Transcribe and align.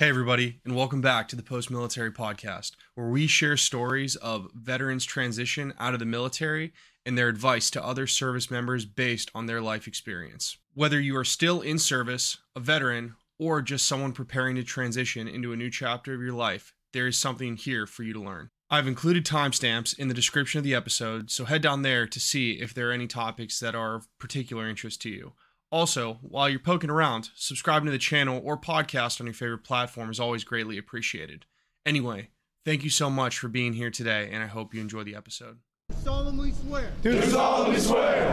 Hey, 0.00 0.10
everybody, 0.10 0.60
and 0.64 0.76
welcome 0.76 1.00
back 1.00 1.26
to 1.26 1.34
the 1.34 1.42
Post 1.42 1.72
Military 1.72 2.12
Podcast, 2.12 2.76
where 2.94 3.08
we 3.08 3.26
share 3.26 3.56
stories 3.56 4.14
of 4.14 4.48
veterans' 4.54 5.04
transition 5.04 5.74
out 5.76 5.92
of 5.92 5.98
the 5.98 6.06
military 6.06 6.72
and 7.04 7.18
their 7.18 7.26
advice 7.26 7.68
to 7.72 7.84
other 7.84 8.06
service 8.06 8.48
members 8.48 8.84
based 8.84 9.28
on 9.34 9.46
their 9.46 9.60
life 9.60 9.88
experience. 9.88 10.56
Whether 10.72 11.00
you 11.00 11.16
are 11.16 11.24
still 11.24 11.62
in 11.62 11.80
service, 11.80 12.38
a 12.54 12.60
veteran, 12.60 13.16
or 13.40 13.60
just 13.60 13.88
someone 13.88 14.12
preparing 14.12 14.54
to 14.54 14.62
transition 14.62 15.26
into 15.26 15.52
a 15.52 15.56
new 15.56 15.68
chapter 15.68 16.14
of 16.14 16.22
your 16.22 16.32
life, 16.32 16.74
there 16.92 17.08
is 17.08 17.18
something 17.18 17.56
here 17.56 17.84
for 17.84 18.04
you 18.04 18.12
to 18.12 18.22
learn. 18.22 18.50
I've 18.70 18.86
included 18.86 19.26
timestamps 19.26 19.98
in 19.98 20.06
the 20.06 20.14
description 20.14 20.58
of 20.58 20.64
the 20.64 20.76
episode, 20.76 21.32
so 21.32 21.44
head 21.44 21.62
down 21.62 21.82
there 21.82 22.06
to 22.06 22.20
see 22.20 22.52
if 22.52 22.72
there 22.72 22.90
are 22.90 22.92
any 22.92 23.08
topics 23.08 23.58
that 23.58 23.74
are 23.74 23.96
of 23.96 24.18
particular 24.20 24.68
interest 24.68 25.02
to 25.02 25.10
you. 25.10 25.32
Also, 25.70 26.18
while 26.22 26.48
you're 26.48 26.58
poking 26.58 26.88
around, 26.88 27.28
subscribing 27.34 27.86
to 27.86 27.92
the 27.92 27.98
channel 27.98 28.40
or 28.42 28.56
podcast 28.56 29.20
on 29.20 29.26
your 29.26 29.34
favorite 29.34 29.64
platform 29.64 30.10
is 30.10 30.18
always 30.18 30.42
greatly 30.42 30.78
appreciated. 30.78 31.44
Anyway, 31.84 32.30
thank 32.64 32.84
you 32.84 32.90
so 32.90 33.10
much 33.10 33.38
for 33.38 33.48
being 33.48 33.74
here 33.74 33.90
today, 33.90 34.30
and 34.32 34.42
I 34.42 34.46
hope 34.46 34.72
you 34.72 34.80
enjoy 34.80 35.04
the 35.04 35.14
episode. 35.14 35.58
solemnly 36.02 36.52
swear 36.52 36.90
Do 37.02 37.20
solemnly 37.22 37.78
swear 37.78 38.24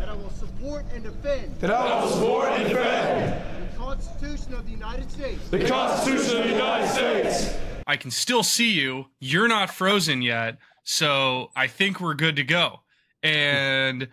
that 0.00 0.08
I 0.08 0.14
will 0.14 0.30
support 0.30 0.84
and 0.94 1.04
defend 1.04 1.58
that 1.60 1.70
I 1.70 2.02
will 2.02 2.10
support 2.10 2.48
and 2.50 2.68
defend 2.68 3.70
the 3.70 3.76
Constitution 3.78 4.54
of 4.54 4.66
the 4.66 4.72
United 4.72 5.10
States 5.10 5.48
the 5.48 5.66
Constitution 5.66 6.38
of 6.38 6.44
the 6.44 6.50
United 6.50 6.88
States 6.88 7.56
I 7.86 7.96
can 7.96 8.10
still 8.10 8.42
see 8.42 8.70
you. 8.72 9.06
You're 9.18 9.48
not 9.48 9.70
frozen 9.70 10.22
yet, 10.22 10.58
so 10.84 11.50
I 11.56 11.66
think 11.66 12.00
we're 12.00 12.14
good 12.14 12.36
to 12.36 12.44
go. 12.44 12.80
And 13.22 14.08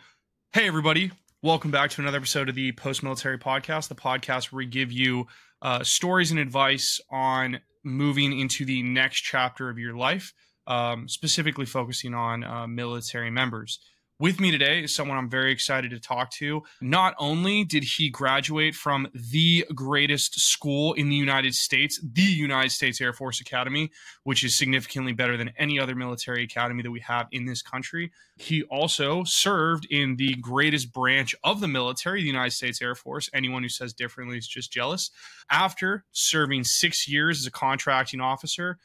hey, 0.53 0.67
everybody, 0.67 1.11
welcome 1.41 1.71
back 1.71 1.89
to 1.89 2.01
another 2.01 2.17
episode 2.17 2.49
of 2.49 2.55
the 2.55 2.73
Post 2.73 3.01
Military 3.01 3.37
Podcast, 3.37 3.87
the 3.87 3.95
podcast 3.95 4.51
where 4.51 4.57
we 4.57 4.65
give 4.65 4.91
you 4.91 5.25
uh, 5.61 5.83
stories 5.83 6.31
and 6.31 6.39
advice 6.39 6.99
on 7.09 7.61
moving 7.83 8.37
into 8.37 8.65
the 8.65 8.83
next 8.83 9.21
chapter 9.21 9.69
of 9.69 9.79
your 9.79 9.95
life, 9.95 10.33
um, 10.67 11.07
specifically 11.07 11.65
focusing 11.65 12.13
on 12.13 12.43
uh, 12.43 12.67
military 12.67 13.31
members. 13.31 13.79
With 14.21 14.41
me 14.41 14.51
today 14.51 14.83
is 14.83 14.93
someone 14.93 15.17
I'm 15.17 15.29
very 15.29 15.49
excited 15.49 15.91
to 15.91 15.99
talk 15.99 16.29
to. 16.31 16.63
Not 16.81 17.15
only 17.19 17.63
did 17.63 17.85
he 17.85 18.09
graduate 18.09 18.75
from 18.75 19.07
the 19.13 19.65
greatest 19.73 20.41
school 20.41 20.91
in 20.91 21.07
the 21.07 21.15
United 21.15 21.55
States, 21.55 22.01
the 22.03 22.21
United 22.23 22.71
States 22.71 22.99
Air 22.99 23.13
Force 23.13 23.39
Academy, 23.39 23.91
which 24.23 24.43
is 24.43 24.53
significantly 24.53 25.13
better 25.13 25.37
than 25.37 25.53
any 25.57 25.79
other 25.79 25.95
military 25.95 26.43
academy 26.43 26.83
that 26.83 26.91
we 26.91 26.99
have 26.99 27.29
in 27.31 27.45
this 27.45 27.61
country, 27.61 28.11
he 28.35 28.63
also 28.63 29.23
served 29.23 29.87
in 29.89 30.17
the 30.17 30.35
greatest 30.41 30.91
branch 30.91 31.33
of 31.45 31.61
the 31.61 31.69
military, 31.69 32.19
the 32.19 32.27
United 32.27 32.51
States 32.51 32.81
Air 32.81 32.95
Force. 32.95 33.29
Anyone 33.33 33.63
who 33.63 33.69
says 33.69 33.93
differently 33.93 34.37
is 34.37 34.49
just 34.49 34.69
jealous. 34.69 35.11
After 35.49 36.03
serving 36.11 36.65
six 36.65 37.07
years 37.07 37.39
as 37.39 37.47
a 37.47 37.51
contracting 37.51 38.19
officer, 38.19 38.79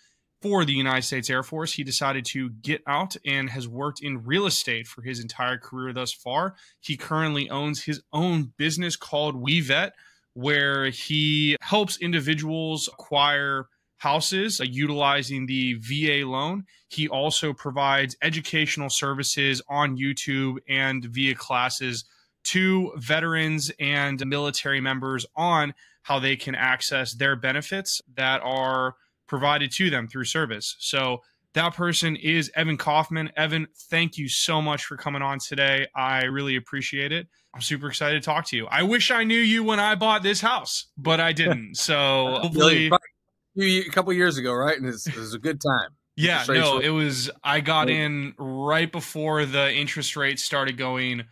for 0.44 0.66
the 0.66 0.74
United 0.74 1.00
States 1.00 1.30
Air 1.30 1.42
Force. 1.42 1.72
He 1.72 1.84
decided 1.84 2.26
to 2.26 2.50
get 2.50 2.82
out 2.86 3.16
and 3.24 3.48
has 3.48 3.66
worked 3.66 4.02
in 4.02 4.26
real 4.26 4.44
estate 4.44 4.86
for 4.86 5.00
his 5.00 5.18
entire 5.18 5.56
career 5.56 5.94
thus 5.94 6.12
far. 6.12 6.54
He 6.80 6.98
currently 6.98 7.48
owns 7.48 7.84
his 7.84 8.02
own 8.12 8.52
business 8.58 8.94
called 8.94 9.42
WeVet, 9.42 9.92
where 10.34 10.90
he 10.90 11.56
helps 11.62 11.96
individuals 11.96 12.88
acquire 12.88 13.68
houses 13.96 14.60
uh, 14.60 14.64
utilizing 14.64 15.46
the 15.46 15.78
VA 15.80 16.28
loan. 16.28 16.64
He 16.88 17.08
also 17.08 17.54
provides 17.54 18.14
educational 18.20 18.90
services 18.90 19.62
on 19.66 19.96
YouTube 19.96 20.58
and 20.68 21.06
via 21.06 21.34
classes 21.34 22.04
to 22.48 22.92
veterans 22.96 23.72
and 23.80 24.26
military 24.26 24.82
members 24.82 25.24
on 25.34 25.72
how 26.02 26.18
they 26.18 26.36
can 26.36 26.54
access 26.54 27.14
their 27.14 27.34
benefits 27.34 28.02
that 28.14 28.42
are 28.44 28.96
provided 29.26 29.70
to 29.72 29.90
them 29.90 30.08
through 30.08 30.24
service. 30.24 30.76
So 30.78 31.22
that 31.54 31.74
person 31.74 32.16
is 32.16 32.50
Evan 32.56 32.76
Kaufman. 32.76 33.30
Evan, 33.36 33.68
thank 33.88 34.18
you 34.18 34.28
so 34.28 34.60
much 34.60 34.84
for 34.84 34.96
coming 34.96 35.22
on 35.22 35.38
today. 35.38 35.86
I 35.94 36.24
really 36.24 36.56
appreciate 36.56 37.12
it. 37.12 37.28
I'm 37.54 37.60
super 37.60 37.88
excited 37.88 38.20
to 38.20 38.26
talk 38.26 38.46
to 38.46 38.56
you. 38.56 38.66
I 38.66 38.82
wish 38.82 39.12
I 39.12 39.22
knew 39.22 39.38
you 39.38 39.62
when 39.62 39.78
I 39.78 39.94
bought 39.94 40.24
this 40.24 40.40
house, 40.40 40.86
but 40.98 41.20
I 41.20 41.32
didn't. 41.32 41.76
So 41.84 42.38
hopefully, 42.42 42.90
a 43.56 43.90
couple 43.90 44.12
years 44.12 44.36
ago, 44.36 44.52
right? 44.52 44.76
And 44.76 44.86
it 44.86 45.16
was 45.16 45.34
a 45.34 45.38
good 45.38 45.60
time. 45.60 45.90
yeah, 46.16 46.44
no, 46.48 46.78
it 46.80 46.88
was. 46.88 47.30
I 47.44 47.60
got 47.60 47.88
in 47.88 48.34
right 48.36 48.90
before 48.90 49.44
the 49.44 49.72
interest 49.72 50.16
rates 50.16 50.42
started 50.42 50.76
going 50.76 51.22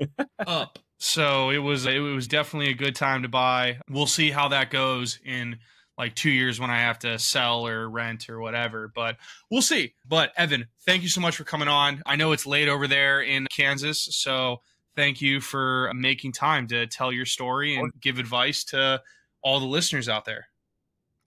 up. 0.46 0.80
So 0.98 1.50
it 1.50 1.58
was 1.58 1.86
it 1.86 2.00
was 2.00 2.26
definitely 2.26 2.70
a 2.70 2.74
good 2.74 2.96
time 2.96 3.22
to 3.22 3.28
buy. 3.28 3.78
We'll 3.88 4.06
see 4.06 4.30
how 4.30 4.48
that 4.48 4.70
goes 4.70 5.20
in 5.24 5.58
like 5.98 6.14
two 6.14 6.30
years 6.30 6.60
when 6.60 6.70
I 6.70 6.78
have 6.80 6.98
to 7.00 7.18
sell 7.18 7.66
or 7.66 7.88
rent 7.88 8.28
or 8.28 8.40
whatever. 8.40 8.90
But 8.94 9.16
we'll 9.50 9.62
see. 9.62 9.94
But 10.06 10.32
Evan, 10.36 10.66
thank 10.84 11.02
you 11.02 11.08
so 11.08 11.20
much 11.20 11.36
for 11.36 11.44
coming 11.44 11.68
on. 11.68 12.02
I 12.04 12.16
know 12.16 12.32
it's 12.32 12.46
late 12.46 12.68
over 12.68 12.86
there 12.86 13.22
in 13.22 13.46
Kansas, 13.50 14.08
so 14.12 14.60
thank 14.94 15.20
you 15.20 15.40
for 15.40 15.90
making 15.94 16.32
time 16.32 16.66
to 16.68 16.86
tell 16.86 17.12
your 17.12 17.26
story 17.26 17.76
and 17.76 17.92
give 18.00 18.18
advice 18.18 18.64
to 18.64 19.02
all 19.42 19.60
the 19.60 19.66
listeners 19.66 20.08
out 20.08 20.24
there. 20.24 20.48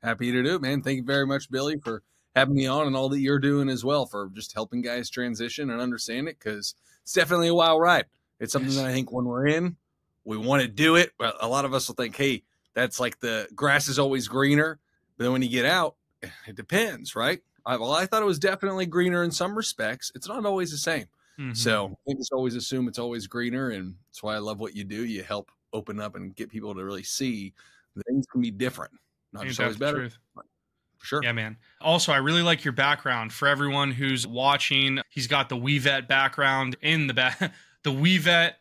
Happy 0.04 0.32
to 0.32 0.44
do 0.44 0.56
it, 0.56 0.62
man. 0.62 0.82
Thank 0.82 0.98
you 0.98 1.04
very 1.04 1.26
much, 1.28 1.50
Billy, 1.52 1.78
for 1.84 2.04
having 2.36 2.56
me 2.56 2.68
on 2.68 2.88
and 2.88 2.96
all 2.96 3.10
that 3.10 3.20
you're 3.20 3.40
doing 3.40 3.70
as 3.70 3.84
well 3.84 4.06
for 4.06 4.30
just 4.34 4.54
helping 4.54 4.82
guys 4.82 5.10
transition 5.10 5.72
and 5.72 5.82
understand 5.82 6.28
it 6.30 6.38
because 6.40 6.76
it's 7.04 7.14
definitely 7.14 7.48
a 7.50 7.54
wild 7.54 7.82
ride. 7.82 8.06
It's 8.40 8.54
something 8.54 8.72
Yes. 8.72 8.78
that 8.82 8.88
I 8.88 8.94
think 8.94 9.12
when 9.12 9.26
we're 9.26 9.48
in, 9.48 9.76
we 10.24 10.38
want 10.38 10.62
to 10.62 10.68
do 10.68 10.96
it. 10.96 11.12
But 11.18 11.36
a 11.42 11.48
lot 11.48 11.66
of 11.66 11.74
us 11.74 11.88
will 11.88 11.96
think, 11.96 12.16
hey, 12.16 12.44
that's 12.80 13.00
like 13.00 13.20
the 13.20 13.48
grass 13.56 13.88
is 13.88 14.00
always 14.00 14.28
greener. 14.28 14.80
But 15.18 15.26
then 15.26 15.34
when 15.34 15.42
you 15.42 15.50
get 15.50 15.66
out, 15.66 15.96
it 16.48 16.56
depends, 16.56 17.16
right? 17.16 17.42
I, 17.66 17.78
well, 17.78 17.94
I 17.94 18.06
thought 18.06 18.22
it 18.22 18.26
was 18.26 18.40
definitely 18.40 18.86
greener 18.86 19.24
in 19.24 19.32
some 19.32 19.56
respects. 19.56 20.12
It's 20.16 20.28
not 20.28 20.46
always 20.46 20.72
the 20.72 20.78
same. 20.78 21.06
Mhm. 21.40 21.56
So 21.56 21.98
I 22.10 22.14
just 22.14 22.34
always 22.34 22.56
assume 22.56 22.88
it's 22.88 23.00
always 23.00 23.28
greener, 23.28 23.70
and 23.70 23.96
that's 24.08 24.22
why 24.24 24.36
I 24.36 24.40
love 24.40 24.60
what 24.60 24.76
you 24.76 24.84
do. 24.84 25.06
You 25.06 25.24
help 25.24 25.52
open 25.72 26.00
up 26.00 26.16
and 26.16 26.36
get 26.36 26.50
people 26.50 26.74
to 26.76 26.84
really 26.84 27.04
see 27.04 27.54
things 28.08 28.26
can 28.32 28.42
be 28.42 28.52
different, 28.52 28.94
not 29.34 29.42
Ain't 29.42 29.50
just 29.50 29.60
always 29.62 29.78
better. 29.78 30.00
truth? 30.00 30.18
Sure. 31.02 31.24
Yeah, 31.24 31.32
man. 31.32 31.58
Also, 31.80 32.12
I 32.12 32.18
really 32.18 32.42
like 32.42 32.66
your 32.66 32.74
background. 32.74 33.32
For 33.32 33.48
everyone 33.48 33.92
who's 33.92 34.28
watching, 34.28 35.00
he's 35.10 35.28
got 35.28 35.48
the 35.48 35.56
WeVet 35.56 36.08
background 36.10 36.76
in 36.82 37.08
the 37.08 37.14
back, 37.14 37.40
the 37.84 37.92
WeVet 37.92 38.54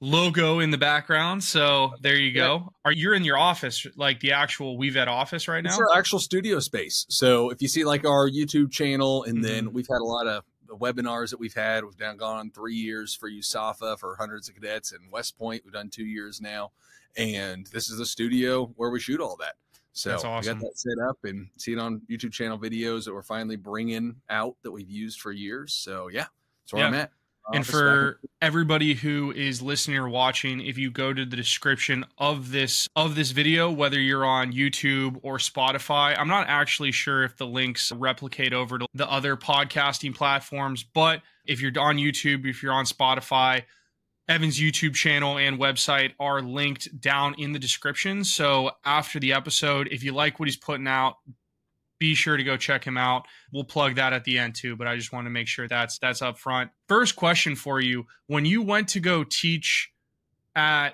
logo 0.00 0.60
in 0.60 0.70
the 0.70 0.78
background. 0.78 1.42
So 1.42 1.94
there 2.00 2.16
you 2.16 2.32
go. 2.32 2.72
Are 2.84 2.92
you 2.92 3.12
in 3.12 3.24
your 3.24 3.38
office, 3.38 3.86
like 3.96 4.20
the 4.20 4.32
actual 4.32 4.78
WeVet 4.78 5.06
office 5.06 5.48
right 5.48 5.62
now? 5.64 5.70
It's 5.70 5.78
our 5.78 5.96
actual 5.96 6.18
studio 6.18 6.60
space. 6.60 7.06
So 7.08 7.50
if 7.50 7.62
you 7.62 7.68
see 7.68 7.84
like 7.84 8.04
our 8.04 8.28
YouTube 8.30 8.70
channel, 8.70 9.24
and 9.24 9.36
Mm-hmm. 9.38 9.42
then 9.42 9.72
we've 9.72 9.88
had 9.88 9.98
a 10.00 10.04
lot 10.04 10.26
of 10.26 10.44
webinars 10.68 11.30
that 11.30 11.38
we've 11.38 11.54
had. 11.54 11.84
We've 11.84 11.98
now 11.98 12.12
gone 12.14 12.38
on 12.38 12.50
three 12.50 12.74
years 12.74 13.14
for 13.14 13.30
USAFA 13.30 13.98
for 13.98 14.16
hundreds 14.18 14.48
of 14.48 14.54
cadets 14.56 14.92
and 14.92 15.10
West 15.10 15.38
Point. 15.38 15.62
We've 15.64 15.72
done 15.72 15.88
two 15.90 16.04
years 16.04 16.40
now, 16.40 16.72
and 17.16 17.66
this 17.68 17.88
is 17.88 17.98
the 17.98 18.04
studio 18.06 18.66
where 18.76 18.90
we 18.90 19.00
shoot 19.00 19.20
all 19.20 19.36
that. 19.36 19.54
So 19.92 20.10
That's 20.10 20.24
we 20.24 20.52
got 20.52 20.60
that 20.60 20.72
set 20.78 20.98
up 21.08 21.18
and 21.24 21.48
see 21.56 21.72
it 21.72 21.78
on 21.78 22.02
YouTube 22.10 22.32
channel 22.32 22.58
videos 22.58 23.04
that 23.06 23.14
we're 23.14 23.22
finally 23.22 23.56
bringing 23.56 24.16
out 24.28 24.56
that 24.62 24.70
we've 24.70 24.90
used 24.90 25.20
for 25.22 25.32
years. 25.32 25.72
So 25.72 26.08
yeah, 26.08 26.26
that's 26.64 26.72
where 26.74 26.82
Yeah. 26.82 26.88
I'm 26.88 26.94
at. 26.94 27.10
And 27.52 27.66
for 27.66 28.18
everybody 28.42 28.94
who 28.94 29.30
is 29.30 29.62
listening 29.62 29.98
or 29.98 30.08
watching, 30.08 30.60
if 30.60 30.78
you 30.78 30.90
go 30.90 31.12
to 31.12 31.24
the 31.24 31.36
description 31.36 32.04
of 32.18 32.50
this 32.50 32.88
of 32.96 33.14
this 33.14 33.30
video, 33.30 33.70
whether 33.70 34.00
you're 34.00 34.24
on 34.24 34.52
YouTube 34.52 35.18
or 35.22 35.38
Spotify, 35.38 36.16
I'm 36.18 36.28
not 36.28 36.48
actually 36.48 36.92
sure 36.92 37.22
if 37.22 37.36
the 37.36 37.46
links 37.46 37.92
replicate 37.92 38.52
over 38.52 38.78
to 38.78 38.86
the 38.94 39.08
other 39.10 39.36
podcasting 39.36 40.14
platforms, 40.14 40.82
but 40.82 41.22
if 41.46 41.60
you're 41.60 41.72
on 41.78 41.98
YouTube, 41.98 42.46
if 42.46 42.62
you're 42.62 42.72
on 42.72 42.84
Spotify, 42.84 43.62
Evan's 44.28 44.58
YouTube 44.58 44.94
channel 44.94 45.38
and 45.38 45.58
website 45.58 46.12
are 46.18 46.42
linked 46.42 47.00
down 47.00 47.34
in 47.38 47.52
the 47.52 47.60
description. 47.60 48.24
So 48.24 48.72
after 48.84 49.20
the 49.20 49.32
episode, 49.32 49.88
if 49.92 50.02
you 50.02 50.12
like 50.12 50.40
what 50.40 50.48
he's 50.48 50.56
putting 50.56 50.88
out, 50.88 51.18
be 51.98 52.14
sure 52.14 52.36
to 52.36 52.44
go 52.44 52.56
check 52.56 52.84
him 52.84 52.96
out. 52.96 53.26
We'll 53.52 53.64
plug 53.64 53.96
that 53.96 54.12
at 54.12 54.24
the 54.24 54.38
end 54.38 54.54
too, 54.54 54.76
but 54.76 54.86
I 54.86 54.96
just 54.96 55.12
want 55.12 55.26
to 55.26 55.30
make 55.30 55.48
sure 55.48 55.68
that's 55.68 55.98
that's 55.98 56.22
up 56.22 56.38
front. 56.38 56.70
First 56.88 57.16
question 57.16 57.56
for 57.56 57.80
you: 57.80 58.06
When 58.26 58.44
you 58.44 58.62
went 58.62 58.88
to 58.88 59.00
go 59.00 59.24
teach 59.24 59.90
at 60.54 60.90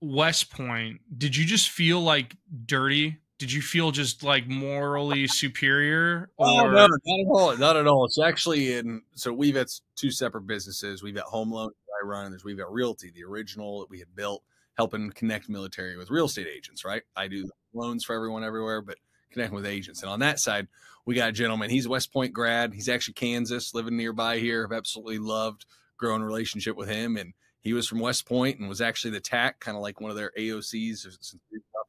West 0.00 0.50
Point, 0.50 1.00
did 1.16 1.36
you 1.36 1.44
just 1.44 1.70
feel 1.70 2.00
like 2.00 2.36
dirty? 2.66 3.18
Did 3.38 3.52
you 3.52 3.62
feel 3.62 3.90
just 3.90 4.22
like 4.22 4.46
morally 4.46 5.26
superior? 5.26 6.30
Oh, 6.38 6.64
no, 6.64 6.70
not 6.70 6.90
at 6.90 7.26
all. 7.28 7.56
Not 7.56 7.76
at 7.76 7.86
all. 7.86 8.04
It's 8.04 8.18
actually 8.18 8.74
in 8.74 9.02
so 9.14 9.32
we've 9.32 9.54
got 9.54 9.66
two 9.96 10.10
separate 10.10 10.46
businesses. 10.46 11.02
We've 11.02 11.14
got 11.14 11.24
home 11.24 11.50
loans 11.50 11.72
that 11.86 12.04
I 12.04 12.06
run, 12.06 12.26
and 12.26 12.32
there's 12.32 12.44
we've 12.44 12.56
got 12.58 12.72
realty, 12.72 13.10
the 13.10 13.24
original 13.24 13.80
that 13.80 13.90
we 13.90 13.98
had 13.98 14.14
built, 14.14 14.44
helping 14.74 15.10
connect 15.10 15.48
military 15.48 15.96
with 15.96 16.10
real 16.10 16.26
estate 16.26 16.46
agents, 16.46 16.84
right? 16.84 17.02
I 17.16 17.26
do 17.28 17.48
loans 17.74 18.04
for 18.04 18.14
everyone 18.14 18.44
everywhere, 18.44 18.80
but 18.80 18.98
connecting 19.34 19.56
with 19.56 19.66
agents. 19.66 20.02
And 20.02 20.10
on 20.10 20.20
that 20.20 20.40
side, 20.40 20.68
we 21.04 21.14
got 21.14 21.28
a 21.28 21.32
gentleman, 21.32 21.68
he's 21.68 21.86
a 21.86 21.90
West 21.90 22.12
Point 22.12 22.32
grad. 22.32 22.72
He's 22.72 22.88
actually 22.88 23.14
Kansas, 23.14 23.74
living 23.74 23.96
nearby 23.96 24.38
here. 24.38 24.64
I've 24.64 24.76
absolutely 24.76 25.18
loved 25.18 25.66
growing 25.98 26.22
relationship 26.22 26.76
with 26.76 26.88
him. 26.88 27.18
And 27.18 27.34
he 27.60 27.74
was 27.74 27.86
from 27.86 27.98
West 27.98 28.26
Point 28.26 28.58
and 28.58 28.68
was 28.68 28.80
actually 28.80 29.10
the 29.10 29.20
TAC, 29.20 29.60
kind 29.60 29.76
of 29.76 29.82
like 29.82 30.00
one 30.00 30.10
of 30.10 30.16
their 30.16 30.32
AOCs. 30.38 31.06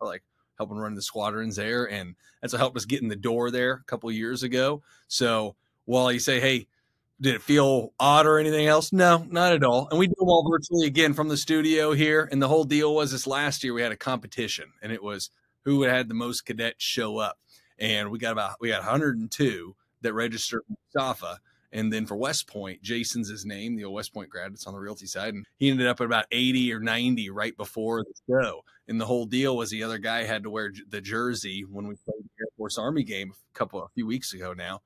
Like 0.01 0.24
helping 0.57 0.77
run 0.77 0.94
the 0.94 1.01
squadrons 1.01 1.56
there, 1.56 1.89
and 1.89 2.15
that's 2.42 2.53
what 2.53 2.59
helped 2.59 2.77
us 2.77 2.86
get 2.86 3.01
in 3.01 3.07
the 3.07 3.15
door 3.15 3.50
there 3.50 3.71
a 3.71 3.83
couple 3.86 4.12
years 4.12 4.44
ago. 4.44 4.83
So 5.07 5.56
while 5.86 6.12
you 6.12 6.19
say, 6.19 6.39
"Hey," 6.39 6.68
did 7.19 7.36
it 7.36 7.41
feel 7.41 7.94
odd 8.00 8.25
or 8.25 8.38
anything 8.38 8.68
else? 8.68 8.91
No, 8.91 9.25
not 9.30 9.53
at 9.53 9.63
all. 9.63 9.88
And 9.89 9.98
we 9.98 10.07
do 10.07 10.13
them 10.18 10.27
all 10.27 10.48
virtually 10.48 10.86
again 10.86 11.13
from 11.13 11.30
the 11.30 11.38
studio 11.38 11.94
here. 11.94 12.27
And 12.30 12.41
the 12.41 12.50
whole 12.50 12.65
deal 12.65 12.94
was 12.94 13.13
this 13.13 13.25
last 13.25 13.63
year 13.63 13.74
we 13.74 13.81
had 13.81 13.94
a 13.94 13.98
competition, 13.98 14.74
and 14.81 14.91
it 14.91 15.01
was 15.01 15.30
who 15.65 15.83
had 15.83 16.07
the 16.07 16.13
most 16.13 16.45
cadets 16.45 16.83
show 16.83 17.17
up, 17.17 17.38
and 17.77 18.09
we 18.09 18.19
got 18.19 18.31
about 18.31 18.56
we 18.62 18.69
got 18.69 18.81
102 18.81 19.75
that 20.01 20.13
registered 20.13 20.62
USAFA. 20.95 21.38
And 21.71 21.91
then 21.91 22.06
for 22.06 22.15
West 22.15 22.47
Point, 22.47 22.81
Jason's 22.81 23.27
his 23.27 23.44
name, 23.44 23.75
the 23.75 23.83
old 23.83 23.95
West 23.95 24.13
Point 24.13 24.29
grad 24.29 24.53
that's 24.53 24.65
on 24.65 24.73
the 24.73 24.79
realty 24.79 25.07
side. 25.07 25.33
And 25.33 25.45
he 25.57 25.69
ended 25.69 25.88
up 25.88 26.00
at 26.00 26.06
about 26.06 26.25
80 26.31 26.71
or 26.71 26.79
90 26.79 27.31
right 27.31 27.57
before 27.57 28.03
the 28.03 28.13
show. 28.29 28.63
And 28.88 29.01
the 29.01 29.06
whole 29.06 29.25
deal 29.25 29.57
was 29.57 29.71
the 29.71 29.83
other 29.83 29.97
guy 29.97 30.23
had 30.23 30.44
to 30.44 30.50
wear 30.50 30.71
the 30.88 31.01
jersey 31.01 31.65
when 31.69 31.88
we 31.88 31.95
played 31.95 32.23
the 32.23 32.29
Air 32.39 32.47
Force 32.56 32.77
Army 32.77 33.03
game 33.03 33.33
a 33.33 33.57
couple 33.57 33.83
a 33.83 33.89
few 33.89 34.07
weeks 34.07 34.33
ago 34.33 34.53
now. 34.53 34.83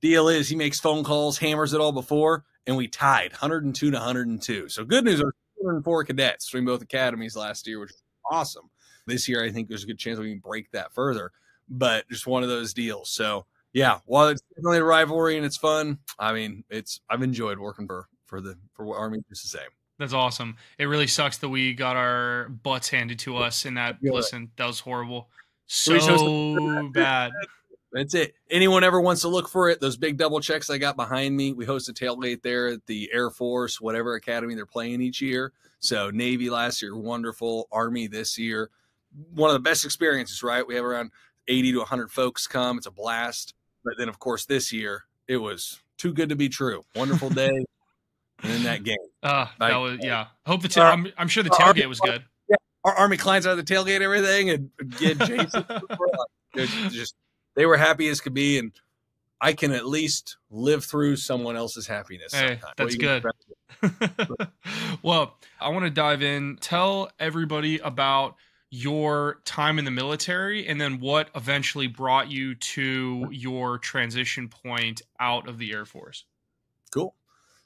Deal 0.00 0.28
is 0.28 0.48
he 0.48 0.56
makes 0.56 0.80
phone 0.80 1.04
calls, 1.04 1.36
hammers 1.36 1.74
it 1.74 1.80
all 1.80 1.92
before, 1.92 2.44
and 2.66 2.74
we 2.74 2.88
tied 2.88 3.32
102 3.32 3.90
to 3.90 3.96
102. 3.96 4.68
So 4.70 4.84
good 4.84 5.04
news 5.04 5.20
are 5.20 5.34
204 5.60 6.04
cadets 6.04 6.46
between 6.46 6.64
both 6.64 6.80
academies 6.80 7.36
last 7.36 7.66
year, 7.66 7.80
which 7.80 7.90
is 7.90 8.02
awesome. 8.30 8.70
This 9.06 9.28
year, 9.28 9.44
I 9.44 9.50
think 9.50 9.68
there's 9.68 9.84
a 9.84 9.86
good 9.86 9.98
chance 9.98 10.18
we 10.18 10.30
can 10.30 10.40
break 10.40 10.70
that 10.72 10.92
further, 10.92 11.32
but 11.68 12.08
just 12.08 12.26
one 12.26 12.42
of 12.42 12.48
those 12.48 12.74
deals. 12.74 13.10
So 13.10 13.46
yeah, 13.72 13.98
while 14.06 14.28
it's 14.28 14.42
definitely 14.54 14.78
a 14.78 14.84
rivalry 14.84 15.36
and 15.36 15.46
it's 15.46 15.56
fun, 15.56 15.98
I 16.18 16.32
mean, 16.32 16.64
it's 16.70 17.00
I've 17.08 17.22
enjoyed 17.22 17.58
working 17.58 17.86
for 17.86 18.06
for 18.26 18.40
the 18.40 18.56
for 18.74 18.96
Army 18.96 19.18
just 19.28 19.42
the 19.42 19.58
same. 19.58 19.68
That's 19.98 20.14
awesome. 20.14 20.56
It 20.78 20.86
really 20.86 21.06
sucks 21.06 21.38
that 21.38 21.50
we 21.50 21.74
got 21.74 21.96
our 21.96 22.48
butts 22.48 22.88
handed 22.88 23.18
to 23.20 23.36
us 23.36 23.66
in 23.66 23.74
that. 23.74 23.98
Yeah. 24.00 24.12
Listen, 24.12 24.50
that 24.56 24.66
was 24.66 24.80
horrible. 24.80 25.28
So 25.66 26.88
bad. 26.94 27.32
That's 27.92 28.14
it. 28.14 28.34
Anyone 28.50 28.82
ever 28.82 29.00
wants 29.00 29.22
to 29.22 29.28
look 29.28 29.48
for 29.48 29.68
it, 29.68 29.80
those 29.80 29.96
big 29.96 30.16
double 30.16 30.40
checks 30.40 30.70
I 30.70 30.78
got 30.78 30.96
behind 30.96 31.36
me, 31.36 31.52
we 31.52 31.64
host 31.64 31.88
a 31.88 31.92
tailgate 31.92 32.42
there 32.42 32.68
at 32.68 32.86
the 32.86 33.10
Air 33.12 33.30
Force, 33.30 33.80
whatever 33.80 34.14
academy 34.14 34.54
they're 34.54 34.64
playing 34.64 35.02
each 35.02 35.20
year. 35.20 35.52
So 35.80 36.10
Navy 36.10 36.50
last 36.50 36.82
year, 36.82 36.96
wonderful. 36.96 37.68
Army 37.70 38.06
this 38.06 38.38
year, 38.38 38.70
one 39.32 39.50
of 39.50 39.54
the 39.54 39.60
best 39.60 39.84
experiences, 39.84 40.42
right? 40.42 40.66
We 40.66 40.74
have 40.76 40.84
around 40.84 41.10
80 41.48 41.72
to 41.72 41.78
100 41.78 42.10
folks 42.10 42.46
come. 42.46 42.78
It's 42.78 42.86
a 42.86 42.90
blast. 42.90 43.54
But 43.84 43.94
then, 43.98 44.08
of 44.08 44.18
course, 44.18 44.44
this 44.46 44.72
year, 44.72 45.04
it 45.26 45.38
was 45.38 45.80
too 45.98 46.12
good 46.12 46.28
to 46.28 46.36
be 46.36 46.48
true. 46.48 46.84
Wonderful 46.94 47.30
day. 47.30 47.48
and 48.42 48.52
in 48.52 48.62
that 48.64 48.84
game. 48.84 48.96
Uh, 49.22 49.46
Like- 49.58 49.72
that 49.72 49.76
was 49.76 49.98
yeah. 50.02 50.26
Hope 50.46 50.62
the 50.62 50.68
ta- 50.68 50.90
I'm, 50.90 51.08
I'm 51.18 51.28
sure 51.28 51.42
the 51.42 51.50
tailgate 51.50 51.86
was 51.88 52.00
good. 52.00 52.24
Our 52.82 52.94
Army 52.94 53.18
clients 53.18 53.46
out 53.46 53.58
of 53.58 53.64
the 53.66 53.74
tailgate, 53.74 53.96
and 53.96 54.04
everything, 54.04 54.48
and 54.48 54.70
get 54.98 55.18
Jason. 55.18 55.66
Just 56.90 57.14
they 57.54 57.66
were 57.66 57.76
happy 57.76 58.08
as 58.08 58.22
could 58.22 58.32
be, 58.32 58.58
and 58.58 58.72
I 59.38 59.52
can 59.52 59.72
at 59.72 59.84
least 59.84 60.38
live 60.50 60.82
through 60.86 61.16
someone 61.16 61.56
else's 61.56 61.86
happiness. 61.86 62.32
Hey, 62.32 62.58
that's 62.78 62.96
can- 62.96 63.22
well, 65.02 65.36
I 65.60 65.68
want 65.68 65.84
to 65.84 65.90
dive 65.90 66.22
in. 66.22 66.56
Tell 66.62 67.10
everybody 67.18 67.78
about 67.80 68.36
your 68.70 69.40
time 69.44 69.78
in 69.78 69.84
the 69.84 69.90
military 69.90 70.66
and 70.66 70.80
then 70.80 71.00
what 71.00 71.28
eventually 71.34 71.88
brought 71.88 72.30
you 72.30 72.54
to 72.54 73.26
your 73.32 73.78
transition 73.78 74.48
point 74.48 75.02
out 75.18 75.48
of 75.48 75.58
the 75.58 75.72
Air 75.72 75.84
Force. 75.84 76.24
Cool. 76.92 77.14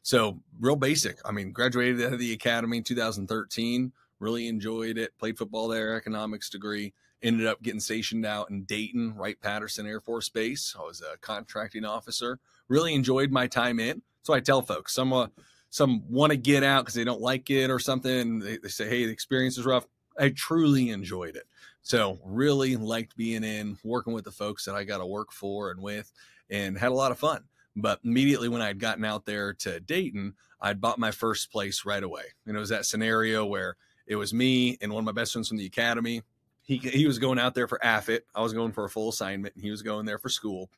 So 0.03 0.41
real 0.59 0.77
basic. 0.77 1.19
I 1.25 1.33
mean, 1.33 1.53
graduated 1.53 2.03
out 2.03 2.15
of 2.15 2.19
the 2.19 2.33
academy 2.33 2.79
in 2.79 2.85
2013. 2.85 3.93
Really 4.19 4.49
enjoyed 4.49 4.97
it. 4.97 5.17
Played 5.19 5.37
football 5.37 5.69
there, 5.69 5.95
economics 5.95 6.49
degree. 6.49 6.95
Ended 7.23 7.47
up 7.47 7.63
getting 7.63 7.81
stationed 7.81 8.25
out 8.25 8.51
in 8.51 8.65
Dayton, 8.65 9.15
Wright 9.17 9.39
Patterson 9.41 9.87
Air 9.87 10.01
Force 10.01 10.29
Base. 10.29 10.75
I 10.79 10.83
was 10.83 11.03
a 11.03 11.19
contracting 11.19 11.85
officer. 11.85 12.39
Really 12.69 12.95
enjoyed 12.95 13.31
my 13.31 13.47
time 13.47 13.79
in. 13.79 14.03
So 14.23 14.33
I 14.33 14.41
tell 14.41 14.63
folks, 14.63 14.95
some 14.95 15.13
uh, 15.13 15.29
some 15.71 16.05
want 16.11 16.31
to 16.31 16.37
get 16.37 16.63
out 16.63 16.83
because 16.83 16.95
they 16.95 17.05
don't 17.05 17.21
like 17.21 17.51
it 17.51 17.71
or 17.71 17.79
something. 17.79 18.39
They, 18.39 18.59
they 18.59 18.69
say, 18.69 18.89
"Hey, 18.89 19.07
the 19.07 19.13
experience 19.13 19.59
is 19.59 19.65
rough." 19.65 19.87
I 20.19 20.31
truly 20.31 20.91
enjoyed 20.91 21.37
it. 21.37 21.45
So 21.83 22.19
really 22.25 22.77
liked 22.77 23.17
being 23.17 23.45
in, 23.45 23.77
working 23.85 24.15
with 24.15 24.25
the 24.25 24.31
folks 24.31 24.65
that 24.65 24.75
I 24.75 24.85
got 24.85 24.99
to 24.99 25.07
work 25.07 25.33
for 25.33 25.71
and 25.71 25.81
with, 25.81 26.11
and 26.51 26.79
had 26.79 26.93
a 26.93 26.95
lot 26.95 27.13
of 27.13 27.19
fun. 27.19 27.45
But 27.77 28.01
immediately 28.05 28.49
when 28.49 28.63
I 28.63 28.69
had 28.69 28.79
gotten 28.79 29.05
out 29.05 29.27
there 29.27 29.53
to 29.55 29.81
Dayton, 29.81 30.35
I'd 30.61 30.81
bought 30.81 30.99
my 30.99 31.11
first 31.11 31.51
place 31.53 31.85
right 31.85 32.03
away. 32.03 32.23
And 32.47 32.57
it 32.57 32.61
was 32.61 32.71
that 32.71 32.87
scenario 32.87 33.45
where 33.45 33.77
it 34.07 34.17
was 34.17 34.33
me 34.33 34.79
and 34.81 34.93
one 34.93 35.03
of 35.03 35.07
my 35.07 35.13
best 35.13 35.33
friends 35.33 35.49
from 35.49 35.59
the 35.59 35.67
academy. 35.67 36.23
He, 36.63 36.79
he 36.79 37.07
was 37.07 37.19
going 37.19 37.39
out 37.39 37.55
there 37.55 37.69
for 37.69 37.79
AFIT. 37.83 38.23
I 38.35 38.41
was 38.41 38.55
going 38.55 38.73
for 38.73 38.85
a 38.85 38.89
full 38.89 39.11
assignment, 39.11 39.55
and 39.55 39.65
he 39.65 39.71
was 39.71 39.83
going 39.83 40.07
there 40.07 40.19
for 40.19 40.31
school. 40.31 40.71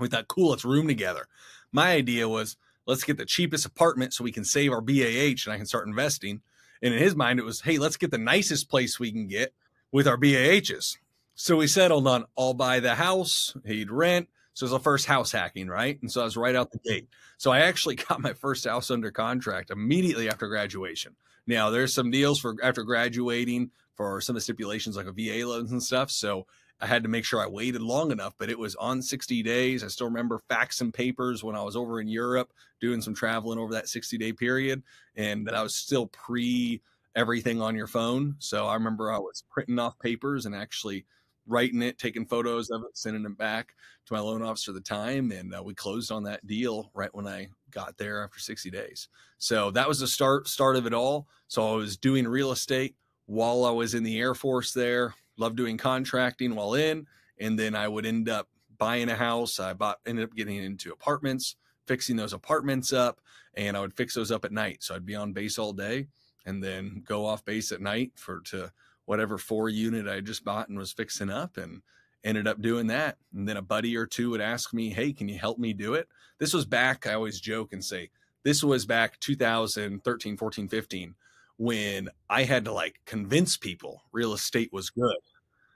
We 0.00 0.08
thought, 0.08 0.26
cool, 0.26 0.50
let's 0.50 0.64
room 0.64 0.88
together. 0.88 1.26
My 1.70 1.92
idea 1.92 2.28
was, 2.28 2.56
let's 2.86 3.04
get 3.04 3.16
the 3.16 3.24
cheapest 3.24 3.66
apartment 3.66 4.14
so 4.14 4.24
we 4.24 4.32
can 4.32 4.44
save 4.44 4.72
our 4.72 4.80
BAH 4.80 5.44
and 5.44 5.52
I 5.52 5.56
can 5.56 5.66
start 5.66 5.86
investing. 5.86 6.40
And 6.82 6.92
in 6.92 7.00
his 7.00 7.14
mind, 7.14 7.38
it 7.38 7.44
was, 7.44 7.60
hey, 7.60 7.78
let's 7.78 7.96
get 7.96 8.10
the 8.10 8.18
nicest 8.18 8.68
place 8.68 8.98
we 8.98 9.12
can 9.12 9.28
get 9.28 9.54
with 9.92 10.08
our 10.08 10.16
BAHs. 10.16 10.98
So 11.34 11.56
we 11.56 11.66
settled 11.66 12.06
on 12.06 12.24
I'll 12.36 12.54
buy 12.54 12.80
the 12.80 12.96
house, 12.96 13.56
he'd 13.64 13.90
rent. 13.90 14.28
So 14.54 14.64
it 14.64 14.66
was 14.66 14.72
the 14.72 14.80
first 14.80 15.06
house 15.06 15.32
hacking, 15.32 15.68
right? 15.68 15.98
And 16.02 16.10
so 16.10 16.20
I 16.20 16.24
was 16.24 16.36
right 16.36 16.54
out 16.54 16.72
the 16.72 16.78
gate. 16.78 17.08
So 17.38 17.50
I 17.50 17.60
actually 17.60 17.94
got 18.08 18.20
my 18.20 18.34
first 18.34 18.66
house 18.66 18.90
under 18.90 19.10
contract 19.10 19.70
immediately 19.70 20.28
after 20.28 20.48
graduation. 20.48 21.16
Now 21.46 21.70
there's 21.70 21.94
some 21.94 22.10
deals 22.10 22.38
for 22.38 22.56
after 22.62 22.82
graduating 22.82 23.70
for 23.96 24.20
some 24.20 24.34
of 24.34 24.38
the 24.38 24.42
stipulations 24.42 24.96
like 24.96 25.06
a 25.06 25.12
VA 25.12 25.46
loans 25.46 25.72
and 25.72 25.82
stuff. 25.82 26.10
So 26.10 26.46
I 26.82 26.86
had 26.86 27.04
to 27.04 27.08
make 27.08 27.24
sure 27.24 27.40
I 27.40 27.46
waited 27.46 27.80
long 27.80 28.10
enough, 28.10 28.34
but 28.38 28.50
it 28.50 28.58
was 28.58 28.74
on 28.74 29.00
60 29.00 29.40
days. 29.44 29.84
I 29.84 29.86
still 29.86 30.08
remember 30.08 30.40
faxing 30.50 30.92
papers 30.92 31.44
when 31.44 31.54
I 31.54 31.62
was 31.62 31.76
over 31.76 32.00
in 32.00 32.08
Europe 32.08 32.52
doing 32.80 33.00
some 33.00 33.14
traveling 33.14 33.60
over 33.60 33.72
that 33.72 33.88
60 33.88 34.18
day 34.18 34.32
period. 34.32 34.82
And 35.14 35.46
that 35.46 35.54
I 35.54 35.62
was 35.62 35.76
still 35.76 36.08
pre 36.08 36.82
everything 37.14 37.62
on 37.62 37.76
your 37.76 37.86
phone. 37.86 38.34
So 38.40 38.66
I 38.66 38.74
remember 38.74 39.12
I 39.12 39.18
was 39.18 39.44
printing 39.48 39.78
off 39.78 39.96
papers 40.00 40.44
and 40.44 40.56
actually 40.56 41.06
writing 41.46 41.82
it, 41.82 41.98
taking 41.98 42.26
photos 42.26 42.70
of 42.70 42.82
it, 42.82 42.96
sending 42.96 43.24
it 43.24 43.38
back 43.38 43.74
to 44.06 44.14
my 44.14 44.20
loan 44.20 44.42
officer 44.42 44.72
at 44.72 44.74
the 44.74 44.80
time. 44.80 45.30
And 45.30 45.54
uh, 45.54 45.62
we 45.62 45.74
closed 45.74 46.10
on 46.10 46.24
that 46.24 46.44
deal 46.48 46.90
right 46.94 47.14
when 47.14 47.28
I 47.28 47.48
got 47.70 47.96
there 47.96 48.24
after 48.24 48.40
60 48.40 48.70
days. 48.70 49.08
So 49.38 49.70
that 49.70 49.86
was 49.86 50.00
the 50.00 50.08
start 50.08 50.48
start 50.48 50.74
of 50.74 50.86
it 50.86 50.94
all. 50.94 51.28
So 51.46 51.72
I 51.72 51.76
was 51.76 51.96
doing 51.96 52.26
real 52.26 52.50
estate 52.50 52.96
while 53.26 53.64
I 53.64 53.70
was 53.70 53.94
in 53.94 54.02
the 54.02 54.18
Air 54.18 54.34
Force 54.34 54.72
there. 54.72 55.14
Loved 55.42 55.56
doing 55.56 55.76
contracting 55.76 56.54
while 56.54 56.74
in, 56.74 57.08
and 57.40 57.58
then 57.58 57.74
I 57.74 57.88
would 57.88 58.06
end 58.06 58.28
up 58.28 58.48
buying 58.78 59.08
a 59.08 59.16
house. 59.16 59.58
I 59.58 59.72
bought 59.72 59.98
ended 60.06 60.22
up 60.22 60.36
getting 60.36 60.56
into 60.56 60.92
apartments, 60.92 61.56
fixing 61.88 62.14
those 62.14 62.32
apartments 62.32 62.92
up, 62.92 63.20
and 63.54 63.76
I 63.76 63.80
would 63.80 63.92
fix 63.92 64.14
those 64.14 64.30
up 64.30 64.44
at 64.44 64.52
night. 64.52 64.84
So 64.84 64.94
I'd 64.94 65.04
be 65.04 65.16
on 65.16 65.32
base 65.32 65.58
all 65.58 65.72
day 65.72 66.06
and 66.46 66.62
then 66.62 67.02
go 67.04 67.26
off 67.26 67.44
base 67.44 67.72
at 67.72 67.80
night 67.80 68.12
for 68.14 68.40
to 68.46 68.70
whatever 69.06 69.36
four 69.36 69.68
unit 69.68 70.06
I 70.06 70.20
just 70.20 70.44
bought 70.44 70.68
and 70.68 70.78
was 70.78 70.92
fixing 70.92 71.28
up 71.28 71.56
and 71.56 71.82
ended 72.22 72.46
up 72.46 72.62
doing 72.62 72.86
that. 72.86 73.16
And 73.34 73.48
then 73.48 73.56
a 73.56 73.62
buddy 73.62 73.96
or 73.96 74.06
two 74.06 74.30
would 74.30 74.40
ask 74.40 74.72
me, 74.72 74.90
Hey, 74.90 75.12
can 75.12 75.28
you 75.28 75.38
help 75.38 75.58
me 75.58 75.72
do 75.72 75.94
it? 75.94 76.06
This 76.38 76.54
was 76.54 76.64
back, 76.64 77.04
I 77.08 77.14
always 77.14 77.40
joke 77.40 77.72
and 77.72 77.84
say, 77.84 78.10
this 78.44 78.62
was 78.62 78.86
back 78.86 79.18
2013, 79.18 80.36
14, 80.36 80.68
15, 80.68 81.14
when 81.56 82.08
I 82.30 82.44
had 82.44 82.64
to 82.64 82.72
like 82.72 83.00
convince 83.06 83.56
people 83.56 84.02
real 84.12 84.32
estate 84.32 84.72
was 84.72 84.90
good. 84.90 85.16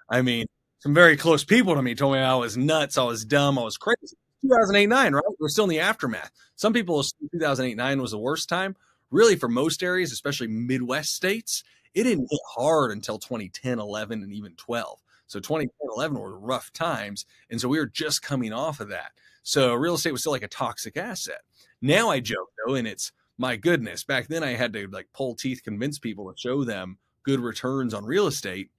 I 0.08 0.22
mean, 0.22 0.46
some 0.80 0.94
very 0.94 1.16
close 1.16 1.44
people 1.44 1.74
to 1.74 1.82
me 1.82 1.94
told 1.94 2.14
me 2.14 2.20
I 2.20 2.34
was 2.34 2.56
nuts, 2.56 2.98
I 2.98 3.04
was 3.04 3.24
dumb, 3.24 3.58
I 3.58 3.62
was 3.62 3.76
crazy. 3.76 4.16
2008 4.42 4.86
9, 4.86 5.14
right? 5.14 5.24
We're 5.40 5.48
still 5.48 5.64
in 5.64 5.70
the 5.70 5.80
aftermath. 5.80 6.30
Some 6.56 6.72
people 6.72 7.00
assume 7.00 7.28
2008 7.32 7.76
9 7.76 8.02
was 8.02 8.12
the 8.12 8.18
worst 8.18 8.48
time. 8.48 8.76
Really, 9.10 9.36
for 9.36 9.48
most 9.48 9.82
areas, 9.82 10.12
especially 10.12 10.48
Midwest 10.48 11.14
states, 11.14 11.64
it 11.94 12.04
didn't 12.04 12.28
hit 12.30 12.40
hard 12.54 12.90
until 12.92 13.18
2010, 13.18 13.78
11, 13.78 14.22
and 14.22 14.32
even 14.32 14.54
12. 14.56 15.00
So 15.26 15.40
2010, 15.40 15.70
11 15.96 16.18
were 16.18 16.38
rough 16.38 16.72
times. 16.72 17.26
And 17.50 17.60
so 17.60 17.68
we 17.68 17.78
were 17.78 17.86
just 17.86 18.22
coming 18.22 18.52
off 18.52 18.80
of 18.80 18.88
that. 18.90 19.12
So 19.42 19.74
real 19.74 19.94
estate 19.94 20.12
was 20.12 20.20
still 20.20 20.32
like 20.32 20.42
a 20.42 20.48
toxic 20.48 20.96
asset. 20.96 21.40
Now 21.80 22.10
I 22.10 22.20
joke 22.20 22.50
though, 22.66 22.74
and 22.74 22.86
it's 22.86 23.12
my 23.38 23.56
goodness. 23.56 24.04
Back 24.04 24.28
then 24.28 24.42
I 24.42 24.52
had 24.54 24.72
to 24.74 24.88
like 24.88 25.08
pull 25.12 25.34
teeth, 25.34 25.62
convince 25.64 25.98
people 25.98 26.30
to 26.30 26.38
show 26.38 26.64
them 26.64 26.98
good 27.22 27.40
returns 27.40 27.94
on 27.94 28.04
real 28.04 28.26
estate. 28.26 28.70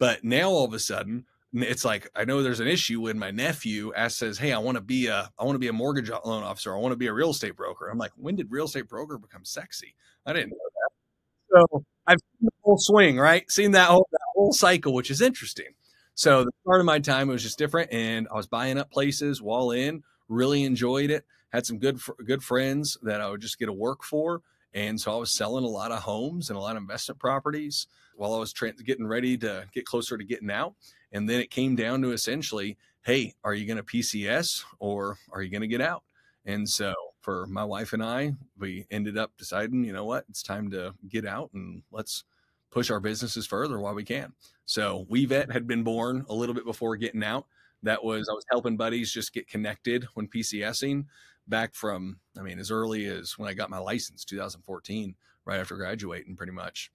But 0.00 0.24
now 0.24 0.50
all 0.50 0.64
of 0.64 0.74
a 0.74 0.80
sudden, 0.80 1.26
it's 1.52 1.84
like 1.84 2.10
I 2.16 2.24
know 2.24 2.42
there's 2.42 2.60
an 2.60 2.68
issue 2.68 3.02
when 3.02 3.18
my 3.20 3.30
nephew 3.30 3.92
asks 3.94 4.18
says, 4.18 4.38
"Hey, 4.38 4.52
I 4.52 4.58
want 4.58 4.76
to 4.76 4.82
be 4.82 5.06
a 5.08 5.30
I 5.38 5.44
want 5.44 5.56
to 5.56 5.60
be 5.60 5.68
a 5.68 5.72
mortgage 5.74 6.10
loan 6.10 6.42
officer. 6.42 6.74
I 6.74 6.78
want 6.80 6.92
to 6.92 6.96
be 6.96 7.06
a 7.08 7.12
real 7.12 7.30
estate 7.30 7.56
broker." 7.56 7.88
I'm 7.88 7.98
like, 7.98 8.12
"When 8.16 8.36
did 8.36 8.50
real 8.50 8.64
estate 8.66 8.88
broker 8.88 9.18
become 9.18 9.44
sexy?" 9.44 9.94
I 10.26 10.32
didn't 10.32 10.50
know 10.50 10.56
that. 10.56 11.68
So 11.70 11.84
I've 12.06 12.18
seen 12.20 12.46
the 12.46 12.50
whole 12.62 12.78
swing, 12.78 13.18
right? 13.18 13.50
Seen 13.50 13.72
that 13.72 13.88
whole 13.88 14.08
that 14.12 14.20
whole 14.34 14.52
cycle, 14.52 14.94
which 14.94 15.10
is 15.10 15.20
interesting. 15.20 15.74
So 16.14 16.44
the 16.44 16.52
start 16.62 16.80
of 16.80 16.86
my 16.86 16.98
time 17.00 17.28
was 17.28 17.42
just 17.42 17.58
different, 17.58 17.92
and 17.92 18.28
I 18.30 18.36
was 18.36 18.46
buying 18.46 18.78
up 18.78 18.90
places 18.90 19.42
while 19.42 19.70
in. 19.72 20.02
Really 20.28 20.64
enjoyed 20.64 21.10
it. 21.10 21.24
Had 21.52 21.66
some 21.66 21.78
good 21.78 22.00
good 22.26 22.42
friends 22.44 22.98
that 23.02 23.20
I 23.20 23.28
would 23.30 23.40
just 23.40 23.58
get 23.58 23.66
to 23.66 23.72
work 23.72 24.04
for, 24.04 24.42
and 24.74 25.00
so 25.00 25.12
I 25.12 25.16
was 25.16 25.32
selling 25.32 25.64
a 25.64 25.68
lot 25.68 25.92
of 25.92 26.00
homes 26.02 26.50
and 26.50 26.56
a 26.56 26.60
lot 26.60 26.76
of 26.76 26.82
investment 26.82 27.18
properties 27.20 27.86
while 28.20 28.34
I 28.34 28.38
was 28.38 28.52
tra- 28.52 28.74
getting 28.74 29.06
ready 29.06 29.38
to 29.38 29.64
get 29.72 29.86
closer 29.86 30.18
to 30.18 30.24
getting 30.24 30.50
out. 30.50 30.74
And 31.10 31.26
then 31.26 31.40
it 31.40 31.50
came 31.50 31.74
down 31.74 32.02
to 32.02 32.12
essentially, 32.12 32.76
hey, 33.00 33.32
are 33.42 33.54
you 33.54 33.66
going 33.66 33.78
to 33.78 33.82
PCS 33.82 34.62
or 34.78 35.16
are 35.32 35.40
you 35.40 35.50
going 35.50 35.62
to 35.62 35.66
get 35.66 35.80
out? 35.80 36.02
And 36.44 36.68
so 36.68 36.92
for 37.22 37.46
my 37.46 37.64
wife 37.64 37.94
and 37.94 38.02
I, 38.02 38.34
we 38.58 38.84
ended 38.90 39.16
up 39.16 39.32
deciding, 39.38 39.84
you 39.84 39.94
know 39.94 40.04
what, 40.04 40.26
it's 40.28 40.42
time 40.42 40.70
to 40.70 40.92
get 41.08 41.26
out 41.26 41.48
and 41.54 41.82
let's 41.90 42.24
push 42.70 42.90
our 42.90 43.00
businesses 43.00 43.46
further 43.46 43.80
while 43.80 43.94
we 43.94 44.04
can. 44.04 44.34
So 44.66 45.06
WeVet 45.10 45.50
had 45.50 45.66
been 45.66 45.82
born 45.82 46.26
a 46.28 46.34
little 46.34 46.54
bit 46.54 46.66
before 46.66 46.96
getting 46.96 47.24
out. 47.24 47.46
That 47.82 48.04
was 48.04 48.28
I 48.28 48.34
was 48.34 48.44
helping 48.50 48.76
buddies 48.76 49.10
just 49.10 49.32
get 49.32 49.48
connected 49.48 50.06
when 50.12 50.28
PCSing 50.28 51.06
back 51.48 51.74
from 51.74 52.18
I 52.38 52.42
mean 52.42 52.58
as 52.58 52.70
early 52.70 53.06
as 53.06 53.38
when 53.38 53.48
I 53.48 53.54
got 53.54 53.70
my 53.70 53.78
license 53.78 54.26
2014 54.26 55.14
right 55.46 55.58
after 55.58 55.76
graduating 55.76 56.36
pretty 56.36 56.52
much. 56.52 56.90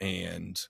And 0.00 0.60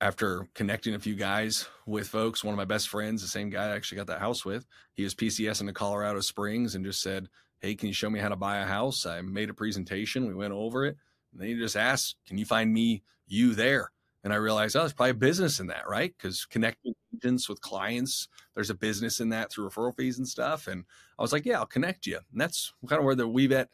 after 0.00 0.48
connecting 0.54 0.94
a 0.94 0.98
few 1.00 1.14
guys 1.14 1.66
with 1.86 2.08
folks, 2.08 2.42
one 2.42 2.54
of 2.54 2.58
my 2.58 2.64
best 2.64 2.88
friends, 2.88 3.22
the 3.22 3.28
same 3.28 3.50
guy 3.50 3.66
I 3.66 3.76
actually 3.76 3.96
got 3.96 4.06
that 4.06 4.20
house 4.20 4.44
with, 4.44 4.66
he 4.94 5.02
was 5.02 5.14
PCS 5.14 5.60
into 5.60 5.72
Colorado 5.72 6.20
Springs 6.20 6.74
and 6.74 6.84
just 6.84 7.02
said, 7.02 7.28
Hey, 7.60 7.74
can 7.74 7.88
you 7.88 7.94
show 7.94 8.08
me 8.08 8.20
how 8.20 8.30
to 8.30 8.36
buy 8.36 8.58
a 8.58 8.64
house? 8.64 9.04
I 9.04 9.20
made 9.20 9.50
a 9.50 9.54
presentation. 9.54 10.26
We 10.26 10.34
went 10.34 10.54
over 10.54 10.86
it. 10.86 10.96
And 11.32 11.40
then 11.40 11.48
he 11.48 11.54
just 11.54 11.76
asked, 11.76 12.16
Can 12.26 12.38
you 12.38 12.46
find 12.46 12.72
me 12.72 13.02
you 13.26 13.54
there? 13.54 13.90
And 14.22 14.32
I 14.32 14.36
realized, 14.36 14.76
oh, 14.76 14.80
there's 14.80 14.92
probably 14.92 15.12
a 15.12 15.14
business 15.14 15.60
in 15.60 15.68
that, 15.68 15.88
right? 15.88 16.12
Because 16.16 16.44
connecting 16.44 16.94
agents 17.14 17.48
with 17.48 17.60
clients, 17.62 18.28
there's 18.54 18.68
a 18.68 18.74
business 18.74 19.20
in 19.20 19.30
that 19.30 19.50
through 19.50 19.68
referral 19.68 19.96
fees 19.96 20.18
and 20.18 20.28
stuff. 20.28 20.66
And 20.66 20.84
I 21.18 21.22
was 21.22 21.32
like, 21.32 21.46
yeah, 21.46 21.58
I'll 21.58 21.66
connect 21.66 22.06
you. 22.06 22.16
And 22.16 22.40
that's 22.40 22.72
kind 22.86 22.98
of 22.98 23.06
where 23.06 23.14
the 23.14 23.26
WeVet 23.26 23.66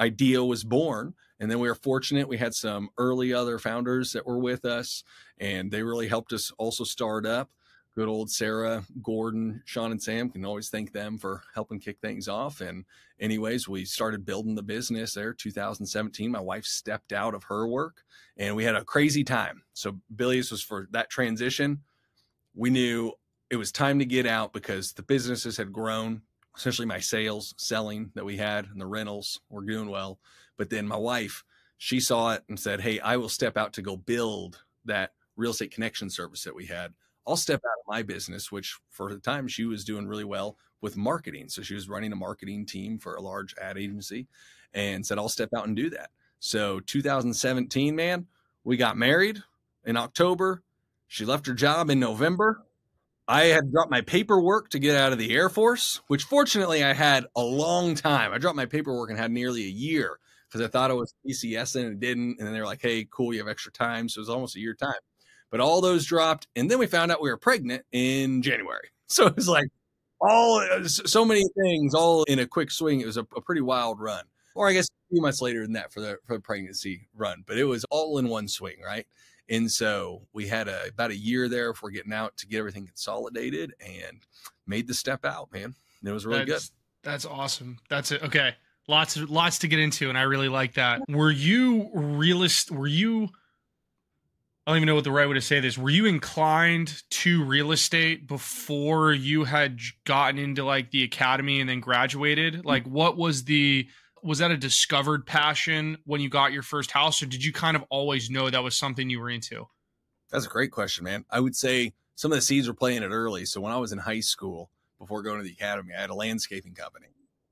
idea 0.00 0.42
was 0.44 0.64
born. 0.64 1.14
And 1.40 1.50
then 1.50 1.58
we 1.58 1.68
were 1.68 1.74
fortunate. 1.74 2.28
We 2.28 2.38
had 2.38 2.54
some 2.54 2.90
early 2.98 3.32
other 3.32 3.58
founders 3.58 4.12
that 4.12 4.26
were 4.26 4.38
with 4.38 4.64
us, 4.64 5.02
and 5.38 5.72
they 5.72 5.82
really 5.82 6.06
helped 6.06 6.32
us 6.32 6.52
also 6.56 6.84
start 6.84 7.26
up. 7.26 7.50
Good 7.96 8.08
old 8.08 8.30
Sarah, 8.30 8.84
Gordon, 9.02 9.60
Sean, 9.64 9.90
and 9.90 10.00
Sam 10.00 10.30
can 10.30 10.44
always 10.44 10.70
thank 10.70 10.92
them 10.92 11.18
for 11.18 11.42
helping 11.54 11.80
kick 11.80 11.98
things 12.00 12.28
off. 12.28 12.60
And, 12.60 12.84
anyways, 13.20 13.68
we 13.68 13.84
started 13.84 14.24
building 14.24 14.54
the 14.54 14.62
business 14.62 15.12
there 15.14 15.34
2017. 15.34 16.30
My 16.30 16.40
wife 16.40 16.64
stepped 16.64 17.12
out 17.12 17.34
of 17.34 17.42
her 17.44 17.66
work 17.66 18.04
and 18.38 18.56
we 18.56 18.64
had 18.64 18.76
a 18.76 18.84
crazy 18.84 19.24
time. 19.24 19.62
So, 19.74 19.98
Billy's 20.14 20.50
was 20.50 20.62
for 20.62 20.88
that 20.92 21.10
transition. 21.10 21.80
We 22.54 22.70
knew 22.70 23.12
it 23.50 23.56
was 23.56 23.70
time 23.70 23.98
to 23.98 24.06
get 24.06 24.26
out 24.26 24.54
because 24.54 24.94
the 24.94 25.02
businesses 25.02 25.58
had 25.58 25.70
grown 25.70 26.22
essentially 26.56 26.86
my 26.86 26.98
sales 26.98 27.54
selling 27.56 28.10
that 28.14 28.24
we 28.24 28.36
had 28.36 28.66
and 28.66 28.80
the 28.80 28.86
rentals 28.86 29.40
were 29.48 29.64
doing 29.64 29.88
well. 29.88 30.18
But 30.56 30.70
then 30.70 30.86
my 30.86 30.96
wife 30.96 31.44
she 31.78 31.98
saw 31.98 32.32
it 32.32 32.44
and 32.48 32.60
said 32.60 32.80
hey 32.80 33.00
i 33.00 33.16
will 33.16 33.28
step 33.28 33.56
out 33.56 33.72
to 33.72 33.82
go 33.82 33.96
build 33.96 34.62
that 34.84 35.10
real 35.34 35.50
estate 35.50 35.72
connection 35.72 36.08
service 36.08 36.44
that 36.44 36.54
we 36.54 36.66
had. 36.66 36.92
I'll 37.26 37.36
step 37.36 37.60
out 37.64 37.80
of 37.80 37.92
my 37.92 38.02
business 38.02 38.52
which 38.52 38.78
for 38.90 39.12
the 39.12 39.20
time 39.20 39.48
she 39.48 39.64
was 39.64 39.84
doing 39.84 40.06
really 40.06 40.24
well 40.24 40.56
with 40.80 40.96
marketing. 40.96 41.48
So 41.48 41.62
she 41.62 41.74
was 41.74 41.88
running 41.88 42.12
a 42.12 42.16
marketing 42.16 42.66
team 42.66 42.98
for 42.98 43.14
a 43.14 43.20
large 43.20 43.54
ad 43.60 43.78
agency 43.78 44.26
and 44.74 45.04
said 45.04 45.18
i'll 45.18 45.28
step 45.28 45.50
out 45.56 45.66
and 45.66 45.76
do 45.76 45.90
that. 45.90 46.10
So 46.38 46.80
2017 46.80 47.96
man 47.96 48.26
we 48.64 48.76
got 48.76 48.96
married 48.96 49.42
in 49.84 49.96
october. 49.96 50.62
She 51.08 51.24
left 51.24 51.46
her 51.46 51.54
job 51.54 51.90
in 51.90 51.98
november 51.98 52.64
I 53.32 53.44
had 53.44 53.72
dropped 53.72 53.90
my 53.90 54.02
paperwork 54.02 54.68
to 54.70 54.78
get 54.78 54.94
out 54.94 55.12
of 55.12 55.18
the 55.18 55.34
Air 55.34 55.48
Force, 55.48 56.02
which 56.08 56.24
fortunately 56.24 56.84
I 56.84 56.92
had 56.92 57.24
a 57.34 57.40
long 57.40 57.94
time. 57.94 58.30
I 58.30 58.36
dropped 58.36 58.56
my 58.56 58.66
paperwork 58.66 59.08
and 59.08 59.18
had 59.18 59.30
nearly 59.30 59.62
a 59.64 59.70
year 59.70 60.18
because 60.46 60.60
I 60.60 60.68
thought 60.68 60.90
it 60.90 60.96
was 60.96 61.14
PCS 61.26 61.76
and 61.76 61.92
it 61.92 61.98
didn't. 61.98 62.36
And 62.38 62.46
then 62.46 62.52
they 62.52 62.60
were 62.60 62.66
like, 62.66 62.82
hey, 62.82 63.08
cool, 63.10 63.32
you 63.32 63.38
have 63.38 63.48
extra 63.48 63.72
time. 63.72 64.10
So 64.10 64.18
it 64.18 64.20
was 64.20 64.28
almost 64.28 64.54
a 64.56 64.60
year 64.60 64.74
time. 64.74 65.00
But 65.50 65.60
all 65.60 65.80
those 65.80 66.04
dropped. 66.04 66.46
And 66.56 66.70
then 66.70 66.78
we 66.78 66.86
found 66.86 67.10
out 67.10 67.22
we 67.22 67.30
were 67.30 67.38
pregnant 67.38 67.84
in 67.90 68.42
January. 68.42 68.88
So 69.08 69.26
it 69.26 69.36
was 69.36 69.46
like 69.46 69.68
all 70.22 70.64
so 70.86 71.22
many 71.22 71.44
things 71.62 71.94
all 71.94 72.24
in 72.24 72.38
a 72.38 72.46
quick 72.46 72.70
swing. 72.70 73.02
It 73.02 73.06
was 73.06 73.18
a, 73.18 73.26
a 73.36 73.42
pretty 73.42 73.60
wild 73.60 74.00
run. 74.00 74.24
Or 74.54 74.66
I 74.66 74.72
guess 74.72 74.86
a 74.86 75.14
few 75.14 75.20
months 75.20 75.42
later 75.42 75.60
than 75.60 75.74
that 75.74 75.92
for 75.92 76.00
the 76.00 76.16
for 76.24 76.34
the 76.34 76.40
pregnancy 76.40 77.08
run. 77.14 77.44
But 77.46 77.58
it 77.58 77.64
was 77.64 77.84
all 77.90 78.16
in 78.16 78.28
one 78.28 78.48
swing, 78.48 78.76
right? 78.82 79.06
And 79.48 79.70
so 79.70 80.22
we 80.32 80.46
had 80.46 80.68
a, 80.68 80.88
about 80.88 81.10
a 81.10 81.16
year 81.16 81.48
there 81.48 81.74
for 81.74 81.90
getting 81.90 82.12
out 82.12 82.36
to 82.38 82.46
get 82.46 82.58
everything 82.58 82.86
consolidated 82.86 83.74
and 83.80 84.20
made 84.66 84.86
the 84.86 84.94
step 84.94 85.24
out, 85.24 85.52
man. 85.52 85.74
And 86.00 86.08
it 86.08 86.12
was 86.12 86.24
really 86.24 86.44
that's, 86.44 86.68
good. 86.68 86.76
That's 87.02 87.24
awesome. 87.26 87.78
That's 87.88 88.12
it. 88.12 88.22
Okay. 88.22 88.54
Lots 88.88 89.16
of 89.16 89.30
lots 89.30 89.60
to 89.60 89.68
get 89.68 89.78
into, 89.78 90.08
and 90.08 90.18
I 90.18 90.22
really 90.22 90.48
like 90.48 90.74
that. 90.74 91.02
Were 91.08 91.30
you 91.30 91.88
realist? 91.94 92.72
Were 92.72 92.88
you? 92.88 93.28
I 94.66 94.70
don't 94.70 94.78
even 94.78 94.86
know 94.88 94.96
what 94.96 95.04
the 95.04 95.12
right 95.12 95.28
way 95.28 95.34
to 95.34 95.40
say 95.40 95.60
this. 95.60 95.78
Were 95.78 95.90
you 95.90 96.06
inclined 96.06 97.02
to 97.10 97.44
real 97.44 97.70
estate 97.70 98.26
before 98.26 99.12
you 99.12 99.44
had 99.44 99.78
gotten 100.04 100.38
into 100.38 100.64
like 100.64 100.90
the 100.90 101.04
academy 101.04 101.60
and 101.60 101.68
then 101.68 101.78
graduated? 101.78 102.54
Mm. 102.54 102.64
Like, 102.64 102.84
what 102.84 103.16
was 103.16 103.44
the 103.44 103.86
was 104.22 104.38
that 104.38 104.50
a 104.50 104.56
discovered 104.56 105.26
passion 105.26 105.98
when 106.04 106.20
you 106.20 106.28
got 106.28 106.52
your 106.52 106.62
first 106.62 106.90
house 106.90 107.22
or 107.22 107.26
did 107.26 107.44
you 107.44 107.52
kind 107.52 107.76
of 107.76 107.84
always 107.90 108.30
know 108.30 108.48
that 108.48 108.62
was 108.62 108.76
something 108.76 109.10
you 109.10 109.20
were 109.20 109.30
into? 109.30 109.68
That's 110.30 110.46
a 110.46 110.50
great 110.50 110.70
question 110.70 111.04
man. 111.04 111.24
I 111.30 111.40
would 111.40 111.56
say 111.56 111.92
some 112.14 112.32
of 112.32 112.36
the 112.36 112.42
seeds 112.42 112.68
were 112.68 112.74
playing 112.74 113.02
it 113.02 113.08
early. 113.08 113.44
So 113.44 113.60
when 113.60 113.72
i 113.72 113.76
was 113.76 113.92
in 113.92 113.98
high 113.98 114.20
school 114.20 114.70
before 114.98 115.22
going 115.22 115.38
to 115.38 115.44
the 115.44 115.52
academy 115.52 115.94
i 115.96 116.00
had 116.00 116.10
a 116.10 116.14
landscaping 116.14 116.74
company 116.74 117.08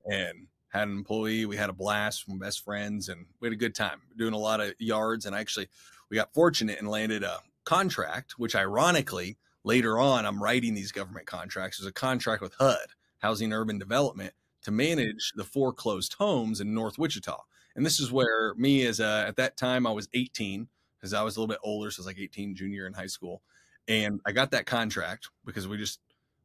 and 0.09 0.47
had 0.69 0.87
an 0.87 0.95
employee. 0.95 1.45
We 1.45 1.57
had 1.57 1.69
a 1.69 1.73
blast 1.73 2.23
from 2.23 2.39
best 2.39 2.63
friends 2.63 3.09
and 3.09 3.25
we 3.41 3.47
had 3.47 3.53
a 3.53 3.57
good 3.57 3.75
time 3.75 4.01
doing 4.17 4.33
a 4.33 4.37
lot 4.37 4.61
of 4.61 4.73
yards. 4.79 5.25
And 5.25 5.35
actually 5.35 5.67
we 6.09 6.15
got 6.15 6.33
fortunate 6.33 6.79
and 6.79 6.89
landed 6.89 7.23
a 7.23 7.39
contract 7.65 8.39
which 8.39 8.55
ironically 8.55 9.37
later 9.63 9.99
on 9.99 10.25
i'm 10.25 10.41
writing 10.41 10.73
these 10.73 10.91
government 10.91 11.27
contracts. 11.27 11.77
There's 11.77 11.89
a 11.89 11.93
contract 11.93 12.41
with 12.41 12.53
hud 12.55 12.87
housing 13.19 13.53
urban 13.53 13.77
development 13.77 14.33
to 14.63 14.71
manage 14.71 15.33
the 15.35 15.43
foreclosed 15.43 16.13
homes 16.13 16.61
in 16.61 16.73
North 16.73 16.97
Wichita. 16.97 17.37
And 17.75 17.85
this 17.85 17.99
is 17.99 18.11
where 18.11 18.53
me 18.55 18.85
as 18.85 18.99
a, 18.99 19.25
at 19.27 19.37
that 19.37 19.57
time 19.57 19.87
I 19.87 19.91
was 19.91 20.09
18 20.13 20.67
because 20.99 21.13
I 21.13 21.23
was 21.23 21.35
a 21.35 21.39
little 21.39 21.53
bit 21.53 21.61
older, 21.63 21.89
so 21.89 21.99
I 21.99 22.01
was 22.01 22.07
like 22.07 22.19
18 22.19 22.55
junior 22.55 22.85
in 22.85 22.93
high 22.93 23.07
school. 23.07 23.41
And 23.87 24.19
I 24.25 24.31
got 24.31 24.51
that 24.51 24.65
contract 24.65 25.29
because 25.45 25.67
we 25.67 25.77
just 25.77 25.99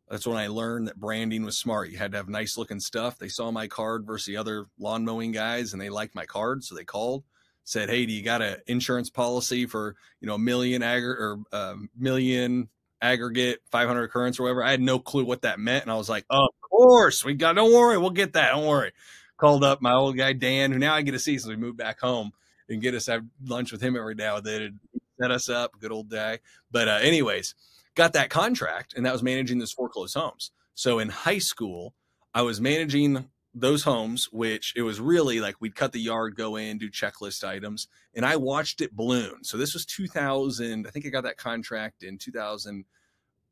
that's 0.09 0.27
when 0.27 0.37
I 0.37 0.47
learned 0.47 0.87
that 0.87 1.01
branding 1.01 1.45
was 1.45 1.59
smart. 1.59 1.91
You 1.91 1.99
had 1.99 2.13
to 2.13 2.17
have 2.17 2.29
nice 2.29 2.57
looking 2.57 2.79
stuff. 2.79 3.19
They 3.19 3.29
saw 3.29 3.51
my 3.51 3.67
card 3.67 4.07
versus 4.07 4.27
the 4.27 4.37
other 4.37 4.67
lawn 4.79 5.05
mowing 5.05 5.33
guys 5.33 5.73
and 5.73 5.83
they 5.83 5.91
liked 5.91 6.15
my 6.15 6.25
card. 6.25 6.63
So 6.63 6.77
they 6.77 6.85
called, 6.85 7.25
said, 7.65 7.91
Hey, 7.91 8.07
do 8.07 8.13
you 8.13 8.23
got 8.23 8.41
an 8.41 8.59
insurance 8.69 9.11
policy 9.11 9.67
for, 9.67 9.97
you 10.21 10.29
know, 10.29 10.35
a 10.35 10.39
million 10.39 10.83
ag 10.83 11.03
or 11.03 11.41
a 11.53 11.57
um, 11.57 11.91
million 11.99 12.69
aggregate 13.01 13.61
500 13.71 14.05
occurrence 14.05 14.39
or 14.39 14.45
whatever. 14.45 14.65
I 14.65 14.71
had 14.71 14.81
no 14.81 14.99
clue 14.99 15.25
what 15.25 15.43
that 15.43 15.59
meant. 15.59 15.85
And 15.85 15.91
I 15.91 15.97
was 15.97 16.09
like, 16.09 16.25
of 16.31 16.49
course, 16.77 17.25
we 17.25 17.35
got, 17.35 17.55
don't 17.55 17.73
worry, 17.73 17.99
we'll 17.99 18.11
get 18.11 18.35
that. 18.35 18.53
Don't 18.53 18.67
worry. 18.67 18.93
Called 19.37 19.65
up 19.65 19.83
my 19.83 19.93
old 19.93 20.17
guy, 20.17 20.33
Dan, 20.33 20.73
who 20.73 20.79
now 20.79 20.95
I 20.95 21.03
get 21.03 21.13
to 21.13 21.19
see 21.19 21.39
since 21.39 21.49
we 21.49 21.57
moved 21.57 21.77
back 21.77 22.01
home 22.01 22.33
and 22.69 22.81
get 22.81 22.95
us 22.95 23.07
have 23.07 23.25
lunch 23.45 23.73
with 23.73 23.81
him 23.81 23.97
every 23.97 24.15
day. 24.15 24.25
That 24.43 24.73
set 25.21 25.31
us 25.31 25.49
up, 25.49 25.73
good 25.79 25.93
old 25.93 26.09
day. 26.09 26.39
But, 26.71 26.89
uh, 26.89 26.99
anyways, 27.03 27.55
got 27.95 28.13
that 28.15 28.31
contract 28.31 28.95
and 28.97 29.05
that 29.07 29.13
was 29.13 29.23
managing 29.23 29.59
those 29.59 29.73
foreclosed 29.73 30.17
homes. 30.17 30.53
So 30.75 30.99
in 30.99 31.09
high 31.09 31.39
school, 31.39 31.95
I 32.35 32.43
was 32.43 32.61
managing 32.61 33.29
those 33.55 33.83
homes, 33.85 34.29
which 34.31 34.75
it 34.77 34.83
was 34.83 35.01
really 35.01 35.41
like 35.41 35.57
we'd 35.61 35.75
cut 35.75 35.93
the 35.93 36.01
yard, 36.01 36.37
go 36.37 36.57
in, 36.57 36.77
do 36.77 36.91
checklist 36.91 37.43
items, 37.43 37.89
and 38.15 38.27
I 38.27 38.37
watched 38.37 38.83
it 38.83 38.95
balloon. 38.95 39.43
So 39.43 39.57
this 39.57 39.73
was 39.73 39.87
2000. 39.87 40.87
I 40.87 40.91
think 40.91 41.07
I 41.07 41.09
got 41.09 41.25
that 41.25 41.39
contract 41.39 42.03
in 42.03 42.19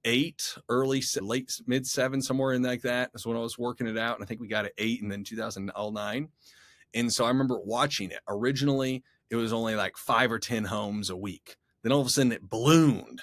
2008, 0.05 0.59
early, 0.69 1.03
late, 1.21 1.61
mid 1.67 1.87
seven, 1.87 2.21
somewhere 2.23 2.53
in 2.53 2.63
like 2.63 2.83
that. 2.83 3.11
That's 3.13 3.27
when 3.27 3.37
I 3.37 3.41
was 3.41 3.59
working 3.59 3.87
it 3.87 3.99
out, 3.99 4.17
and 4.17 4.25
I 4.25 4.27
think 4.27 4.41
we 4.41 4.49
got 4.49 4.67
it 4.67 4.75
eight, 4.79 5.03
and 5.03 5.11
then 5.11 5.25
2009. 5.25 6.29
And 6.95 7.13
so 7.13 7.25
I 7.25 7.29
remember 7.29 7.59
watching 7.59 8.11
it. 8.11 8.21
Originally, 8.29 9.03
it 9.31 9.37
was 9.37 9.53
only 9.53 9.75
like 9.75 9.97
five 9.97 10.31
or 10.31 10.39
10 10.39 10.65
homes 10.65 11.11
a 11.11 11.17
week. 11.17 11.57
Then 11.83 11.93
all 11.93 12.01
of 12.01 12.07
a 12.07 12.11
sudden, 12.11 12.33
it 12.33 12.49
ballooned 12.49 13.23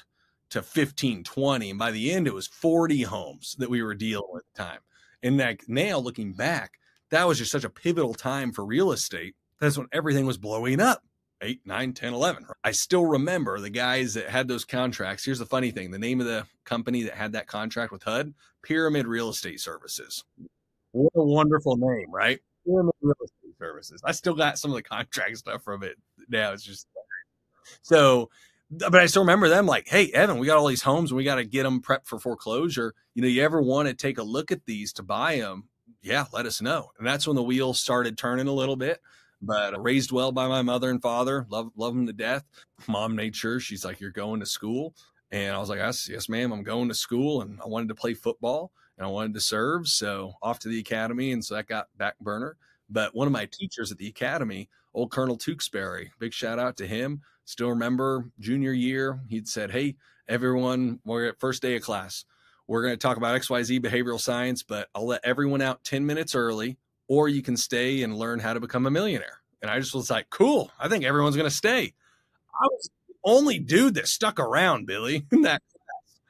to 0.49 0.61
15, 0.61 1.23
20. 1.23 1.69
And 1.69 1.79
by 1.79 1.91
the 1.91 2.11
end, 2.11 2.27
it 2.27 2.33
was 2.33 2.47
40 2.47 3.03
homes 3.03 3.55
that 3.59 3.69
we 3.69 3.81
were 3.81 3.95
dealing 3.95 4.27
with 4.29 4.43
at 4.43 4.55
the 4.55 4.63
time. 4.63 4.79
And 5.23 5.37
like 5.37 5.63
now 5.67 5.99
looking 5.99 6.33
back, 6.33 6.73
that 7.11 7.27
was 7.27 7.37
just 7.37 7.51
such 7.51 7.63
a 7.63 7.69
pivotal 7.69 8.13
time 8.13 8.51
for 8.51 8.65
real 8.65 8.91
estate. 8.91 9.35
That's 9.59 9.77
when 9.77 9.87
everything 9.93 10.25
was 10.25 10.37
blowing 10.37 10.81
up. 10.81 11.03
8, 11.41 11.61
9, 11.65 11.93
10, 11.93 12.13
11. 12.13 12.45
I 12.63 12.71
still 12.71 13.05
remember 13.05 13.59
the 13.59 13.69
guys 13.69 14.13
that 14.13 14.29
had 14.29 14.47
those 14.47 14.65
contracts. 14.65 15.25
Here's 15.25 15.39
the 15.39 15.45
funny 15.45 15.71
thing 15.71 15.91
the 15.91 15.99
name 15.99 16.21
of 16.21 16.27
the 16.27 16.45
company 16.65 17.03
that 17.03 17.13
had 17.13 17.33
that 17.33 17.47
contract 17.47 17.91
with 17.91 18.03
HUD 18.03 18.33
Pyramid 18.63 19.07
Real 19.07 19.29
Estate 19.29 19.59
Services. 19.59 20.23
What 20.91 21.11
a 21.15 21.23
wonderful 21.23 21.77
name, 21.77 22.11
right? 22.11 22.39
Pyramid 22.65 22.93
Real 23.01 23.15
Estate 23.23 23.57
Services. 23.57 24.01
I 24.05 24.11
still 24.11 24.35
got 24.35 24.59
some 24.59 24.71
of 24.71 24.75
the 24.75 24.83
contract 24.83 25.37
stuff 25.37 25.63
from 25.63 25.83
it 25.83 25.97
now. 26.29 26.51
It's 26.51 26.63
just 26.63 26.87
so 27.81 28.29
but 28.71 28.95
I 28.95 29.05
still 29.05 29.23
remember 29.23 29.49
them 29.49 29.65
like, 29.65 29.87
hey, 29.89 30.09
Evan, 30.13 30.37
we 30.37 30.47
got 30.47 30.57
all 30.57 30.67
these 30.67 30.81
homes 30.81 31.11
and 31.11 31.17
we 31.17 31.23
got 31.23 31.35
to 31.35 31.43
get 31.43 31.63
them 31.63 31.81
prepped 31.81 32.05
for 32.05 32.19
foreclosure. 32.19 32.93
You 33.13 33.21
know, 33.21 33.27
you 33.27 33.43
ever 33.43 33.61
want 33.61 33.89
to 33.89 33.93
take 33.93 34.17
a 34.17 34.23
look 34.23 34.51
at 34.51 34.65
these 34.65 34.93
to 34.93 35.03
buy 35.03 35.37
them? 35.37 35.67
Yeah, 36.01 36.25
let 36.31 36.45
us 36.45 36.61
know. 36.61 36.91
And 36.97 37.05
that's 37.05 37.27
when 37.27 37.35
the 37.35 37.43
wheels 37.43 37.79
started 37.79 38.17
turning 38.17 38.47
a 38.47 38.53
little 38.53 38.77
bit. 38.77 39.01
But 39.41 39.81
raised 39.81 40.11
well 40.11 40.31
by 40.31 40.47
my 40.47 40.61
mother 40.61 40.89
and 40.89 41.01
father, 41.01 41.45
love 41.49 41.71
love 41.75 41.95
them 41.95 42.07
to 42.07 42.13
death. 42.13 42.43
Mom 42.87 43.15
made 43.15 43.35
sure 43.35 43.59
she's 43.59 43.83
like, 43.83 43.99
you're 43.99 44.11
going 44.11 44.39
to 44.39 44.45
school 44.45 44.93
And 45.31 45.55
I 45.55 45.59
was 45.59 45.69
like, 45.69 45.79
yes, 45.79 46.07
yes, 46.09 46.29
ma'am. 46.29 46.51
I'm 46.51 46.63
going 46.63 46.89
to 46.89 46.93
school 46.93 47.41
and 47.41 47.59
I 47.63 47.67
wanted 47.67 47.89
to 47.89 47.95
play 47.95 48.13
football 48.13 48.71
and 48.97 49.05
I 49.05 49.09
wanted 49.09 49.33
to 49.33 49.41
serve. 49.41 49.87
So 49.87 50.33
off 50.41 50.59
to 50.59 50.69
the 50.69 50.79
academy. 50.79 51.31
And 51.31 51.43
so 51.43 51.55
that 51.55 51.67
got 51.67 51.87
back 51.97 52.19
burner. 52.19 52.57
But 52.89 53.15
one 53.15 53.27
of 53.27 53.33
my 53.33 53.47
teachers 53.51 53.91
at 53.91 53.97
the 53.97 54.07
academy, 54.09 54.69
old 54.93 55.11
Colonel 55.11 55.37
Tewksbury, 55.37 56.11
big 56.19 56.33
shout 56.33 56.59
out 56.59 56.77
to 56.77 56.87
him. 56.87 57.21
Still 57.45 57.69
remember 57.69 58.29
junior 58.39 58.73
year, 58.73 59.21
he'd 59.27 59.47
said, 59.47 59.71
Hey, 59.71 59.95
everyone, 60.27 60.99
we're 61.05 61.27
at 61.27 61.39
first 61.39 61.61
day 61.61 61.75
of 61.77 61.81
class. 61.81 62.25
We're 62.67 62.83
going 62.83 62.93
to 62.93 62.97
talk 62.97 63.17
about 63.17 63.39
XYZ 63.41 63.79
behavioral 63.81 64.19
science, 64.19 64.63
but 64.63 64.89
I'll 64.93 65.07
let 65.07 65.21
everyone 65.23 65.61
out 65.61 65.83
10 65.83 66.05
minutes 66.05 66.35
early, 66.35 66.77
or 67.11 67.27
you 67.27 67.41
can 67.41 67.57
stay 67.57 68.03
and 68.03 68.15
learn 68.15 68.39
how 68.39 68.53
to 68.53 68.61
become 68.61 68.85
a 68.85 68.89
millionaire. 68.89 69.41
And 69.61 69.69
I 69.69 69.77
just 69.81 69.93
was 69.93 70.09
like, 70.09 70.29
cool. 70.29 70.71
I 70.79 70.87
think 70.87 71.03
everyone's 71.03 71.35
going 71.35 71.49
to 71.49 71.53
stay. 71.53 71.93
I 72.53 72.65
was 72.71 72.89
the 73.09 73.15
only 73.25 73.59
dude 73.59 73.95
that 73.95 74.07
stuck 74.07 74.39
around, 74.39 74.85
Billy, 74.87 75.25
in 75.33 75.41
that 75.41 75.61
class. 75.73 76.21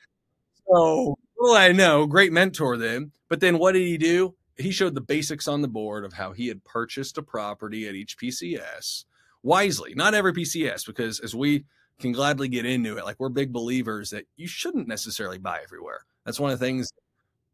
So, 0.68 1.20
well, 1.38 1.54
I 1.54 1.72
know, 1.72 2.08
great 2.08 2.34
mentor 2.34 2.78
then. 2.78 3.12
But 3.30 3.42
then 3.42 3.60
what 3.60 3.74
did 3.74 3.84
he 3.84 4.00
do? 4.00 4.34
He 4.58 4.72
showed 4.72 4.96
the 4.96 5.02
basics 5.02 5.48
on 5.48 5.62
the 5.62 5.68
board 5.68 6.04
of 6.04 6.14
how 6.14 6.32
he 6.32 6.48
had 6.48 6.64
purchased 6.64 7.16
a 7.20 7.22
property 7.22 7.88
at 7.88 7.94
each 7.94 8.18
PCS 8.18 9.06
wisely. 9.44 9.94
Not 9.94 10.16
every 10.16 10.34
PCS, 10.34 10.88
because 10.88 11.20
as 11.20 11.36
we 11.36 11.66
can 12.00 12.12
gladly 12.12 12.48
get 12.48 12.66
into 12.66 12.98
it, 12.98 13.06
like 13.06 13.18
we're 13.20 13.30
big 13.30 13.54
believers 13.54 14.10
that 14.10 14.26
you 14.36 14.48
shouldn't 14.48 14.88
necessarily 14.88 15.38
buy 15.38 15.60
everywhere. 15.64 16.06
That's 16.26 16.40
one 16.40 16.50
of 16.50 16.60
the 16.60 16.66
things 16.66 16.92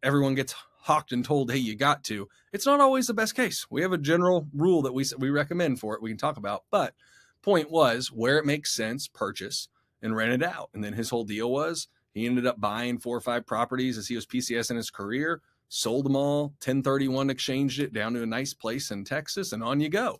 everyone 0.01 0.35
gets 0.35 0.55
hawked 0.87 1.11
and 1.11 1.23
told, 1.23 1.51
hey, 1.51 1.57
you 1.57 1.75
got 1.75 2.03
to. 2.05 2.27
It's 2.53 2.65
not 2.65 2.79
always 2.79 3.07
the 3.07 3.13
best 3.13 3.35
case. 3.35 3.67
We 3.69 3.81
have 3.81 3.91
a 3.91 3.97
general 3.97 4.47
rule 4.55 4.81
that 4.83 4.93
we 4.93 5.05
we 5.19 5.29
recommend 5.29 5.79
for 5.79 5.93
it. 5.93 6.01
We 6.01 6.09
can 6.09 6.17
talk 6.17 6.37
about, 6.37 6.63
but 6.71 6.95
point 7.41 7.69
was 7.69 8.11
where 8.11 8.37
it 8.37 8.45
makes 8.45 8.73
sense, 8.73 9.07
purchase 9.07 9.67
and 10.01 10.15
rent 10.15 10.31
it 10.31 10.43
out. 10.43 10.69
And 10.73 10.83
then 10.83 10.93
his 10.93 11.09
whole 11.09 11.25
deal 11.25 11.51
was 11.51 11.87
he 12.13 12.25
ended 12.25 12.47
up 12.47 12.59
buying 12.59 12.99
four 12.99 13.17
or 13.17 13.21
five 13.21 13.45
properties 13.45 13.97
as 13.97 14.07
he 14.07 14.15
was 14.15 14.25
PCS 14.25 14.71
in 14.71 14.77
his 14.77 14.89
career, 14.89 15.41
sold 15.69 16.05
them 16.05 16.15
all, 16.15 16.43
1031 16.63 17.29
exchanged 17.29 17.79
it 17.79 17.93
down 17.93 18.13
to 18.13 18.23
a 18.23 18.25
nice 18.25 18.53
place 18.53 18.89
in 18.91 19.03
Texas, 19.03 19.51
and 19.51 19.63
on 19.63 19.79
you 19.79 19.89
go. 19.89 20.19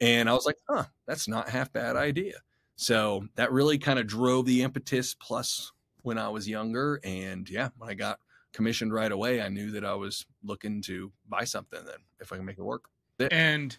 And 0.00 0.28
I 0.28 0.32
was 0.32 0.44
like, 0.46 0.56
huh, 0.68 0.84
that's 1.06 1.28
not 1.28 1.48
half 1.48 1.72
bad 1.72 1.96
idea. 1.96 2.34
So 2.76 3.26
that 3.36 3.52
really 3.52 3.78
kind 3.78 3.98
of 3.98 4.06
drove 4.06 4.46
the 4.46 4.62
impetus 4.62 5.14
plus 5.14 5.72
when 6.02 6.18
I 6.18 6.30
was 6.30 6.48
younger. 6.48 6.98
And 7.04 7.48
yeah, 7.48 7.68
when 7.76 7.90
I 7.90 7.94
got 7.94 8.18
commissioned 8.52 8.92
right 8.92 9.10
away, 9.10 9.40
I 9.40 9.48
knew 9.48 9.70
that 9.72 9.84
I 9.84 9.94
was 9.94 10.26
looking 10.42 10.82
to 10.82 11.12
buy 11.28 11.44
something 11.44 11.80
then 11.84 11.98
if 12.20 12.32
I 12.32 12.36
can 12.36 12.44
make 12.44 12.58
it 12.58 12.62
work. 12.62 12.84
And 13.30 13.76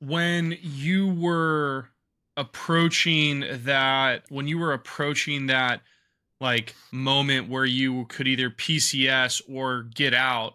when 0.00 0.56
you 0.60 1.08
were 1.12 1.88
approaching 2.36 3.44
that, 3.64 4.24
when 4.30 4.48
you 4.48 4.58
were 4.58 4.72
approaching 4.72 5.46
that 5.46 5.82
like 6.40 6.74
moment 6.92 7.48
where 7.48 7.64
you 7.64 8.06
could 8.06 8.28
either 8.28 8.50
PCS 8.50 9.42
or 9.52 9.82
get 9.82 10.14
out, 10.14 10.54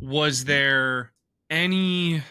was 0.00 0.40
mm-hmm. 0.40 0.48
there 0.48 1.12
any 1.50 2.22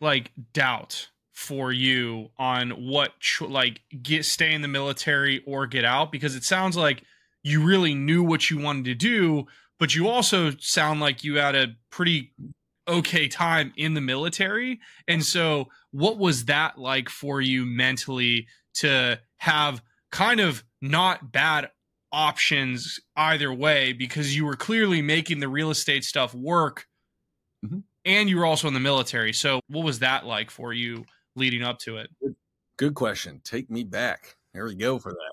like 0.00 0.30
doubt 0.52 1.08
for 1.32 1.72
you 1.72 2.30
on 2.38 2.70
what 2.70 3.12
like 3.40 3.80
get 4.02 4.24
stay 4.24 4.54
in 4.54 4.62
the 4.62 4.68
military 4.68 5.42
or 5.46 5.66
get 5.66 5.84
out 5.84 6.10
because 6.10 6.34
it 6.34 6.44
sounds 6.44 6.76
like 6.76 7.02
you 7.46 7.62
really 7.64 7.94
knew 7.94 8.22
what 8.22 8.50
you 8.50 8.58
wanted 8.58 8.84
to 8.84 8.94
do 8.94 9.46
but 9.78 9.94
you 9.94 10.08
also 10.08 10.52
sound 10.58 11.00
like 11.00 11.22
you 11.22 11.36
had 11.36 11.54
a 11.54 11.68
pretty 11.90 12.32
okay 12.88 13.28
time 13.28 13.72
in 13.76 13.94
the 13.94 14.00
military 14.00 14.80
and 15.08 15.24
so 15.24 15.66
what 15.90 16.18
was 16.18 16.44
that 16.46 16.78
like 16.78 17.08
for 17.08 17.40
you 17.40 17.64
mentally 17.64 18.46
to 18.74 19.18
have 19.38 19.82
kind 20.12 20.40
of 20.40 20.64
not 20.80 21.32
bad 21.32 21.70
options 22.12 23.00
either 23.16 23.52
way 23.52 23.92
because 23.92 24.36
you 24.36 24.46
were 24.46 24.56
clearly 24.56 25.02
making 25.02 25.40
the 25.40 25.48
real 25.48 25.70
estate 25.70 26.04
stuff 26.04 26.32
work 26.34 26.86
mm-hmm. 27.64 27.80
and 28.04 28.28
you 28.28 28.36
were 28.36 28.46
also 28.46 28.68
in 28.68 28.74
the 28.74 28.80
military 28.80 29.32
so 29.32 29.60
what 29.68 29.84
was 29.84 29.98
that 29.98 30.24
like 30.24 30.50
for 30.50 30.72
you 30.72 31.04
leading 31.36 31.62
up 31.62 31.78
to 31.80 31.98
it? 31.98 32.10
Good, 32.78 32.94
question. 32.94 33.40
Take 33.44 33.70
me 33.70 33.84
back. 33.84 34.36
There 34.52 34.64
we 34.64 34.74
go 34.74 34.98
for 34.98 35.12
that. 35.12 35.32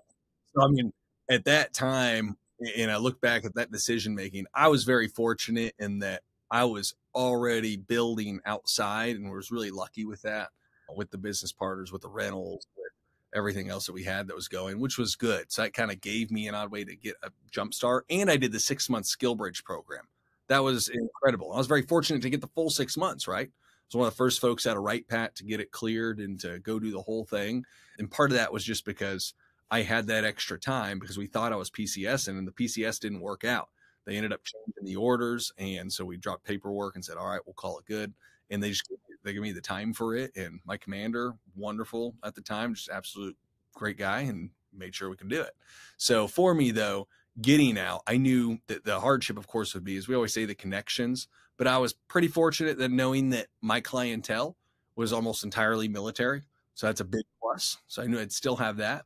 So, 0.56 0.62
I 0.62 0.68
mean, 0.68 0.94
at 1.30 1.46
that 1.46 1.74
time, 1.74 2.38
and 2.78 2.92
I 2.92 2.98
look 2.98 3.22
back 3.22 3.46
at 3.46 3.56
that 3.56 3.72
decision 3.72 4.16
making, 4.16 4.46
I 4.54 4.68
was 4.68 4.84
very 4.84 5.08
fortunate 5.08 5.76
in 5.80 6.00
that 6.00 6.22
I 6.52 6.66
was 6.66 6.96
already 7.16 7.78
building 7.78 8.40
outside 8.46 9.16
and 9.16 9.32
was 9.32 9.52
really 9.52 9.72
lucky 9.72 10.06
with 10.06 10.22
that, 10.24 10.50
with 10.96 11.12
the 11.12 11.18
business 11.18 11.52
partners, 11.52 11.92
with 11.92 12.02
the 12.02 12.10
rentals, 12.10 12.68
with 12.78 12.92
everything 13.36 13.70
else 13.70 13.86
that 13.88 13.94
we 13.94 14.04
had 14.04 14.28
that 14.28 14.36
was 14.36 14.48
going, 14.48 14.80
which 14.80 14.98
was 14.98 15.16
good. 15.16 15.52
So 15.52 15.64
that 15.64 15.74
kind 15.74 15.92
of 15.92 16.02
gave 16.02 16.32
me 16.32 16.48
an 16.48 16.56
odd 16.56 16.72
way 16.72 16.84
to 16.84 16.96
get 16.96 17.16
a 17.24 17.32
jump 17.52 17.74
start. 17.74 18.06
And 18.10 18.30
I 18.30 18.38
did 18.38 18.52
the 18.52 18.60
six 18.60 18.90
month 18.90 19.06
SkillBridge 19.06 19.64
program. 19.64 20.08
That 20.48 20.64
was 20.64 20.90
incredible. 20.90 21.54
I 21.54 21.58
was 21.58 21.68
very 21.68 21.84
fortunate 21.84 22.22
to 22.22 22.30
get 22.30 22.42
the 22.42 22.48
full 22.48 22.70
six 22.70 22.98
months, 22.98 23.28
right? 23.28 23.50
was 23.94 24.00
one 24.00 24.08
of 24.08 24.14
the 24.14 24.18
first 24.18 24.42
folks 24.42 24.66
out 24.66 24.78
of 24.78 24.84
Wright 24.84 25.08
Pat 25.08 25.36
to 25.36 25.44
get 25.44 25.60
it 25.60 25.72
cleared 25.72 26.20
and 26.20 26.40
to 26.40 26.60
go 26.60 26.80
do 26.80 26.92
the 26.92 27.02
whole 27.02 27.26
thing. 27.26 27.66
And 28.00 28.10
part 28.10 28.32
of 28.32 28.38
that 28.38 28.52
was 28.52 28.64
just 28.64 28.86
because 28.86 29.34
I 29.74 29.82
had 29.82 30.06
that 30.06 30.24
extra 30.24 30.60
time 30.60 31.00
because 31.00 31.18
we 31.18 31.26
thought 31.26 31.52
I 31.52 31.56
was 31.56 31.72
PCS 31.72 32.28
and 32.28 32.48
the 32.48 32.52
PCS 32.52 33.00
didn't 33.00 33.22
work 33.22 33.44
out. 33.44 33.70
They 34.06 34.16
ended 34.18 34.32
up 34.32 34.42
changing 34.44 34.84
the 34.84 34.98
orders, 34.98 35.52
and 35.58 35.92
so 35.92 36.06
we 36.06 36.16
dropped 36.16 36.46
paperwork 36.46 36.94
and 36.94 37.04
said, 37.04 37.18
"All 37.18 37.28
right, 37.28 37.42
we'll 37.44 37.56
call 37.56 37.80
it 37.80 37.86
good." 37.86 38.14
And 38.52 38.62
they 38.62 38.70
just 38.70 38.88
they 39.24 39.34
gave 39.34 39.42
me 39.42 39.52
the 39.52 39.62
time 39.62 39.92
for 39.92 40.16
it. 40.16 40.32
And 40.36 40.60
my 40.64 40.78
commander, 40.78 41.34
wonderful 41.56 42.14
at 42.24 42.36
the 42.36 42.42
time, 42.42 42.76
just 42.76 42.88
absolute 42.88 43.36
great 43.74 43.98
guy, 43.98 44.20
and 44.20 44.52
made 44.72 44.94
sure 44.94 45.10
we 45.10 45.16
could 45.16 45.30
do 45.30 45.42
it. 45.42 45.56
So 45.98 46.28
for 46.28 46.54
me 46.54 46.70
though, 46.70 47.08
getting 47.42 47.80
out, 47.80 48.04
I 48.06 48.18
knew 48.18 48.60
that 48.68 48.86
the 48.86 49.00
hardship, 49.00 49.40
of 49.40 49.48
course, 49.48 49.74
would 49.74 49.84
be, 49.84 49.98
as 49.98 50.08
we 50.08 50.14
always 50.14 50.36
say, 50.36 50.46
the 50.46 50.54
connections. 50.54 51.28
But 51.58 51.66
I 51.66 51.80
was 51.80 51.94
pretty 51.94 52.28
fortunate 52.28 52.78
that 52.78 52.92
knowing 52.92 53.32
that 53.32 53.48
my 53.60 53.82
clientele 53.82 54.56
was 54.96 55.12
almost 55.12 55.44
entirely 55.44 55.88
military. 55.88 56.44
So 56.76 56.86
that's 56.86 57.02
a 57.02 57.06
big 57.06 57.24
plus. 57.42 57.78
So 57.88 58.04
I 58.04 58.06
knew 58.06 58.20
I'd 58.20 58.32
still 58.32 58.58
have 58.58 58.78
that. 58.78 59.06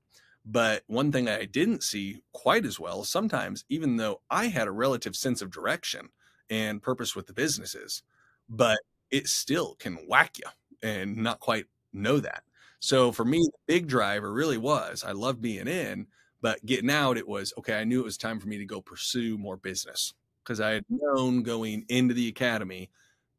But 0.50 0.84
one 0.88 1.12
thing 1.12 1.28
I 1.28 1.44
didn't 1.44 1.84
see 1.84 2.22
quite 2.32 2.66
as 2.66 2.80
well 2.80 3.04
sometimes, 3.04 3.66
even 3.68 3.98
though 3.98 4.22
I 4.30 4.46
had 4.48 4.68
a 4.68 4.72
relative 4.72 5.16
sense 5.16 5.42
of 5.42 5.52
direction 5.52 6.08
and 6.50 6.82
purpose 6.82 7.16
with 7.16 7.28
the 7.28 7.34
businesses, 7.34 8.02
but 8.48 8.80
it 9.12 9.28
still 9.28 9.76
can 9.76 9.96
whack 10.08 10.38
you 10.38 10.46
and 10.82 11.18
not 11.18 11.42
quite 11.42 11.66
know 11.92 12.20
that. 12.22 12.44
So 12.80 13.12
for 13.12 13.26
me, 13.26 13.40
the 13.40 13.74
big 13.74 13.88
driver 13.88 14.32
really 14.32 14.58
was 14.58 15.04
I 15.04 15.12
love 15.12 15.42
being 15.42 15.68
in, 15.68 16.08
but 16.42 16.66
getting 16.66 16.92
out, 16.92 17.18
it 17.18 17.28
was 17.28 17.54
okay. 17.58 17.78
I 17.78 17.84
knew 17.84 18.00
it 18.00 18.06
was 18.06 18.18
time 18.18 18.40
for 18.40 18.48
me 18.48 18.58
to 18.58 18.66
go 18.66 18.80
pursue 18.80 19.38
more 19.38 19.58
business 19.58 20.14
because 20.44 20.62
I 20.62 20.72
had 20.72 20.84
mm-hmm. 20.84 20.98
known 21.02 21.44
going 21.44 21.86
into 21.90 22.14
the 22.14 22.30
academy 22.30 22.90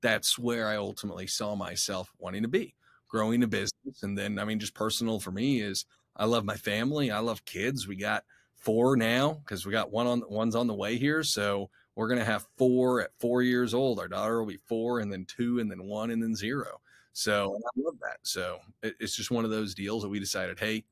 that's 0.01 0.39
where 0.39 0.69
I 0.69 0.77
ultimately 0.77 1.27
saw 1.27 1.55
myself 1.55 2.13
wanting 2.19 2.43
to 2.43 2.49
be, 2.49 2.75
growing 3.09 3.43
a 3.43 3.49
business. 3.49 4.03
And 4.03 4.17
then, 4.17 4.39
I 4.39 4.45
mean, 4.45 4.61
just 4.61 4.75
personal 4.75 5.21
for 5.21 5.31
me 5.31 5.61
is 5.61 5.87
I 6.19 6.25
love 6.25 6.45
my 6.45 6.57
family. 6.57 7.11
I 7.11 7.21
love 7.21 7.45
kids. 7.45 7.87
We 7.87 7.97
got 7.97 8.25
four 8.57 8.97
now 8.97 9.41
because 9.45 9.65
we 9.65 9.73
got 9.73 9.93
one 9.93 10.07
on 10.07 10.23
one's 10.29 10.57
on 10.57 10.67
the 10.67 10.75
way 10.75 10.97
here. 10.97 11.23
So 11.23 11.71
we're 11.95 12.09
gonna 12.09 12.25
have 12.25 12.47
four 12.57 13.03
at 13.03 13.11
four 13.19 13.43
years 13.43 13.75
old. 13.75 13.99
Our 13.99 14.09
daughter 14.09 14.39
will 14.39 14.47
be 14.47 14.59
four, 14.67 15.01
and 15.01 15.13
then 15.13 15.25
two, 15.27 15.59
and 15.59 15.71
then 15.71 15.85
one, 15.85 16.11
and 16.11 16.23
then 16.23 16.35
zero. 16.35 16.81
So 17.13 17.57
I 17.57 17.81
love 17.81 17.99
that. 18.01 18.19
So 18.23 18.59
it, 18.83 18.95
it's 19.01 19.17
just 19.17 19.31
one 19.31 19.45
of 19.45 19.51
those 19.51 19.75
deals 19.75 20.03
that 20.03 20.09
we 20.09 20.21
decided, 20.21 20.59
hey, 20.59 20.85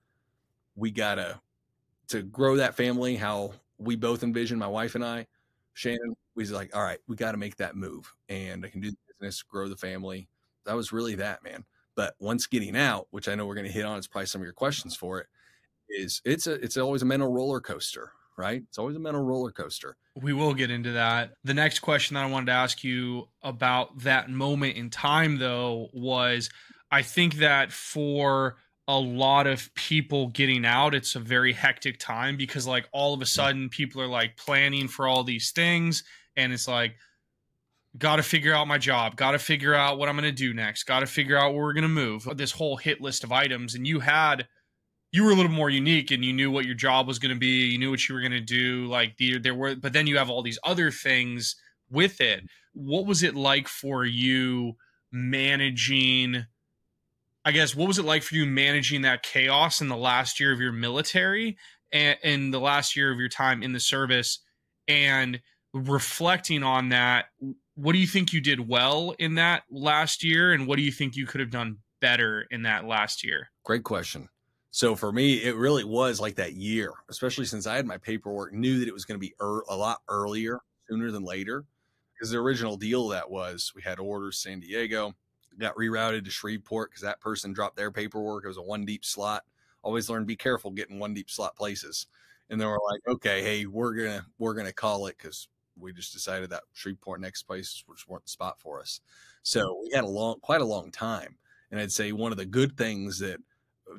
we 0.74 0.90
gotta 0.90 1.40
to 2.08 2.22
grow 2.22 2.56
that 2.56 2.76
family 2.76 3.16
how 3.16 3.52
we 3.78 3.96
both 3.96 4.22
envision, 4.22 4.58
my 4.58 4.68
wife 4.68 4.94
and 4.94 5.04
I 5.04 5.26
Shannon 5.76 6.16
was 6.34 6.50
like, 6.50 6.74
all 6.74 6.82
right, 6.82 6.98
we 7.06 7.16
got 7.16 7.32
to 7.32 7.38
make 7.38 7.56
that 7.56 7.76
move 7.76 8.12
and 8.30 8.64
I 8.64 8.70
can 8.70 8.80
do 8.80 8.90
the 8.90 8.96
business, 9.08 9.42
grow 9.42 9.68
the 9.68 9.76
family. 9.76 10.26
That 10.64 10.74
was 10.74 10.90
really 10.90 11.14
that, 11.16 11.44
man. 11.44 11.64
But 11.96 12.14
once 12.20 12.46
getting 12.46 12.76
out, 12.76 13.08
which 13.10 13.28
I 13.28 13.34
know 13.34 13.46
we're 13.46 13.54
going 13.54 13.66
to 13.66 13.72
hit 13.72 13.84
on, 13.84 13.98
it's 13.98 14.06
probably 14.06 14.26
some 14.26 14.42
of 14.42 14.44
your 14.44 14.52
questions 14.52 14.94
for 14.94 15.18
it, 15.18 15.26
is 15.88 16.20
it's 16.24 16.46
a 16.46 16.52
it's 16.52 16.76
always 16.76 17.02
a 17.02 17.06
mental 17.06 17.32
roller 17.32 17.60
coaster, 17.60 18.12
right? 18.36 18.62
It's 18.68 18.78
always 18.78 18.96
a 18.96 19.00
mental 19.00 19.22
roller 19.22 19.50
coaster. 19.50 19.96
We 20.14 20.32
will 20.32 20.54
get 20.54 20.70
into 20.70 20.92
that. 20.92 21.32
The 21.44 21.54
next 21.54 21.80
question 21.80 22.14
that 22.14 22.24
I 22.24 22.30
wanted 22.30 22.46
to 22.46 22.52
ask 22.52 22.84
you 22.84 23.28
about 23.42 24.00
that 24.00 24.30
moment 24.30 24.76
in 24.76 24.90
time, 24.90 25.38
though, 25.38 25.88
was 25.92 26.50
I 26.90 27.02
think 27.02 27.36
that 27.36 27.72
for 27.72 28.56
a 28.88 28.98
lot 28.98 29.46
of 29.46 29.74
people 29.74 30.28
getting 30.28 30.64
out 30.64 30.94
it's 30.94 31.16
a 31.16 31.20
very 31.20 31.52
hectic 31.52 31.98
time 31.98 32.36
because 32.36 32.66
like 32.66 32.88
all 32.92 33.14
of 33.14 33.20
a 33.20 33.26
sudden 33.26 33.68
people 33.68 34.00
are 34.00 34.06
like 34.06 34.36
planning 34.36 34.86
for 34.86 35.08
all 35.08 35.24
these 35.24 35.50
things 35.50 36.04
and 36.36 36.52
it's 36.52 36.68
like 36.68 36.94
got 37.98 38.16
to 38.16 38.22
figure 38.22 38.52
out 38.52 38.66
my 38.66 38.78
job 38.78 39.16
got 39.16 39.32
to 39.32 39.38
figure 39.38 39.74
out 39.74 39.98
what 39.98 40.08
i'm 40.08 40.16
going 40.16 40.28
to 40.28 40.32
do 40.32 40.52
next 40.52 40.84
got 40.84 41.00
to 41.00 41.06
figure 41.06 41.36
out 41.36 41.54
where 41.54 41.62
we're 41.62 41.72
going 41.72 41.82
to 41.82 41.88
move 41.88 42.28
this 42.36 42.52
whole 42.52 42.76
hit 42.76 43.00
list 43.00 43.24
of 43.24 43.32
items. 43.32 43.74
And 43.74 43.86
you 43.86 44.00
had 44.00 44.46
you 45.12 45.24
were 45.24 45.30
a 45.30 45.34
little 45.34 45.50
more 45.50 45.70
unique 45.70 46.10
and 46.10 46.24
you 46.24 46.32
knew 46.32 46.50
what 46.50 46.66
your 46.66 46.74
job 46.74 47.06
was 47.06 47.18
going 47.18 47.34
to 47.34 47.38
be 47.38 47.66
you 47.66 47.78
knew 47.78 47.90
what 47.90 48.08
you 48.08 48.14
were 48.14 48.20
going 48.20 48.32
to 48.32 48.40
do 48.40 48.86
like 48.86 49.16
the, 49.16 49.38
there 49.38 49.54
were 49.54 49.74
but 49.76 49.92
then 49.92 50.06
you 50.06 50.18
have 50.18 50.30
all 50.30 50.42
these 50.42 50.58
other 50.64 50.90
things 50.90 51.56
with 51.90 52.20
it. 52.20 52.44
What 52.72 53.06
was 53.06 53.22
it 53.22 53.34
like 53.34 53.68
for 53.68 54.04
you 54.04 54.76
managing 55.12 56.46
I 57.44 57.52
guess 57.52 57.76
what 57.76 57.86
was 57.86 57.98
it 57.98 58.04
like 58.04 58.22
for 58.22 58.34
you 58.34 58.44
managing 58.44 59.02
that 59.02 59.22
chaos 59.22 59.80
in 59.80 59.88
the 59.88 59.96
last 59.96 60.40
year 60.40 60.52
of 60.52 60.60
your 60.60 60.72
military 60.72 61.56
and 61.92 62.18
in 62.22 62.50
the 62.50 62.60
last 62.60 62.96
year 62.96 63.12
of 63.12 63.20
your 63.20 63.28
time 63.28 63.62
in 63.62 63.72
the 63.72 63.80
service 63.80 64.40
and 64.88 65.40
reflecting 65.72 66.62
on 66.64 66.88
that 66.88 67.26
what 67.76 67.92
do 67.92 67.98
you 67.98 68.06
think 68.06 68.32
you 68.32 68.40
did 68.40 68.68
well 68.68 69.14
in 69.18 69.36
that 69.36 69.62
last 69.70 70.24
year 70.24 70.52
and 70.52 70.66
what 70.66 70.76
do 70.76 70.82
you 70.82 70.92
think 70.92 71.16
you 71.16 71.26
could 71.26 71.40
have 71.40 71.50
done 71.50 71.78
better 72.00 72.46
in 72.50 72.62
that 72.62 72.84
last 72.84 73.24
year 73.24 73.48
Great 73.66 73.82
question. 73.82 74.28
So 74.70 74.94
for 74.94 75.10
me, 75.10 75.42
it 75.42 75.56
really 75.56 75.82
was 75.82 76.20
like 76.20 76.36
that 76.36 76.52
year, 76.52 76.92
especially 77.08 77.46
since 77.46 77.66
I 77.66 77.74
had 77.74 77.84
my 77.84 77.98
paperwork, 77.98 78.52
knew 78.52 78.78
that 78.78 78.86
it 78.86 78.94
was 78.94 79.04
going 79.04 79.18
to 79.18 79.26
be 79.26 79.34
er- 79.40 79.64
a 79.68 79.74
lot 79.74 80.02
earlier, 80.08 80.60
sooner 80.88 81.10
than 81.10 81.24
later. 81.24 81.64
Because 82.14 82.30
the 82.30 82.38
original 82.38 82.76
deal 82.76 83.08
that 83.08 83.28
was 83.28 83.72
we 83.74 83.82
had 83.82 83.98
orders 83.98 84.40
San 84.40 84.60
Diego, 84.60 85.14
got 85.58 85.74
rerouted 85.74 86.24
to 86.26 86.30
Shreveport 86.30 86.90
because 86.90 87.02
that 87.02 87.20
person 87.20 87.52
dropped 87.52 87.76
their 87.76 87.90
paperwork. 87.90 88.44
It 88.44 88.48
was 88.48 88.56
a 88.56 88.62
one 88.62 88.84
deep 88.84 89.04
slot. 89.04 89.42
Always 89.82 90.08
learn 90.08 90.24
be 90.24 90.36
careful 90.36 90.70
getting 90.70 91.00
one 91.00 91.12
deep 91.12 91.28
slot 91.28 91.56
places. 91.56 92.06
And 92.48 92.60
then 92.60 92.68
we're 92.68 92.74
like, 92.74 93.00
okay, 93.08 93.42
hey, 93.42 93.66
we're 93.66 93.94
gonna 93.94 94.26
we're 94.38 94.54
gonna 94.54 94.72
call 94.72 95.06
it 95.06 95.16
because 95.18 95.48
we 95.78 95.92
just 95.92 96.12
decided 96.12 96.50
that 96.50 96.62
Shreveport 96.72 97.20
next 97.20 97.42
place 97.42 97.82
which 97.86 98.08
weren't 98.08 98.24
the 98.24 98.30
spot 98.30 98.60
for 98.60 98.80
us. 98.80 99.00
So 99.42 99.60
mm. 99.60 99.82
we 99.82 99.90
had 99.92 100.04
a 100.04 100.08
long, 100.08 100.40
quite 100.40 100.60
a 100.60 100.66
long 100.66 100.90
time. 100.90 101.36
And 101.70 101.80
I'd 101.80 101.92
say 101.92 102.12
one 102.12 102.32
of 102.32 102.38
the 102.38 102.46
good 102.46 102.76
things 102.76 103.18
that 103.18 103.38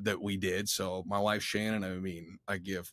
that 0.02 0.20
we 0.20 0.36
did. 0.36 0.68
So 0.68 1.04
my 1.06 1.18
wife 1.18 1.42
Shannon, 1.42 1.84
I 1.84 1.94
mean, 1.94 2.38
I 2.46 2.58
give 2.58 2.92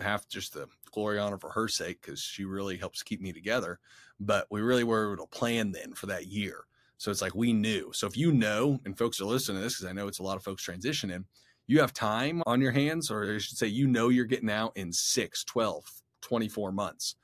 half 0.00 0.28
just 0.28 0.54
the 0.54 0.66
glory 0.90 1.18
honor 1.18 1.38
for 1.38 1.50
her 1.50 1.68
sake 1.68 2.00
because 2.00 2.20
she 2.20 2.44
really 2.44 2.76
helps 2.76 3.02
keep 3.02 3.20
me 3.20 3.32
together. 3.32 3.78
But 4.18 4.46
we 4.50 4.60
really 4.60 4.84
were 4.84 5.12
able 5.12 5.26
to 5.26 5.36
plan 5.36 5.72
then 5.72 5.94
for 5.94 6.06
that 6.06 6.26
year. 6.26 6.64
So 6.98 7.10
it's 7.10 7.22
like 7.22 7.34
we 7.34 7.52
knew. 7.52 7.90
So 7.94 8.06
if 8.06 8.16
you 8.16 8.30
know, 8.32 8.78
and 8.84 8.96
folks 8.96 9.20
are 9.20 9.24
listening 9.24 9.58
to 9.58 9.62
this 9.64 9.76
because 9.76 9.90
I 9.90 9.94
know 9.94 10.06
it's 10.06 10.18
a 10.18 10.22
lot 10.22 10.36
of 10.36 10.42
folks 10.42 10.66
transitioning, 10.66 11.24
you 11.66 11.80
have 11.80 11.94
time 11.94 12.42
on 12.46 12.60
your 12.60 12.72
hands, 12.72 13.10
or 13.10 13.34
I 13.34 13.38
should 13.38 13.56
say, 13.56 13.68
you 13.68 13.86
know, 13.86 14.08
you're 14.08 14.24
getting 14.24 14.50
out 14.50 14.72
in 14.76 14.92
6, 14.92 15.44
12, 15.44 15.84
24 16.20 16.72
months. 16.72 17.16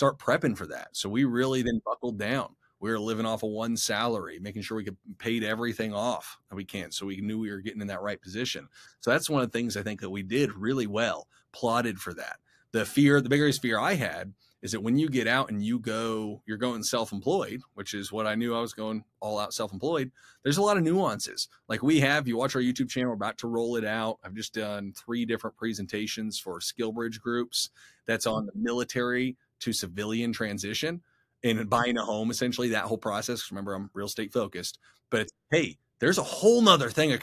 Start 0.00 0.18
prepping 0.18 0.56
for 0.56 0.66
that. 0.66 0.88
So 0.92 1.08
we 1.08 1.24
really 1.24 1.62
then 1.62 1.82
buckled 1.84 2.18
down 2.18 2.56
we 2.80 2.90
were 2.90 2.98
living 2.98 3.26
off 3.26 3.42
of 3.42 3.50
one 3.50 3.76
salary, 3.76 4.38
making 4.40 4.62
sure 4.62 4.78
we 4.78 4.84
could 4.84 4.96
paid 5.18 5.44
everything 5.44 5.94
off 5.94 6.38
that 6.48 6.56
we 6.56 6.64
can. 6.64 6.90
So 6.90 7.06
we 7.06 7.20
knew 7.20 7.38
we 7.38 7.50
were 7.50 7.60
getting 7.60 7.82
in 7.82 7.86
that 7.88 8.02
right 8.02 8.20
position. 8.20 8.66
So 9.00 9.10
that's 9.10 9.28
one 9.30 9.42
of 9.42 9.52
the 9.52 9.58
things 9.58 9.76
I 9.76 9.82
think 9.82 10.00
that 10.00 10.10
we 10.10 10.22
did 10.22 10.52
really 10.54 10.86
well, 10.86 11.28
plotted 11.52 11.98
for 11.98 12.14
that. 12.14 12.38
The 12.72 12.86
fear, 12.86 13.20
the 13.20 13.28
biggest 13.28 13.60
fear 13.60 13.78
I 13.78 13.94
had 13.94 14.32
is 14.62 14.72
that 14.72 14.82
when 14.82 14.96
you 14.96 15.08
get 15.08 15.26
out 15.26 15.50
and 15.50 15.62
you 15.62 15.78
go, 15.78 16.42
you're 16.46 16.56
going 16.56 16.82
self 16.82 17.12
employed, 17.12 17.60
which 17.74 17.92
is 17.92 18.12
what 18.12 18.26
I 18.26 18.34
knew 18.34 18.54
I 18.54 18.60
was 18.60 18.72
going 18.72 19.04
all 19.20 19.38
out 19.38 19.52
self 19.52 19.72
employed. 19.72 20.10
There's 20.42 20.58
a 20.58 20.62
lot 20.62 20.76
of 20.78 20.82
nuances. 20.82 21.48
Like 21.68 21.82
we 21.82 22.00
have, 22.00 22.26
you 22.26 22.36
watch 22.36 22.56
our 22.56 22.62
YouTube 22.62 22.88
channel, 22.88 23.10
we're 23.10 23.16
about 23.16 23.38
to 23.38 23.48
roll 23.48 23.76
it 23.76 23.84
out. 23.84 24.18
I've 24.24 24.34
just 24.34 24.54
done 24.54 24.92
three 24.96 25.26
different 25.26 25.56
presentations 25.56 26.38
for 26.38 26.60
SkillBridge 26.60 27.20
groups 27.20 27.70
that's 28.06 28.26
on 28.26 28.46
the 28.46 28.52
military 28.54 29.36
to 29.60 29.72
civilian 29.72 30.32
transition 30.32 31.02
and 31.42 31.70
buying 31.70 31.96
a 31.96 32.04
home, 32.04 32.30
essentially 32.30 32.70
that 32.70 32.84
whole 32.84 32.98
process. 32.98 33.50
Remember, 33.50 33.74
I'm 33.74 33.90
real 33.94 34.06
estate 34.06 34.32
focused, 34.32 34.78
but 35.10 35.28
hey, 35.50 35.78
there's 36.00 36.18
a 36.18 36.22
whole 36.22 36.62
nother 36.62 36.90
thing, 36.90 37.12
a 37.12 37.18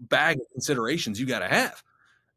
bag 0.00 0.38
of 0.38 0.46
considerations 0.52 1.18
you 1.18 1.26
got 1.26 1.40
to 1.40 1.48
have. 1.48 1.82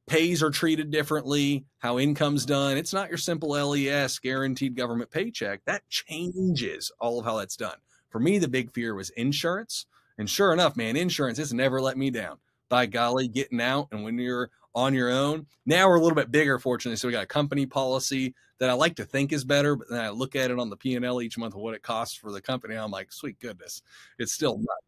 Pays 0.07 0.41
are 0.41 0.49
treated 0.49 0.89
differently, 0.89 1.65
how 1.79 1.99
income's 1.99 2.45
done. 2.45 2.77
It's 2.77 2.93
not 2.93 3.09
your 3.09 3.17
simple 3.17 3.49
LES 3.49 4.17
guaranteed 4.19 4.75
government 4.75 5.11
paycheck. 5.11 5.63
That 5.65 5.87
changes 5.89 6.91
all 6.99 7.19
of 7.19 7.25
how 7.25 7.37
that's 7.37 7.55
done. 7.55 7.77
For 8.09 8.19
me, 8.19 8.39
the 8.39 8.47
big 8.47 8.73
fear 8.73 8.95
was 8.95 9.11
insurance. 9.11 9.85
And 10.17 10.29
sure 10.29 10.51
enough, 10.51 10.75
man, 10.75 10.95
insurance 10.95 11.37
has 11.37 11.53
never 11.53 11.79
let 11.79 11.97
me 11.97 12.09
down. 12.09 12.37
By 12.69 12.87
golly, 12.87 13.27
getting 13.27 13.61
out 13.61 13.87
and 13.91 14.03
when 14.03 14.17
you're 14.17 14.49
on 14.75 14.93
your 14.93 15.09
own. 15.09 15.45
Now 15.65 15.87
we're 15.87 15.95
a 15.95 16.01
little 16.01 16.15
bit 16.15 16.31
bigger, 16.31 16.59
fortunately. 16.59 16.97
So 16.97 17.07
we 17.07 17.11
got 17.11 17.23
a 17.23 17.27
company 17.27 17.65
policy 17.65 18.33
that 18.59 18.69
I 18.69 18.73
like 18.73 18.95
to 18.97 19.05
think 19.05 19.31
is 19.31 19.43
better, 19.43 19.75
but 19.75 19.89
then 19.89 20.01
I 20.01 20.09
look 20.09 20.35
at 20.35 20.51
it 20.51 20.59
on 20.59 20.69
the 20.69 20.77
P 20.77 20.95
and 20.95 21.05
L 21.05 21.21
each 21.21 21.37
month 21.37 21.55
of 21.55 21.61
what 21.61 21.73
it 21.73 21.81
costs 21.81 22.15
for 22.15 22.31
the 22.31 22.41
company. 22.41 22.75
I'm 22.75 22.91
like, 22.91 23.11
sweet 23.11 23.39
goodness, 23.39 23.81
it's 24.17 24.33
still 24.33 24.57
nuts. 24.57 24.85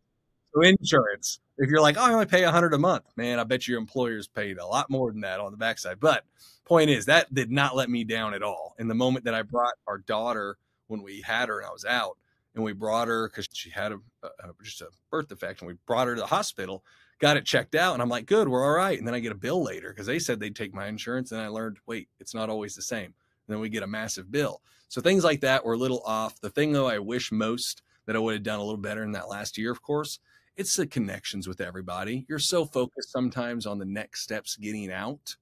So 0.54 0.62
insurance, 0.62 1.40
if 1.58 1.70
you're 1.70 1.82
like, 1.82 1.96
oh, 1.98 2.02
I 2.02 2.14
only 2.14 2.26
pay 2.26 2.44
a 2.44 2.52
hundred 2.52 2.74
a 2.74 2.78
month, 2.78 3.06
man, 3.16 3.40
I 3.40 3.46
bet 3.46 3.68
your 3.68 3.80
employer's 3.80 4.28
paid 4.28 4.58
a 4.58 4.66
lot 4.66 4.90
more 4.90 5.12
than 5.12 5.22
that 5.22 5.40
on 5.40 5.52
the 5.52 5.58
backside. 5.58 6.00
But 6.00 6.26
point 6.66 6.90
is, 6.90 7.06
that 7.06 7.34
did 7.34 7.50
not 7.52 7.76
let 7.76 7.90
me 7.90 8.04
down 8.04 8.34
at 8.34 8.44
all. 8.44 8.76
In 8.78 8.90
the 8.90 8.96
moment 8.96 9.26
that 9.26 9.34
I 9.34 9.44
brought 9.44 9.74
our 9.88 10.00
daughter 10.00 10.58
when 10.88 11.02
we 11.02 11.22
had 11.22 11.48
her 11.48 11.60
and 11.60 11.68
I 11.68 11.72
was 11.72 11.86
out, 11.86 12.18
and 12.54 12.64
we 12.64 12.74
brought 12.74 13.08
her 13.08 13.30
because 13.30 13.48
she 13.54 13.70
had 13.70 13.94
a, 13.94 14.00
a, 14.24 14.52
just 14.62 14.82
a 14.82 14.90
birth 15.10 15.30
defect, 15.30 15.62
and 15.62 15.70
we 15.70 15.76
brought 15.86 16.08
her 16.08 16.16
to 16.16 16.22
the 16.22 16.28
hospital 16.28 16.84
got 17.22 17.38
it 17.38 17.46
checked 17.46 17.76
out 17.76 17.94
and 17.94 18.02
I'm 18.02 18.10
like, 18.10 18.26
good, 18.26 18.50
we're 18.50 18.66
all 18.66 18.76
right. 18.76 18.98
And 18.98 19.08
then 19.08 19.14
I 19.14 19.20
get 19.20 19.32
a 19.32 19.36
bill 19.36 19.64
later 19.64 19.90
because 19.90 20.08
they 20.08 20.20
said 20.20 20.40
they'd 20.40 20.56
take 20.56 20.74
my 20.74 20.88
insurance. 20.88 21.32
And 21.32 21.40
I 21.40 21.48
learned, 21.48 21.78
wait, 21.86 22.10
it's 22.20 22.34
not 22.34 22.50
always 22.50 22.76
the 22.76 22.82
same. 22.82 23.06
And 23.06 23.14
then 23.48 23.60
we 23.60 23.70
get 23.70 23.84
a 23.84 23.88
massive 23.88 24.32
bill. 24.32 24.62
So 24.90 25.00
things 25.00 25.24
like 25.24 25.40
that 25.42 25.64
were 25.64 25.74
a 25.74 25.78
little 25.78 26.02
off. 26.06 26.42
The 26.42 26.50
thing 26.50 26.72
though, 26.74 26.88
I 26.88 27.00
wish 27.00 27.32
most 27.32 27.84
that 28.08 28.16
I 28.16 28.20
would 28.20 28.34
have 28.34 28.44
done 28.44 28.60
a 28.60 28.64
little 28.64 28.76
better 28.76 29.04
in 29.04 29.12
that 29.12 29.30
last 29.30 29.58
year, 29.58 29.72
of 29.72 29.82
course, 29.82 30.20
it's 30.58 30.76
the 30.76 30.88
connections 30.88 31.48
with 31.48 31.62
everybody. 31.62 32.26
You're 32.28 32.40
so 32.40 32.66
focused 32.66 33.12
sometimes 33.12 33.66
on 33.66 33.78
the 33.78 33.86
next 33.86 34.24
steps 34.24 34.58
getting 34.58 34.92
out 34.92 35.36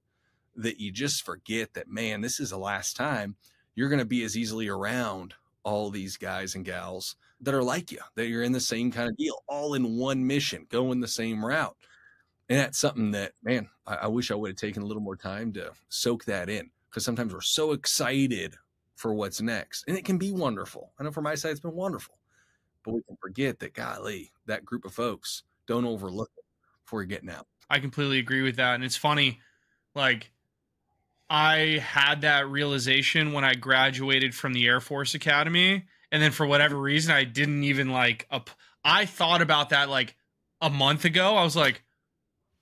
that 0.56 0.78
you 0.78 0.92
just 0.92 1.24
forget 1.24 1.72
that, 1.74 1.88
man, 1.88 2.20
this 2.20 2.38
is 2.40 2.50
the 2.50 2.58
last 2.58 2.94
time 2.96 3.36
you're 3.74 3.88
going 3.88 3.98
to 4.00 4.04
be 4.04 4.22
as 4.22 4.36
easily 4.36 4.68
around 4.68 5.34
all 5.62 5.90
these 5.90 6.16
guys 6.16 6.54
and 6.54 6.64
gals 6.64 7.16
that 7.42 7.54
are 7.54 7.62
like 7.62 7.90
you, 7.90 7.98
that 8.16 8.28
you're 8.28 8.42
in 8.42 8.52
the 8.52 8.60
same 8.60 8.90
kind 8.90 9.08
of 9.08 9.16
deal, 9.16 9.42
all 9.46 9.74
in 9.74 9.96
one 9.96 10.26
mission, 10.26 10.66
going 10.68 11.00
the 11.00 11.08
same 11.08 11.44
route. 11.44 11.76
And 12.48 12.58
that's 12.58 12.78
something 12.78 13.12
that, 13.12 13.32
man, 13.42 13.68
I, 13.86 13.94
I 13.94 14.06
wish 14.08 14.30
I 14.30 14.34
would 14.34 14.50
have 14.50 14.56
taken 14.56 14.82
a 14.82 14.86
little 14.86 15.02
more 15.02 15.16
time 15.16 15.52
to 15.54 15.72
soak 15.88 16.24
that 16.26 16.48
in 16.48 16.70
because 16.88 17.04
sometimes 17.04 17.32
we're 17.32 17.40
so 17.40 17.72
excited 17.72 18.56
for 18.96 19.14
what's 19.14 19.40
next. 19.40 19.84
And 19.88 19.96
it 19.96 20.04
can 20.04 20.18
be 20.18 20.32
wonderful. 20.32 20.92
I 20.98 21.04
know 21.04 21.12
for 21.12 21.22
my 21.22 21.34
side, 21.34 21.52
it's 21.52 21.60
been 21.60 21.72
wonderful, 21.72 22.18
but 22.84 22.92
we 22.92 23.02
can 23.02 23.16
forget 23.16 23.60
that, 23.60 23.72
golly, 23.72 24.32
that 24.46 24.64
group 24.64 24.84
of 24.84 24.92
folks 24.92 25.44
don't 25.66 25.86
overlook 25.86 26.30
it 26.36 26.44
before 26.84 27.04
getting 27.04 27.30
out. 27.30 27.46
I 27.70 27.78
completely 27.78 28.18
agree 28.18 28.42
with 28.42 28.56
that. 28.56 28.74
And 28.74 28.84
it's 28.84 28.96
funny, 28.96 29.40
like, 29.94 30.32
I 31.30 31.80
had 31.80 32.22
that 32.22 32.48
realization 32.48 33.32
when 33.32 33.44
I 33.44 33.54
graduated 33.54 34.34
from 34.34 34.52
the 34.52 34.66
Air 34.66 34.80
Force 34.80 35.14
Academy 35.14 35.84
and 36.12 36.22
then 36.22 36.32
for 36.32 36.46
whatever 36.46 36.76
reason 36.76 37.12
I 37.14 37.24
didn't 37.24 37.64
even 37.64 37.90
like 37.90 38.26
up 38.30 38.50
I 38.84 39.06
thought 39.06 39.42
about 39.42 39.70
that 39.70 39.88
like 39.88 40.16
a 40.60 40.70
month 40.70 41.04
ago. 41.04 41.36
I 41.36 41.44
was 41.44 41.56
like 41.56 41.82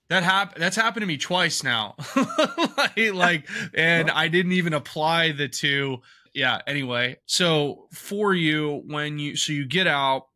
that 0.08 0.22
happened 0.22 0.62
that's 0.62 0.76
happened 0.76 1.02
to 1.02 1.06
me 1.06 1.18
twice 1.18 1.62
now. 1.62 1.94
like, 2.76 3.14
like 3.14 3.48
and 3.74 4.10
I 4.10 4.28
didn't 4.28 4.52
even 4.52 4.72
apply 4.72 5.32
the 5.32 5.48
two. 5.48 6.02
Yeah, 6.34 6.60
anyway. 6.66 7.16
So 7.26 7.88
for 7.92 8.34
you 8.34 8.82
when 8.86 9.18
you 9.18 9.36
so 9.36 9.52
you 9.52 9.66
get 9.66 9.86
out, 9.86 10.28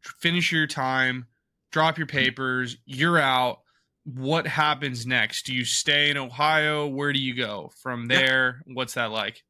finish 0.00 0.52
your 0.52 0.66
time, 0.66 1.26
drop 1.70 1.98
your 1.98 2.06
papers, 2.06 2.76
you're 2.84 3.18
out. 3.18 3.60
What 4.04 4.48
happens 4.48 5.06
next? 5.06 5.46
Do 5.46 5.54
you 5.54 5.64
stay 5.64 6.10
in 6.10 6.16
Ohio? 6.16 6.88
Where 6.88 7.12
do 7.12 7.20
you 7.20 7.36
go 7.36 7.70
from 7.82 8.06
there? 8.06 8.62
What's 8.66 8.94
that 8.94 9.12
like? 9.12 9.44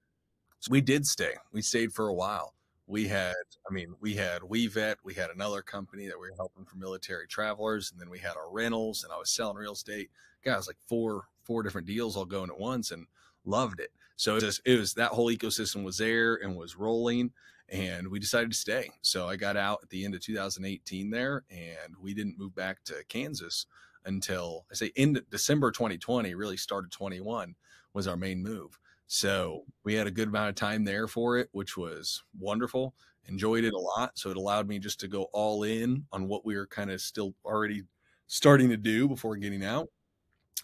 We 0.69 0.83
did 0.83 1.07
stay. 1.07 1.33
We 1.53 1.63
stayed 1.63 1.93
for 1.95 2.07
a 2.07 2.15
while 2.15 2.53
we 2.93 3.09
had 3.09 3.33
i 3.69 3.73
mean 3.73 3.95
we 4.01 4.15
had 4.15 4.43
wevet 4.43 4.97
we 5.03 5.15
had 5.15 5.31
another 5.31 5.63
company 5.63 6.07
that 6.07 6.21
we 6.21 6.29
were 6.29 6.37
helping 6.37 6.67
for 6.67 6.77
military 6.77 7.27
travelers 7.27 7.91
and 7.91 7.99
then 7.99 8.11
we 8.11 8.19
had 8.19 8.37
our 8.37 8.51
rentals 8.53 9.03
and 9.03 9.13
i 9.13 9.17
was 9.17 9.31
selling 9.31 9.57
real 9.57 9.73
estate. 9.73 10.11
Guys 10.45 10.67
like 10.67 10.77
four 10.87 11.25
four 11.43 11.63
different 11.63 11.87
deals 11.87 12.17
all 12.17 12.27
going 12.27 12.51
at 12.51 12.59
once 12.59 12.91
and 12.91 13.07
loved 13.45 13.81
it. 13.81 13.91
So 14.17 14.37
it 14.37 14.43
was, 14.43 14.61
it 14.65 14.79
was 14.79 14.95
that 14.95 15.11
whole 15.11 15.33
ecosystem 15.33 15.83
was 15.85 15.99
there 15.99 16.35
and 16.37 16.55
was 16.55 16.77
rolling 16.77 17.33
and 17.69 18.07
we 18.09 18.19
decided 18.19 18.51
to 18.51 18.57
stay. 18.57 18.91
So 19.01 19.27
i 19.27 19.37
got 19.37 19.57
out 19.57 19.81
at 19.83 19.89
the 19.89 20.05
end 20.05 20.15
of 20.15 20.21
2018 20.21 21.11
there 21.11 21.45
and 21.51 21.97
we 21.99 22.13
didn't 22.13 22.39
move 22.39 22.55
back 22.55 22.85
to 22.85 23.03
kansas 23.09 23.67
until 24.05 24.67
i 24.71 24.75
say 24.75 24.91
in 24.97 25.19
december 25.31 25.71
2020 25.71 26.35
really 26.35 26.57
started 26.59 26.91
21 26.91 27.55
was 27.95 28.07
our 28.07 28.17
main 28.17 28.43
move 28.43 28.79
so 29.13 29.65
we 29.85 29.93
had 29.93 30.07
a 30.07 30.11
good 30.11 30.29
amount 30.29 30.49
of 30.49 30.55
time 30.55 30.85
there 30.85 31.07
for 31.07 31.37
it, 31.37 31.51
which 31.53 31.77
was 31.77 32.23
wonderful. 32.41 32.95
Enjoyed 33.29 33.63
it 33.63 33.75
a 33.75 33.79
lot. 33.79 34.19
So 34.19 34.31
it 34.31 34.39
allowed 34.39 34.67
me 34.67 34.79
just 34.79 35.01
to 35.01 35.07
go 35.07 35.25
all 35.35 35.65
in 35.65 36.07
on 36.13 36.29
what 36.29 36.47
we 36.47 36.57
were 36.57 36.67
kind 36.67 36.91
of 36.91 36.99
still 36.99 37.35
already 37.45 37.83
starting 38.27 38.71
to 38.71 38.79
do 38.79 39.07
before 39.07 39.37
getting 39.37 39.63
out. 39.63 39.89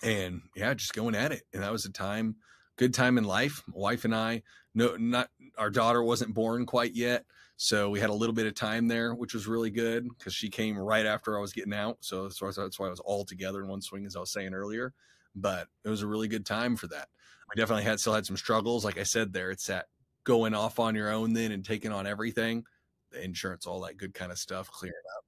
And 0.02 0.40
yeah, 0.56 0.72
just 0.72 0.94
going 0.94 1.14
at 1.14 1.30
it. 1.30 1.42
And 1.52 1.62
that 1.62 1.70
was 1.70 1.84
a 1.84 1.92
time, 1.92 2.36
good 2.76 2.94
time 2.94 3.18
in 3.18 3.24
life. 3.24 3.62
My 3.66 3.78
wife 3.78 4.06
and 4.06 4.14
I, 4.14 4.42
no, 4.74 4.96
not 4.96 5.28
our 5.58 5.68
daughter 5.68 6.02
wasn't 6.02 6.32
born 6.32 6.64
quite 6.64 6.94
yet. 6.94 7.26
So 7.58 7.90
we 7.90 8.00
had 8.00 8.08
a 8.08 8.14
little 8.14 8.34
bit 8.34 8.46
of 8.46 8.54
time 8.54 8.88
there, 8.88 9.14
which 9.14 9.34
was 9.34 9.46
really 9.46 9.70
good 9.70 10.08
because 10.16 10.32
she 10.32 10.48
came 10.48 10.78
right 10.78 11.04
after 11.04 11.36
I 11.36 11.42
was 11.42 11.52
getting 11.52 11.74
out. 11.74 11.98
So 12.00 12.22
that's 12.22 12.40
why, 12.40 12.50
that's 12.56 12.78
why 12.78 12.86
I 12.86 12.90
was 12.90 13.00
all 13.00 13.26
together 13.26 13.60
in 13.60 13.68
one 13.68 13.82
swing, 13.82 14.06
as 14.06 14.16
I 14.16 14.20
was 14.20 14.32
saying 14.32 14.54
earlier. 14.54 14.94
But 15.34 15.68
it 15.84 15.90
was 15.90 16.00
a 16.00 16.06
really 16.06 16.28
good 16.28 16.46
time 16.46 16.74
for 16.74 16.86
that 16.86 17.08
we 17.48 17.60
definitely 17.60 17.84
had 17.84 18.00
still 18.00 18.14
had 18.14 18.26
some 18.26 18.36
struggles. 18.36 18.84
Like 18.84 18.98
I 18.98 19.04
said, 19.04 19.32
there 19.32 19.50
it's 19.50 19.66
that 19.66 19.86
going 20.24 20.54
off 20.54 20.78
on 20.78 20.94
your 20.94 21.10
own 21.10 21.32
then 21.32 21.52
and 21.52 21.64
taking 21.64 21.92
on 21.92 22.06
everything, 22.06 22.64
the 23.10 23.22
insurance, 23.22 23.66
all 23.66 23.80
that 23.80 23.96
good 23.96 24.14
kind 24.14 24.30
of 24.30 24.38
stuff, 24.38 24.70
clearing 24.70 24.94
up. 25.16 25.24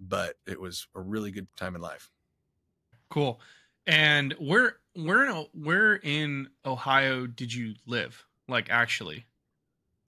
But 0.00 0.34
it 0.46 0.60
was 0.60 0.86
a 0.94 1.00
really 1.00 1.30
good 1.30 1.46
time 1.56 1.74
in 1.74 1.80
life. 1.80 2.10
Cool. 3.08 3.40
And 3.86 4.34
where 4.38 4.76
where 4.94 5.24
in 5.24 5.46
where 5.54 5.96
in 5.96 6.48
Ohio 6.64 7.26
did 7.26 7.52
you 7.52 7.74
live? 7.86 8.24
Like 8.48 8.70
actually? 8.70 9.26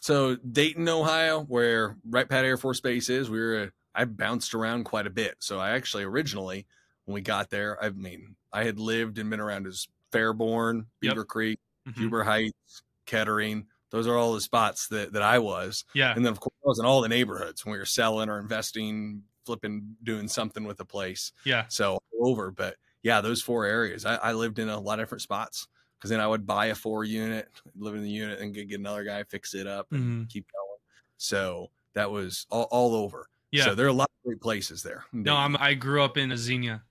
So 0.00 0.36
Dayton, 0.36 0.88
Ohio, 0.88 1.44
where 1.44 1.96
Wright 2.08 2.28
Pat 2.28 2.44
Air 2.44 2.56
Force 2.56 2.80
Base 2.80 3.08
is, 3.08 3.30
we 3.30 3.40
were. 3.40 3.72
I 3.96 4.04
bounced 4.06 4.54
around 4.54 4.84
quite 4.84 5.06
a 5.06 5.10
bit. 5.10 5.36
So 5.38 5.60
I 5.60 5.70
actually 5.70 6.02
originally, 6.02 6.66
when 7.04 7.14
we 7.14 7.20
got 7.20 7.50
there, 7.50 7.82
I 7.82 7.90
mean, 7.90 8.34
I 8.52 8.64
had 8.64 8.80
lived 8.80 9.18
and 9.18 9.30
been 9.30 9.38
around 9.38 9.68
as 9.68 9.86
Fairborn, 10.14 10.86
Yep. 11.02 11.14
Beavercreek, 11.16 11.56
Mhm. 11.88 11.96
Huber 11.96 12.24
Heights, 12.24 12.82
Kettering. 13.06 13.66
Those 13.90 14.06
are 14.06 14.16
all 14.16 14.34
the 14.34 14.40
spots 14.40 14.88
that, 14.88 15.12
that 15.12 15.22
I 15.22 15.38
was. 15.38 15.84
Yeah. 15.94 16.12
And 16.14 16.24
then, 16.24 16.32
of 16.32 16.40
course, 16.40 16.54
I 16.64 16.68
was 16.68 16.78
in 16.78 16.84
all 16.86 17.00
the 17.00 17.08
neighborhoods 17.08 17.64
when 17.64 17.72
we 17.72 17.78
were 17.78 17.84
selling 17.84 18.28
or 18.28 18.38
investing, 18.40 19.22
flipping, 19.46 19.96
doing 20.02 20.26
something 20.28 20.64
with 20.64 20.78
the 20.78 20.84
place. 20.84 21.32
Yeah. 21.44 21.66
So 21.68 21.98
over. 22.20 22.50
But 22.50 22.76
yeah, 23.02 23.20
those 23.20 23.42
four 23.42 23.66
areas, 23.66 24.04
I, 24.06 24.16
I 24.16 24.32
lived 24.32 24.58
in 24.58 24.68
a 24.68 24.80
lot 24.80 24.98
of 24.98 25.02
different 25.04 25.22
spots 25.22 25.68
because 25.98 26.10
then 26.10 26.20
I 26.20 26.26
would 26.26 26.46
buy 26.46 26.66
a 26.66 26.74
four 26.74 27.04
unit, 27.04 27.48
live 27.76 27.94
in 27.94 28.02
the 28.02 28.10
unit, 28.10 28.40
and 28.40 28.52
get, 28.54 28.68
get 28.68 28.80
another 28.80 29.04
guy, 29.04 29.22
fix 29.24 29.54
it 29.54 29.66
up, 29.66 29.92
and 29.92 30.26
Mhm. 30.26 30.30
keep 30.30 30.46
going. 30.50 30.78
So 31.18 31.70
that 31.92 32.10
was 32.10 32.46
all, 32.50 32.64
all 32.70 32.94
over. 32.94 33.28
Yeah. 33.52 33.64
So 33.64 33.74
there 33.76 33.86
are 33.86 33.90
a 33.90 33.92
lot 33.92 34.10
of 34.10 34.24
great 34.26 34.40
places 34.40 34.82
there. 34.82 35.04
no, 35.12 35.36
I'm 35.36 35.56
I 35.58 35.74
grew 35.74 36.02
up 36.02 36.16
in 36.16 36.36
Xenia. 36.36 36.82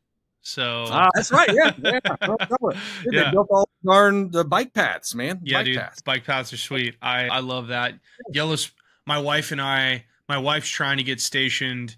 So 0.43 0.85
Ah, 0.89 1.09
that's 1.15 1.31
right. 1.31 1.49
Yeah. 1.53 1.71
yeah. 1.81 1.99
Problem. 2.01 2.77
They 3.05 3.31
built 3.31 3.47
all 3.49 3.67
darn 3.83 4.29
the 4.29 4.43
bike 4.43 4.73
paths, 4.73 5.15
man. 5.15 5.39
Yeah, 5.43 5.59
bike 5.59 5.65
dude, 5.65 5.77
paths. 5.77 6.01
bike 6.01 6.25
paths 6.25 6.53
are 6.53 6.57
sweet. 6.57 6.95
I 7.01 7.27
I 7.27 7.39
love 7.39 7.67
that. 7.69 7.93
Yellow. 8.31 8.55
My 9.07 9.17
wife 9.19 9.51
and 9.51 9.61
I. 9.61 10.05
My 10.29 10.37
wife's 10.37 10.69
trying 10.69 10.97
to 10.97 11.03
get 11.03 11.19
stationed 11.21 11.95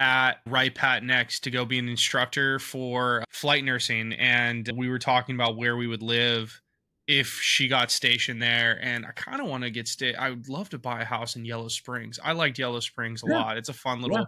at 0.00 0.34
Wright 0.46 0.72
Pat 0.74 1.02
next 1.02 1.40
to 1.40 1.50
go 1.50 1.64
be 1.64 1.78
an 1.78 1.88
instructor 1.88 2.58
for 2.60 3.24
flight 3.30 3.64
nursing, 3.64 4.12
and 4.14 4.68
we 4.76 4.88
were 4.88 4.98
talking 4.98 5.34
about 5.34 5.56
where 5.56 5.76
we 5.76 5.86
would 5.88 6.02
live 6.02 6.60
if 7.08 7.40
she 7.40 7.66
got 7.68 7.90
stationed 7.90 8.40
there. 8.42 8.78
And 8.82 9.06
I 9.06 9.10
kind 9.12 9.40
of 9.40 9.48
want 9.48 9.64
to 9.64 9.70
get 9.70 9.88
stay. 9.88 10.14
I 10.14 10.30
would 10.30 10.48
love 10.48 10.68
to 10.70 10.78
buy 10.78 11.00
a 11.00 11.04
house 11.04 11.34
in 11.36 11.44
Yellow 11.44 11.68
Springs. 11.68 12.18
I 12.22 12.32
liked 12.32 12.58
Yellow 12.58 12.80
Springs 12.80 13.22
a 13.24 13.26
Yeah. 13.30 13.38
lot. 13.40 13.56
It's 13.56 13.68
a 13.70 13.72
fun 13.72 14.00
little, 14.02 14.18
Yeah. 14.18 14.24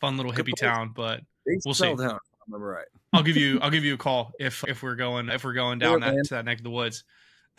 fun 0.00 0.16
little 0.16 0.32
hippie 0.32 0.56
town. 0.56 0.92
But 0.94 1.20
They 1.46 1.58
We'll 1.64 1.74
see. 1.74 1.94
down, 1.94 2.18
remember 2.46 2.66
right. 2.66 2.86
I'll 3.12 3.22
give 3.22 3.36
you 3.36 3.58
I'll 3.60 3.70
give 3.70 3.84
you 3.84 3.94
a 3.94 3.98
call 3.98 4.32
if 4.38 4.64
if 4.68 4.82
we're 4.82 4.96
going 4.96 5.28
if 5.28 5.44
we're 5.44 5.52
going 5.52 5.78
down 5.78 6.00
that 6.00 6.14
to 6.24 6.34
that 6.34 6.44
neck 6.44 6.58
of 6.58 6.64
the 6.64 6.70
woods. 6.70 7.04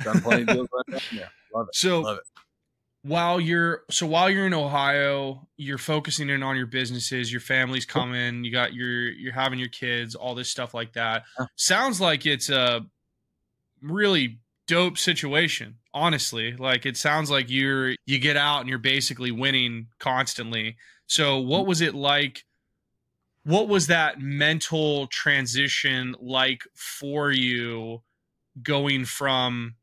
Done 0.04 0.22
plenty 0.22 0.42
of 0.44 0.48
deals 0.50 0.68
right. 0.90 1.02
Yeah, 1.14 1.28
love 1.54 1.68
it. 1.70 1.76
So 1.76 2.02
Love 2.02 2.18
it. 2.18 2.24
while 3.04 3.40
you're 3.40 3.84
so 3.90 4.06
while 4.06 4.30
you're 4.30 4.46
in 4.48 4.54
Ohio, 4.54 5.48
you're 5.58 5.78
focusing 5.78 6.30
in 6.30 6.44
on 6.44 6.58
your 6.58 6.66
businesses, 6.68 7.32
your 7.32 7.42
family's 7.42 7.86
coming, 7.86 8.44
you 8.44 8.52
got 8.52 8.74
your 8.74 9.10
you're 9.12 9.32
having 9.34 9.60
your 9.60 9.70
kids, 9.70 10.16
all 10.16 10.36
this 10.36 10.50
stuff 10.52 10.74
like 10.74 10.94
that. 10.94 11.24
Yeah. 11.40 11.46
Sounds 11.56 12.02
like 12.02 12.26
it's 12.26 12.50
a 12.50 12.86
really 13.82 14.40
dope 14.68 14.98
situation, 14.98 15.76
honestly. 15.94 16.54
Like 16.54 16.86
it 16.86 16.98
sounds 16.98 17.30
like 17.32 17.50
you're 17.50 17.96
you 18.06 18.20
get 18.20 18.36
out 18.38 18.62
and 18.62 18.70
you're 18.70 18.78
basically 18.80 19.32
winning 19.32 19.88
constantly. 20.00 20.76
So 21.08 21.40
Mm-hmm. 21.40 21.48
what 21.50 21.68
was 21.68 21.82
it 21.82 21.94
like 21.96 22.44
what 23.46 23.68
was 23.68 23.88
that 23.88 24.20
mental 24.20 25.06
transition 25.08 26.16
like 26.20 26.64
for 26.74 27.32
you 27.32 28.02
going 28.64 29.06
from 29.06 29.76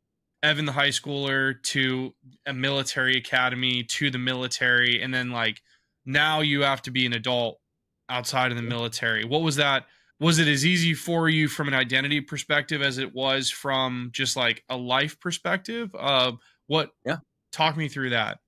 Evan 0.42 0.64
the 0.66 0.72
high 0.72 0.88
schooler 0.88 1.62
to 1.64 2.14
a 2.46 2.52
military 2.52 3.16
academy 3.16 3.84
to 3.84 4.10
the 4.10 4.18
military 4.18 5.00
and 5.00 5.14
then 5.14 5.30
like 5.30 5.62
now 6.04 6.40
you 6.40 6.62
have 6.62 6.82
to 6.82 6.90
be 6.90 7.06
an 7.06 7.12
adult 7.12 7.60
outside 8.08 8.50
of 8.50 8.56
the 8.56 8.62
military. 8.64 9.24
What 9.24 9.42
was 9.42 9.56
that 9.56 9.86
was 10.20 10.38
it 10.40 10.48
as 10.48 10.66
easy 10.66 10.94
for 10.94 11.28
you 11.28 11.48
from 11.48 11.68
an 11.68 11.74
identity 11.74 12.20
perspective 12.20 12.82
as 12.82 12.98
it 12.98 13.14
was 13.14 13.50
from 13.50 14.10
just 14.12 14.36
like 14.36 14.64
a 14.68 14.76
life 14.76 15.20
perspective? 15.20 15.94
Uh 15.94 16.32
what 16.66 16.92
Yeah. 17.04 17.18
talk 17.52 17.76
me 17.76 17.88
through 17.88 18.10
that. 18.10 18.40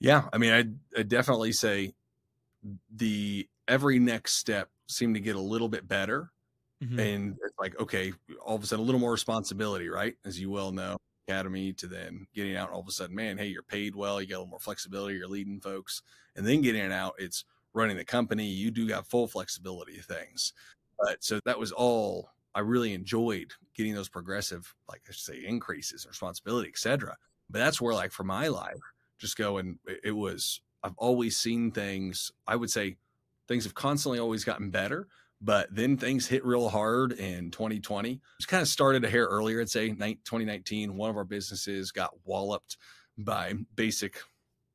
Yeah, 0.00 0.28
I 0.32 0.38
mean, 0.38 0.52
I'd, 0.52 0.78
I'd 0.96 1.08
definitely 1.08 1.52
say 1.52 1.94
the 2.94 3.48
every 3.68 3.98
next 3.98 4.34
step 4.34 4.70
seemed 4.88 5.14
to 5.14 5.20
get 5.20 5.36
a 5.36 5.40
little 5.40 5.68
bit 5.68 5.88
better, 5.88 6.32
Mhm. 6.80 6.98
and 7.00 7.36
it's 7.44 7.54
like 7.58 7.78
okay, 7.80 8.12
all 8.42 8.56
of 8.56 8.62
a 8.62 8.66
sudden 8.66 8.82
a 8.82 8.86
little 8.86 9.00
more 9.00 9.12
responsibility, 9.12 9.88
right? 9.88 10.16
As 10.24 10.40
you 10.40 10.50
well 10.50 10.72
know, 10.72 10.96
academy 11.28 11.72
to 11.74 11.86
then 11.88 12.26
getting 12.34 12.56
out, 12.56 12.70
all 12.70 12.80
of 12.80 12.88
a 12.88 12.92
sudden, 12.92 13.16
man, 13.16 13.38
hey, 13.38 13.46
you're 13.48 13.62
paid 13.62 13.94
well, 13.96 14.20
you 14.20 14.28
got 14.28 14.36
a 14.36 14.38
little 14.40 14.50
more 14.50 14.60
flexibility, 14.60 15.16
you're 15.16 15.28
leading 15.28 15.60
folks, 15.60 16.02
and 16.36 16.46
then 16.46 16.62
getting 16.62 16.92
out, 16.92 17.14
it's 17.18 17.44
running 17.74 17.96
the 17.96 18.04
company. 18.04 18.46
You 18.46 18.70
do 18.70 18.88
got 18.88 19.06
full 19.08 19.26
flexibility 19.28 19.98
of 19.98 20.06
things, 20.06 20.52
but 20.98 21.22
so 21.24 21.40
that 21.44 21.58
was 21.58 21.72
all. 21.72 22.30
I 22.56 22.60
really 22.60 22.92
enjoyed 22.94 23.52
getting 23.74 23.94
those 23.94 24.08
progressive, 24.08 24.74
like 24.88 25.02
I 25.08 25.12
should 25.12 25.24
say, 25.24 25.44
increases, 25.44 26.04
in 26.04 26.10
responsibility, 26.10 26.68
etc. 26.68 27.16
But 27.50 27.58
that's 27.60 27.80
where, 27.80 27.94
like, 27.94 28.12
for 28.12 28.22
my 28.24 28.46
life, 28.48 28.78
just 29.18 29.36
going, 29.36 29.78
it 30.04 30.12
was. 30.12 30.60
I've 30.84 30.96
always 30.98 31.36
seen 31.36 31.72
things. 31.72 32.30
I 32.46 32.56
would 32.56 32.70
say 32.70 32.98
things 33.48 33.64
have 33.64 33.74
constantly 33.74 34.18
always 34.18 34.44
gotten 34.44 34.70
better, 34.70 35.08
but 35.40 35.74
then 35.74 35.96
things 35.96 36.26
hit 36.26 36.44
real 36.44 36.68
hard 36.68 37.12
in 37.12 37.50
2020. 37.50 38.20
It's 38.38 38.46
kind 38.46 38.62
of 38.62 38.68
started 38.68 39.04
a 39.04 39.10
hair 39.10 39.26
earlier. 39.26 39.60
I'd 39.60 39.70
say 39.70 39.88
2019. 39.90 40.96
One 40.96 41.10
of 41.10 41.16
our 41.16 41.24
businesses 41.24 41.92
got 41.92 42.12
walloped 42.24 42.76
by 43.18 43.54
basic 43.74 44.20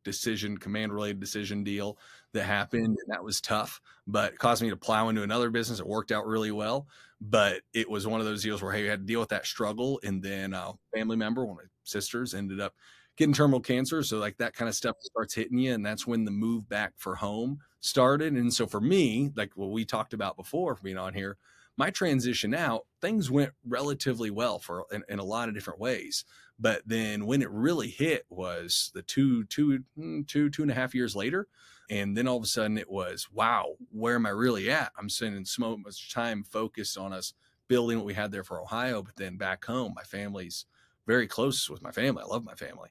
decision, 0.04 0.58
command 0.58 0.94
related 0.94 1.20
decision 1.20 1.64
deal 1.64 1.98
that 2.34 2.44
happened, 2.44 2.86
and 2.86 3.08
that 3.08 3.24
was 3.24 3.42
tough. 3.42 3.82
But 4.08 4.34
it 4.34 4.40
caused 4.40 4.62
me 4.62 4.70
to 4.70 4.78
plow 4.78 5.10
into 5.10 5.24
another 5.24 5.50
business. 5.50 5.80
It 5.80 5.88
worked 5.88 6.12
out 6.12 6.28
really 6.28 6.52
well, 6.52 6.88
but 7.20 7.62
it 7.74 7.90
was 7.90 8.08
one 8.08 8.20
of 8.20 8.26
those 8.26 8.44
deals 8.44 8.62
where 8.62 8.72
hey, 8.72 8.86
had 8.86 9.02
to 9.02 9.06
deal 9.06 9.20
with 9.20 9.30
that 9.30 9.46
struggle, 9.46 10.00
and 10.04 10.22
then 10.22 10.54
a 10.54 10.74
family 10.96 11.18
member, 11.18 11.46
one 11.46 11.58
of 11.58 11.64
my 11.64 11.70
sisters, 11.84 12.34
ended 12.34 12.60
up 12.60 12.74
getting 13.20 13.34
terminal 13.34 13.60
cancer. 13.60 14.02
So 14.02 14.18
like 14.18 14.38
that 14.38 14.56
kind 14.56 14.70
of 14.70 14.76
stuff 14.76 14.96
starts 15.02 15.36
hitting 15.36 15.58
you, 15.58 15.74
and 15.74 15.86
that's 15.86 16.08
when 16.08 16.24
the 16.24 16.32
move 16.32 16.70
back 16.70 16.94
for 16.96 17.16
home 17.16 17.60
started. 17.82 18.34
And 18.34 18.54
so 18.54 18.66
for 18.66 18.80
me, 18.80 19.32
like 19.36 19.52
what 19.56 19.72
we 19.72 19.84
talked 19.84 20.14
about 20.14 20.38
before 20.38 20.80
being 20.82 20.98
on 20.98 21.14
here, 21.14 21.38
my 21.76 21.90
transition 21.90 22.54
out, 22.54 22.86
things 23.02 23.30
went 23.30 23.52
relatively 23.68 24.32
well 24.32 24.58
for 24.58 24.86
in, 24.92 25.04
in 25.10 25.20
a 25.20 25.24
lot 25.24 25.50
of 25.50 25.54
different 25.54 25.82
ways. 25.82 26.24
But 26.58 26.82
then 26.86 27.26
when 27.26 27.42
it 27.42 27.52
really 27.52 27.90
hit 27.90 28.26
was 28.30 28.90
the 28.94 29.02
two, 29.02 29.44
two, 29.46 29.84
mm, 29.98 30.26
two, 30.26 30.50
two 30.50 30.62
and 30.62 30.72
a 30.72 30.76
half 30.76 30.96
years 30.96 31.16
later. 31.16 31.48
And 31.90 32.16
then 32.16 32.28
all 32.28 32.38
of 32.38 32.44
a 32.44 32.48
sudden 32.48 32.78
it 32.78 32.90
was, 32.90 33.28
wow, 33.34 33.76
where 33.92 34.16
am 34.16 34.26
I 34.26 34.30
really 34.30 34.70
at? 34.70 34.92
I'm 34.98 35.10
spending 35.10 35.44
so 35.44 35.76
much 35.76 36.14
time 36.14 36.44
focused 36.44 36.98
on 36.98 37.12
us 37.14 37.34
building 37.68 37.98
what 37.98 38.06
we 38.06 38.14
had 38.14 38.32
there 38.32 38.44
for 38.44 38.62
Ohio, 38.62 39.02
but 39.02 39.16
then 39.16 39.38
back 39.38 39.66
home, 39.66 39.94
my 39.96 40.04
family's 40.04 40.66
very 41.08 41.28
close 41.28 41.70
with 41.70 41.82
my 41.82 41.92
family. 41.92 42.22
I 42.24 42.28
love 42.28 42.44
my 42.44 42.54
family. 42.56 42.90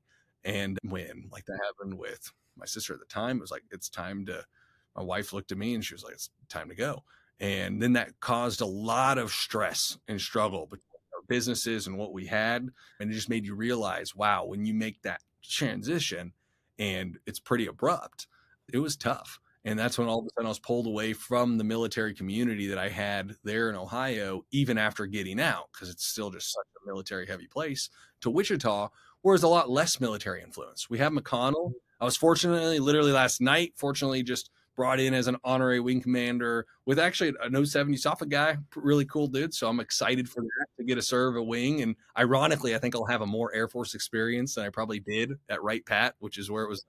And 0.49 0.79
when 0.83 1.29
like 1.31 1.45
that 1.45 1.61
happened 1.63 1.99
with 1.99 2.33
my 2.57 2.65
sister 2.65 2.95
at 2.95 3.01
the 3.01 3.07
time, 3.07 3.37
it 3.37 3.43
was 3.43 3.51
like, 3.51 3.65
it's 3.71 3.91
time 3.91 4.25
to, 4.27 4.45
my 4.97 5.03
wife 5.03 5.35
looked 5.35 5.53
at 5.53 5.59
me 5.59 5.75
and 5.75 5.85
she 5.85 5.95
was 5.95 6.03
like, 6.03 6.15
it's 6.15 6.31
time 6.49 6.71
to 6.71 6.75
go. 6.75 7.05
And 7.39 7.83
then 7.83 7.93
that 7.93 8.19
caused 8.21 8.63
a 8.63 8.67
lot 8.67 9.19
of 9.19 9.31
stress 9.31 9.99
and 10.09 10.19
struggle 10.19 10.65
between 10.65 10.81
our 11.15 11.23
businesses 11.29 11.87
and 11.87 11.99
what 11.99 12.15
we 12.15 12.27
had. 12.27 12.67
And 12.99 13.11
it 13.11 13.15
just 13.15 13.29
made 13.29 13.45
you 13.45 13.55
realize, 13.55 14.17
wow, 14.17 14.47
when 14.47 14.65
you 14.65 14.73
make 14.73 15.03
that 15.03 15.21
transition 15.43 16.33
and 16.79 17.19
it's 17.27 17.41
pretty 17.41 17.67
abrupt, 17.67 18.27
it 18.73 18.79
was 18.79 18.97
tough. 18.97 19.39
And 19.65 19.79
that's 19.79 19.99
when 19.99 20.09
all 20.09 20.21
of 20.21 20.25
a 20.25 20.29
sudden 20.31 20.47
I 20.47 20.49
was 20.49 20.59
pulled 20.59 20.87
away 20.87 21.13
from 21.13 21.59
the 21.59 21.65
military 21.65 22.15
community 22.15 22.69
that 22.69 22.79
I 22.79 22.89
had 22.89 23.37
there 23.45 23.69
in 23.69 23.77
Ohio, 23.77 24.47
even 24.51 24.79
after 24.79 25.05
getting 25.05 25.39
out, 25.39 25.67
because 25.73 25.91
it's 25.91 26.07
still 26.07 26.31
just 26.31 26.55
such 26.55 26.67
a 26.83 26.87
military 26.87 27.27
heavy 27.27 27.49
place, 27.49 27.91
to 28.23 28.31
Wichita, 28.31 28.89
where 29.29 29.37
there's 29.37 29.45
a 29.45 29.49
lot 29.49 29.69
less 29.69 30.01
military 30.01 30.43
influence. 30.43 30.89
We 30.89 30.99
have 30.99 31.13
McConnell. 31.13 31.69
Mm-hmm. 31.69 32.01
I 32.01 32.05
was 32.07 32.17
fortunately, 32.17 32.79
literally 32.79 33.13
last 33.13 33.43
night, 33.43 33.75
fortunately, 33.77 34.23
just 34.23 34.51
brought 34.75 35.01
in 35.01 35.13
as 35.13 35.27
an 35.27 35.37
honorary 35.45 35.81
wing 35.81 36.01
commander 36.01 36.65
with 36.87 36.99
actually 36.99 37.35
an 37.43 37.67
07 37.67 37.93
USAFA 37.93 38.29
guy, 38.29 38.57
really 38.75 39.05
cool 39.05 39.27
dude. 39.27 39.53
So 39.53 39.69
I'm 39.69 39.81
excited 39.81 40.31
for 40.31 40.41
that 40.41 40.67
to 40.79 40.85
get 40.85 40.97
a 40.97 41.03
serve 41.03 41.37
a 41.37 41.43
wing. 41.43 41.83
And 41.83 41.95
ironically, 42.17 42.75
I 42.75 42.79
think 42.79 42.95
I'll 42.95 43.05
have 43.05 43.21
a 43.21 43.27
more 43.27 43.55
Air 43.55 43.69
Force 43.69 43.95
experience 43.95 44.55
than 44.55 44.65
I 44.65 44.71
probably 44.71 45.01
did 45.01 45.33
at 45.51 45.63
Wright 45.63 45.85
Pat, 45.85 46.15
which 46.21 46.39
is 46.39 46.51
where 46.51 46.65
it 46.65 46.69
was. 46.69 46.85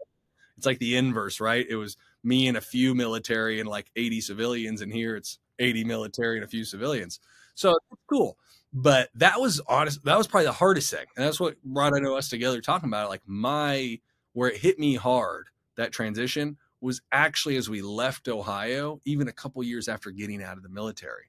It's 0.55 0.65
like 0.65 0.79
the 0.79 0.95
inverse, 0.95 1.41
right? 1.41 1.65
It 1.69 1.75
was 1.75 1.97
me 2.23 2.47
and 2.47 2.57
a 2.57 2.61
few 2.61 2.95
military 2.95 3.59
and 3.59 3.67
like 3.67 3.91
80 3.97 4.21
civilians, 4.21 4.81
and 4.81 4.93
here 4.93 5.15
it's 5.15 5.39
80 5.57 5.83
military 5.83 6.37
and 6.37 6.45
a 6.45 6.49
few 6.49 6.63
civilians. 6.63 7.19
So 7.55 7.71
it's 7.91 8.01
cool. 8.09 8.37
But 8.71 9.09
that 9.15 9.39
was 9.39 9.59
honest. 9.67 10.03
That 10.05 10.17
was 10.17 10.27
probably 10.27 10.45
the 10.45 10.51
hardest 10.51 10.91
thing, 10.91 11.05
and 11.17 11.25
that's 11.25 11.39
what 11.39 11.61
brought 11.63 11.95
I 11.95 11.99
know 11.99 12.15
us 12.15 12.29
together 12.29 12.61
talking 12.61 12.89
about 12.89 13.07
it. 13.07 13.09
Like 13.09 13.23
my 13.25 13.99
where 14.33 14.49
it 14.49 14.57
hit 14.57 14.77
me 14.77 14.95
hard 14.95 15.47
that 15.75 15.91
transition 15.91 16.57
was 16.81 17.01
actually 17.11 17.57
as 17.57 17.69
we 17.69 17.81
left 17.81 18.27
Ohio, 18.27 19.01
even 19.05 19.27
a 19.27 19.33
couple 19.33 19.61
years 19.63 19.87
after 19.87 20.11
getting 20.11 20.43
out 20.43 20.57
of 20.57 20.63
the 20.63 20.69
military. 20.69 21.25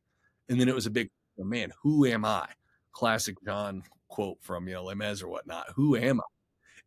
And 0.49 0.61
then 0.61 0.69
it 0.69 0.75
was 0.75 0.87
a 0.87 0.91
big, 0.91 1.11
oh, 1.41 1.45
man, 1.45 1.73
who 1.83 2.07
am 2.07 2.25
I? 2.25 2.47
Classic 2.93 3.37
John 3.45 3.83
quote 4.09 4.39
from, 4.41 4.69
you 4.69 4.75
know, 4.75 4.85
Les 4.85 4.95
Mis 4.95 5.23
or 5.23 5.29
whatnot. 5.29 5.67
Who 5.75 5.97
am 5.97 6.21
I? 6.21 6.25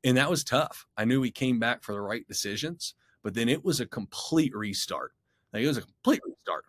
And 0.06 0.18
that 0.18 0.30
was 0.30 0.44
tough. 0.44 0.86
I 0.98 1.06
knew 1.06 1.22
we 1.22 1.32
came 1.32 1.60
back 1.60 1.84
for 1.84 1.94
the 1.94 2.02
right 2.02 2.28
decisions, 2.28 2.96
but 3.24 3.34
then 3.34 3.50
it 3.50 3.64
was 3.64 3.80
a 3.80 3.86
complete 3.86 4.54
restart. 4.56 5.14
Like 5.54 5.64
it 5.64 5.68
was 5.68 5.78
a 5.78 5.82
complete 5.82 6.22
restart. 6.26 6.66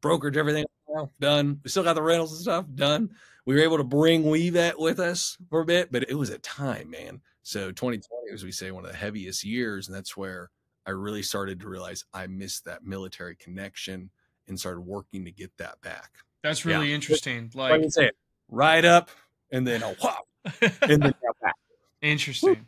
Brokerage 0.00 0.36
everything 0.36 0.64
now, 0.88 1.10
done. 1.20 1.60
We 1.62 1.70
still 1.70 1.84
got 1.84 1.94
the 1.94 2.02
rentals 2.02 2.32
and 2.32 2.40
stuff 2.40 2.66
done. 2.74 3.10
We 3.46 3.54
were 3.54 3.62
able 3.62 3.78
to 3.78 3.84
bring 3.84 4.24
WeVet 4.24 4.78
with 4.78 5.00
us 5.00 5.38
for 5.48 5.60
a 5.60 5.64
bit, 5.64 5.90
but 5.90 6.08
it 6.08 6.14
was 6.14 6.30
a 6.30 6.38
time, 6.38 6.90
man. 6.90 7.20
So 7.42 7.72
2020, 7.72 8.32
as 8.32 8.44
we 8.44 8.52
say, 8.52 8.70
one 8.70 8.84
of 8.84 8.90
the 8.90 8.96
heaviest 8.96 9.44
years, 9.44 9.88
and 9.88 9.96
that's 9.96 10.16
where 10.16 10.50
I 10.86 10.90
really 10.90 11.22
started 11.22 11.60
to 11.60 11.68
realize 11.68 12.04
I 12.12 12.26
missed 12.26 12.66
that 12.66 12.84
military 12.84 13.36
connection 13.36 14.10
and 14.46 14.58
started 14.58 14.80
working 14.80 15.24
to 15.24 15.30
get 15.30 15.56
that 15.58 15.80
back. 15.80 16.10
That's 16.42 16.64
really 16.64 16.92
interesting. 16.92 17.50
Like, 17.54 17.80
like 17.80 17.90
say 17.90 18.06
it, 18.06 18.16
right 18.48 18.84
up 18.84 19.10
and 19.50 19.66
then 19.66 19.82
oh, 19.82 19.90
a 19.90 19.94
whop, 19.94 20.28
and 20.82 21.02
then 21.02 21.14
back. 21.42 21.54
Interesting. 22.00 22.66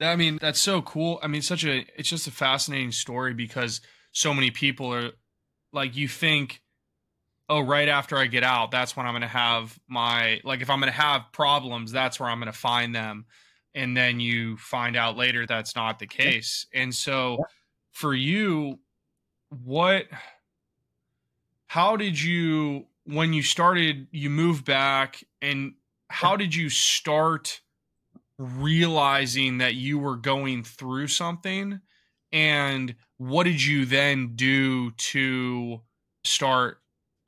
I 0.00 0.16
mean, 0.16 0.38
that's 0.40 0.60
so 0.60 0.82
cool. 0.82 1.20
I 1.22 1.28
mean, 1.28 1.42
such 1.42 1.64
a 1.64 1.84
it's 1.96 2.08
just 2.08 2.26
a 2.26 2.32
fascinating 2.32 2.92
story 2.92 3.34
because 3.34 3.80
so 4.12 4.34
many 4.34 4.50
people 4.50 4.92
are 4.92 5.10
like 5.72 5.96
you 5.96 6.08
think 6.08 6.62
oh 7.52 7.60
right 7.60 7.88
after 7.88 8.16
i 8.16 8.26
get 8.26 8.42
out 8.42 8.70
that's 8.70 8.96
when 8.96 9.04
i'm 9.06 9.12
going 9.12 9.20
to 9.22 9.28
have 9.28 9.78
my 9.88 10.40
like 10.44 10.60
if 10.62 10.70
i'm 10.70 10.80
going 10.80 10.92
to 10.92 10.98
have 10.98 11.22
problems 11.32 11.92
that's 11.92 12.18
where 12.18 12.28
i'm 12.28 12.38
going 12.38 12.52
to 12.52 12.58
find 12.58 12.94
them. 12.94 13.26
And 13.74 13.96
then 13.96 14.20
you 14.20 14.58
find 14.58 14.96
out 14.96 15.16
later 15.16 15.46
that's 15.46 15.74
not 15.74 15.98
the 15.98 16.06
case. 16.06 16.66
And 16.74 16.94
so 16.94 17.38
for 17.90 18.14
you 18.14 18.78
what 19.48 20.06
how 21.68 21.96
did 21.96 22.20
you 22.20 22.86
when 23.04 23.32
you 23.32 23.42
started 23.42 24.08
you 24.10 24.28
moved 24.28 24.64
back 24.64 25.24
and 25.40 25.74
how 26.10 26.36
did 26.36 26.54
you 26.54 26.68
start 26.68 27.62
realizing 28.38 29.58
that 29.58 29.74
you 29.74 29.98
were 29.98 30.16
going 30.16 30.64
through 30.64 31.06
something? 31.06 31.80
And 32.30 32.94
what 33.16 33.44
did 33.44 33.64
you 33.64 33.86
then 33.86 34.32
do 34.34 34.90
to 34.90 35.80
start 36.24 36.81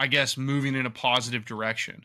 i 0.05 0.07
guess 0.07 0.37
moving 0.37 0.75
in 0.75 0.85
a 0.85 0.91
positive 0.91 1.47
direction 1.47 2.05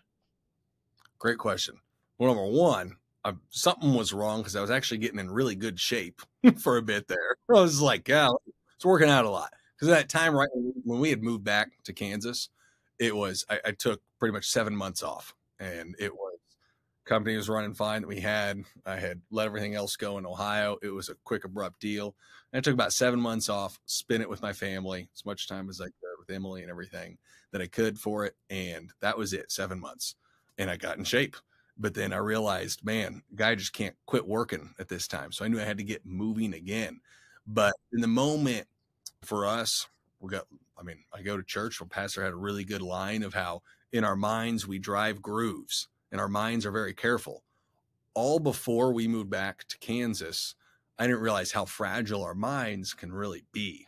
great 1.17 1.37
question 1.37 1.75
well 2.17 2.33
number 2.33 2.49
one 2.49 2.95
I, 3.25 3.33
something 3.49 3.93
was 3.93 4.13
wrong 4.13 4.39
because 4.39 4.55
i 4.55 4.61
was 4.61 4.71
actually 4.71 4.99
getting 4.99 5.19
in 5.19 5.29
really 5.29 5.55
good 5.55 5.77
shape 5.77 6.21
for 6.59 6.77
a 6.77 6.81
bit 6.81 7.09
there 7.09 7.35
i 7.49 7.53
was 7.53 7.81
like 7.81 8.07
yeah 8.07 8.29
it's 8.77 8.85
working 8.85 9.09
out 9.09 9.25
a 9.25 9.29
lot 9.29 9.51
because 9.75 9.89
at 9.89 9.97
that 9.97 10.09
time 10.09 10.33
right 10.33 10.47
when 10.53 11.01
we 11.01 11.09
had 11.09 11.21
moved 11.21 11.43
back 11.43 11.71
to 11.83 11.91
kansas 11.91 12.47
it 12.99 13.13
was 13.13 13.45
I, 13.49 13.59
I 13.65 13.71
took 13.71 14.01
pretty 14.17 14.31
much 14.31 14.45
seven 14.45 14.73
months 14.73 15.03
off 15.03 15.35
and 15.59 15.93
it 15.99 16.13
was 16.13 16.29
company 17.09 17.35
was 17.35 17.49
running 17.49 17.73
fine 17.73 18.01
that 18.01 18.07
we 18.07 18.19
had. 18.19 18.63
I 18.85 18.97
had 18.97 19.19
let 19.31 19.47
everything 19.47 19.73
else 19.73 19.95
go 19.95 20.19
in 20.19 20.27
Ohio. 20.27 20.77
It 20.83 20.89
was 20.89 21.09
a 21.09 21.15
quick, 21.23 21.43
abrupt 21.43 21.81
deal. 21.81 22.15
And 22.53 22.59
I 22.59 22.61
took 22.61 22.75
about 22.75 22.93
seven 22.93 23.19
months 23.19 23.49
off, 23.49 23.79
spent 23.87 24.21
it 24.21 24.29
with 24.29 24.43
my 24.43 24.53
family, 24.53 25.09
as 25.15 25.25
much 25.25 25.47
time 25.47 25.69
as 25.69 25.81
I 25.81 25.85
could 25.85 26.19
with 26.19 26.29
Emily 26.29 26.61
and 26.61 26.69
everything 26.69 27.17
that 27.51 27.61
I 27.61 27.67
could 27.67 27.99
for 27.99 28.25
it. 28.25 28.35
And 28.49 28.91
that 29.01 29.17
was 29.17 29.33
it, 29.33 29.51
seven 29.51 29.79
months. 29.79 30.15
And 30.57 30.69
I 30.69 30.77
got 30.77 30.97
in 30.97 31.03
shape. 31.03 31.35
But 31.77 31.93
then 31.93 32.11
I 32.11 32.17
realized, 32.17 32.83
man, 32.83 33.23
guy 33.35 33.55
just 33.55 33.73
can't 33.73 33.95
quit 34.05 34.27
working 34.27 34.73
at 34.79 34.89
this 34.89 35.07
time. 35.07 35.31
So 35.31 35.45
I 35.45 35.47
knew 35.47 35.59
I 35.59 35.63
had 35.63 35.77
to 35.77 35.83
get 35.83 36.05
moving 36.05 36.53
again. 36.53 36.99
But 37.47 37.73
in 37.93 38.01
the 38.01 38.07
moment 38.07 38.67
for 39.23 39.47
us, 39.47 39.87
we 40.19 40.29
got, 40.29 40.45
I 40.77 40.83
mean, 40.83 41.03
I 41.13 41.21
go 41.21 41.37
to 41.37 41.43
church. 41.43 41.79
Well, 41.79 41.87
Pastor 41.87 42.23
had 42.23 42.33
a 42.33 42.37
really 42.37 42.65
good 42.65 42.81
line 42.81 43.23
of 43.23 43.33
how 43.33 43.61
in 43.91 44.03
our 44.03 44.17
minds 44.17 44.67
we 44.67 44.77
drive 44.77 45.21
grooves 45.21 45.87
and 46.11 46.19
our 46.19 46.27
minds 46.27 46.65
are 46.65 46.71
very 46.71 46.93
careful. 46.93 47.43
All 48.13 48.39
before 48.39 48.91
we 48.91 49.07
moved 49.07 49.29
back 49.29 49.65
to 49.69 49.77
Kansas, 49.77 50.55
I 50.97 51.07
didn't 51.07 51.21
realize 51.21 51.51
how 51.51 51.63
fragile 51.65 52.23
our 52.23 52.35
minds 52.35 52.93
can 52.93 53.13
really 53.13 53.45
be. 53.53 53.87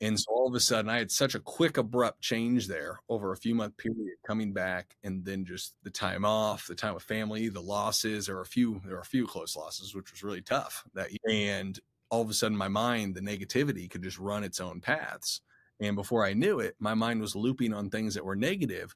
And 0.00 0.18
so 0.18 0.26
all 0.30 0.46
of 0.46 0.54
a 0.54 0.60
sudden, 0.60 0.88
I 0.88 0.98
had 0.98 1.10
such 1.10 1.34
a 1.34 1.40
quick, 1.40 1.76
abrupt 1.76 2.20
change 2.20 2.68
there 2.68 3.00
over 3.08 3.32
a 3.32 3.36
few 3.36 3.54
month 3.54 3.76
period 3.76 4.16
coming 4.24 4.52
back, 4.52 4.96
and 5.02 5.24
then 5.24 5.44
just 5.44 5.74
the 5.82 5.90
time 5.90 6.24
off, 6.24 6.66
the 6.68 6.74
time 6.76 6.94
with 6.94 7.02
family, 7.02 7.48
the 7.48 7.60
losses. 7.60 8.26
There 8.26 8.36
were 8.36 8.42
a 8.42 8.46
few, 8.46 8.80
there 8.84 8.94
were 8.94 9.00
a 9.00 9.04
few 9.04 9.26
close 9.26 9.56
losses, 9.56 9.94
which 9.94 10.12
was 10.12 10.22
really 10.22 10.42
tough 10.42 10.84
that 10.94 11.10
year. 11.10 11.18
And 11.28 11.78
all 12.10 12.22
of 12.22 12.30
a 12.30 12.34
sudden, 12.34 12.56
my 12.56 12.68
mind, 12.68 13.16
the 13.16 13.20
negativity, 13.20 13.90
could 13.90 14.02
just 14.02 14.18
run 14.18 14.44
its 14.44 14.60
own 14.60 14.80
paths. 14.80 15.40
And 15.80 15.96
before 15.96 16.24
I 16.24 16.32
knew 16.32 16.60
it, 16.60 16.76
my 16.78 16.94
mind 16.94 17.20
was 17.20 17.36
looping 17.36 17.72
on 17.74 17.90
things 17.90 18.14
that 18.14 18.24
were 18.24 18.36
negative 18.36 18.94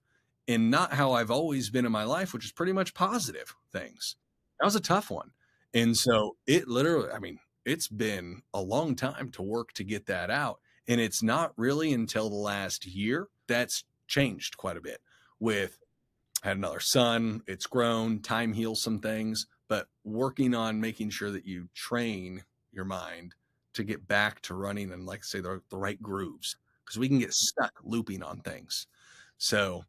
and 0.49 0.71
not 0.71 0.93
how 0.95 1.13
I've 1.13 1.31
always 1.31 1.71
been 1.71 1.87
in 1.87 1.93
my 1.93 2.05
life, 2.05 2.33
which 2.33 2.45
is 2.45 2.53
pretty 2.53 2.73
much 2.73 2.95
positive 2.95 3.55
things. 3.73 4.17
That 4.59 4.67
was 4.67 4.77
a 4.77 4.81
tough 4.81 5.11
one. 5.11 5.31
And 5.75 5.97
so 5.97 6.37
it 6.47 6.69
literally, 6.69 7.11
I 7.11 7.19
mean, 7.19 7.39
it's 7.65 7.89
been 7.89 8.43
a 8.53 8.61
long 8.61 8.97
time 8.97 9.31
to 9.33 9.43
work 9.43 9.73
to 9.75 9.85
get 9.85 10.07
that 10.07 10.31
out. 10.31 10.59
And 10.89 11.01
it's 11.01 11.23
not 11.23 11.53
really 11.57 11.93
until 11.93 12.29
the 12.29 12.37
last 12.37 12.87
year 12.87 13.29
that's 13.47 13.85
changed 14.09 14.57
quite 14.57 14.77
a 14.77 14.81
bit 14.81 15.01
with 15.39 15.79
had 16.43 16.57
another 16.57 16.81
son, 16.81 17.41
it's 17.47 17.67
grown, 17.67 18.21
time 18.21 18.53
heals 18.53 18.83
some 18.83 18.99
things, 18.99 19.47
but 19.69 19.87
working 20.05 20.55
on 20.55 20.81
making 20.81 21.11
sure 21.11 21.31
that 21.31 21.47
you 21.47 21.69
train 21.73 22.43
your 22.73 22.85
mind 22.85 23.35
to 23.75 23.85
get 23.85 24.07
back 24.09 24.41
to 24.43 24.55
running 24.55 24.93
and 24.93 25.07
like 25.07 25.25
say 25.25 25.41
the, 25.41 25.61
the 25.71 25.79
right 25.79 26.03
grooves 26.03 26.57
because 26.85 26.99
we 26.99 27.09
can 27.09 27.21
get 27.21 27.33
stuck 27.33 27.73
looping 27.85 28.23
on 28.23 28.41
things. 28.41 28.89
So 29.39 29.85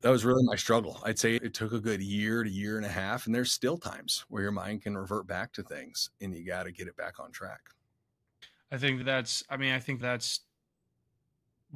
that 0.00 0.10
was 0.10 0.24
really 0.24 0.42
my 0.44 0.56
struggle. 0.56 1.00
I'd 1.04 1.18
say 1.18 1.36
it 1.36 1.54
took 1.54 1.72
a 1.72 1.80
good 1.80 2.02
year 2.02 2.42
to 2.42 2.50
year 2.50 2.76
and 2.76 2.84
a 2.84 2.90
half, 2.90 3.26
and 3.26 3.34
there's 3.34 3.52
still 3.52 3.78
times 3.78 4.24
where 4.28 4.42
your 4.42 4.52
mind 4.52 4.82
can 4.82 4.98
revert 4.98 5.28
back 5.28 5.52
to 5.52 5.62
things, 5.62 6.10
and 6.20 6.34
you 6.34 6.44
got 6.44 6.64
to 6.64 6.72
get 6.72 6.88
it 6.88 6.96
back 6.96 7.20
on 7.20 7.30
track. 7.30 7.60
I 8.72 8.78
think 8.78 9.04
that's. 9.04 9.44
I 9.50 9.58
mean, 9.58 9.72
I 9.72 9.78
think 9.78 10.00
that's 10.00 10.40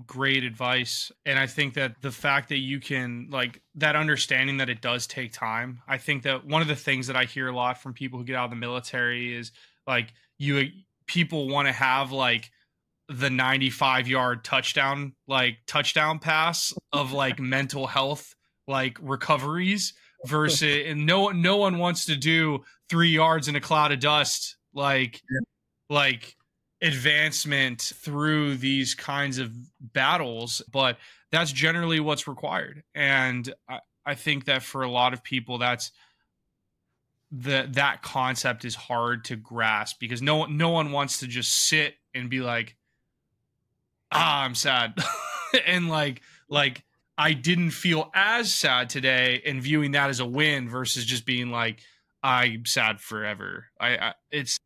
great 0.06 0.44
advice, 0.44 1.12
and 1.26 1.38
I 1.38 1.46
think 1.46 1.74
that 1.74 2.00
the 2.00 2.10
fact 2.10 2.48
that 2.48 2.58
you 2.58 2.80
can 2.80 3.28
like 3.30 3.60
that 3.76 3.96
understanding 3.96 4.56
that 4.56 4.70
it 4.70 4.80
does 4.80 5.06
take 5.06 5.32
time. 5.32 5.82
I 5.86 5.98
think 5.98 6.22
that 6.22 6.46
one 6.46 6.62
of 6.62 6.68
the 6.68 6.76
things 6.76 7.06
that 7.08 7.16
I 7.16 7.24
hear 7.24 7.48
a 7.48 7.54
lot 7.54 7.82
from 7.82 7.92
people 7.92 8.18
who 8.18 8.24
get 8.24 8.36
out 8.36 8.44
of 8.44 8.50
the 8.50 8.56
military 8.56 9.34
is 9.36 9.52
like 9.86 10.12
you 10.38 10.70
people 11.06 11.48
want 11.48 11.68
to 11.68 11.72
have 11.72 12.12
like 12.12 12.50
the 13.08 13.30
95 13.30 14.08
yard 14.08 14.42
touchdown 14.42 15.12
like 15.28 15.58
touchdown 15.66 16.18
pass 16.18 16.74
of 16.92 17.12
like 17.12 17.38
mental 17.40 17.86
health 17.86 18.34
like 18.66 18.98
recoveries 19.00 19.94
versus 20.24 20.82
and 20.86 21.06
no 21.06 21.28
no 21.28 21.56
one 21.56 21.78
wants 21.78 22.06
to 22.06 22.16
do 22.16 22.64
3 22.88 23.08
yards 23.08 23.46
in 23.46 23.54
a 23.54 23.60
cloud 23.60 23.92
of 23.92 24.00
dust 24.00 24.56
like 24.74 25.22
yeah. 25.30 25.40
like 25.88 26.36
advancement 26.82 27.80
through 27.80 28.56
these 28.56 28.94
kinds 28.94 29.38
of 29.38 29.50
battles 29.80 30.62
but 30.70 30.98
that's 31.32 31.52
generally 31.52 32.00
what's 32.00 32.28
required 32.28 32.82
and 32.94 33.52
I, 33.68 33.80
I 34.04 34.14
think 34.14 34.44
that 34.44 34.62
for 34.62 34.82
a 34.82 34.90
lot 34.90 35.14
of 35.14 35.22
people 35.22 35.58
that's 35.58 35.90
the 37.32 37.68
that 37.72 38.02
concept 38.02 38.64
is 38.64 38.74
hard 38.74 39.24
to 39.24 39.36
grasp 39.36 39.98
because 39.98 40.22
no 40.22 40.44
no 40.46 40.68
one 40.70 40.92
wants 40.92 41.20
to 41.20 41.26
just 41.26 41.50
sit 41.52 41.94
and 42.14 42.30
be 42.30 42.40
like 42.40 42.76
ah, 44.12 44.44
I'm 44.44 44.54
sad. 44.54 44.94
and 45.66 45.88
like 45.88 46.22
like 46.48 46.84
I 47.18 47.32
didn't 47.32 47.70
feel 47.70 48.10
as 48.14 48.52
sad 48.52 48.90
today 48.90 49.42
and 49.46 49.62
viewing 49.62 49.92
that 49.92 50.10
as 50.10 50.20
a 50.20 50.26
win 50.26 50.68
versus 50.68 51.04
just 51.04 51.24
being 51.26 51.50
like 51.50 51.80
I'm 52.22 52.64
sad 52.66 53.00
forever. 53.00 53.66
I, 53.80 53.96
I 53.96 54.14
it's 54.30 54.58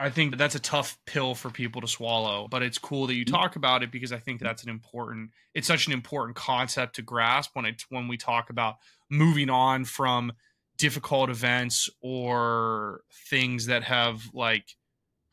I 0.00 0.10
think 0.10 0.36
that's 0.36 0.54
a 0.54 0.60
tough 0.60 0.96
pill 1.06 1.34
for 1.34 1.50
people 1.50 1.80
to 1.80 1.88
swallow, 1.88 2.46
but 2.48 2.62
it's 2.62 2.78
cool 2.78 3.08
that 3.08 3.14
you 3.14 3.24
mm. 3.24 3.30
talk 3.30 3.56
about 3.56 3.82
it 3.82 3.90
because 3.90 4.12
I 4.12 4.18
think 4.18 4.40
that's 4.40 4.62
an 4.62 4.70
important 4.70 5.30
it's 5.54 5.66
such 5.66 5.86
an 5.86 5.92
important 5.92 6.36
concept 6.36 6.96
to 6.96 7.02
grasp 7.02 7.50
when 7.54 7.64
it 7.64 7.84
when 7.88 8.06
we 8.06 8.16
talk 8.16 8.50
about 8.50 8.76
moving 9.10 9.50
on 9.50 9.84
from 9.84 10.32
difficult 10.76 11.30
events 11.30 11.90
or 12.00 13.00
things 13.28 13.66
that 13.66 13.82
have 13.82 14.22
like 14.32 14.76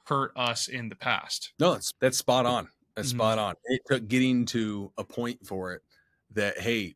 hurt 0.08 0.32
us 0.36 0.68
in 0.68 0.90
the 0.90 0.96
past. 0.96 1.54
No, 1.60 1.74
that's 1.74 1.94
that's 2.02 2.18
spot 2.18 2.46
on. 2.46 2.68
That's 2.96 3.10
mm-hmm. 3.10 3.18
spot 3.18 3.38
on. 3.38 3.56
It 3.66 3.82
took 3.88 4.08
getting 4.08 4.46
to 4.48 4.92
a 4.98 5.04
point 5.04 5.46
for 5.46 5.74
it 5.74 5.84
that 6.32 6.60
hey, 6.60 6.96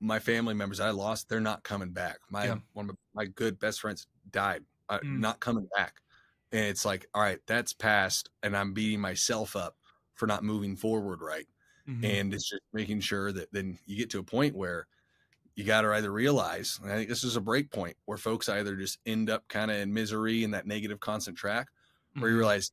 my 0.00 0.18
family 0.18 0.54
members 0.54 0.80
I 0.80 0.90
lost, 0.90 1.28
they're 1.28 1.40
not 1.40 1.62
coming 1.62 1.90
back. 1.90 2.18
My 2.30 2.46
yeah. 2.46 2.56
one 2.72 2.90
of 2.90 2.96
my 3.14 3.26
good 3.26 3.60
best 3.60 3.80
friends 3.80 4.06
died, 4.32 4.64
uh, 4.88 4.98
mm. 4.98 5.20
not 5.20 5.38
coming 5.38 5.68
back. 5.76 5.94
And 6.52 6.64
it's 6.64 6.84
like, 6.84 7.06
all 7.14 7.22
right, 7.22 7.38
that's 7.46 7.72
past, 7.72 8.30
and 8.42 8.56
I'm 8.56 8.72
beating 8.72 9.00
myself 9.00 9.54
up 9.54 9.76
for 10.14 10.26
not 10.26 10.42
moving 10.42 10.76
forward 10.76 11.20
right. 11.22 11.46
Mm-hmm. 11.88 12.04
And 12.04 12.34
it's 12.34 12.50
just 12.50 12.62
making 12.72 13.00
sure 13.00 13.32
that 13.32 13.52
then 13.52 13.78
you 13.86 13.96
get 13.96 14.10
to 14.10 14.18
a 14.18 14.24
point 14.24 14.56
where 14.56 14.86
you 15.54 15.64
got 15.64 15.82
to 15.82 15.92
either 15.92 16.12
realize, 16.12 16.80
I 16.84 16.88
think 16.88 17.08
this 17.08 17.24
is 17.24 17.36
a 17.36 17.40
break 17.40 17.70
point 17.70 17.96
where 18.04 18.18
folks 18.18 18.48
either 18.48 18.76
just 18.76 18.98
end 19.06 19.30
up 19.30 19.46
kind 19.48 19.70
of 19.70 19.76
in 19.76 19.92
misery 19.92 20.44
in 20.44 20.50
that 20.52 20.66
negative 20.66 21.00
constant 21.00 21.36
track, 21.36 21.68
mm-hmm. 21.68 22.20
where 22.20 22.30
you 22.30 22.36
realize 22.36 22.72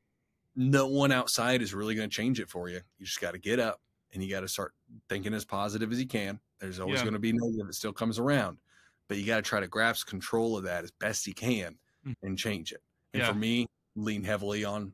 no 0.55 0.87
one 0.87 1.11
outside 1.11 1.61
is 1.61 1.73
really 1.73 1.95
going 1.95 2.09
to 2.09 2.15
change 2.15 2.39
it 2.39 2.49
for 2.49 2.69
you. 2.69 2.81
You 2.97 3.05
just 3.05 3.21
got 3.21 3.31
to 3.31 3.39
get 3.39 3.59
up 3.59 3.79
and 4.13 4.23
you 4.23 4.29
got 4.29 4.41
to 4.41 4.47
start 4.47 4.73
thinking 5.07 5.33
as 5.33 5.45
positive 5.45 5.91
as 5.91 5.99
you 5.99 6.07
can. 6.07 6.39
There's 6.59 6.79
always 6.79 6.99
yeah. 6.99 7.03
going 7.03 7.13
to 7.13 7.19
be 7.19 7.33
negative 7.33 7.67
that 7.67 7.73
still 7.73 7.93
comes 7.93 8.17
around, 8.17 8.57
but 9.07 9.17
you 9.17 9.25
got 9.25 9.37
to 9.37 9.41
try 9.43 9.59
to 9.59 9.67
grasp 9.67 10.07
control 10.07 10.57
of 10.57 10.63
that 10.63 10.83
as 10.83 10.91
best 10.91 11.27
you 11.27 11.35
can 11.35 11.75
mm. 12.05 12.15
and 12.23 12.37
change 12.37 12.71
it. 12.71 12.81
And 13.17 13.25
yeah. 13.25 13.31
for 13.31 13.37
me, 13.37 13.67
lean 13.95 14.23
heavily 14.23 14.63
on 14.63 14.93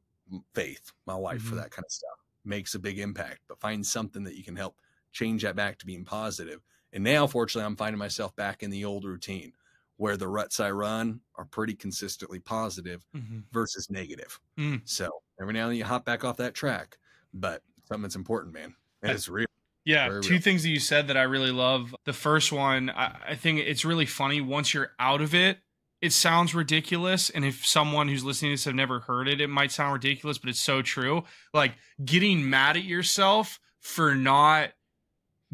faith, 0.54 0.92
my 1.06 1.16
wife, 1.16 1.40
mm-hmm. 1.40 1.50
for 1.50 1.56
that 1.56 1.72
kind 1.72 1.86
of 1.86 1.92
stuff 1.92 2.10
makes 2.46 2.76
a 2.76 2.80
big 2.80 3.00
impact. 3.00 3.42
But 3.48 3.60
find 3.60 3.86
something 3.86 4.24
that 4.24 4.36
you 4.36 4.44
can 4.44 4.56
help 4.56 4.76
change 5.12 5.44
that 5.44 5.56
back 5.56 5.78
to 5.80 5.86
being 5.86 6.06
positive. 6.06 6.62
And 6.92 7.04
now, 7.04 7.28
fortunately, 7.28 7.66
I'm 7.66 7.76
finding 7.76 8.00
myself 8.00 8.36
back 8.36 8.64
in 8.64 8.70
the 8.70 8.86
old 8.86 9.04
routine 9.04 9.54
where 9.98 10.18
the 10.18 10.28
ruts 10.28 10.60
I 10.60 10.72
run 10.72 11.22
are 11.36 11.46
pretty 11.46 11.76
consistently 11.76 12.40
positive 12.40 13.06
Mhm. 13.16 13.44
versus 13.52 13.90
negative. 13.90 14.40
Mm. 14.58 14.82
So 14.86 15.10
every 15.40 15.54
now 15.54 15.64
and 15.64 15.72
then 15.72 15.78
you 15.78 15.86
hop 15.86 16.06
back 16.06 16.24
off 16.24 16.38
that 16.38 16.54
track, 16.54 16.98
but 17.34 17.62
something 17.88 18.04
that's 18.04 18.16
important, 18.16 18.54
man. 18.54 18.76
And 19.02 19.12
it's 19.12 19.30
real. 19.30 19.48
Yeah, 19.86 20.08
Very 20.08 20.24
two 20.24 20.30
real. 20.34 20.42
things 20.42 20.64
that 20.64 20.70
you 20.70 20.80
said 20.80 21.08
that 21.08 21.18
I 21.18 21.24
really 21.24 21.52
love. 21.52 21.96
The 22.06 22.14
first 22.14 22.52
one, 22.52 22.90
I, 22.90 23.20
I 23.30 23.36
think 23.36 23.60
it's 23.60 23.84
really 23.84 24.06
funny. 24.06 24.40
Once 24.40 24.74
you're 24.74 24.92
out 24.98 25.22
of 25.22 25.36
it, 25.36 25.60
it 26.04 26.12
sounds 26.12 26.54
ridiculous. 26.54 27.30
And 27.30 27.45
if 27.45 27.66
someone 27.66 28.10
who's 28.10 28.26
listening 28.26 28.51
to 28.51 28.54
this 28.56 28.66
have 28.66 28.76
never 28.76 28.99
heard 28.99 29.30
it, 29.30 29.39
it 29.39 29.47
might 29.47 29.72
sound 29.72 29.93
ridiculous, 29.93 30.38
but 30.38 30.49
it's 30.49 30.60
so 30.60 30.82
true. 30.82 31.24
Like 31.54 31.76
getting 32.04 32.49
mad 32.49 32.76
at 32.76 32.84
yourself 32.84 33.62
for 33.80 34.14
not 34.14 34.72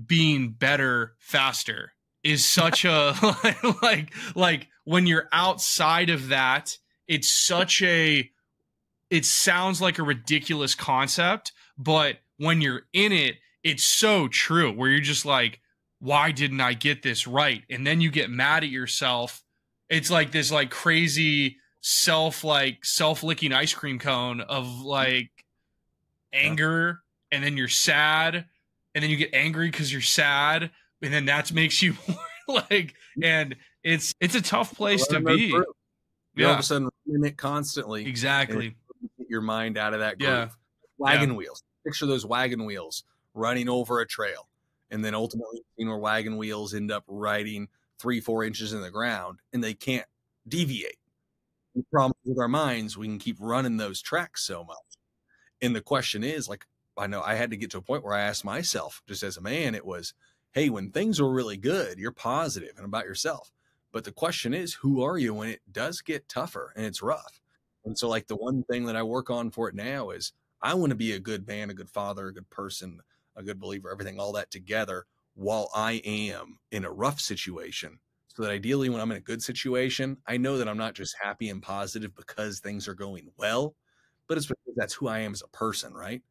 being 0.03 0.49
better 0.49 1.13
faster 1.19 1.93
is 2.23 2.43
such 2.43 2.83
a 2.83 3.13
like 3.83 4.11
like 4.33 4.67
when 4.85 5.05
you're 5.05 5.29
outside 5.31 6.09
of 6.09 6.29
that, 6.29 6.79
it's 7.07 7.29
such 7.29 7.83
a 7.83 8.27
it 9.11 9.25
sounds 9.25 9.79
like 9.79 9.99
a 9.99 10.03
ridiculous 10.03 10.73
concept, 10.73 11.51
but 11.77 12.17
when 12.37 12.59
you're 12.59 12.87
in 12.91 13.11
it, 13.11 13.35
it's 13.63 13.85
so 13.85 14.27
true 14.27 14.71
where 14.71 14.89
you're 14.89 14.99
just 14.99 15.27
like, 15.27 15.59
why 15.99 16.31
didn't 16.31 16.61
I 16.61 16.73
get 16.73 17.03
this 17.03 17.27
right? 17.27 17.61
And 17.69 17.85
then 17.85 18.01
you 18.01 18.09
get 18.09 18.31
mad 18.31 18.63
at 18.63 18.71
yourself. 18.71 19.43
It's 19.89 20.11
like 20.11 20.31
this 20.31 20.51
like 20.51 20.69
crazy 20.69 21.57
self 21.81 22.43
like 22.43 22.83
self 22.83 23.23
licking 23.23 23.53
ice 23.53 23.73
cream 23.73 23.99
cone 23.99 24.41
of 24.41 24.81
like 24.81 25.31
anger 26.33 26.99
and 27.31 27.43
then 27.43 27.55
you're 27.57 27.67
sad 27.67 28.45
and 28.93 29.03
then 29.03 29.09
you 29.09 29.17
get 29.17 29.33
angry 29.33 29.71
because 29.71 29.91
you're 29.91 30.01
sad 30.01 30.69
and 31.01 31.13
then 31.13 31.25
that 31.25 31.51
makes 31.53 31.81
you 31.81 31.95
more 32.07 32.61
like 32.69 32.93
and 33.23 33.55
it's 33.83 34.13
it's 34.19 34.35
a 34.35 34.41
tough 34.41 34.75
place 34.75 35.07
to 35.07 35.19
be 35.21 35.51
through. 35.51 35.65
You're 36.35 36.47
all 36.47 36.53
of 36.53 36.59
a 36.59 36.63
sudden 36.63 36.89
running 37.07 37.25
it 37.25 37.37
constantly. 37.37 38.05
exactly 38.05 38.75
Get 39.17 39.29
your 39.29 39.41
mind 39.41 39.77
out 39.77 39.93
of 39.93 40.01
that 40.01 40.19
groove. 40.19 40.29
Yeah. 40.29 40.47
Wagon 40.97 41.35
wheels. 41.35 41.63
Picture 41.85 42.05
those 42.05 42.25
wagon 42.25 42.65
wheels 42.65 43.03
running 43.33 43.69
over 43.69 44.01
a 44.01 44.05
trail. 44.05 44.47
And 44.91 45.03
then 45.05 45.15
ultimately, 45.15 45.61
you 45.77 45.85
know, 45.85 45.91
where 45.91 45.99
wagon 45.99 46.37
wheels 46.37 46.73
end 46.73 46.91
up 46.91 47.03
riding 47.07 47.67
three, 47.99 48.19
four 48.19 48.43
inches 48.43 48.73
in 48.73 48.81
the 48.81 48.91
ground 48.91 49.39
and 49.53 49.63
they 49.63 49.73
can't 49.73 50.07
deviate. 50.47 50.97
The 51.75 51.83
problem 51.91 52.13
with 52.25 52.39
our 52.39 52.47
minds, 52.47 52.97
we 52.97 53.07
can 53.07 53.19
keep 53.19 53.37
running 53.39 53.77
those 53.77 54.01
tracks 54.01 54.43
so 54.43 54.63
much. 54.63 54.77
And 55.61 55.75
the 55.75 55.81
question 55.81 56.23
is, 56.23 56.49
like, 56.49 56.65
I 56.97 57.07
know 57.07 57.21
I 57.21 57.35
had 57.35 57.51
to 57.51 57.57
get 57.57 57.71
to 57.71 57.77
a 57.77 57.81
point 57.81 58.03
where 58.03 58.13
I 58.13 58.21
asked 58.21 58.43
myself, 58.43 59.01
just 59.07 59.23
as 59.23 59.37
a 59.37 59.41
man, 59.41 59.75
it 59.75 59.85
was, 59.85 60.13
hey, 60.53 60.69
when 60.69 60.91
things 60.91 61.19
are 61.19 61.29
really 61.29 61.57
good, 61.57 61.97
you're 61.97 62.11
positive 62.11 62.73
and 62.75 62.85
about 62.85 63.05
yourself. 63.05 63.51
But 63.91 64.03
the 64.03 64.11
question 64.11 64.53
is, 64.53 64.73
who 64.73 65.01
are 65.03 65.17
you 65.17 65.33
when 65.33 65.49
it 65.49 65.61
does 65.71 66.01
get 66.01 66.27
tougher 66.27 66.73
and 66.75 66.85
it's 66.85 67.01
rough? 67.01 67.41
And 67.85 67.97
so, 67.97 68.09
like, 68.09 68.27
the 68.27 68.35
one 68.35 68.63
thing 68.63 68.85
that 68.85 68.95
I 68.95 69.03
work 69.03 69.29
on 69.29 69.51
for 69.51 69.69
it 69.69 69.75
now 69.75 70.09
is 70.09 70.33
I 70.61 70.73
want 70.73 70.89
to 70.89 70.95
be 70.95 71.13
a 71.13 71.19
good 71.19 71.47
man, 71.47 71.69
a 71.69 71.73
good 71.73 71.89
father, 71.89 72.27
a 72.27 72.33
good 72.33 72.49
person, 72.49 72.99
a 73.35 73.43
good 73.43 73.59
believer, 73.59 73.89
everything, 73.91 74.19
all 74.19 74.33
that 74.33 74.51
together 74.51 75.05
while 75.39 75.69
I 75.73 76.01
am 76.03 76.59
in 76.71 76.83
a 76.83 76.91
rough 76.91 77.21
situation. 77.21 77.97
So 78.27 78.43
that 78.43 78.51
ideally, 78.51 78.89
when 78.89 78.99
I'm 78.99 79.11
in 79.11 79.17
a 79.17 79.21
good 79.21 79.41
situation, 79.41 80.17
I 80.27 80.35
know 80.35 80.57
that 80.57 80.67
I'm 80.67 80.77
not 80.77 80.95
just 80.95 81.15
happy 81.21 81.49
and 81.49 81.61
positive 81.61 82.13
because 82.13 82.59
things 82.59 82.87
are 82.89 82.93
going 82.93 83.29
well, 83.37 83.73
but 84.27 84.37
it's 84.37 84.47
because 84.47 84.75
that's 84.75 84.93
who 84.93 85.07
I 85.07 85.19
am 85.19 85.31
as 85.31 85.41
a 85.41 85.47
person, 85.57 85.93
right? 85.93 86.21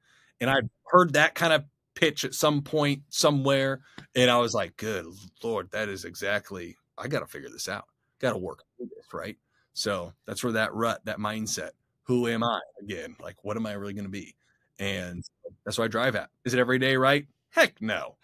And 0.40 0.50
I've 0.50 0.68
heard 0.86 1.14
that 1.14 1.34
kind 1.34 1.54
of 1.54 1.64
pitch 1.94 2.24
at 2.24 2.34
some 2.34 2.62
point 2.62 3.02
somewhere, 3.08 3.80
and 4.14 4.30
I 4.30 4.38
was 4.38 4.52
like, 4.54 4.76
good 4.76 5.06
Lord, 5.42 5.70
that 5.72 5.88
is 5.88 6.04
exactly, 6.04 6.76
I 6.98 7.08
got 7.08 7.20
to 7.20 7.26
figure 7.26 7.50
this 7.50 7.68
out. 7.68 7.86
Got 8.20 8.32
to 8.32 8.38
work 8.38 8.62
through 8.76 8.90
this, 8.94 9.06
right? 9.14 9.38
So 9.72 10.12
that's 10.26 10.44
where 10.44 10.52
that 10.52 10.74
rut, 10.74 11.00
that 11.06 11.18
mindset, 11.18 11.70
who 12.02 12.28
am 12.28 12.44
I 12.44 12.60
again? 12.82 13.16
Like, 13.20 13.36
what 13.42 13.56
am 13.56 13.66
I 13.66 13.72
really 13.72 13.94
going 13.94 14.04
to 14.04 14.10
be? 14.10 14.34
And 14.78 15.24
that's 15.64 15.78
what 15.78 15.84
I 15.84 15.88
drive 15.88 16.14
at. 16.14 16.28
Is 16.44 16.52
it 16.52 16.60
every 16.60 16.78
day, 16.78 16.96
right? 16.96 17.26
Heck 17.50 17.80
no. 17.80 18.16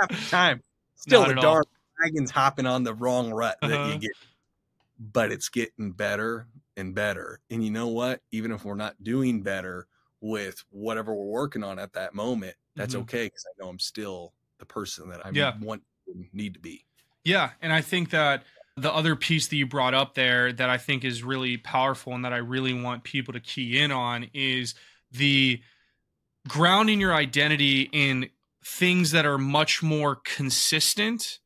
Half 0.00 0.08
the 0.10 0.30
time. 0.30 0.62
Still 0.96 1.26
the 1.26 1.34
darn 1.34 1.64
wagon's 2.02 2.30
hopping 2.30 2.66
on 2.66 2.82
the 2.84 2.94
wrong 2.94 3.30
rut 3.30 3.58
that 3.62 3.70
Uh-huh. 3.72 3.92
you 3.94 3.98
get. 3.98 4.10
But 4.98 5.32
it's 5.32 5.48
getting 5.48 5.92
better 5.92 6.46
and 6.76 6.94
better. 6.94 7.40
And 7.50 7.64
you 7.64 7.70
know 7.70 7.88
what? 7.88 8.20
Even 8.32 8.52
if 8.52 8.64
we're 8.64 8.74
not 8.74 9.02
doing 9.02 9.42
better 9.42 9.86
with 10.20 10.62
whatever 10.70 11.14
we're 11.14 11.24
working 11.24 11.64
on 11.64 11.78
at 11.78 11.94
that 11.94 12.14
moment, 12.14 12.54
that's 12.76 12.94
Mhm. 12.94 13.00
okay 13.00 13.24
because 13.26 13.46
I 13.46 13.52
know 13.62 13.70
I'm 13.70 13.78
still 13.78 14.34
the 14.58 14.66
person 14.66 15.08
that 15.08 15.24
I 15.24 15.30
Yeah. 15.30 15.56
want 15.58 15.82
need 16.32 16.54
to 16.54 16.60
be. 16.60 16.84
Yeah, 17.24 17.52
and 17.62 17.72
I 17.72 17.80
think 17.80 18.10
that 18.10 18.44
the 18.76 18.92
other 18.92 19.16
piece 19.16 19.48
that 19.48 19.56
you 19.56 19.66
brought 19.66 19.94
up 19.94 20.14
there 20.14 20.52
that 20.52 20.68
I 20.68 20.76
think 20.78 21.04
is 21.04 21.22
really 21.22 21.56
powerful 21.56 22.14
and 22.14 22.24
that 22.24 22.32
I 22.32 22.38
really 22.38 22.74
want 22.74 23.04
people 23.04 23.32
to 23.32 23.40
key 23.40 23.78
in 23.78 23.92
on 23.92 24.24
is 24.34 24.74
the 25.10 25.62
grounding 26.48 27.00
your 27.00 27.14
identity 27.14 27.88
in 27.92 28.30
things 28.64 29.10
that 29.12 29.26
are 29.26 29.38
much 29.38 29.82
more 29.82 30.16
consistent 30.16 31.38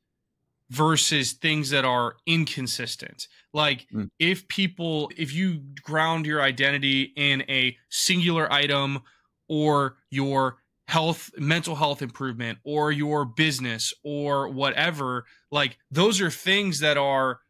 versus 0.71 1.33
things 1.33 1.71
that 1.71 1.85
are 1.85 2.17
inconsistent. 2.27 3.29
Like 3.53 3.87
Mm. 3.93 4.11
if 4.19 4.49
people 4.49 5.11
if 5.17 5.33
you 5.33 5.61
ground 5.83 6.27
your 6.27 6.43
identity 6.43 7.13
in 7.17 7.43
a 7.49 7.77
singular 7.91 8.51
item 8.53 9.03
or 9.49 9.99
your 10.11 10.59
health 10.89 11.31
mental 11.39 11.77
health 11.77 12.03
improvement 12.03 12.59
or 12.65 12.93
your 12.93 13.25
business 13.25 13.93
or 14.03 14.49
whatever 14.49 15.25
like 15.51 15.79
those 15.91 16.21
are 16.21 16.31
things 16.31 16.81
that 16.81 16.99
are 16.99 17.41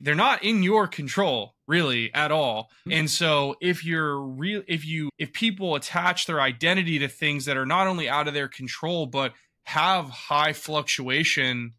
they're 0.00 0.14
not 0.14 0.42
in 0.42 0.62
your 0.62 0.86
control 0.88 1.54
really 1.66 2.12
at 2.14 2.32
all. 2.32 2.70
And 2.90 3.08
so 3.08 3.54
if 3.60 3.84
you're 3.84 4.18
real 4.20 4.62
if 4.66 4.84
you 4.84 5.10
if 5.18 5.32
people 5.32 5.74
attach 5.74 6.26
their 6.26 6.40
identity 6.40 6.98
to 7.00 7.08
things 7.08 7.44
that 7.44 7.56
are 7.56 7.66
not 7.66 7.86
only 7.86 8.08
out 8.08 8.26
of 8.28 8.34
their 8.34 8.48
control 8.48 9.06
but 9.06 9.32
have 9.64 10.08
high 10.10 10.52
fluctuation 10.52 11.74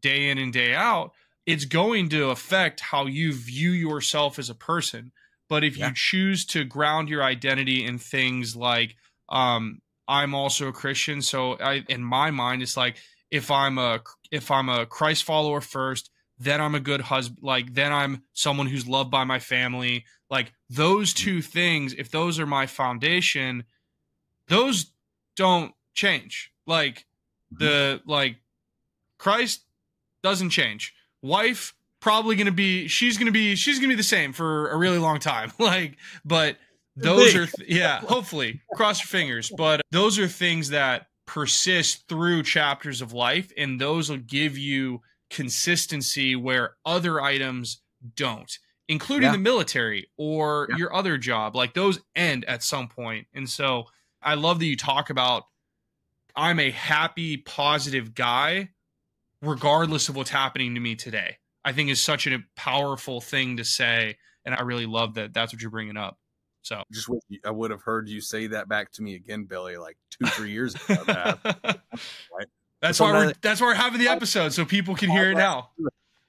day 0.00 0.28
in 0.30 0.38
and 0.38 0.52
day 0.52 0.74
out 0.74 1.12
it's 1.46 1.66
going 1.66 2.08
to 2.08 2.30
affect 2.30 2.80
how 2.80 3.04
you 3.06 3.32
view 3.32 3.70
yourself 3.70 4.38
as 4.38 4.48
a 4.48 4.54
person. 4.54 5.12
But 5.50 5.62
if 5.62 5.76
Yeah. 5.76 5.88
you 5.88 5.94
choose 5.94 6.46
to 6.46 6.64
ground 6.64 7.10
your 7.10 7.22
identity 7.22 7.84
in 7.84 7.98
things 7.98 8.56
like 8.56 8.96
um 9.28 9.80
i'm 10.06 10.34
also 10.34 10.68
a 10.68 10.72
christian 10.72 11.22
so 11.22 11.54
i 11.54 11.82
in 11.88 12.04
my 12.04 12.30
mind 12.30 12.60
it's 12.62 12.76
like 12.76 12.96
if 13.30 13.50
i'm 13.50 13.78
a 13.78 14.00
if 14.30 14.50
i'm 14.50 14.68
a 14.68 14.84
christ 14.84 15.24
follower 15.24 15.62
first 15.62 16.10
then 16.38 16.60
i'm 16.60 16.74
a 16.74 16.80
good 16.80 17.00
husband 17.00 17.38
like 17.42 17.72
then 17.74 17.92
i'm 17.92 18.22
someone 18.32 18.66
who's 18.66 18.86
loved 18.86 19.10
by 19.10 19.24
my 19.24 19.38
family. 19.38 20.04
Like 20.30 20.52
those 20.68 21.12
two 21.14 21.42
things 21.42 21.94
if 21.94 22.10
those 22.10 22.38
are 22.38 22.46
my 22.46 22.66
foundation 22.66 23.64
those 24.48 24.92
don't 25.36 25.72
change. 25.94 26.52
Like 26.66 27.06
mm-hmm. 27.54 27.64
the 27.64 28.02
like 28.06 28.36
christ 29.18 29.62
doesn't 30.22 30.50
change. 30.50 30.94
Wife 31.22 31.74
probably 32.00 32.36
gonna 32.36 32.52
be 32.52 32.88
she's 32.88 33.16
gonna 33.16 33.30
be 33.30 33.54
she's 33.54 33.78
gonna 33.78 33.88
be 33.88 33.94
the 33.94 34.02
same 34.02 34.32
for 34.32 34.70
a 34.70 34.76
really 34.76 34.98
long 34.98 35.20
time. 35.20 35.52
Like 35.58 35.96
but 36.24 36.56
those 36.96 37.34
are 37.34 37.46
th- 37.46 37.68
yeah 37.68 38.00
hopefully. 38.00 38.60
Cross 38.74 39.00
your 39.00 39.08
fingers. 39.08 39.50
But 39.56 39.82
those 39.90 40.18
are 40.18 40.28
things 40.28 40.70
that 40.70 41.06
persist 41.26 42.06
through 42.08 42.42
chapters 42.42 43.00
of 43.00 43.12
life 43.12 43.50
and 43.56 43.80
those 43.80 44.10
will 44.10 44.18
give 44.18 44.58
you 44.58 45.00
consistency 45.30 46.36
where 46.36 46.76
other 46.84 47.20
items 47.20 47.80
don't 48.16 48.58
including 48.86 49.24
Yeah. 49.24 49.32
the 49.32 49.38
military 49.38 50.10
or 50.18 50.66
Yeah. 50.70 50.76
your 50.76 50.94
other 50.94 51.16
job 51.16 51.56
like 51.56 51.72
those 51.74 51.98
end 52.14 52.44
at 52.44 52.62
some 52.62 52.88
point. 52.88 53.26
and 53.32 53.48
so 53.48 53.86
i 54.22 54.34
love 54.34 54.58
that 54.58 54.66
you 54.66 54.76
talk 54.76 55.08
about 55.10 55.44
i'm 56.36 56.60
a 56.60 56.70
happy 56.70 57.36
positive 57.38 58.14
guy 58.14 58.70
regardless 59.40 60.08
of 60.08 60.16
what's 60.16 60.30
happening 60.30 60.74
to 60.74 60.80
me 60.80 60.94
today 60.96 61.38
i 61.64 61.72
think 61.72 61.88
is 61.90 62.02
such 62.02 62.26
a 62.26 62.38
powerful 62.56 63.20
thing 63.22 63.56
to 63.56 63.64
say 63.64 64.16
and 64.44 64.54
i 64.54 64.60
really 64.60 64.86
love 64.86 65.14
that 65.14 65.32
that's 65.32 65.52
what 65.52 65.62
you're 65.62 65.70
bringing 65.70 65.96
up 65.96 66.18
so 66.62 66.82
Just 66.90 67.10
wish 67.10 67.20
I 67.44 67.50
would 67.50 67.70
have 67.70 67.82
heard 67.82 68.08
you 68.08 68.22
say 68.22 68.46
that 68.46 68.70
back 68.70 68.90
to 68.92 69.02
me 69.02 69.16
again, 69.16 69.44
Billy, 69.44 69.76
like 69.76 69.98
two, 70.08 70.24
three 70.30 70.50
years 70.50 70.74
ago. 70.74 71.34
Right. 71.44 72.46
That's 72.84 73.00
why 73.00 73.12
we're 73.12 73.32
that's 73.40 73.60
why 73.60 73.66
we're 73.68 73.74
having 73.74 74.00
the 74.00 74.08
episode 74.08 74.52
so 74.52 74.64
people 74.64 74.94
can 74.94 75.10
hear 75.10 75.32
it 75.32 75.36
now 75.36 75.70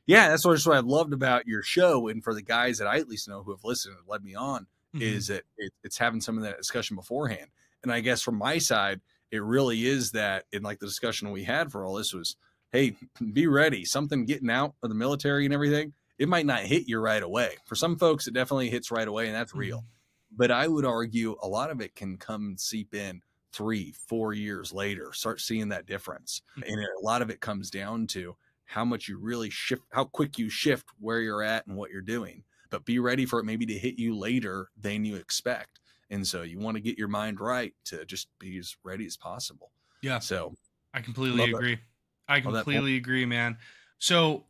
yeah, 0.08 0.30
that's 0.30 0.46
what, 0.46 0.64
what 0.66 0.78
I 0.78 0.82
loved 0.82 1.14
about 1.14 1.48
your 1.48 1.64
show. 1.64 2.10
And 2.10 2.24
for 2.24 2.36
the 2.36 2.44
guys 2.44 2.78
that 2.78 2.86
I 2.86 3.00
at 3.00 3.10
least 3.10 3.28
know 3.28 3.42
who 3.42 3.50
have 3.50 3.64
listened 3.64 3.96
and 3.98 4.08
led 4.08 4.24
me 4.24 4.36
on, 4.36 4.68
Mm-hmm. 4.96 5.04
is 5.04 5.28
that 5.28 5.44
it, 5.58 5.74
it's 5.84 5.98
having 5.98 6.22
some 6.22 6.38
of 6.38 6.44
that 6.44 6.58
discussion 6.58 6.96
beforehand. 6.96 7.48
And 7.84 7.92
I 7.92 8.00
guess 8.00 8.22
from 8.22 8.38
my 8.38 8.60
side, 8.60 9.02
it 9.30 9.44
really 9.44 9.86
is 9.86 10.12
that 10.12 10.46
in 10.54 10.64
like 10.64 10.80
the 10.80 10.86
discussion 10.86 11.32
we 11.32 11.44
had 11.44 11.70
for 11.70 11.84
all 11.84 11.96
this 11.96 12.14
was, 12.14 12.38
hey, 12.72 12.96
be 13.34 13.46
ready. 13.48 13.84
Something 13.84 14.26
getting 14.26 14.50
out 14.50 14.74
of 14.82 14.90
the 14.90 14.96
military 14.96 15.44
and 15.44 15.54
everything, 15.54 15.92
it 16.18 16.30
might 16.30 16.46
not 16.46 16.62
hit 16.62 16.88
you 16.88 17.00
right 17.00 17.22
away. 17.22 17.58
For 17.66 17.76
some 17.76 17.98
folks, 17.98 18.26
it 18.28 18.34
definitely 18.34 18.70
hits 18.70 18.90
right 18.90 19.08
away, 19.08 19.28
and 19.28 19.36
that's 19.36 19.54
real. 19.54 19.84
But 20.32 20.50
I 20.50 20.68
would 20.68 20.86
argue 20.86 21.36
a 21.42 21.48
lot 21.48 21.72
of 21.72 21.82
it 21.82 21.94
can 21.96 22.18
come 22.18 22.56
seep 22.58 22.94
in 22.94 23.22
three, 23.56 23.94
four 23.94 24.34
years 24.34 24.74
later, 24.74 25.14
start 25.14 25.40
seeing 25.40 25.70
that 25.70 25.86
difference. 25.86 26.42
Mhm. 26.58 26.68
And 26.68 26.80
a 26.80 27.02
lot 27.02 27.22
of 27.22 27.30
it 27.30 27.40
comes 27.40 27.70
down 27.72 28.06
to 28.08 28.36
how 28.66 28.84
much 28.84 29.08
you 29.08 29.18
really 29.18 29.50
shift, 29.50 29.84
how 29.92 30.04
quick 30.04 30.38
you 30.38 30.50
shift 30.50 30.88
where 31.00 31.22
you're 31.22 31.42
at 31.44 31.66
and 31.68 31.78
what 31.78 31.90
you're 31.92 32.02
doing. 32.02 32.44
But 32.70 32.84
be 32.84 33.00
ready 33.00 33.26
for 33.26 33.40
it 33.40 33.46
maybe 33.46 33.66
to 33.68 33.78
hit 33.78 33.98
you 33.98 34.18
later 34.18 34.70
than 34.76 35.06
you 35.06 35.16
expect. 35.16 35.80
And 36.10 36.28
so 36.28 36.42
you 36.42 36.60
want 36.60 36.76
to 36.76 36.82
get 36.82 36.98
your 36.98 37.08
mind 37.08 37.40
right 37.40 37.74
to 37.86 38.06
just 38.06 38.28
be 38.40 38.58
as 38.58 38.76
ready 38.84 39.06
as 39.06 39.16
possible. 39.16 39.72
Yeah. 40.02 40.20
So 40.20 40.56
I 40.94 41.02
completely 41.02 41.46
that. 41.46 41.56
agree. 41.56 41.80
I 42.28 42.40
that 42.40 42.44
point. 42.44 42.56
completely 42.56 42.98
agree, 42.98 43.26
man. 43.26 43.58
So 44.00 44.46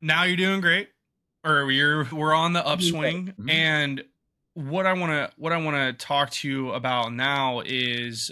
now 0.00 0.22
you're 0.22 0.36
doing 0.36 0.60
great, 0.60 0.90
or 1.44 1.70
you're 1.70 2.08
we're 2.12 2.34
on 2.34 2.52
the 2.52 2.64
upswing. 2.66 3.32
Mhm. 3.38 3.50
And 3.50 4.04
what 4.54 4.86
I 4.86 4.92
want 4.92 5.12
to 5.12 5.30
what 5.36 5.52
I 5.52 5.56
want 5.58 5.76
to 5.76 6.04
talk 6.04 6.30
to 6.30 6.48
you 6.48 6.72
about 6.72 7.12
now 7.12 7.60
is 7.64 8.30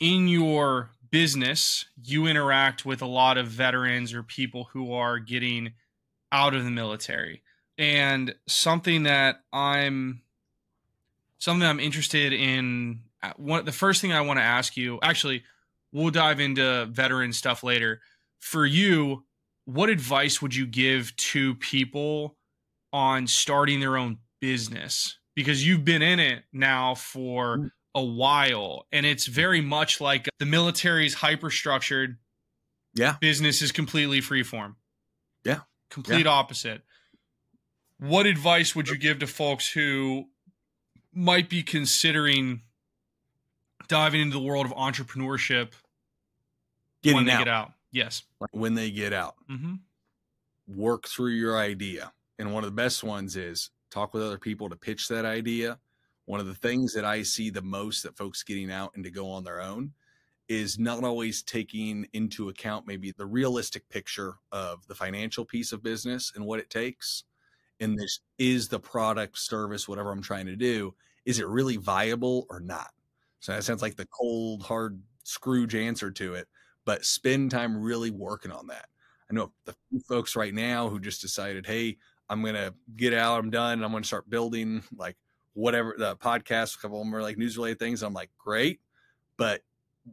in 0.00 0.28
your 0.28 0.90
business, 1.10 1.86
you 2.02 2.26
interact 2.26 2.84
with 2.84 3.02
a 3.02 3.06
lot 3.06 3.36
of 3.36 3.48
veterans 3.48 4.14
or 4.14 4.22
people 4.22 4.68
who 4.72 4.92
are 4.92 5.18
getting 5.18 5.72
out 6.30 6.54
of 6.54 6.64
the 6.64 6.70
military. 6.70 7.42
And 7.76 8.34
something 8.46 9.04
that 9.04 9.42
I'm 9.52 10.22
something 11.38 11.66
I'm 11.66 11.80
interested 11.80 12.32
in 12.32 13.00
uh, 13.22 13.32
one 13.36 13.64
the 13.64 13.72
first 13.72 14.00
thing 14.00 14.12
I 14.12 14.20
want 14.20 14.38
to 14.38 14.44
ask 14.44 14.76
you, 14.76 14.98
actually, 15.02 15.44
we'll 15.92 16.10
dive 16.10 16.40
into 16.40 16.86
veteran 16.86 17.32
stuff 17.32 17.62
later. 17.62 18.00
For 18.38 18.64
you, 18.64 19.24
what 19.64 19.88
advice 19.88 20.40
would 20.40 20.54
you 20.54 20.66
give 20.66 21.14
to 21.16 21.54
people 21.56 22.36
on 22.92 23.26
starting 23.26 23.80
their 23.80 23.96
own 23.96 24.18
business? 24.40 25.18
Because 25.34 25.66
you've 25.66 25.84
been 25.84 26.02
in 26.02 26.18
it 26.20 26.44
now 26.52 26.94
for 26.94 27.58
Mm. 27.58 27.70
a 27.94 28.04
while 28.04 28.86
and 28.92 29.06
it's 29.06 29.26
very 29.26 29.60
much 29.60 30.00
like 30.00 30.28
the 30.38 30.46
military's 30.46 31.14
hyper 31.14 31.50
structured 31.50 32.18
Yeah. 32.94 33.16
business 33.20 33.62
is 33.62 33.72
completely 33.72 34.20
freeform 34.20 34.76
Yeah. 35.44 35.60
complete 35.90 36.26
opposite 36.26 36.82
what 37.98 38.26
advice 38.26 38.76
would 38.76 38.88
you 38.88 38.96
give 38.96 39.18
to 39.20 39.26
folks 39.26 39.68
who 39.72 40.28
might 41.12 41.48
be 41.48 41.62
considering 41.62 42.62
diving 43.88 44.20
into 44.20 44.34
the 44.34 44.44
world 44.44 44.66
of 44.66 44.72
entrepreneurship 44.72 45.72
when 47.02 47.14
getting 47.14 47.24
they 47.26 47.32
out, 47.32 47.38
get 47.38 47.48
out 47.48 47.72
yes 47.90 48.22
like 48.40 48.50
when 48.52 48.74
they 48.74 48.90
get 48.90 49.12
out, 49.12 49.34
mm-hmm. 49.50 49.76
work 50.68 51.08
through 51.08 51.32
your 51.32 51.58
idea. 51.58 52.12
And 52.38 52.52
one 52.52 52.62
of 52.62 52.70
the 52.70 52.76
best 52.76 53.02
ones 53.02 53.34
is 53.34 53.70
talk 53.90 54.14
with 54.14 54.22
other 54.22 54.38
people 54.38 54.68
to 54.68 54.76
pitch 54.76 55.08
that 55.08 55.24
idea. 55.24 55.78
One 56.26 56.40
of 56.40 56.46
the 56.46 56.54
things 56.54 56.92
that 56.94 57.04
I 57.04 57.22
see 57.22 57.50
the 57.50 57.62
most 57.62 58.02
that 58.02 58.16
folks 58.16 58.42
getting 58.42 58.70
out 58.70 58.92
and 58.94 59.04
to 59.04 59.10
go 59.10 59.30
on 59.30 59.44
their 59.44 59.60
own 59.60 59.92
is 60.48 60.78
not 60.78 61.04
always 61.04 61.42
taking 61.42 62.06
into 62.12 62.48
account 62.48 62.86
maybe 62.86 63.12
the 63.12 63.26
realistic 63.26 63.88
picture 63.88 64.34
of 64.50 64.86
the 64.86 64.94
financial 64.94 65.44
piece 65.44 65.72
of 65.72 65.82
business 65.82 66.32
and 66.34 66.44
what 66.44 66.58
it 66.58 66.70
takes. 66.70 67.24
And 67.80 67.98
this 67.98 68.20
is 68.38 68.68
the 68.68 68.80
product, 68.80 69.38
service, 69.38 69.86
whatever 69.86 70.10
I'm 70.10 70.22
trying 70.22 70.46
to 70.46 70.56
do, 70.56 70.94
is 71.24 71.38
it 71.38 71.46
really 71.46 71.76
viable 71.76 72.46
or 72.50 72.60
not? 72.60 72.90
So 73.40 73.52
that 73.52 73.62
sounds 73.64 73.82
like 73.82 73.96
the 73.96 74.06
cold, 74.06 74.62
hard 74.62 75.00
Scrooge 75.22 75.74
answer 75.74 76.10
to 76.10 76.34
it, 76.34 76.48
but 76.86 77.04
spend 77.04 77.50
time 77.50 77.76
really 77.76 78.10
working 78.10 78.50
on 78.50 78.66
that. 78.68 78.86
I 79.30 79.34
know 79.34 79.52
the 79.66 79.74
folks 80.08 80.34
right 80.34 80.54
now 80.54 80.88
who 80.88 80.98
just 80.98 81.20
decided, 81.20 81.66
hey, 81.66 81.98
I'm 82.28 82.42
gonna 82.42 82.74
get 82.96 83.14
out, 83.14 83.38
I'm 83.38 83.50
done, 83.50 83.82
I'm 83.82 83.92
gonna 83.92 84.04
start 84.04 84.28
building 84.28 84.82
like 84.96 85.16
whatever 85.54 85.94
the 85.98 86.16
podcast. 86.16 86.76
A 86.76 86.78
couple 86.78 87.02
are 87.14 87.22
like 87.22 87.38
news 87.38 87.56
related 87.56 87.78
things. 87.78 88.02
I'm 88.02 88.12
like, 88.12 88.30
great, 88.38 88.80
but 89.36 89.62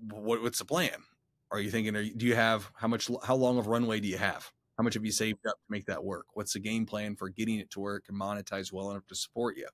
what, 0.09 0.41
what's 0.41 0.59
the 0.59 0.65
plan? 0.65 1.03
Are 1.51 1.59
you 1.59 1.69
thinking? 1.69 1.95
Are 1.95 2.01
you, 2.01 2.13
do 2.13 2.25
you 2.25 2.35
have 2.35 2.71
how 2.75 2.87
much? 2.87 3.09
How 3.23 3.35
long 3.35 3.57
of 3.57 3.67
runway 3.67 3.99
do 3.99 4.07
you 4.07 4.17
have? 4.17 4.51
How 4.77 4.83
much 4.83 4.95
have 4.95 5.05
you 5.05 5.11
saved 5.11 5.45
up 5.47 5.55
to 5.55 5.69
make 5.69 5.85
that 5.85 6.03
work? 6.03 6.25
What's 6.33 6.53
the 6.53 6.59
game 6.59 6.85
plan 6.85 7.15
for 7.15 7.29
getting 7.29 7.59
it 7.59 7.69
to 7.71 7.79
work 7.79 8.05
and 8.09 8.19
monetize 8.19 8.73
well 8.73 8.91
enough 8.91 9.07
to 9.07 9.15
support 9.15 9.55
you? 9.55 9.67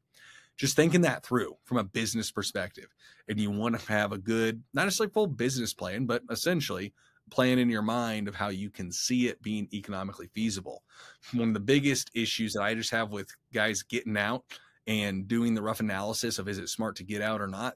Just 0.58 0.76
thinking 0.76 1.02
that 1.02 1.26
through 1.26 1.56
from 1.64 1.78
a 1.78 1.84
business 1.84 2.30
perspective, 2.32 2.88
and 3.28 3.40
you 3.40 3.50
want 3.50 3.80
to 3.80 3.92
have 3.92 4.12
a 4.12 4.18
good, 4.18 4.62
not 4.74 4.84
necessarily 4.84 5.12
full 5.12 5.28
business 5.28 5.74
plan, 5.74 6.06
but 6.06 6.22
essentially 6.30 6.94
plan 7.32 7.58
in 7.58 7.70
your 7.70 7.82
mind 7.82 8.28
of 8.28 8.36
how 8.36 8.50
you 8.50 8.70
can 8.70 8.92
see 8.92 9.28
it 9.28 9.42
being 9.42 9.68
economically 9.74 10.28
feasible. 10.34 10.84
One 11.34 11.48
of 11.48 11.54
the 11.54 11.60
biggest 11.60 12.12
issues 12.14 12.54
that 12.54 12.62
I 12.62 12.76
just 12.76 12.92
have 12.92 13.10
with 13.10 13.30
guys 13.54 13.82
getting 13.82 14.18
out 14.18 14.44
and 14.86 15.28
doing 15.28 15.56
the 15.56 15.62
rough 15.62 15.80
analysis 15.80 16.38
of 16.38 16.48
is 16.48 16.60
it 16.60 16.70
smart 16.70 16.98
to 16.98 17.04
get 17.04 17.22
out 17.22 17.42
or 17.42 17.48
not 17.48 17.76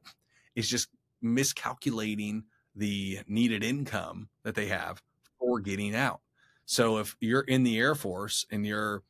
is 0.56 0.70
just 0.70 0.89
miscalculating 1.22 2.43
the 2.76 3.20
needed 3.28 3.64
income 3.64 4.28
that 4.43 4.56
they 4.56 4.68
have 4.68 5.01
for 5.39 5.60
getting 5.60 5.95
out. 5.95 6.20
So 6.66 6.97
if 6.97 7.16
you're 7.20 7.41
in 7.41 7.64
the 7.64 7.80
Air 7.80 7.95
Force 7.95 8.45
and 8.51 8.66
you're 8.66 9.03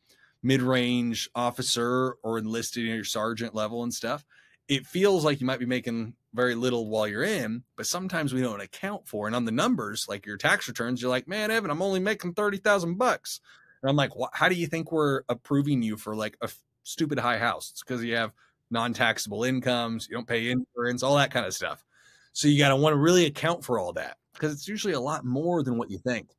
mid-range 0.43 1.29
officer 1.33 2.17
or 2.21 2.37
enlisted 2.37 2.85
in 2.85 2.93
your 2.93 3.03
sergeant 3.03 3.55
level 3.55 3.83
and 3.83 3.93
stuff, 3.93 4.23
it 4.67 4.85
feels 4.85 5.25
like 5.25 5.41
you 5.41 5.47
might 5.47 5.59
be 5.59 5.65
making 5.65 6.13
very 6.35 6.55
little 6.55 6.87
while 6.89 7.07
you're 7.07 7.23
in, 7.23 7.63
but 7.77 7.87
sometimes 7.87 8.33
we 8.33 8.41
don't 8.41 8.61
account 8.61 9.07
for. 9.07 9.27
And 9.27 9.35
on 9.35 9.45
the 9.45 9.51
numbers, 9.51 10.05
like 10.07 10.25
your 10.25 10.37
tax 10.37 10.67
returns, 10.67 11.01
you're 11.01 11.09
like, 11.09 11.27
man, 11.27 11.51
Evan, 11.51 11.71
I'm 11.71 11.81
only 11.81 11.99
making 11.99 12.33
thirty 12.33 12.57
thousand 12.57 12.97
bucks. 12.97 13.39
And 13.81 13.89
I'm 13.89 13.95
like, 13.95 14.11
how 14.33 14.49
do 14.49 14.55
you 14.55 14.67
think 14.67 14.91
we're 14.91 15.21
approving 15.29 15.81
you 15.81 15.97
for 15.97 16.15
like 16.15 16.37
a 16.41 16.45
f- 16.45 16.59
stupid 16.83 17.19
high 17.19 17.37
house? 17.37 17.69
It's 17.71 17.83
because 17.83 18.03
you 18.03 18.15
have 18.15 18.33
non-taxable 18.71 19.43
incomes, 19.43 20.07
you 20.09 20.15
don't 20.15 20.27
pay 20.27 20.45
mm-hmm. 20.45 20.61
insurance, 20.75 21.03
all 21.03 21.15
that 21.17 21.31
kind 21.31 21.45
of 21.45 21.53
stuff. 21.53 21.83
So 22.33 22.47
you 22.47 22.57
got 22.57 22.69
to 22.69 22.75
want 22.75 22.93
to 22.93 22.97
really 22.97 23.25
account 23.25 23.63
for 23.63 23.79
all 23.79 23.93
that 23.93 24.17
because 24.33 24.51
it's 24.51 24.67
usually 24.67 24.93
a 24.93 24.99
lot 24.99 25.23
more 25.23 25.63
than 25.63 25.77
what 25.77 25.89
you 25.89 25.97
think. 25.99 26.29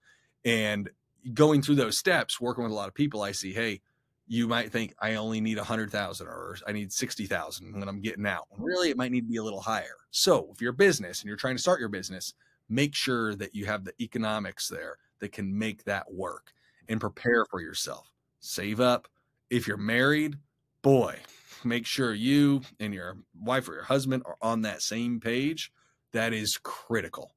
And 0.44 0.90
going 1.32 1.62
through 1.62 1.76
those 1.76 1.98
steps, 1.98 2.40
working 2.40 2.64
with 2.64 2.72
a 2.72 2.76
lot 2.76 2.88
of 2.88 2.94
people, 2.94 3.22
I 3.22 3.32
see, 3.32 3.52
hey, 3.52 3.80
you 4.28 4.48
might 4.48 4.72
think 4.72 4.94
I 5.00 5.14
only 5.14 5.40
need 5.40 5.58
a 5.58 5.64
hundred 5.64 5.90
thousand 5.90 6.26
or 6.26 6.56
I 6.66 6.72
need 6.72 6.92
sixty 6.92 7.26
thousand 7.26 7.78
when 7.78 7.88
I'm 7.88 8.00
getting 8.00 8.26
out. 8.26 8.46
Really, 8.58 8.90
it 8.90 8.96
might 8.96 9.12
need 9.12 9.22
to 9.22 9.30
be 9.30 9.36
a 9.36 9.44
little 9.44 9.60
higher. 9.60 9.96
So 10.10 10.48
if 10.52 10.60
you're 10.60 10.72
a 10.72 10.74
business 10.74 11.20
and 11.20 11.28
you're 11.28 11.36
trying 11.36 11.56
to 11.56 11.62
start 11.62 11.80
your 11.80 11.88
business, 11.88 12.34
make 12.68 12.94
sure 12.94 13.34
that 13.36 13.54
you 13.54 13.66
have 13.66 13.84
the 13.84 13.92
economics 14.00 14.68
there 14.68 14.98
that 15.20 15.32
can 15.32 15.56
make 15.56 15.84
that 15.84 16.12
work 16.12 16.52
and 16.88 17.00
prepare 17.00 17.44
for 17.44 17.60
yourself. 17.60 18.10
Save 18.40 18.80
up. 18.80 19.08
If 19.48 19.68
you're 19.68 19.76
married, 19.76 20.36
boy, 20.82 21.18
make 21.64 21.86
sure 21.86 22.12
you 22.12 22.62
and 22.80 22.92
your 22.92 23.18
wife 23.40 23.68
or 23.68 23.74
your 23.74 23.84
husband 23.84 24.24
are 24.26 24.36
on 24.42 24.62
that 24.62 24.82
same 24.82 25.20
page. 25.20 25.72
That 26.12 26.32
is 26.32 26.58
critical. 26.62 27.32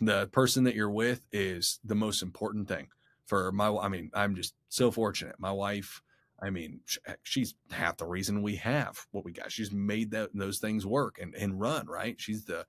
The 0.00 0.28
person 0.28 0.64
that 0.64 0.74
you're 0.74 0.90
with 0.90 1.26
is 1.32 1.80
the 1.84 1.94
most 1.94 2.22
important 2.22 2.68
thing 2.68 2.88
for 3.26 3.52
my. 3.52 3.68
I 3.68 3.88
mean, 3.88 4.10
I'm 4.14 4.34
just 4.34 4.54
so 4.70 4.90
fortunate. 4.90 5.36
My 5.38 5.52
wife 5.52 6.00
I 6.42 6.50
mean, 6.50 6.80
she's 7.22 7.54
half 7.70 7.96
the 7.98 8.06
reason 8.06 8.42
we 8.42 8.56
have 8.56 8.98
what 9.10 9.24
we 9.24 9.32
got. 9.32 9.52
She's 9.52 9.72
made 9.72 10.10
that 10.12 10.30
those 10.34 10.58
things 10.58 10.86
work 10.86 11.18
and, 11.20 11.34
and 11.34 11.60
run, 11.60 11.86
right? 11.86 12.18
She's 12.20 12.44
the 12.44 12.66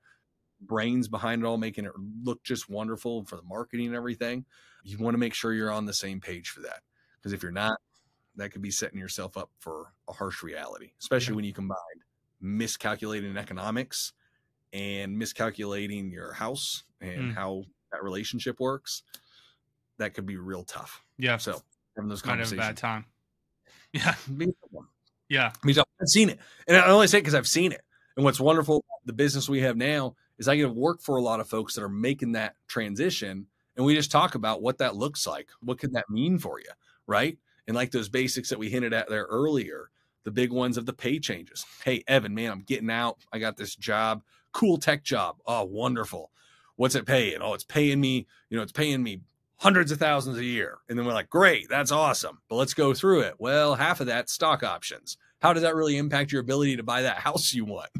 brains 0.60 1.08
behind 1.08 1.42
it 1.42 1.46
all, 1.46 1.56
making 1.58 1.84
it 1.86 1.92
look 2.22 2.42
just 2.44 2.68
wonderful 2.68 3.24
for 3.24 3.36
the 3.36 3.42
marketing 3.42 3.86
and 3.86 3.96
everything. 3.96 4.44
You 4.84 4.98
want 4.98 5.14
to 5.14 5.18
make 5.18 5.34
sure 5.34 5.54
you're 5.54 5.70
on 5.72 5.86
the 5.86 5.94
same 5.94 6.20
page 6.20 6.50
for 6.50 6.60
that. 6.60 6.82
Because 7.16 7.32
if 7.32 7.42
you're 7.42 7.50
not, 7.52 7.78
that 8.36 8.50
could 8.50 8.62
be 8.62 8.70
setting 8.70 8.98
yourself 8.98 9.36
up 9.36 9.50
for 9.58 9.92
a 10.08 10.12
harsh 10.12 10.42
reality, 10.42 10.92
especially 11.00 11.32
Yeah. 11.32 11.36
when 11.36 11.44
you 11.44 11.52
combine 11.52 11.76
miscalculating 12.40 13.36
economics 13.36 14.12
and 14.72 15.16
miscalculating 15.18 16.10
your 16.10 16.32
house 16.32 16.84
and 17.00 17.32
Mm. 17.32 17.34
how 17.34 17.64
that 17.92 18.02
relationship 18.02 18.58
works. 18.60 19.02
That 19.98 20.14
could 20.14 20.26
be 20.26 20.36
real 20.36 20.64
tough. 20.64 21.04
yeah 21.18 21.36
So 21.36 21.62
having 21.96 22.08
those 22.08 22.22
conversations. 22.22 22.50
kind 22.58 22.60
of 22.60 22.66
a 22.66 22.74
bad 22.74 22.76
time 22.76 23.04
yeah 23.92 24.14
be 24.36 24.44
a 24.44 24.48
good 24.48 24.56
one. 24.70 24.86
yeah 25.28 25.52
I 25.62 25.66
mean, 25.66 25.76
I've 25.78 26.08
seen 26.08 26.30
it, 26.30 26.38
and 26.66 26.76
I 26.76 26.88
only 26.88 27.06
say 27.06 27.18
because 27.18 27.34
I've 27.34 27.48
seen 27.48 27.72
it. 27.72 27.82
And 28.16 28.24
what's 28.24 28.40
wonderful 28.40 28.76
about 28.76 29.06
the 29.06 29.12
business 29.12 29.48
we 29.48 29.60
have 29.60 29.76
now 29.76 30.16
is 30.38 30.48
I 30.48 30.56
get 30.56 30.64
to 30.64 30.72
work 30.72 31.00
for 31.00 31.16
a 31.16 31.22
lot 31.22 31.40
of 31.40 31.48
folks 31.48 31.74
that 31.74 31.82
are 31.82 31.88
making 31.88 32.32
that 32.32 32.56
transition, 32.68 33.46
and 33.76 33.86
we 33.86 33.94
just 33.94 34.10
talk 34.10 34.34
about 34.34 34.62
what 34.62 34.78
that 34.78 34.96
looks 34.96 35.26
like. 35.26 35.48
What 35.60 35.78
could 35.78 35.92
that 35.94 36.10
mean 36.10 36.38
for 36.38 36.60
you, 36.60 36.70
right? 37.06 37.38
And 37.66 37.76
like 37.76 37.90
those 37.90 38.08
basics 38.08 38.48
that 38.50 38.58
we 38.58 38.68
hinted 38.68 38.92
at 38.92 39.08
there 39.08 39.24
earlier, 39.24 39.90
the 40.24 40.30
big 40.30 40.52
ones 40.52 40.76
of 40.76 40.86
the 40.86 40.92
pay 40.92 41.18
changes. 41.18 41.64
Hey, 41.84 42.02
Evan, 42.06 42.34
man, 42.34 42.50
I'm 42.50 42.62
getting 42.62 42.90
out. 42.90 43.18
I 43.32 43.38
got 43.38 43.56
this 43.56 43.76
job, 43.76 44.22
cool 44.52 44.78
tech 44.78 45.02
job. 45.04 45.36
Oh, 45.46 45.64
wonderful. 45.64 46.30
What's 46.76 46.94
it 46.94 47.06
paying? 47.06 47.40
Oh, 47.40 47.54
it's 47.54 47.64
paying 47.64 48.00
me. 48.00 48.26
You 48.50 48.56
know, 48.56 48.62
it's 48.62 48.72
paying 48.72 49.02
me 49.02 49.20
hundreds 49.62 49.92
of 49.92 49.98
thousands 49.98 50.38
a 50.38 50.44
year. 50.44 50.78
And 50.88 50.98
then 50.98 51.06
we're 51.06 51.12
like, 51.12 51.30
great, 51.30 51.68
that's 51.68 51.92
awesome. 51.92 52.40
But 52.48 52.56
let's 52.56 52.74
go 52.74 52.92
through 52.92 53.20
it. 53.20 53.34
Well, 53.38 53.76
half 53.76 54.00
of 54.00 54.08
that 54.08 54.28
stock 54.28 54.64
options. 54.64 55.16
How 55.40 55.52
does 55.52 55.62
that 55.62 55.76
really 55.76 55.98
impact 55.98 56.32
your 56.32 56.40
ability 56.40 56.76
to 56.76 56.82
buy 56.82 57.02
that 57.02 57.18
house 57.18 57.54
you 57.54 57.64
want? 57.64 57.90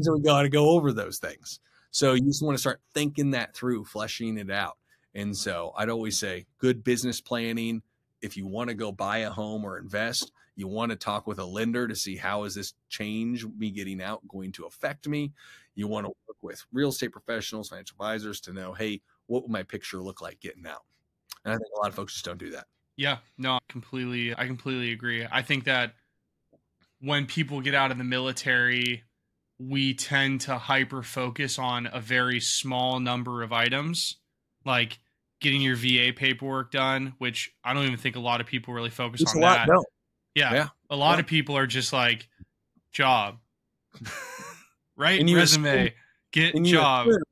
so 0.00 0.14
we 0.14 0.22
got 0.22 0.42
to 0.42 0.48
go 0.48 0.70
over 0.70 0.94
those 0.94 1.18
things. 1.18 1.60
So 1.90 2.14
you 2.14 2.22
just 2.22 2.42
want 2.42 2.56
to 2.56 2.60
start 2.60 2.80
thinking 2.94 3.32
that 3.32 3.54
through, 3.54 3.84
fleshing 3.84 4.38
it 4.38 4.50
out. 4.50 4.78
And 5.14 5.36
so 5.36 5.74
I'd 5.76 5.90
always 5.90 6.16
say 6.18 6.46
good 6.58 6.82
business 6.82 7.20
planning. 7.20 7.82
If 8.22 8.34
you 8.34 8.46
want 8.46 8.68
to 8.68 8.74
go 8.74 8.90
buy 8.90 9.18
a 9.18 9.30
home 9.30 9.62
or 9.62 9.76
invest, 9.78 10.32
You 10.56 10.68
want 10.68 10.90
to 10.90 10.96
talk 10.96 11.26
with 11.26 11.38
a 11.38 11.44
lender 11.44 11.88
to 11.88 11.96
see 11.96 12.16
how 12.16 12.44
is 12.44 12.54
this 12.54 12.74
change 12.88 13.44
me 13.44 13.70
getting 13.70 14.00
out 14.00 14.26
going 14.28 14.52
to 14.52 14.64
affect 14.66 15.08
me. 15.08 15.32
You 15.74 15.88
want 15.88 16.06
to 16.06 16.12
work 16.28 16.36
with 16.42 16.64
real 16.72 16.90
estate 16.90 17.12
professionals, 17.12 17.68
financial 17.68 17.94
advisors 17.96 18.40
to 18.42 18.52
know, 18.52 18.72
hey, 18.72 19.02
what 19.26 19.42
would 19.42 19.50
my 19.50 19.62
picture 19.64 20.00
look 20.02 20.20
like 20.20 20.40
getting 20.40 20.66
out? 20.66 20.84
And 21.44 21.54
I 21.54 21.56
think 21.56 21.68
a 21.76 21.78
lot 21.80 21.88
of 21.88 21.94
folks 21.94 22.12
just 22.14 22.24
don't 22.24 22.38
do 22.38 22.50
that. 22.52 22.66
Yeah, 22.96 23.18
no, 23.38 23.58
completely. 23.68 24.34
I 24.36 24.46
completely 24.46 24.92
agree. 24.92 25.26
I 25.30 25.42
think 25.42 25.64
that 25.64 25.94
when 27.00 27.26
people 27.26 27.60
get 27.60 27.74
out 27.74 27.90
of 27.90 27.98
the 27.98 28.04
military, 28.04 29.02
we 29.58 29.94
tend 29.94 30.40
to 30.42 30.56
hyper 30.58 31.02
focus 31.02 31.58
on 31.58 31.88
a 31.92 32.00
very 32.00 32.40
small 32.40 33.00
number 33.00 33.42
of 33.42 33.52
items, 33.52 34.16
like 34.64 34.98
getting 35.40 35.60
your 35.60 35.76
VA 35.76 36.12
paperwork 36.16 36.70
done, 36.70 37.14
which 37.18 37.52
I 37.64 37.74
don't 37.74 37.84
even 37.84 37.98
think 37.98 38.16
a 38.16 38.20
lot 38.20 38.40
of 38.40 38.46
people 38.46 38.72
really 38.72 38.90
focus 38.90 39.20
It's 39.22 39.34
on 39.34 39.42
a 39.42 39.44
lot. 39.44 39.54
that. 39.66 39.68
No, 39.72 39.84
Yeah, 40.34 40.52
Yeah. 40.54 40.68
a 40.90 40.96
lot 40.96 41.14
Yeah. 41.14 41.20
of 41.20 41.26
people 41.26 41.56
are 41.56 41.66
just 41.66 41.92
like 41.92 42.28
job, 42.92 43.38
right? 44.96 45.20
And 45.20 45.32
Resume, 45.32 45.68
assume- 45.68 45.94
get 46.32 46.64
job. 46.64 47.08
assume- 47.08 47.22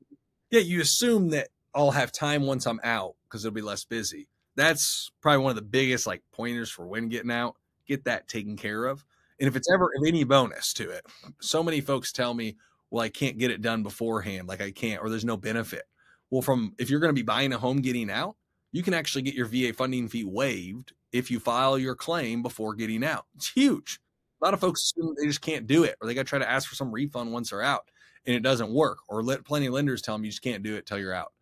yeah, 0.51 0.59
you 0.59 0.81
assume 0.81 1.29
that 1.29 1.47
I'll 1.73 1.91
have 1.91 2.11
time 2.11 2.43
once 2.43 2.65
I'm 2.67 2.79
out 2.83 3.15
because 3.33 3.43
it'll 3.43 3.55
be 3.55 3.61
less 3.61 3.83
busy. 3.83 4.27
That's 4.55 5.11
probably 5.19 5.43
one 5.43 5.49
of 5.49 5.55
the 5.55 5.63
biggest 5.63 6.05
like 6.05 6.21
pointers 6.31 6.69
for 6.69 6.85
when 6.85 7.09
getting 7.09 7.31
out. 7.31 7.55
Get 7.87 8.05
that 8.05 8.27
taken 8.27 8.55
care 8.55 8.85
of. 8.85 9.03
And 9.39 9.47
if 9.47 9.55
it's 9.55 9.71
ever 9.73 9.89
any 10.07 10.23
bonus 10.23 10.71
to 10.73 10.91
it, 10.91 11.03
so 11.41 11.63
many 11.63 11.81
folks 11.81 12.11
tell 12.11 12.35
me, 12.35 12.57
well, 12.91 13.01
I 13.01 13.09
can't 13.09 13.39
get 13.39 13.49
it 13.49 13.63
done 13.63 13.81
beforehand, 13.81 14.47
like 14.47 14.61
I 14.61 14.69
can't, 14.69 15.01
or 15.01 15.09
there's 15.09 15.25
no 15.25 15.35
benefit. 15.35 15.83
Well, 16.29 16.43
from 16.43 16.75
if 16.77 16.91
you're 16.91 16.99
going 16.99 17.09
to 17.09 17.19
be 17.19 17.23
buying 17.23 17.51
a 17.53 17.57
home 17.57 17.81
getting 17.81 18.11
out, 18.11 18.35
you 18.71 18.83
can 18.83 18.93
actually 18.93 19.23
get 19.23 19.33
your 19.33 19.47
VA 19.47 19.73
funding 19.73 20.07
fee 20.07 20.23
waived 20.23 20.93
if 21.11 21.31
you 21.31 21.39
file 21.39 21.79
your 21.79 21.95
claim 21.95 22.43
before 22.43 22.75
getting 22.75 23.03
out. 23.03 23.25
It's 23.35 23.51
huge. 23.51 23.99
A 24.41 24.45
lot 24.45 24.53
of 24.53 24.59
folks 24.59 24.93
they 25.17 25.25
just 25.25 25.41
can't 25.41 25.65
do 25.65 25.83
it, 25.83 25.95
or 25.99 26.07
they 26.07 26.13
got 26.13 26.21
to 26.21 26.29
try 26.29 26.39
to 26.39 26.49
ask 26.49 26.69
for 26.69 26.75
some 26.75 26.91
refund 26.91 27.33
once 27.33 27.49
they're 27.49 27.63
out 27.63 27.89
and 28.25 28.35
it 28.35 28.43
doesn't 28.43 28.71
work. 28.71 28.99
Or 29.09 29.23
let 29.23 29.43
plenty 29.43 29.65
of 29.65 29.73
lenders 29.73 30.01
tell 30.03 30.15
them 30.15 30.23
you 30.23 30.31
just 30.31 30.43
can't 30.43 30.63
do 30.63 30.75
it 30.75 30.85
till 30.85 30.99
you're 30.99 31.13
out. 31.13 31.33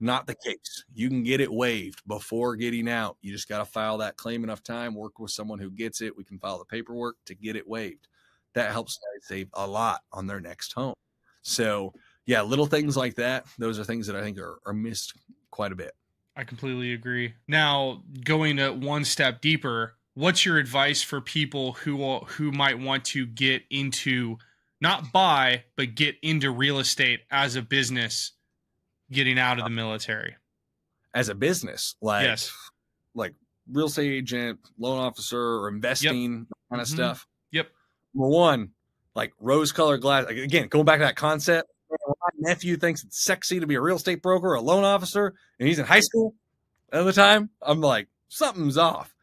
Not 0.00 0.26
the 0.26 0.36
case. 0.36 0.84
You 0.94 1.08
can 1.08 1.24
get 1.24 1.40
it 1.40 1.52
waived 1.52 2.02
before 2.06 2.54
getting 2.54 2.88
out. 2.88 3.16
You 3.20 3.32
just 3.32 3.48
got 3.48 3.58
to 3.58 3.64
file 3.64 3.98
that 3.98 4.16
claim 4.16 4.44
enough 4.44 4.62
time, 4.62 4.94
work 4.94 5.18
with 5.18 5.32
someone 5.32 5.58
who 5.58 5.70
gets 5.70 6.00
it. 6.00 6.16
We 6.16 6.24
can 6.24 6.38
file 6.38 6.58
the 6.58 6.64
paperwork 6.64 7.16
to 7.26 7.34
get 7.34 7.56
it 7.56 7.66
waived. 7.66 8.06
That 8.54 8.70
helps 8.70 8.98
save 9.22 9.48
a 9.54 9.66
lot 9.66 10.02
on 10.12 10.26
their 10.26 10.40
next 10.40 10.72
home. 10.72 10.94
So, 11.42 11.92
yeah, 12.26 12.42
little 12.42 12.66
things 12.66 12.96
like 12.96 13.16
that, 13.16 13.46
those 13.58 13.78
are 13.78 13.84
things 13.84 14.06
that 14.06 14.16
I 14.16 14.22
think 14.22 14.38
are, 14.38 14.58
are 14.66 14.72
missed 14.72 15.14
quite 15.50 15.72
a 15.72 15.76
bit. 15.76 15.92
I 16.36 16.44
completely 16.44 16.92
agree. 16.92 17.34
Now, 17.48 18.04
going 18.24 18.58
to 18.58 18.70
one 18.70 19.04
step 19.04 19.40
deeper, 19.40 19.96
what's 20.14 20.44
your 20.44 20.58
advice 20.58 21.02
for 21.02 21.20
people 21.20 21.72
who 21.72 22.18
who 22.18 22.52
might 22.52 22.78
want 22.78 23.04
to 23.06 23.26
get 23.26 23.62
into 23.70 24.36
not 24.80 25.12
buy 25.12 25.64
but 25.76 25.94
get 25.94 26.16
into 26.22 26.50
real 26.50 26.78
estate 26.78 27.20
as 27.30 27.56
a 27.56 27.62
business 27.62 28.32
getting 29.10 29.38
out 29.38 29.58
of 29.58 29.64
the 29.64 29.70
military? 29.70 30.36
As 31.14 31.28
a 31.28 31.34
business, 31.34 31.96
like, 32.00 32.24
Yes. 32.24 32.52
like 33.14 33.34
real 33.70 33.86
estate 33.86 34.12
agent, 34.12 34.60
loan 34.78 34.98
officer, 34.98 35.40
or 35.40 35.68
investing 35.68 36.46
kind 36.70 36.82
of 36.82 36.86
Mhm. 36.88 36.92
stuff. 36.92 37.26
Yep. 37.50 37.70
Number 38.14 38.28
one, 38.28 38.72
like 39.14 39.32
rose 39.40 39.72
colored 39.72 40.00
glass. 40.00 40.26
Like, 40.26 40.36
again, 40.36 40.68
going 40.68 40.84
back 40.84 40.98
to 40.98 41.04
that 41.04 41.16
concept, 41.16 41.70
my 41.90 42.30
nephew 42.38 42.76
thinks 42.76 43.02
it's 43.04 43.22
sexy 43.22 43.58
to 43.60 43.66
be 43.66 43.74
a 43.74 43.80
real 43.80 43.96
estate 43.96 44.22
broker 44.22 44.48
or 44.48 44.54
a 44.54 44.60
loan 44.60 44.84
officer, 44.84 45.34
and 45.58 45.66
he's 45.68 45.78
in 45.78 45.86
high 45.86 46.00
school 46.00 46.34
at 46.92 47.02
the 47.04 47.12
time, 47.12 47.50
I'm 47.62 47.80
like, 47.80 48.08
something's 48.28 48.76
off. 48.78 49.14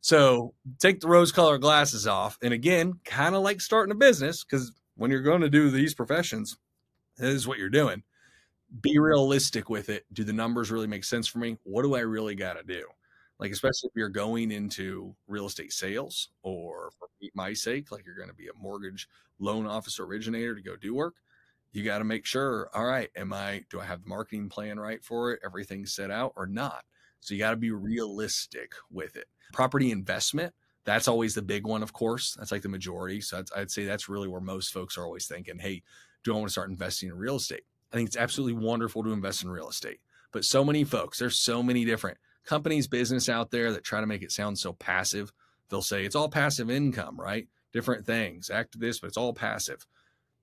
So 0.00 0.54
take 0.80 1.00
the 1.00 1.08
rose 1.08 1.32
colored 1.32 1.60
glasses 1.60 2.06
off. 2.06 2.38
And 2.42 2.52
again, 2.52 3.00
kind 3.04 3.34
of 3.34 3.42
like 3.42 3.60
starting 3.60 3.92
a 3.92 3.94
business, 3.94 4.44
because 4.44 4.72
when 4.96 5.10
you're 5.10 5.22
going 5.22 5.40
to 5.42 5.48
do 5.50 5.70
these 5.70 5.94
professions, 5.94 6.58
this 7.16 7.34
is 7.34 7.46
what 7.46 7.58
you're 7.58 7.70
doing. 7.70 8.02
Be 8.80 8.98
realistic 8.98 9.70
with 9.70 9.88
it. 9.88 10.04
Do 10.12 10.24
the 10.24 10.32
numbers 10.32 10.70
really 10.70 10.86
make 10.86 11.04
sense 11.04 11.26
for 11.26 11.38
me? 11.38 11.56
What 11.62 11.82
do 11.82 11.94
I 11.94 12.00
really 12.00 12.34
got 12.34 12.54
to 12.54 12.62
do? 12.62 12.84
Like, 13.38 13.52
especially 13.52 13.88
if 13.88 13.96
you're 13.96 14.08
going 14.08 14.50
into 14.50 15.14
real 15.26 15.46
estate 15.46 15.72
sales 15.72 16.30
or 16.42 16.90
for 16.98 17.08
my 17.34 17.52
sake, 17.52 17.90
like 17.90 18.04
you're 18.06 18.16
going 18.16 18.28
to 18.28 18.34
be 18.34 18.48
a 18.48 18.60
mortgage 18.60 19.08
loan 19.38 19.66
officer 19.66 20.04
originator 20.04 20.54
to 20.54 20.62
go 20.62 20.76
do 20.76 20.94
work, 20.94 21.16
you 21.72 21.82
got 21.82 21.98
to 21.98 22.04
make 22.04 22.24
sure, 22.24 22.70
all 22.74 22.84
right, 22.84 23.10
am 23.16 23.32
I, 23.32 23.64
do 23.70 23.80
I 23.80 23.84
have 23.84 24.02
the 24.02 24.08
marketing 24.08 24.48
plan 24.48 24.78
right 24.78 25.02
for 25.02 25.32
it? 25.32 25.40
Everything 25.44 25.86
set 25.86 26.10
out 26.10 26.32
or 26.36 26.46
not? 26.46 26.84
So 27.20 27.34
you 27.34 27.40
got 27.40 27.50
to 27.50 27.56
be 27.56 27.72
realistic 27.72 28.72
with 28.90 29.16
it. 29.16 29.26
Property 29.52 29.90
investment, 29.90 30.54
that's 30.84 31.08
always 31.08 31.34
the 31.34 31.42
big 31.42 31.66
one, 31.66 31.82
of 31.82 31.92
course. 31.92 32.36
That's 32.38 32.52
like 32.52 32.62
the 32.62 32.68
majority. 32.68 33.20
So 33.20 33.42
I'd 33.56 33.70
say 33.70 33.84
that's 33.84 34.08
really 34.08 34.28
where 34.28 34.40
most 34.40 34.72
folks 34.72 34.96
are 34.96 35.04
always 35.04 35.26
thinking, 35.26 35.58
hey, 35.58 35.82
do 36.22 36.32
I 36.32 36.36
want 36.36 36.48
to 36.48 36.52
start 36.52 36.70
investing 36.70 37.08
in 37.08 37.16
real 37.16 37.36
estate? 37.36 37.64
I 37.94 37.96
think 37.96 38.08
it's 38.08 38.16
absolutely 38.16 38.60
wonderful 38.60 39.04
to 39.04 39.12
invest 39.12 39.44
in 39.44 39.50
real 39.50 39.68
estate. 39.68 40.00
But 40.32 40.44
so 40.44 40.64
many 40.64 40.82
folks, 40.82 41.20
there's 41.20 41.38
so 41.38 41.62
many 41.62 41.84
different 41.84 42.18
companies, 42.44 42.88
business 42.88 43.28
out 43.28 43.52
there 43.52 43.70
that 43.70 43.84
try 43.84 44.00
to 44.00 44.06
make 44.06 44.22
it 44.22 44.32
sound 44.32 44.58
so 44.58 44.72
passive. 44.72 45.32
They'll 45.68 45.80
say 45.80 46.04
it's 46.04 46.16
all 46.16 46.28
passive 46.28 46.68
income, 46.70 47.20
right? 47.20 47.46
Different 47.72 48.04
things, 48.04 48.50
act 48.50 48.80
this, 48.80 48.98
but 48.98 49.06
it's 49.06 49.16
all 49.16 49.32
passive. 49.32 49.86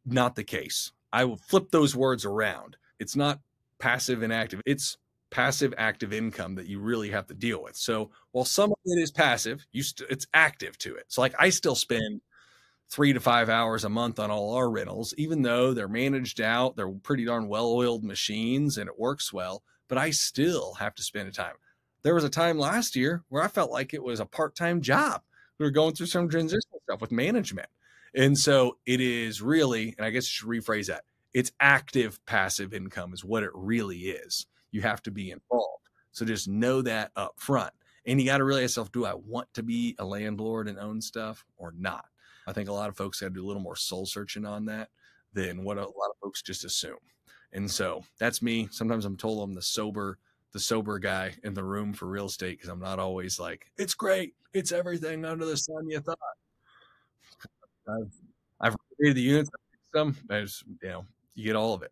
Not 0.06 0.36
the 0.36 0.46
case. 0.46 0.94
I 1.12 1.26
will 1.26 1.36
flip 1.36 1.72
those 1.72 1.94
words 1.94 2.24
around. 2.24 2.78
It's 3.00 3.18
not 3.18 3.42
passive 3.80 4.24
and 4.24 4.32
active. 4.32 4.62
It's 4.66 4.98
passive 5.30 5.74
active 5.78 6.14
income 6.14 6.56
that 6.56 6.68
you 6.68 6.80
really 6.80 7.10
have 7.10 7.28
to 7.28 7.34
deal 7.34 7.62
with. 7.62 7.76
So 7.76 8.12
while 8.32 8.46
some 8.46 8.72
of 8.72 8.78
it 8.86 9.02
is 9.02 9.12
passive, 9.12 9.66
you 9.74 9.84
st- 9.84 10.10
it's 10.10 10.26
active 10.34 10.78
to 10.80 10.96
it. 10.96 11.06
So 11.10 11.20
like 11.20 11.36
I 11.38 11.50
still 11.50 11.76
spend 11.76 12.22
three 12.92 13.14
to 13.14 13.20
five 13.22 13.48
hours 13.50 13.86
a 13.86 13.90
month 13.90 14.20
on 14.20 14.30
all 14.30 14.54
our 14.54 14.70
rentals, 14.70 15.14
even 15.18 15.42
though 15.42 15.74
they're 15.74 15.88
managed 15.88 16.42
out, 16.42 16.76
they're 16.76 16.90
pretty 16.90 17.24
darn 17.24 17.48
well-oiled 17.48 18.04
machines 18.04 18.78
and 18.78 18.90
it 18.90 19.00
works 19.00 19.32
well. 19.32 19.64
But 19.88 19.98
I 19.98 20.12
still 20.12 20.74
have 20.74 20.94
to 20.96 21.04
spend 21.04 21.30
a 21.30 21.32
time. 21.32 21.56
There 22.04 22.16
was 22.16 22.26
a 22.26 22.30
time 22.30 22.58
last 22.58 22.96
year 22.96 23.24
where 23.30 23.44
I 23.44 23.48
felt 23.48 23.72
like 23.72 23.94
it 23.94 24.04
was 24.04 24.20
a 24.20 24.26
part-time 24.26 24.82
job. 24.82 25.22
We 25.58 25.66
were 25.66 25.72
going 25.72 25.94
through 25.94 26.08
some 26.08 26.28
transitional 26.28 26.82
stuff 26.84 27.00
with 27.00 27.12
management. 27.12 27.70
And 28.14 28.38
so 28.38 28.78
it 28.86 29.00
is 29.00 29.42
really, 29.42 29.96
and 29.98 30.06
I 30.06 30.10
guess 30.10 30.26
you 30.26 30.30
should 30.30 30.50
rephrase 30.50 30.88
that. 30.88 31.06
It's 31.34 31.52
active 31.62 32.20
passive 32.26 32.74
income 32.74 33.14
is 33.14 33.24
what 33.24 33.44
it 33.44 33.52
really 33.54 34.00
is. 34.00 34.48
You 34.72 34.82
have 34.82 35.02
to 35.04 35.12
be 35.12 35.32
involved. 35.32 35.88
So 36.12 36.26
just 36.26 36.50
know 36.50 36.82
that 36.82 37.12
up 37.16 37.36
front. 37.38 37.72
And 38.06 38.20
you 38.20 38.26
got 38.26 38.40
to 38.40 38.52
ask 38.52 38.62
yourself, 38.62 38.92
do 38.92 39.06
I 39.06 39.14
want 39.14 39.48
to 39.54 39.64
be 39.64 39.96
a 39.98 40.04
landlord 40.04 40.68
and 40.68 40.78
own 40.78 41.00
stuff 41.00 41.46
or 41.58 41.74
not? 41.78 42.06
I 42.48 42.54
think 42.54 42.70
a 42.70 42.74
lot 42.74 42.90
of 42.90 42.98
folks 42.98 43.20
got 43.20 43.28
to 43.28 43.34
do 43.34 43.46
a 43.46 43.48
little 43.48 43.62
more 43.62 43.76
soul 43.76 44.06
searching 44.06 44.46
on 44.46 44.66
that 44.66 44.90
than 45.34 45.64
what 45.64 45.78
a 45.78 45.82
lot 45.82 46.10
of 46.10 46.18
folks 46.22 46.42
just 46.42 46.66
assume. 46.66 46.98
And 47.54 47.70
so 47.70 48.04
that's 48.20 48.42
me. 48.42 48.68
Sometimes 48.72 49.06
I'm 49.06 49.18
told 49.18 49.44
I'm 49.44 49.54
the 49.54 49.62
sober, 49.62 50.18
the 50.52 50.60
sober 50.60 51.00
guy 51.00 51.34
in 51.44 51.54
the 51.54 51.64
room 51.64 51.94
for 51.94 52.08
real 52.08 52.26
estate 52.26 52.58
because 52.58 52.70
I'm 52.70 52.80
not 52.80 53.00
always 53.00 53.40
like, 53.40 53.72
it's 53.78 53.94
great. 53.94 54.34
It's 54.54 54.72
everything 54.72 55.24
under 55.26 55.46
the 55.46 55.58
sun 55.58 55.90
you 55.90 56.00
thought. 56.00 56.18
I've, 57.88 58.14
I've 58.60 58.76
created 58.98 59.18
the 59.18 59.22
units, 59.22 59.50
them. 59.94 60.18
There's, 60.28 60.64
you 60.82 60.90
know, 60.90 61.06
you 61.36 61.44
get 61.44 61.56
all 61.56 61.74
of 61.74 61.84
it. 61.84 61.92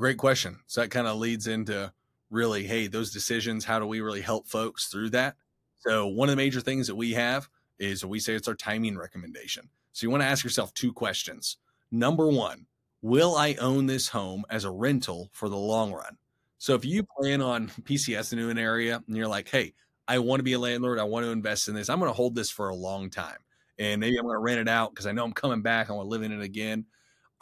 Great 0.00 0.16
question. 0.16 0.58
So 0.66 0.80
that 0.80 0.90
kind 0.90 1.06
of 1.06 1.18
leads 1.18 1.46
into 1.46 1.92
really, 2.30 2.66
hey, 2.66 2.86
those 2.86 3.12
decisions, 3.12 3.66
how 3.66 3.78
do 3.78 3.84
we 3.84 4.00
really 4.00 4.22
help 4.22 4.48
folks 4.48 4.86
through 4.86 5.10
that? 5.10 5.36
So 5.80 6.06
one 6.06 6.30
of 6.30 6.32
the 6.32 6.42
major 6.42 6.62
things 6.62 6.86
that 6.86 6.94
we 6.94 7.12
have 7.12 7.50
is 7.78 8.02
we 8.02 8.18
say 8.18 8.32
it's 8.32 8.48
our 8.48 8.54
timing 8.54 8.96
recommendation. 8.96 9.68
So 9.92 10.06
you 10.06 10.10
want 10.10 10.22
to 10.22 10.26
ask 10.26 10.42
yourself 10.42 10.72
two 10.72 10.90
questions. 10.90 11.58
Number 11.90 12.28
one, 12.28 12.64
will 13.02 13.36
I 13.36 13.56
own 13.60 13.84
this 13.84 14.08
home 14.08 14.46
as 14.48 14.64
a 14.64 14.70
rental 14.70 15.28
for 15.32 15.50
the 15.50 15.58
long 15.58 15.92
run? 15.92 16.16
So 16.56 16.74
if 16.74 16.82
you 16.82 17.06
plan 17.18 17.42
on 17.42 17.68
PCS 17.82 18.32
in 18.32 18.38
an 18.38 18.56
area 18.56 19.02
and 19.06 19.14
you're 19.14 19.28
like, 19.28 19.50
hey, 19.50 19.74
I 20.08 20.18
want 20.18 20.40
to 20.40 20.44
be 20.44 20.54
a 20.54 20.58
landlord. 20.58 20.98
I 20.98 21.04
want 21.04 21.26
to 21.26 21.30
invest 21.30 21.68
in 21.68 21.74
this. 21.74 21.90
I'm 21.90 21.98
going 21.98 22.10
to 22.10 22.16
hold 22.16 22.34
this 22.34 22.50
for 22.50 22.70
a 22.70 22.74
long 22.74 23.10
time. 23.10 23.36
And 23.78 24.00
maybe 24.00 24.16
I'm 24.16 24.24
going 24.24 24.34
to 24.34 24.40
rent 24.40 24.60
it 24.60 24.68
out 24.68 24.92
because 24.92 25.06
I 25.06 25.12
know 25.12 25.24
I'm 25.24 25.34
coming 25.34 25.60
back. 25.60 25.90
I 25.90 25.92
want 25.92 26.06
to 26.06 26.10
live 26.10 26.22
in 26.22 26.32
it 26.32 26.40
again. 26.40 26.86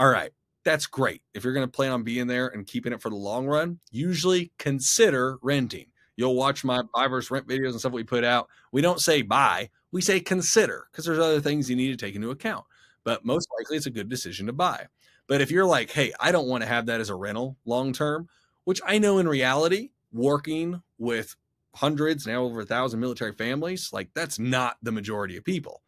All 0.01 0.11
right. 0.11 0.33
That's 0.65 0.87
great. 0.87 1.23
If 1.35 1.45
you're 1.45 1.53
going 1.53 1.67
to 1.67 1.71
plan 1.71 1.93
on 1.93 2.03
being 2.03 2.27
there 2.27 2.49
and 2.49 2.67
keeping 2.67 2.93
it 2.93 3.01
for 3.01 3.11
the 3.11 3.17
long 3.17 3.47
run, 3.47 3.79
usually 3.91 4.53
consider 4.59 5.39
renting. 5.43 5.87
You'll 6.17 6.35
watch 6.35 6.65
my 6.65 6.83
buy 6.95 7.07
versus 7.07 7.31
rent 7.31 7.47
videos 7.47 7.71
and 7.71 7.81
stuff 7.81 7.93
we 7.93 8.03
put 8.03 8.25
out. 8.25 8.49
We 8.73 8.83
don't 8.83 9.01
say 9.01 9.23
buy, 9.23 9.71
we 9.93 10.01
say 10.03 10.21
consider 10.21 10.89
because 10.91 11.05
there's 11.05 11.19
other 11.19 11.41
things 11.41 11.71
you 11.71 11.77
need 11.77 11.97
to 11.97 12.05
take 12.07 12.15
into 12.17 12.31
account. 12.31 12.65
But 13.05 13.25
most 13.25 13.49
likely 13.59 13.77
it's 13.77 13.87
a 13.87 13.91
good 13.91 14.09
decision 14.09 14.47
to 14.47 14.53
buy. 14.53 14.87
But 15.29 15.41
if 15.41 15.51
you're 15.51 15.65
like, 15.65 15.91
hey, 15.91 16.13
I 16.19 16.33
don't 16.33 16.49
want 16.49 16.63
to 16.63 16.69
have 16.69 16.87
that 16.87 17.01
as 17.01 17.09
a 17.11 17.15
rental 17.15 17.57
long 17.65 17.93
term, 17.93 18.29
which 18.65 18.81
I 18.85 18.99
know 18.99 19.19
in 19.19 19.29
reality, 19.29 19.91
working 20.13 20.83
with 20.99 21.37
hundreds, 21.75 22.27
now 22.27 22.43
over 22.43 22.61
a 22.61 22.67
thousand 22.67 22.99
military 23.01 23.33
families, 23.33 23.91
like 23.93 24.09
that's 24.15 24.39
not 24.39 24.77
the 24.83 24.93
majority 24.93 25.37
of 25.37 25.45
people. 25.45 25.83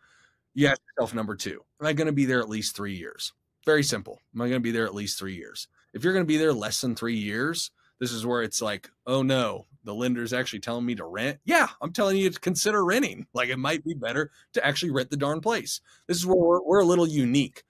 You 0.55 0.69
ask 0.69 0.81
yourself 0.97 1.15
number 1.15 1.37
two, 1.37 1.63
am 1.81 1.87
I 1.87 1.93
going 1.93 2.07
to 2.07 2.13
be 2.13 2.27
there 2.27 2.41
at 2.41 2.49
least 2.49 2.77
three 2.77 2.95
years? 2.97 3.33
Very 3.65 3.83
simple. 3.83 4.21
Am 4.35 4.41
I 4.41 4.49
going 4.49 4.61
to 4.61 4.61
be 4.61 4.71
there 4.71 4.87
at 4.87 4.95
least 4.95 5.19
three 5.19 5.35
years? 5.35 5.69
If 5.93 6.05
you're 6.05 6.13
going 6.13 6.25
to 6.25 6.29
be 6.29 6.37
there 6.37 6.53
less 6.53 6.81
than 6.81 6.95
three 6.95 7.17
years, 7.17 7.71
this 7.99 8.13
is 8.13 8.25
where 8.25 8.43
it's 8.43 8.63
like, 8.63 8.91
oh 9.07 9.23
no, 9.23 9.67
the 9.85 9.95
lender's 9.95 10.33
actually 10.33 10.61
telling 10.61 10.87
me 10.87 10.95
to 10.95 11.05
rent. 11.05 11.39
Yeah, 11.45 11.69
I'm 11.81 11.93
telling 11.93 12.17
you 12.17 12.31
to 12.31 12.41
consider 12.41 12.85
renting. 12.85 13.27
Like 13.35 13.51
it 13.51 13.59
might 13.59 13.85
be 13.85 13.95
better 13.95 14.31
to 14.55 14.67
actually 14.67 14.93
rent 14.93 15.11
the 15.11 15.17
darn 15.17 15.41
place. 15.41 15.81
This 16.07 16.17
is 16.17 16.27
where 16.27 16.37
we're, 16.37 16.63
we're 16.63 16.81
a 16.81 16.87
little 16.87 17.07
unique. 17.07 17.63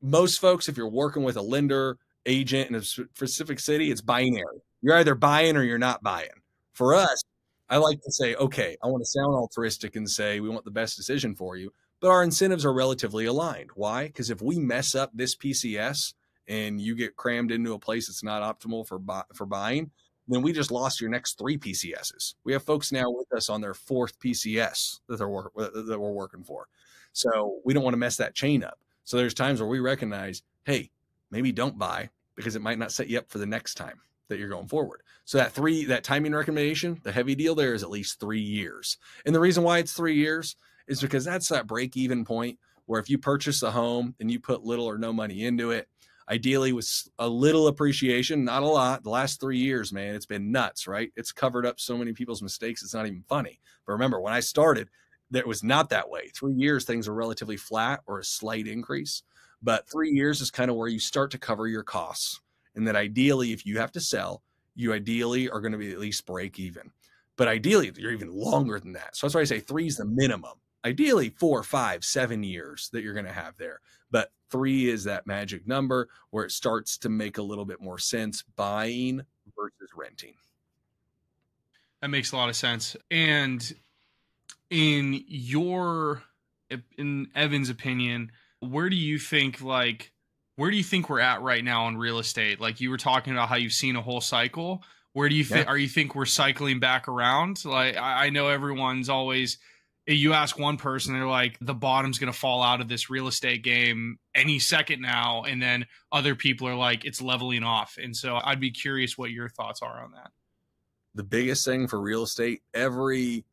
Most 0.00 0.40
folks, 0.40 0.68
if 0.68 0.76
you're 0.76 0.88
working 0.88 1.22
with 1.22 1.36
a 1.36 1.42
lender, 1.42 1.98
agent 2.26 2.70
in 2.70 2.76
a 2.76 2.82
specific 2.82 3.60
city, 3.60 3.90
it's 3.90 4.00
binary. 4.00 4.62
You're 4.82 4.96
either 4.96 5.14
buying 5.14 5.56
or 5.56 5.62
you're 5.62 5.78
not 5.78 6.02
buying. 6.02 6.28
For 6.72 6.94
us, 6.94 7.22
I 7.68 7.78
like 7.78 8.00
to 8.02 8.12
say, 8.12 8.34
okay, 8.34 8.76
I 8.82 8.86
want 8.86 9.02
to 9.02 9.06
sound 9.06 9.34
altruistic 9.34 9.96
and 9.96 10.08
say 10.08 10.40
we 10.40 10.48
want 10.48 10.64
the 10.64 10.70
best 10.70 10.96
decision 10.96 11.34
for 11.34 11.56
you, 11.56 11.72
but 12.00 12.10
our 12.10 12.22
incentives 12.22 12.64
are 12.64 12.72
relatively 12.72 13.26
aligned. 13.26 13.70
Why? 13.74 14.06
Because 14.06 14.30
if 14.30 14.42
we 14.42 14.58
mess 14.58 14.94
up 14.94 15.10
this 15.14 15.34
PCS 15.34 16.14
and 16.48 16.80
you 16.80 16.94
get 16.94 17.16
crammed 17.16 17.50
into 17.50 17.74
a 17.74 17.78
place 17.78 18.06
that's 18.06 18.22
not 18.22 18.42
optimal 18.42 18.86
for 18.86 18.98
buy, 18.98 19.22
for 19.34 19.46
buying, 19.46 19.90
then 20.28 20.42
we 20.42 20.52
just 20.52 20.70
lost 20.70 21.00
your 21.00 21.10
next 21.10 21.38
three 21.38 21.56
PCSs. 21.56 22.34
We 22.44 22.52
have 22.52 22.62
folks 22.62 22.92
now 22.92 23.08
with 23.08 23.32
us 23.32 23.48
on 23.48 23.60
their 23.60 23.74
fourth 23.74 24.18
PCS 24.18 25.00
that 25.08 25.18
they're 25.18 25.28
that 25.28 25.98
we're 26.00 26.12
working 26.12 26.44
for. 26.44 26.66
So 27.12 27.60
we 27.64 27.72
don't 27.72 27.84
want 27.84 27.94
to 27.94 27.98
mess 27.98 28.16
that 28.16 28.34
chain 28.34 28.62
up. 28.62 28.78
So 29.04 29.16
there's 29.16 29.34
times 29.34 29.60
where 29.60 29.68
we 29.68 29.78
recognize, 29.78 30.42
hey, 30.64 30.90
maybe 31.30 31.52
don't 31.52 31.78
buy 31.78 32.10
because 32.34 32.56
it 32.56 32.62
might 32.62 32.78
not 32.78 32.92
set 32.92 33.08
you 33.08 33.18
up 33.18 33.30
for 33.30 33.38
the 33.38 33.46
next 33.46 33.74
time 33.74 34.00
that 34.28 34.38
you're 34.38 34.48
going 34.48 34.66
forward. 34.66 35.02
So 35.24 35.38
that 35.38 35.52
three, 35.52 35.84
that 35.86 36.04
timing 36.04 36.34
recommendation, 36.34 37.00
the 37.04 37.12
heavy 37.12 37.34
deal 37.34 37.54
there 37.54 37.74
is 37.74 37.82
at 37.82 37.90
least 37.90 38.20
three 38.20 38.40
years. 38.40 38.98
And 39.24 39.34
the 39.34 39.40
reason 39.40 39.62
why 39.62 39.78
it's 39.78 39.92
three 39.92 40.16
years 40.16 40.56
is 40.88 41.00
because 41.00 41.24
that's 41.24 41.48
that 41.48 41.66
break 41.66 41.96
even 41.96 42.24
point 42.24 42.58
where 42.86 43.00
if 43.00 43.10
you 43.10 43.18
purchase 43.18 43.62
a 43.62 43.70
home 43.70 44.14
and 44.20 44.30
you 44.30 44.40
put 44.40 44.64
little 44.64 44.86
or 44.86 44.98
no 44.98 45.12
money 45.12 45.44
into 45.44 45.70
it, 45.70 45.88
ideally 46.28 46.72
with 46.72 47.08
a 47.18 47.28
little 47.28 47.68
appreciation, 47.68 48.44
not 48.44 48.62
a 48.62 48.66
lot. 48.66 49.02
The 49.02 49.10
last 49.10 49.40
three 49.40 49.58
years, 49.58 49.92
man, 49.92 50.14
it's 50.14 50.26
been 50.26 50.50
nuts, 50.50 50.86
right? 50.86 51.12
It's 51.16 51.32
covered 51.32 51.66
up 51.66 51.78
so 51.78 51.96
many 51.96 52.12
people's 52.12 52.42
mistakes. 52.42 52.82
It's 52.82 52.94
not 52.94 53.06
even 53.06 53.24
funny. 53.28 53.60
But 53.86 53.92
remember, 53.92 54.20
when 54.20 54.32
I 54.32 54.40
started, 54.40 54.88
that 55.30 55.46
was 55.46 55.62
not 55.62 55.90
that 55.90 56.08
way. 56.08 56.30
Three 56.34 56.54
years, 56.54 56.84
things 56.84 57.08
are 57.08 57.14
relatively 57.14 57.56
flat 57.56 58.00
or 58.06 58.20
a 58.20 58.24
slight 58.24 58.66
increase. 58.66 59.22
But 59.62 59.88
three 59.88 60.10
years 60.10 60.40
is 60.40 60.50
kind 60.50 60.70
of 60.70 60.76
where 60.76 60.88
you 60.88 61.00
start 61.00 61.30
to 61.32 61.38
cover 61.38 61.66
your 61.66 61.82
costs. 61.82 62.40
And 62.74 62.86
that 62.86 62.94
ideally, 62.94 63.52
if 63.52 63.64
you 63.64 63.78
have 63.78 63.92
to 63.92 64.00
sell, 64.00 64.42
you 64.74 64.92
ideally 64.92 65.48
are 65.48 65.60
going 65.60 65.72
to 65.72 65.78
be 65.78 65.92
at 65.92 65.98
least 65.98 66.26
break 66.26 66.58
even. 66.58 66.90
But 67.36 67.48
ideally, 67.48 67.90
you're 67.96 68.12
even 68.12 68.32
longer 68.32 68.78
than 68.78 68.92
that. 68.92 69.16
So 69.16 69.26
that's 69.26 69.34
why 69.34 69.40
I 69.40 69.44
say 69.44 69.60
three 69.60 69.86
is 69.86 69.96
the 69.96 70.04
minimum. 70.04 70.58
Ideally, 70.86 71.30
four, 71.30 71.64
five, 71.64 72.04
seven 72.04 72.44
years 72.44 72.90
that 72.92 73.02
you're 73.02 73.12
going 73.12 73.26
to 73.26 73.32
have 73.32 73.56
there. 73.56 73.80
But 74.08 74.30
three 74.50 74.88
is 74.88 75.02
that 75.02 75.26
magic 75.26 75.66
number 75.66 76.08
where 76.30 76.44
it 76.44 76.52
starts 76.52 76.96
to 76.98 77.08
make 77.08 77.38
a 77.38 77.42
little 77.42 77.64
bit 77.64 77.80
more 77.80 77.98
sense 77.98 78.44
buying 78.54 79.22
versus 79.58 79.90
renting. 79.96 80.34
That 82.00 82.10
makes 82.10 82.30
a 82.30 82.36
lot 82.36 82.50
of 82.50 82.54
sense. 82.54 82.96
And 83.10 83.74
in 84.70 85.24
your, 85.26 86.22
in 86.96 87.30
Evan's 87.34 87.68
opinion, 87.68 88.30
where 88.60 88.88
do 88.88 88.96
you 88.96 89.18
think 89.18 89.60
like 89.60 90.12
where 90.54 90.70
do 90.70 90.76
you 90.76 90.84
think 90.84 91.10
we're 91.10 91.18
at 91.18 91.42
right 91.42 91.64
now 91.64 91.88
in 91.88 91.96
real 91.96 92.20
estate? 92.20 92.60
Like 92.60 92.80
you 92.80 92.90
were 92.90 92.96
talking 92.96 93.32
about 93.32 93.48
how 93.48 93.56
you've 93.56 93.72
seen 93.72 93.96
a 93.96 94.02
whole 94.02 94.20
cycle. 94.20 94.84
Where 95.14 95.28
do 95.28 95.34
you 95.34 95.42
think? 95.42 95.66
Yeah. 95.66 95.72
Are 95.72 95.78
you 95.78 95.88
think 95.88 96.14
we're 96.14 96.26
cycling 96.26 96.78
back 96.78 97.08
around? 97.08 97.64
Like 97.64 97.96
I, 97.96 98.26
I 98.26 98.30
know 98.30 98.48
everyone's 98.48 99.08
always. 99.08 99.58
You 100.06 100.32
ask 100.34 100.58
one 100.58 100.76
person, 100.76 101.14
they're 101.14 101.26
like, 101.26 101.58
the 101.60 101.74
bottom's 101.74 102.18
going 102.18 102.32
to 102.32 102.38
fall 102.38 102.62
out 102.62 102.80
of 102.80 102.88
this 102.88 103.10
real 103.10 103.26
estate 103.26 103.62
game 103.64 104.18
any 104.34 104.58
second 104.58 105.02
now, 105.02 105.42
and 105.42 105.60
then 105.60 105.84
other 106.12 106.34
people 106.36 106.68
are 106.68 106.76
like, 106.76 107.04
it's 107.04 107.20
leveling 107.20 107.64
off. 107.64 107.98
And 108.00 108.16
so, 108.16 108.40
I'd 108.44 108.60
be 108.60 108.70
curious 108.70 109.18
what 109.18 109.32
your 109.32 109.48
thoughts 109.48 109.82
are 109.82 110.04
on 110.04 110.12
that. 110.12 110.30
The 111.14 111.24
biggest 111.24 111.64
thing 111.64 111.88
for 111.88 112.00
real 112.00 112.22
estate, 112.22 112.62
every 112.72 113.44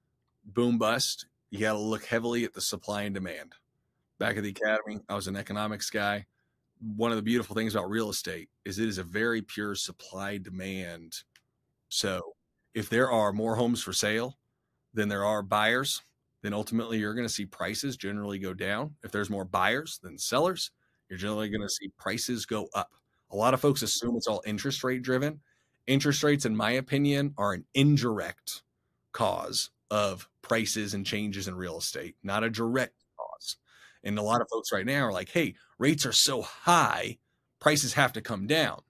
boom 0.46 0.78
bust, 0.78 1.26
you 1.50 1.60
got 1.60 1.74
to 1.74 1.80
look 1.80 2.06
heavily 2.06 2.44
at 2.44 2.54
the 2.54 2.62
supply 2.62 3.04
and 3.04 3.16
demand. 3.16 3.54
Back 4.20 4.38
at 4.38 4.44
the 4.44 4.50
academy, 4.50 5.02
I 5.10 5.16
was 5.16 5.28
an 5.28 5.36
economics 5.36 5.90
guy 5.90 6.26
one 6.96 7.12
of 7.12 7.16
the 7.16 7.24
beautiful 7.24 7.56
things 7.56 7.76
about 7.76 7.90
real 7.90 8.10
estate 8.10 8.50
is 8.66 8.80
it 8.80 8.88
is 8.88 8.98
a 8.98 9.04
very 9.04 9.42
pure 9.42 9.76
supply 9.76 10.38
demand. 10.38 11.16
So 11.90 12.36
if 12.74 12.90
there 12.90 13.10
are 13.10 13.32
more 13.32 13.56
homes 13.56 13.82
for 13.82 13.94
sale 13.94 14.38
than 14.94 15.08
there 15.08 15.24
are 15.24 15.42
buyers, 15.42 16.02
then 16.44 16.54
ultimately 16.54 17.00
you're 17.00 17.16
going 17.16 17.28
to 17.28 17.34
see 17.34 17.46
prices 17.46 17.98
generally 17.98 18.38
go 18.38 18.54
down. 18.54 18.94
If 19.02 19.12
there's 19.12 19.30
more 19.30 19.46
buyers 19.46 20.00
than 20.04 20.20
sellers, 20.20 20.72
you're 21.10 21.18
generally 21.18 21.50
going 21.50 21.62
to 21.62 21.70
see 21.70 21.90
prices 21.98 22.46
go 22.46 22.68
up. 22.76 22.92
A 23.32 23.36
lot 23.36 23.54
of 23.54 23.62
folks 23.62 23.80
mm. 23.80 23.84
assume 23.84 24.16
it's 24.18 24.28
all 24.28 24.44
interest 24.46 24.84
rate 24.84 25.02
driven. 25.02 25.40
Interest 25.88 26.22
rates, 26.22 26.46
in 26.46 26.56
my 26.56 26.72
opinion, 26.72 27.34
are 27.38 27.54
an 27.54 27.66
indirect 27.74 28.62
cause 29.14 29.72
of 29.90 30.30
prices 30.42 30.94
and 30.94 31.06
changes 31.06 31.48
in 31.48 31.56
real 31.56 31.78
estate, 31.78 32.16
not 32.24 32.44
a 32.44 32.50
direct 32.50 32.96
cause. 33.18 33.58
and 34.04 34.20
a 34.20 34.22
lot 34.22 34.42
of 34.42 34.48
folks 34.52 34.72
right 34.72 34.86
now 34.86 35.04
are 35.04 35.14
like, 35.14 35.30
hey, 35.30 35.56
rates 35.78 36.06
are 36.06 36.12
so 36.12 36.42
high, 36.42 37.18
prices 37.60 37.94
have 37.94 38.12
to 38.14 38.22
come 38.22 38.48
down. 38.48 38.82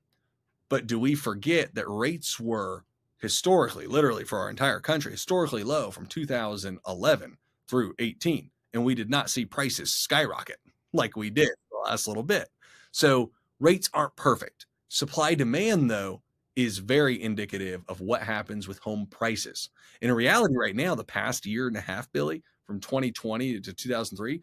But 0.70 0.88
do 0.88 0.98
we 0.98 1.14
forget 1.14 1.76
that 1.76 1.88
rates 1.88 2.40
were 2.40 2.84
historically, 3.20 3.86
literally 3.86 4.24
for 4.24 4.40
our 4.40 4.50
entire 4.50 4.80
country, 4.80 5.12
historically 5.12 5.64
low 5.64 5.92
from 5.92 6.08
2011 6.08 7.38
through 7.70 7.94
18? 8.00 8.50
And 8.74 8.84
we 8.84 8.96
did 8.96 9.10
not 9.10 9.30
see 9.30 9.46
prices 9.46 9.94
skyrocket 9.94 10.58
like 10.94 11.16
we 11.16 11.30
did 11.30 11.50
the 11.72 11.90
last 11.90 12.08
little 12.08 12.24
bit. 12.24 12.50
So 12.92 13.32
rates 13.60 13.90
aren't 13.94 14.16
perfect. 14.16 14.66
Supply 14.90 15.34
demand, 15.36 15.90
though, 15.90 16.22
is 16.56 16.78
very 16.78 17.22
indicative 17.22 17.84
of 17.88 18.00
what 18.00 18.22
happens 18.22 18.68
with 18.68 18.78
home 18.80 19.08
prices. 19.10 19.70
In 20.02 20.12
reality, 20.12 20.56
right 20.56 20.76
now, 20.76 20.94
the 20.94 21.04
past 21.04 21.46
year 21.46 21.68
and 21.68 21.78
a 21.78 21.82
half, 21.82 22.12
Billy, 22.12 22.44
from 22.66 22.80
2020 22.80 23.60
to 23.62 23.74
2003, 23.74 24.42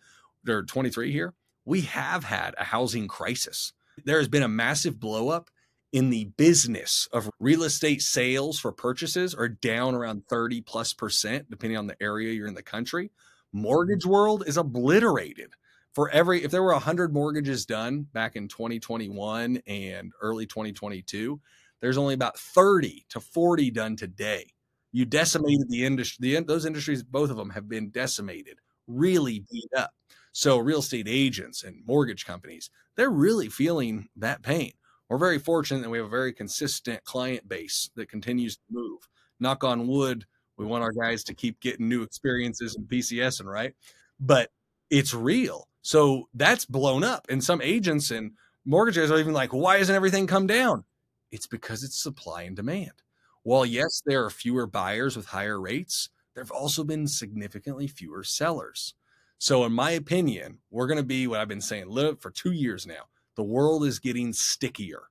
or 0.48 0.62
23 0.62 1.12
here, 1.12 1.34
we 1.64 1.82
have 1.82 2.24
had 2.24 2.54
a 2.58 2.64
housing 2.64 3.06
crisis. 3.06 3.72
There 4.04 4.18
has 4.18 4.28
been 4.28 4.42
a 4.42 4.48
massive 4.48 4.96
blowup 4.96 5.48
in 5.92 6.10
the 6.10 6.26
business 6.36 7.08
of 7.12 7.30
real 7.40 7.64
estate 7.64 8.02
sales 8.02 8.58
for 8.58 8.72
purchases 8.72 9.34
are 9.34 9.48
down 9.48 9.94
around 9.94 10.24
30 10.28 10.60
plus 10.60 10.92
percent, 10.92 11.50
depending 11.50 11.78
on 11.78 11.86
the 11.86 12.00
area 12.00 12.32
you're 12.32 12.46
in 12.46 12.54
the 12.54 12.62
country. 12.62 13.06
Mm-hmm. 13.06 13.62
Mortgage 13.62 14.06
world 14.06 14.44
is 14.46 14.56
obliterated. 14.56 15.54
For 15.92 16.08
every, 16.10 16.44
if 16.44 16.52
there 16.52 16.62
were 16.62 16.72
100 16.72 17.12
mortgages 17.12 17.66
done 17.66 18.02
back 18.12 18.36
in 18.36 18.46
2021 18.46 19.60
and 19.66 20.12
early 20.22 20.46
2022, 20.46 21.40
there's 21.80 21.98
only 21.98 22.14
about 22.14 22.38
30 22.38 23.06
to 23.08 23.20
40 23.20 23.70
done 23.72 23.96
today. 23.96 24.52
You 24.92 25.04
decimated 25.04 25.68
the 25.68 25.84
industry. 25.84 26.34
The, 26.34 26.44
those 26.44 26.66
industries, 26.66 27.02
both 27.02 27.30
of 27.30 27.36
them 27.36 27.50
have 27.50 27.68
been 27.68 27.90
decimated, 27.90 28.58
really 28.86 29.44
beat 29.50 29.70
up. 29.76 29.90
So 30.32 30.58
real 30.58 30.78
estate 30.78 31.08
agents 31.08 31.64
and 31.64 31.82
mortgage 31.84 32.24
companies, 32.24 32.70
they're 32.96 33.10
really 33.10 33.48
feeling 33.48 34.08
that 34.16 34.42
pain. 34.42 34.72
We're 35.10 35.18
very 35.18 35.40
fortunate 35.40 35.82
that 35.82 35.90
we 35.90 35.98
have 35.98 36.06
a 36.06 36.10
very 36.10 36.32
consistent 36.32 37.02
client 37.02 37.48
base 37.48 37.90
that 37.96 38.08
continues 38.08 38.56
to 38.56 38.62
move. 38.70 39.00
Knock 39.40 39.64
on 39.64 39.88
wood, 39.88 40.24
we 40.56 40.64
want 40.64 40.84
our 40.84 40.92
guys 40.92 41.24
to 41.24 41.34
keep 41.34 41.58
getting 41.60 41.88
new 41.88 42.02
experiences 42.02 42.76
and 42.76 42.86
PCS 42.86 43.40
and 43.40 43.50
right, 43.50 43.74
but 44.20 44.50
it's 44.88 45.12
real. 45.12 45.66
So 45.82 46.28
that's 46.32 46.64
blown 46.64 47.02
up. 47.02 47.26
And 47.28 47.42
some 47.42 47.60
agents 47.60 48.12
and 48.12 48.32
mortgages 48.64 49.10
are 49.10 49.18
even 49.18 49.32
like, 49.32 49.52
why 49.52 49.78
hasn't 49.78 49.96
everything 49.96 50.28
come 50.28 50.46
down? 50.46 50.84
It's 51.32 51.46
because 51.48 51.82
it's 51.82 52.00
supply 52.00 52.42
and 52.42 52.54
demand. 52.54 53.02
While 53.42 53.66
yes, 53.66 54.02
there 54.06 54.24
are 54.24 54.30
fewer 54.30 54.66
buyers 54.66 55.16
with 55.16 55.26
higher 55.26 55.60
rates, 55.60 56.08
there 56.34 56.44
have 56.44 56.52
also 56.52 56.84
been 56.84 57.08
significantly 57.08 57.88
fewer 57.88 58.22
sellers. 58.22 58.94
So, 59.38 59.64
in 59.64 59.72
my 59.72 59.90
opinion, 59.92 60.58
we're 60.70 60.86
going 60.86 60.98
to 60.98 61.02
be 61.02 61.26
what 61.26 61.40
I've 61.40 61.48
been 61.48 61.62
saying 61.62 61.88
live 61.88 62.20
for 62.20 62.30
two 62.30 62.52
years 62.52 62.86
now. 62.86 63.06
The 63.40 63.44
world 63.44 63.86
is 63.86 63.98
getting 63.98 64.34
stickier. 64.34 65.04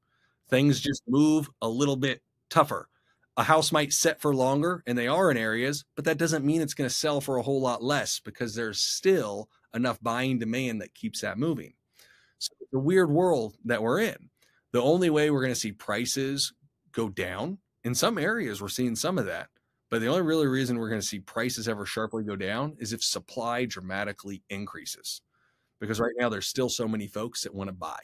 Things 0.49 0.79
just 0.79 1.01
move 1.07 1.49
a 1.63 1.67
little 1.67 1.95
bit 1.95 2.21
tougher. 2.51 2.87
a 3.37 3.43
house 3.43 3.71
might 3.71 3.91
set 3.91 4.21
for 4.21 4.35
longer 4.35 4.83
and 4.85 4.95
they 4.95 5.07
are 5.07 5.31
in 5.31 5.37
areas, 5.37 5.83
but 5.95 6.05
that 6.05 6.19
doesn't 6.19 6.45
mean 6.45 6.61
it's 6.61 6.75
going 6.75 6.87
to 6.87 6.95
sell 6.95 7.21
for 7.21 7.37
a 7.37 7.41
whole 7.41 7.59
lot 7.59 7.81
less 7.81 8.19
because 8.19 8.53
there's 8.53 8.81
still 8.81 9.49
enough 9.73 9.97
buying 10.03 10.37
demand 10.37 10.79
that 10.79 10.93
keeps 10.93 11.21
that 11.21 11.39
moving. 11.39 11.73
So 12.37 12.53
a 12.71 12.77
weird 12.77 13.09
world 13.09 13.57
that 13.65 13.81
we're 13.81 14.01
in. 14.01 14.29
The 14.73 14.83
only 14.83 15.09
way 15.09 15.31
we're 15.31 15.41
going 15.41 15.51
to 15.51 15.59
see 15.59 15.71
prices 15.71 16.53
go 16.91 17.09
down 17.09 17.57
in 17.83 17.95
some 17.95 18.19
areas, 18.19 18.61
we're 18.61 18.67
seeing 18.67 18.95
some 18.95 19.17
of 19.17 19.25
that. 19.25 19.47
But 19.89 20.01
the 20.01 20.07
only 20.07 20.21
really 20.21 20.45
reason 20.45 20.77
we're 20.77 20.89
going 20.89 21.01
to 21.01 21.07
see 21.07 21.19
prices 21.19 21.67
ever 21.67 21.87
sharply 21.87 22.23
go 22.23 22.35
down 22.35 22.75
is 22.77 22.93
if 22.93 23.03
supply 23.03 23.65
dramatically 23.65 24.43
increases. 24.51 25.23
Because 25.79 25.99
right 25.99 26.13
now 26.15 26.29
there's 26.29 26.45
still 26.45 26.69
so 26.69 26.87
many 26.87 27.07
folks 27.07 27.41
that 27.41 27.55
want 27.55 27.69
to 27.69 27.73
buy. 27.73 27.97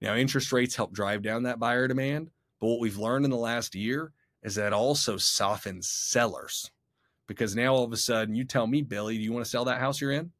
Now, 0.00 0.16
interest 0.16 0.52
rates 0.52 0.74
help 0.74 0.92
drive 0.92 1.22
down 1.22 1.42
that 1.42 1.58
buyer 1.58 1.86
demand. 1.88 2.30
But 2.60 2.68
what 2.68 2.80
we've 2.80 2.98
learned 2.98 3.24
in 3.24 3.30
the 3.30 3.36
last 3.36 3.74
year 3.74 4.12
is 4.42 4.54
that 4.54 4.72
also 4.72 5.16
softens 5.16 5.88
sellers. 5.88 6.70
Because 7.26 7.54
now 7.54 7.74
all 7.74 7.84
of 7.84 7.92
a 7.92 7.96
sudden 7.96 8.34
you 8.34 8.44
tell 8.44 8.66
me, 8.66 8.82
Billy, 8.82 9.16
do 9.16 9.22
you 9.22 9.32
want 9.32 9.44
to 9.44 9.50
sell 9.50 9.64
that 9.66 9.80
house 9.80 10.00
you're 10.00 10.12
in? 10.12 10.30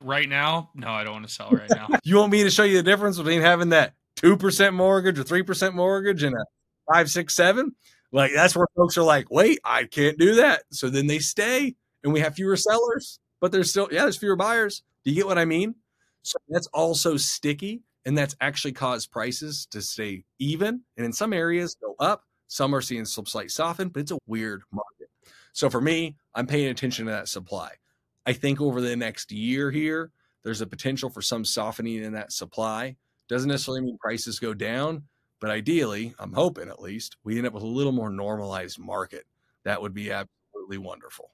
Right 0.00 0.28
now, 0.28 0.70
no, 0.74 0.88
I 0.88 1.04
don't 1.04 1.14
want 1.14 1.28
to 1.28 1.32
sell 1.32 1.50
right 1.50 1.70
now. 1.70 1.88
You 2.04 2.16
want 2.16 2.32
me 2.32 2.42
to 2.42 2.50
show 2.50 2.64
you 2.64 2.76
the 2.76 2.82
difference 2.82 3.16
between 3.16 3.40
having 3.40 3.68
that 3.68 3.94
2% 4.16 4.74
mortgage 4.74 5.18
or 5.18 5.24
3% 5.24 5.74
mortgage 5.74 6.24
and 6.24 6.34
a 6.34 6.44
five, 6.92 7.08
six, 7.08 7.34
seven? 7.34 7.74
Like 8.10 8.32
that's 8.34 8.56
where 8.56 8.66
folks 8.76 8.98
are 8.98 9.04
like, 9.04 9.30
wait, 9.30 9.60
I 9.64 9.84
can't 9.84 10.18
do 10.18 10.34
that. 10.36 10.64
So 10.70 10.90
then 10.90 11.06
they 11.06 11.20
stay 11.20 11.76
and 12.02 12.12
we 12.12 12.20
have 12.20 12.34
fewer 12.34 12.56
sellers, 12.56 13.20
but 13.40 13.52
there's 13.52 13.70
still, 13.70 13.88
yeah, 13.92 14.02
there's 14.02 14.16
fewer 14.18 14.36
buyers. 14.36 14.82
Do 15.04 15.10
you 15.10 15.16
get 15.16 15.26
what 15.26 15.38
I 15.38 15.44
mean? 15.44 15.76
So 16.22 16.38
that's 16.48 16.66
also 16.68 17.16
sticky 17.16 17.82
and 18.04 18.16
that's 18.16 18.36
actually 18.40 18.72
caused 18.72 19.10
prices 19.10 19.66
to 19.70 19.80
stay 19.82 20.24
even 20.38 20.82
and 20.96 21.06
in 21.06 21.12
some 21.12 21.32
areas 21.32 21.76
go 21.80 21.94
up. 21.98 22.24
Some 22.48 22.74
are 22.74 22.82
seeing 22.82 23.04
some 23.04 23.26
slight 23.26 23.50
soften, 23.50 23.88
but 23.88 24.00
it's 24.00 24.12
a 24.12 24.18
weird 24.26 24.62
market. 24.72 25.08
So 25.52 25.70
for 25.70 25.80
me, 25.80 26.16
I'm 26.34 26.46
paying 26.46 26.68
attention 26.68 27.06
to 27.06 27.12
that 27.12 27.28
supply. 27.28 27.70
I 28.26 28.32
think 28.32 28.60
over 28.60 28.80
the 28.80 28.96
next 28.96 29.32
year 29.32 29.70
here, 29.70 30.10
there's 30.44 30.60
a 30.60 30.66
potential 30.66 31.08
for 31.08 31.22
some 31.22 31.44
softening 31.44 32.02
in 32.02 32.12
that 32.12 32.32
supply. 32.32 32.96
Doesn't 33.28 33.48
necessarily 33.48 33.82
mean 33.82 33.98
prices 33.98 34.38
go 34.38 34.54
down, 34.54 35.04
but 35.40 35.50
ideally, 35.50 36.14
I'm 36.18 36.32
hoping 36.32 36.68
at 36.68 36.80
least, 36.80 37.16
we 37.24 37.38
end 37.38 37.46
up 37.46 37.52
with 37.52 37.62
a 37.62 37.66
little 37.66 37.92
more 37.92 38.10
normalized 38.10 38.78
market. 38.78 39.24
That 39.64 39.80
would 39.80 39.94
be 39.94 40.10
absolutely 40.10 40.78
wonderful. 40.78 41.30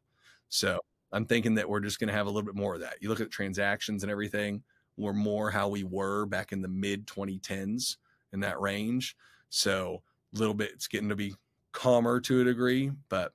So 0.49 0.79
I'm 1.13 1.25
thinking 1.25 1.55
that 1.57 1.69
we're 1.69 1.81
just 1.81 1.99
going 1.99 2.09
to 2.09 2.15
have 2.15 2.27
a 2.27 2.31
little 2.31 2.47
bit 2.47 2.55
more 2.55 2.75
of 2.75 2.81
that. 2.81 2.97
You 3.01 3.09
look 3.09 3.21
at 3.21 3.31
transactions 3.31 4.03
and 4.03 4.13
everything, 4.13 4.63
we're 4.99 5.13
more 5.13 5.51
how 5.51 5.69
we 5.69 5.85
were 5.85 6.27
back 6.27 6.53
in 6.53 6.63
the 6.63 6.69
mid 6.69 7.07
2010s 7.07 7.97
in 8.33 8.41
that 8.41 8.61
range. 8.61 9.17
So 9.49 10.03
a 10.35 10.39
little 10.39 10.55
bit, 10.55 10.73
it's 10.73 10.89
getting 10.89 11.09
to 11.09 11.17
be 11.17 11.35
calmer 11.73 12.21
to 12.21 12.41
a 12.41 12.45
degree, 12.45 12.91
but 13.09 13.35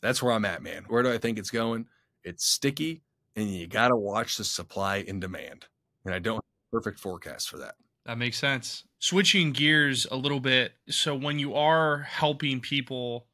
that's 0.00 0.22
where 0.22 0.32
I'm 0.32 0.44
at, 0.44 0.62
man. 0.62 0.84
Where 0.88 1.02
do 1.02 1.12
I 1.12 1.18
think 1.18 1.38
it's 1.38 1.50
going? 1.50 1.88
It's 2.24 2.44
sticky, 2.46 3.02
and 3.36 3.48
you 3.50 3.66
got 3.66 3.88
to 3.88 3.96
watch 3.96 4.36
the 4.36 4.44
supply 4.44 4.98
and 5.06 5.20
demand. 5.20 5.66
And 6.04 6.14
I 6.14 6.18
don't 6.18 6.36
have 6.36 6.42
a 6.42 6.76
perfect 6.76 7.00
forecast 7.00 7.48
for 7.48 7.58
that. 7.58 7.76
That 8.04 8.18
makes 8.18 8.38
sense. 8.38 8.84
Switching 8.98 9.52
gears 9.52 10.06
a 10.06 10.16
little 10.16 10.40
bit. 10.40 10.74
So 10.88 11.14
when 11.14 11.38
you 11.38 11.54
are 11.54 12.00
helping 12.02 12.60
people 12.60 13.28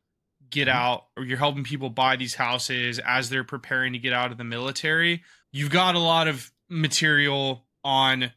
get 0.48 0.68
Mhm. 0.68 0.74
out 0.74 1.08
or 1.16 1.24
you're 1.24 1.38
helping 1.38 1.64
people 1.64 1.90
buy 1.90 2.16
these 2.16 2.34
houses 2.34 2.98
as 3.00 3.30
they're 3.30 3.44
preparing 3.44 3.92
to 3.92 3.98
get 3.98 4.12
out 4.12 4.32
of 4.32 4.38
the 4.38 4.44
military, 4.44 5.24
you've 5.52 5.70
got 5.70 5.94
a 5.94 5.98
lot 6.00 6.28
of 6.28 6.52
material 6.70 7.64
on 7.84 8.32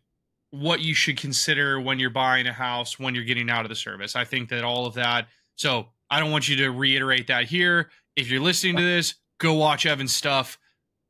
what 0.52 0.82
you 0.82 0.94
should 0.94 1.18
consider 1.18 1.80
when 1.80 2.00
you're 2.00 2.10
buying 2.10 2.46
a 2.46 2.54
house 2.54 3.00
when 3.00 3.16
you're 3.16 3.24
getting 3.24 3.50
out 3.50 3.66
of 3.66 3.70
the 3.70 3.76
service. 3.76 4.16
I 4.16 4.24
think 4.24 4.50
that 4.50 4.64
all 4.64 4.86
of 4.86 4.94
that. 4.96 5.28
So 5.56 5.88
I 6.10 6.20
don't 6.20 6.32
want 6.32 6.48
you 6.48 6.56
to 6.58 6.70
reiterate 6.70 7.28
that 7.28 7.46
here. 7.46 7.90
If 8.16 8.30
you're 8.30 8.42
listening 8.42 8.76
to 8.78 8.84
this, 8.84 9.16
go 9.40 9.54
watch 9.54 9.86
Evan's 9.86 10.14
stuff. 10.14 10.60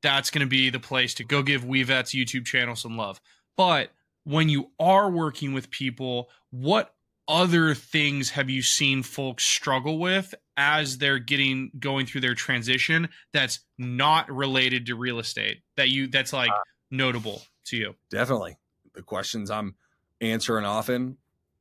That's 0.01 0.29
going 0.29 0.45
to 0.45 0.49
be 0.49 0.69
the 0.69 0.79
place 0.79 1.13
to 1.15 1.23
go 1.23 1.43
give 1.43 1.63
WeVet's 1.63 2.11
YouTube 2.11 2.45
channel 2.45 2.75
some 2.75 2.97
love. 2.97 3.19
But 3.57 3.91
when 4.23 4.49
you 4.49 4.71
are 4.79 5.09
working 5.09 5.53
with 5.53 5.69
people, 5.69 6.29
what 6.51 6.93
other 7.27 7.73
things 7.73 8.31
have 8.31 8.49
you 8.49 8.61
seen 8.61 9.03
folks 9.03 9.43
struggle 9.43 9.97
with 9.97 10.33
as 10.57 10.97
they're 10.97 11.19
getting 11.19 11.71
going 11.79 12.05
through 12.05 12.21
their 12.21 12.35
transition 12.35 13.09
that's 13.31 13.59
not 13.77 14.29
related 14.29 14.85
to 14.85 14.95
real 14.95 15.19
estate 15.19 15.61
that 15.77 15.89
you 15.89 16.07
that's 16.07 16.33
like 16.33 16.51
uh, 16.51 16.59
notable 16.93 17.41
to 17.65 17.77
you? 17.77 17.95
Definitely. 18.09 18.57
The 18.93 19.01
questions 19.01 19.51
I'm 19.51 19.75
answering 20.21 20.65
often. 20.65 21.17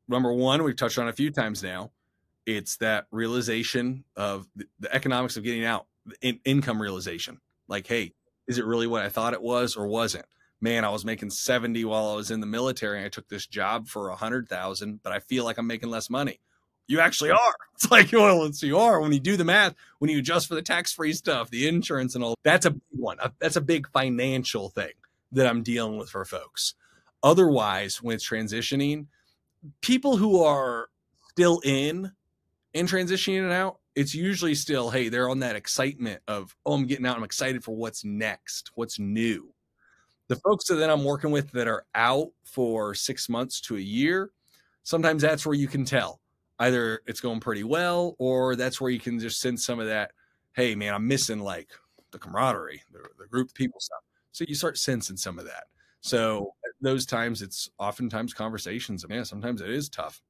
Number 0.07 0.33
one, 0.33 0.62
we've 0.62 0.76
touched 0.76 0.99
on 0.99 1.09
a 1.09 1.12
few 1.12 1.30
times 1.30 1.62
now. 1.62 1.91
It's 2.45 2.76
that 2.76 3.07
realization 3.11 4.05
of 4.16 4.47
the, 4.55 4.66
the 4.80 4.95
economics 4.95 5.37
of 5.37 5.45
getting 5.45 5.64
out, 5.64 5.87
in, 6.20 6.39
income 6.45 6.80
realization. 6.80 7.41
Like, 7.66 7.87
hey, 7.87 8.12
is 8.47 8.59
it 8.59 8.66
really 8.66 8.87
what 8.87 9.03
I 9.03 9.09
thought 9.09 9.33
it 9.33 9.43
was 9.43 9.76
or 9.76 9.87
wasn't? 9.87 10.26
Man, 10.61 10.85
I 10.85 10.91
was 10.91 11.05
making 11.05 11.30
70 11.30 11.85
while 11.85 12.11
I 12.11 12.14
was 12.14 12.30
in 12.30 12.41
the 12.41 12.47
military. 12.47 12.99
And 12.99 13.07
I 13.07 13.09
took 13.09 13.28
this 13.28 13.47
job 13.47 13.89
for 13.89 14.11
a 14.11 14.16
hundred 14.16 14.49
thousand, 14.49 15.01
but 15.03 15.12
I 15.12 15.20
feel 15.20 15.45
like 15.45 15.59
I'm 15.59 15.66
making 15.66 15.91
less 15.91 16.11
money. 16.11 16.41
You 16.87 17.01
actually 17.01 17.30
are. 17.30 17.39
It's 17.74 17.91
like, 17.91 18.12
well, 18.12 18.45
it's, 18.45 18.62
you 18.62 18.78
are 18.78 19.01
when 19.01 19.12
you 19.12 19.18
do 19.18 19.37
the 19.37 19.45
math, 19.45 19.74
when 19.99 20.09
you 20.09 20.20
adjust 20.20 20.47
for 20.47 20.55
the 20.55 20.62
tax 20.62 20.93
free 20.93 21.12
stuff, 21.14 21.51
the 21.51 21.66
insurance 21.66 22.14
and 22.14 22.22
all. 22.22 22.37
That's 22.45 22.64
a 22.64 22.70
big 22.70 22.83
one. 22.93 23.16
That's 23.41 23.57
a 23.57 23.61
big 23.61 23.89
financial 23.89 24.68
thing 24.68 24.93
that 25.33 25.47
I'm 25.47 25.62
dealing 25.62 25.97
with 25.99 26.11
for 26.11 26.24
folks. 26.24 26.74
Otherwise, 27.22 28.03
when 28.03 28.14
it's 28.14 28.28
transitioning, 28.28 29.07
people 29.80 30.16
who 30.16 30.43
are 30.43 30.89
still 31.30 31.61
in 31.64 32.12
and 32.74 32.89
transitioning 32.89 33.47
it 33.47 33.53
out, 33.53 33.78
it's 33.95 34.14
usually 34.14 34.55
still, 34.55 34.91
hey, 34.91 35.09
they're 35.09 35.28
on 35.28 35.41
that 35.41 35.57
excitement 35.57 36.20
of, 36.26 36.57
oh, 36.64 36.74
I'm 36.74 36.87
getting 36.87 37.07
out. 37.07 37.16
I'm 37.16 37.24
excited 37.24 37.62
for 37.62 37.76
what's 37.76 38.05
next, 38.05 38.70
what's 38.74 38.99
new. 38.99 39.53
The 40.28 40.37
folks 40.37 40.66
that 40.68 40.91
I'm 40.91 41.05
working 41.05 41.30
with 41.30 41.51
that 41.53 41.68
are 41.68 41.85
out 41.95 42.28
for 42.45 42.95
six 42.95 43.28
months 43.28 43.61
to 43.62 43.76
a 43.76 43.80
year, 43.80 44.30
sometimes 44.83 45.22
that's 45.22 45.45
where 45.45 45.55
you 45.55 45.68
can 45.68 45.85
tell 45.85 46.20
either 46.59 47.03
it's 47.07 47.20
going 47.20 47.41
pretty 47.41 47.64
well 47.64 48.14
or 48.18 48.57
that's 48.57 48.80
where 48.80 48.91
you 48.91 49.01
can 49.01 49.18
just 49.18 49.41
send 49.41 49.61
some 49.61 49.80
of 49.80 49.87
that, 49.87 50.12
hey, 50.55 50.74
man, 50.74 50.95
I'm 50.95 51.07
missing 51.07 51.41
like 51.41 51.68
the 52.12 52.18
camaraderie, 52.18 52.83
the, 52.93 53.01
the 53.18 53.26
group 53.26 53.53
people 53.53 53.80
stuff. 53.80 54.03
So 54.33 54.45
you 54.49 54.55
start 54.55 54.78
sensing 54.78 55.16
some 55.16 55.39
of 55.39 55.45
that. 55.45 55.64
So 56.01 56.55
those 56.80 57.07
times, 57.07 57.43
it's 57.43 57.70
oftentimes 57.78 58.35
conversations. 58.35 59.07
Man, 59.09 59.24
sometimes 59.24 59.61
it 59.61 59.70
is 59.70 59.89
tough. 59.89 60.20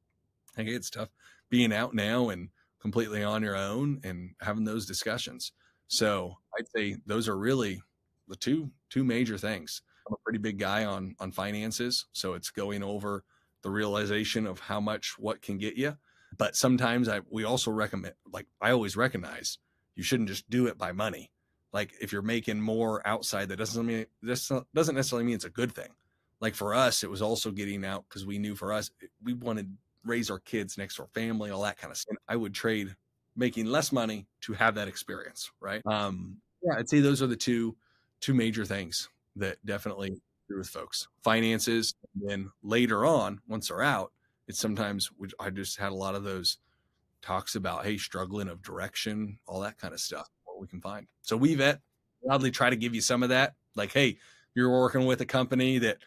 I 0.52 0.56
think 0.56 0.68
it's 0.68 0.90
tough 0.90 1.08
being 1.48 1.72
out 1.72 1.94
now 1.94 2.28
and 2.28 2.50
completely 2.80 3.22
on 3.22 3.42
your 3.42 3.56
own 3.56 4.00
and 4.04 4.30
having 4.40 4.64
those 4.64 4.86
discussions. 4.86 5.52
So 5.88 6.36
I'd 6.58 6.68
say 6.74 6.96
those 7.06 7.28
are 7.28 7.38
really 7.38 7.80
the 8.28 8.36
two 8.36 8.70
two 8.90 9.04
major 9.04 9.38
things. 9.38 9.82
I'm 10.06 10.14
a 10.14 10.22
pretty 10.24 10.38
big 10.38 10.58
guy 10.58 10.84
on 10.84 11.14
on 11.20 11.32
finances, 11.32 12.06
so 12.12 12.34
it's 12.34 12.50
going 12.50 12.82
over 12.82 13.24
the 13.62 13.70
realization 13.70 14.46
of 14.46 14.58
how 14.58 14.80
much 14.80 15.14
what 15.18 15.40
can 15.40 15.58
get 15.58 15.76
you. 15.76 15.96
But 16.36 16.56
sometimes 16.56 17.08
I 17.08 17.20
we 17.30 17.44
also 17.44 17.70
recommend 17.70 18.14
like 18.30 18.46
I 18.60 18.72
always 18.72 18.96
recognize 18.96 19.58
you 19.94 20.02
shouldn't 20.02 20.28
just 20.28 20.48
do 20.50 20.66
it 20.66 20.76
by 20.76 20.92
money. 20.92 21.30
Like 21.72 21.92
if 22.00 22.12
you're 22.12 22.22
making 22.22 22.60
more 22.60 23.06
outside, 23.06 23.48
that 23.48 23.56
doesn't 23.56 23.86
mean 23.86 24.06
this 24.22 24.50
doesn't 24.74 24.94
necessarily 24.94 25.24
mean 25.24 25.34
it's 25.34 25.44
a 25.44 25.50
good 25.50 25.72
thing. 25.72 25.88
Like 26.40 26.54
for 26.54 26.74
us, 26.74 27.04
it 27.04 27.10
was 27.10 27.22
also 27.22 27.50
getting 27.50 27.84
out 27.84 28.04
because 28.08 28.26
we 28.26 28.38
knew 28.38 28.54
for 28.54 28.72
us 28.72 28.90
we 29.22 29.32
wanted 29.32 29.76
raise 30.04 30.30
our 30.30 30.40
kids 30.40 30.76
next 30.76 30.96
to 30.96 31.02
our 31.02 31.08
family, 31.14 31.50
all 31.50 31.62
that 31.62 31.78
kind 31.78 31.90
of 31.90 31.96
stuff. 31.96 32.16
I 32.28 32.36
would 32.36 32.54
trade 32.54 32.94
making 33.36 33.66
less 33.66 33.92
money 33.92 34.26
to 34.42 34.52
have 34.52 34.74
that 34.74 34.88
experience, 34.88 35.50
right? 35.60 35.80
Um, 35.86 36.38
yeah, 36.62 36.78
I'd 36.78 36.88
say 36.88 37.00
those 37.00 37.22
are 37.22 37.26
the 37.26 37.36
two 37.36 37.76
two 38.20 38.34
major 38.34 38.64
things 38.64 39.08
that 39.36 39.64
definitely 39.64 40.10
do 40.48 40.58
with 40.58 40.68
folks. 40.68 41.08
Finances, 41.22 41.94
and 42.14 42.30
then 42.30 42.50
later 42.62 43.04
on, 43.04 43.40
once 43.48 43.68
they're 43.68 43.82
out, 43.82 44.12
it's 44.48 44.58
sometimes 44.58 45.10
which 45.16 45.34
I 45.40 45.50
just 45.50 45.78
had 45.78 45.92
a 45.92 45.96
lot 45.96 46.14
of 46.14 46.24
those 46.24 46.58
talks 47.22 47.54
about, 47.54 47.84
hey, 47.84 47.96
struggling 47.96 48.48
of 48.48 48.62
direction, 48.62 49.38
all 49.46 49.60
that 49.60 49.78
kind 49.78 49.94
of 49.94 50.00
stuff, 50.00 50.28
what 50.52 50.60
we 50.60 50.68
can 50.68 50.80
find. 50.80 51.06
So 51.22 51.38
WeVet 51.38 51.78
gladly 52.24 52.50
try 52.50 52.70
to 52.70 52.76
give 52.76 52.94
you 52.94 53.00
some 53.00 53.22
of 53.22 53.30
that. 53.30 53.54
Like, 53.74 53.92
hey, 53.92 54.18
you're 54.54 54.70
working 54.70 55.06
with 55.06 55.20
a 55.20 55.26
company 55.26 55.78
that 55.78 55.98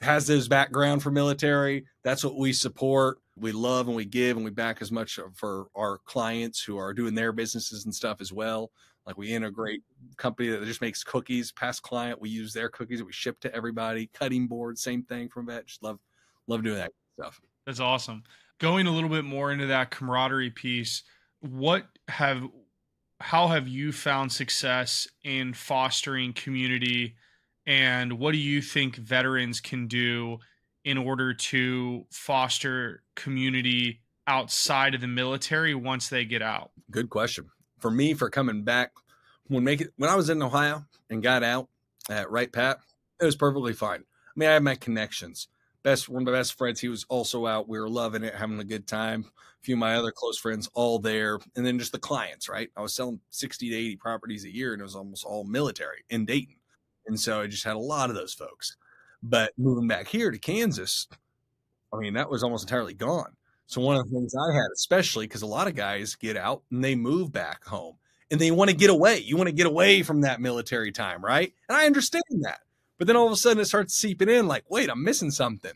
has 0.00 0.26
this 0.26 0.48
background 0.48 1.02
for 1.02 1.10
military. 1.10 1.86
That's 2.02 2.24
what 2.24 2.36
we 2.36 2.52
support. 2.52 3.18
We 3.36 3.52
love 3.52 3.88
and 3.88 3.96
we 3.96 4.04
give 4.04 4.36
and 4.36 4.44
we 4.44 4.50
back 4.50 4.82
as 4.82 4.92
much 4.92 5.18
for 5.34 5.66
our 5.74 5.98
clients 6.04 6.62
who 6.62 6.76
are 6.76 6.92
doing 6.92 7.14
their 7.14 7.32
businesses 7.32 7.84
and 7.84 7.94
stuff 7.94 8.20
as 8.20 8.32
well. 8.32 8.70
Like 9.06 9.18
we 9.18 9.32
integrate 9.32 9.82
company 10.16 10.48
that 10.48 10.64
just 10.64 10.80
makes 10.80 11.04
cookies, 11.04 11.52
past 11.52 11.82
client, 11.82 12.20
we 12.20 12.30
use 12.30 12.52
their 12.52 12.68
cookies 12.68 12.98
that 12.98 13.04
we 13.04 13.12
ship 13.12 13.38
to 13.40 13.54
everybody. 13.54 14.08
Cutting 14.14 14.46
board, 14.46 14.78
same 14.78 15.02
thing 15.02 15.28
from 15.28 15.46
vet. 15.46 15.66
Just 15.66 15.82
love 15.82 15.98
love 16.46 16.62
doing 16.62 16.76
that 16.76 16.92
stuff. 17.18 17.40
That's 17.66 17.80
awesome. 17.80 18.22
Going 18.60 18.86
a 18.86 18.90
little 18.90 19.10
bit 19.10 19.24
more 19.24 19.52
into 19.52 19.66
that 19.66 19.90
camaraderie 19.90 20.50
piece, 20.50 21.02
what 21.40 21.86
have 22.08 22.42
how 23.24 23.48
have 23.48 23.66
you 23.66 23.90
found 23.90 24.30
success 24.30 25.08
in 25.22 25.54
fostering 25.54 26.34
community 26.34 27.16
and 27.66 28.18
what 28.18 28.32
do 28.32 28.38
you 28.38 28.60
think 28.60 28.96
veterans 28.96 29.62
can 29.62 29.86
do 29.86 30.38
in 30.84 30.98
order 30.98 31.32
to 31.32 32.04
foster 32.10 33.02
community 33.16 34.02
outside 34.26 34.94
of 34.94 35.00
the 35.00 35.06
military 35.06 35.74
once 35.74 36.10
they 36.10 36.26
get 36.26 36.42
out? 36.42 36.72
Good 36.90 37.08
question. 37.08 37.46
For 37.78 37.90
me, 37.90 38.12
for 38.12 38.28
coming 38.28 38.62
back, 38.62 38.92
when 39.48 39.64
make 39.64 39.80
it 39.80 39.94
when 39.96 40.10
I 40.10 40.16
was 40.16 40.28
in 40.28 40.42
Ohio 40.42 40.84
and 41.08 41.22
got 41.22 41.42
out 41.42 41.68
at 42.10 42.30
Wright 42.30 42.52
Pat, 42.52 42.80
it 43.22 43.24
was 43.24 43.36
perfectly 43.36 43.72
fine. 43.72 44.00
I 44.00 44.32
mean, 44.36 44.50
I 44.50 44.52
had 44.52 44.62
my 44.62 44.74
connections. 44.74 45.48
Best 45.84 46.08
one 46.08 46.22
of 46.22 46.26
my 46.26 46.32
best 46.32 46.58
friends, 46.58 46.80
he 46.80 46.88
was 46.88 47.06
also 47.08 47.46
out. 47.46 47.68
We 47.68 47.78
were 47.78 47.88
loving 47.88 48.24
it, 48.24 48.34
having 48.34 48.58
a 48.58 48.64
good 48.64 48.86
time. 48.88 49.26
A 49.28 49.62
few 49.62 49.76
of 49.76 49.78
my 49.78 49.94
other 49.94 50.10
close 50.10 50.38
friends 50.38 50.68
all 50.74 50.98
there, 50.98 51.38
and 51.54 51.64
then 51.64 51.78
just 51.78 51.92
the 51.92 51.98
clients. 51.98 52.48
Right, 52.48 52.70
I 52.76 52.80
was 52.80 52.94
selling 52.94 53.20
sixty 53.30 53.70
to 53.70 53.76
eighty 53.76 53.94
properties 53.96 54.44
a 54.44 54.52
year, 54.52 54.72
and 54.72 54.80
it 54.80 54.84
was 54.84 54.96
almost 54.96 55.24
all 55.24 55.44
military 55.44 56.02
in 56.10 56.24
Dayton, 56.24 56.56
and 57.06 57.20
so 57.20 57.40
I 57.40 57.46
just 57.46 57.64
had 57.64 57.76
a 57.76 57.78
lot 57.78 58.10
of 58.10 58.16
those 58.16 58.34
folks. 58.34 58.76
But 59.22 59.52
moving 59.56 59.86
back 59.86 60.08
here 60.08 60.30
to 60.30 60.38
Kansas, 60.38 61.06
I 61.92 61.98
mean, 61.98 62.14
that 62.14 62.30
was 62.30 62.42
almost 62.42 62.64
entirely 62.64 62.94
gone. 62.94 63.36
So 63.66 63.80
one 63.80 63.96
of 63.96 64.04
the 64.04 64.10
things 64.10 64.34
I 64.34 64.54
had, 64.54 64.66
especially 64.74 65.26
because 65.26 65.42
a 65.42 65.46
lot 65.46 65.68
of 65.68 65.74
guys 65.74 66.14
get 66.14 66.36
out 66.36 66.62
and 66.70 66.84
they 66.84 66.94
move 66.94 67.32
back 67.32 67.64
home 67.64 67.96
and 68.30 68.40
they 68.40 68.50
want 68.50 68.70
to 68.70 68.76
get 68.76 68.90
away. 68.90 69.18
You 69.18 69.36
want 69.36 69.48
to 69.48 69.54
get 69.54 69.66
away 69.66 70.02
from 70.02 70.20
that 70.22 70.40
military 70.40 70.92
time, 70.92 71.24
right? 71.24 71.52
And 71.68 71.78
I 71.78 71.86
understand 71.86 72.24
that. 72.42 72.60
But 72.98 73.06
then 73.06 73.16
all 73.16 73.26
of 73.26 73.32
a 73.32 73.36
sudden 73.36 73.60
it 73.60 73.66
starts 73.66 73.94
seeping 73.94 74.28
in 74.28 74.46
like, 74.46 74.64
wait, 74.68 74.90
I'm 74.90 75.02
missing 75.02 75.30
something. 75.30 75.72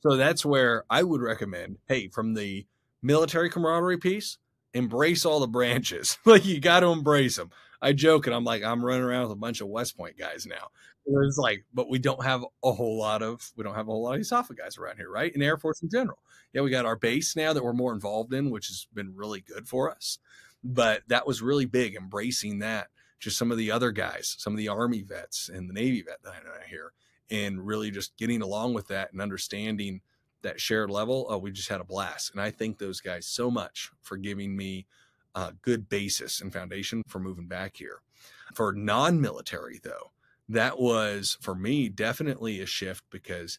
So 0.00 0.16
that's 0.16 0.44
where 0.44 0.84
I 0.88 1.02
would 1.02 1.20
recommend, 1.20 1.78
hey, 1.86 2.08
from 2.08 2.34
the 2.34 2.66
military 3.02 3.50
camaraderie 3.50 3.98
piece, 3.98 4.38
embrace 4.72 5.24
all 5.24 5.40
the 5.40 5.46
branches. 5.46 6.18
like 6.24 6.44
you 6.44 6.60
got 6.60 6.80
to 6.80 6.86
embrace 6.86 7.36
them. 7.36 7.50
I 7.82 7.92
joke 7.92 8.26
and 8.26 8.34
I'm 8.34 8.44
like, 8.44 8.62
I'm 8.62 8.84
running 8.84 9.04
around 9.04 9.22
with 9.22 9.32
a 9.32 9.36
bunch 9.36 9.60
of 9.60 9.68
West 9.68 9.96
Point 9.96 10.18
guys 10.18 10.46
now. 10.46 10.68
It's 11.06 11.38
like, 11.38 11.64
but 11.72 11.88
we 11.88 11.98
don't 11.98 12.22
have 12.24 12.44
a 12.62 12.72
whole 12.72 12.98
lot 12.98 13.22
of 13.22 13.50
we 13.56 13.64
don't 13.64 13.74
have 13.74 13.88
a 13.88 13.90
whole 13.90 14.04
lot 14.04 14.16
of 14.16 14.20
USAFA 14.20 14.56
guys 14.56 14.78
around 14.78 14.96
here, 14.96 15.10
right? 15.10 15.34
In 15.34 15.42
Air 15.42 15.56
Force 15.56 15.82
in 15.82 15.88
general. 15.90 16.18
Yeah, 16.52 16.62
we 16.62 16.70
got 16.70 16.86
our 16.86 16.96
base 16.96 17.34
now 17.36 17.52
that 17.52 17.64
we're 17.64 17.72
more 17.72 17.92
involved 17.92 18.34
in, 18.34 18.50
which 18.50 18.68
has 18.68 18.86
been 18.92 19.16
really 19.16 19.40
good 19.40 19.66
for 19.66 19.90
us. 19.90 20.18
But 20.62 21.02
that 21.08 21.26
was 21.26 21.42
really 21.42 21.64
big, 21.64 21.94
embracing 21.94 22.58
that. 22.58 22.88
Just 23.20 23.38
some 23.38 23.52
of 23.52 23.58
the 23.58 23.70
other 23.70 23.92
guys, 23.92 24.34
some 24.38 24.52
of 24.52 24.56
the 24.58 24.68
Army 24.68 25.02
vets 25.02 25.48
and 25.48 25.68
the 25.68 25.74
Navy 25.74 26.02
vet 26.02 26.22
that 26.24 26.32
I 26.32 26.44
know 26.44 26.54
here, 26.68 26.92
and 27.30 27.64
really 27.64 27.90
just 27.90 28.16
getting 28.16 28.42
along 28.42 28.74
with 28.74 28.88
that 28.88 29.12
and 29.12 29.20
understanding 29.20 30.00
that 30.42 30.60
shared 30.60 30.90
level. 30.90 31.26
Oh, 31.28 31.38
we 31.38 31.52
just 31.52 31.68
had 31.68 31.80
a 31.80 31.84
blast. 31.84 32.32
And 32.32 32.40
I 32.40 32.50
thank 32.50 32.78
those 32.78 33.00
guys 33.00 33.26
so 33.26 33.50
much 33.50 33.90
for 34.00 34.16
giving 34.16 34.56
me 34.56 34.86
a 35.34 35.52
good 35.62 35.88
basis 35.88 36.40
and 36.40 36.52
foundation 36.52 37.02
for 37.06 37.18
moving 37.18 37.46
back 37.46 37.76
here. 37.76 38.00
For 38.54 38.72
non 38.72 39.20
military, 39.20 39.80
though, 39.82 40.12
that 40.48 40.80
was 40.80 41.38
for 41.40 41.54
me 41.54 41.88
definitely 41.88 42.60
a 42.60 42.66
shift 42.66 43.04
because 43.10 43.58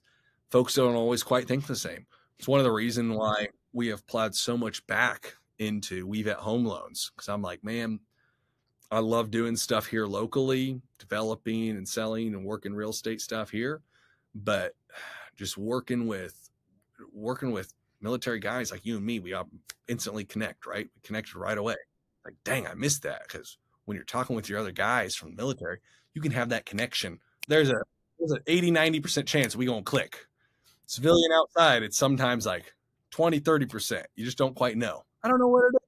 folks 0.50 0.76
don't 0.76 0.96
always 0.96 1.24
quite 1.24 1.48
think 1.48 1.68
the 1.68 1.76
same. 1.76 2.06
It's 2.38 2.48
one 2.48 2.60
of 2.60 2.66
the 2.66 2.72
reasons 2.72 3.16
why 3.16 3.50
we 3.72 3.88
have 3.88 4.08
plowed 4.08 4.36
so 4.36 4.58
much 4.58 4.86
back 4.88 5.36
into 5.60 6.08
WeVet 6.08 6.38
Home 6.38 6.66
Loans 6.66 7.12
because 7.16 7.30
I'm 7.30 7.42
like, 7.42 7.64
man, 7.64 8.00
I 8.92 9.00
love 9.00 9.32
doing 9.32 9.56
stuff 9.56 9.88
here 9.88 10.06
locally, 10.06 10.82
developing 11.00 11.70
and 11.70 11.88
selling 11.88 12.34
and 12.34 12.44
working 12.44 12.74
real 12.74 12.90
estate 12.90 13.22
stuff 13.22 13.50
here, 13.50 13.82
but 14.36 14.74
just 15.36 15.58
working 15.58 16.08
with 16.08 16.50
working 17.14 17.52
with 17.52 17.74
military 18.02 18.40
guys 18.40 18.72
like 18.72 18.86
you 18.86 18.98
and 18.98 19.06
me, 19.06 19.20
we 19.20 19.34
all 19.34 19.50
instantly 19.88 20.26
connect, 20.26 20.66
right? 20.66 20.88
We 20.94 21.02
connected 21.02 21.36
right 21.36 21.58
away. 21.58 21.76
Like, 22.26 22.36
dang, 22.44 22.68
I 22.68 22.74
missed 22.74 23.04
that 23.04 23.24
because 23.28 23.58
when 23.86 23.96
you're 23.96 24.04
talking 24.04 24.36
with 24.36 24.50
your 24.50 24.60
other 24.60 24.72
guys 24.72 25.16
from 25.16 25.32
the 25.32 25.36
military, 25.36 25.80
you 26.14 26.22
can 26.22 26.32
have 26.32 26.50
that 26.50 26.66
connection. 26.66 27.20
There's 27.48 27.70
a 27.70 27.82
there's 28.20 28.32
an 28.32 28.44
80, 28.46 28.72
90% 28.72 29.26
chance 29.26 29.56
we 29.56 29.66
gonna 29.66 29.82
click. 29.82 30.28
Civilian 30.86 31.32
outside, 31.32 31.82
it's 31.82 31.98
sometimes 31.98 32.46
like 32.46 32.74
20, 33.12 33.40
30%. 33.40 34.04
You 34.16 34.26
just 34.26 34.38
don't 34.38 34.56
quite 34.56 34.78
know. 34.78 35.04
I 35.24 35.28
don't 35.28 35.40
know 35.40 35.48
what 35.48 35.64
it 35.64 35.76
is. 35.76 35.81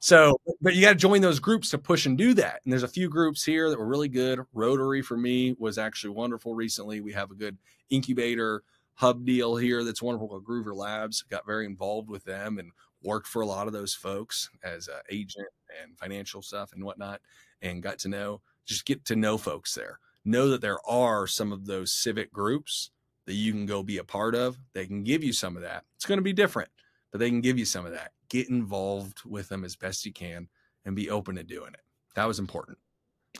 So, 0.00 0.40
but 0.62 0.74
you 0.74 0.80
got 0.80 0.90
to 0.90 0.94
join 0.96 1.20
those 1.20 1.40
groups 1.40 1.70
to 1.70 1.78
push 1.78 2.06
and 2.06 2.16
do 2.16 2.32
that. 2.34 2.60
And 2.64 2.72
there's 2.72 2.82
a 2.82 2.88
few 2.88 3.08
groups 3.08 3.44
here 3.44 3.68
that 3.68 3.78
were 3.78 3.86
really 3.86 4.08
good. 4.08 4.40
Rotary 4.54 5.02
for 5.02 5.16
me 5.16 5.54
was 5.58 5.76
actually 5.76 6.10
wonderful 6.10 6.54
recently. 6.54 7.00
We 7.00 7.12
have 7.12 7.30
a 7.30 7.34
good 7.34 7.58
incubator 7.90 8.62
hub 8.94 9.26
deal 9.26 9.56
here 9.56 9.84
that's 9.84 10.02
wonderful 10.02 10.28
called 10.28 10.44
Groover 10.44 10.74
Labs. 10.74 11.22
Got 11.22 11.46
very 11.46 11.66
involved 11.66 12.08
with 12.08 12.24
them 12.24 12.58
and 12.58 12.72
worked 13.02 13.26
for 13.26 13.42
a 13.42 13.46
lot 13.46 13.66
of 13.66 13.74
those 13.74 13.94
folks 13.94 14.48
as 14.62 14.88
an 14.88 15.00
agent 15.10 15.48
and 15.82 15.96
financial 15.98 16.40
stuff 16.40 16.72
and 16.72 16.82
whatnot, 16.82 17.20
and 17.62 17.82
got 17.82 17.98
to 18.00 18.08
know 18.08 18.40
just 18.66 18.86
get 18.86 19.04
to 19.06 19.16
know 19.16 19.36
folks 19.36 19.74
there. 19.74 19.98
Know 20.24 20.48
that 20.50 20.60
there 20.60 20.78
are 20.88 21.26
some 21.26 21.52
of 21.52 21.66
those 21.66 21.92
civic 21.92 22.32
groups 22.32 22.90
that 23.26 23.34
you 23.34 23.52
can 23.52 23.66
go 23.66 23.82
be 23.82 23.98
a 23.98 24.04
part 24.04 24.34
of. 24.34 24.58
They 24.74 24.86
can 24.86 25.02
give 25.02 25.24
you 25.24 25.32
some 25.32 25.56
of 25.56 25.62
that. 25.62 25.84
It's 25.96 26.06
going 26.06 26.18
to 26.18 26.22
be 26.22 26.32
different, 26.32 26.70
but 27.10 27.18
they 27.18 27.28
can 27.28 27.40
give 27.40 27.58
you 27.58 27.64
some 27.64 27.86
of 27.86 27.92
that. 27.92 28.12
Get 28.28 28.48
involved 28.48 29.20
with 29.24 29.48
them 29.48 29.64
as 29.64 29.76
best 29.76 30.04
you 30.04 30.12
can 30.12 30.48
and 30.84 30.96
be 30.96 31.10
open 31.10 31.36
to 31.36 31.42
doing 31.42 31.72
it. 31.74 31.80
That 32.14 32.26
was 32.26 32.38
important. 32.38 32.78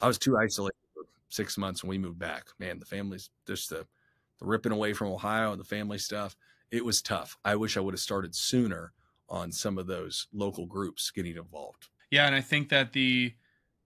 I 0.01 0.07
was 0.07 0.19
too 0.19 0.37
isolated 0.39 0.77
for 0.95 1.05
six 1.29 1.59
months 1.59 1.83
when 1.83 1.91
we 1.91 1.99
moved 1.99 2.19
back. 2.19 2.47
Man, 2.59 2.79
the 2.79 2.87
family's 2.87 3.31
just 3.47 3.71
the, 3.71 3.87
the 4.39 4.47
ripping 4.47 4.73
away 4.73 4.93
from 4.93 5.09
Ohio 5.09 5.53
and 5.53 5.61
the 5.61 5.65
family 5.65 5.99
stuff. 5.99 6.37
It 6.71 6.85
was 6.85 7.03
tough. 7.03 7.37
I 7.45 7.57
wish 7.57 7.77
I 7.77 7.81
would 7.81 7.95
have 7.95 8.01
started 8.01 8.35
sooner 8.35 8.93
on 9.29 9.53
some 9.53 9.79
of 9.79 9.87
those 9.87 10.27
local 10.33 10.67
groups 10.67 11.11
getting 11.11 11.37
involved. 11.37 11.89
Yeah, 12.11 12.27
and 12.27 12.35
I 12.35 12.41
think 12.41 12.69
that 12.71 12.93
the 12.93 13.33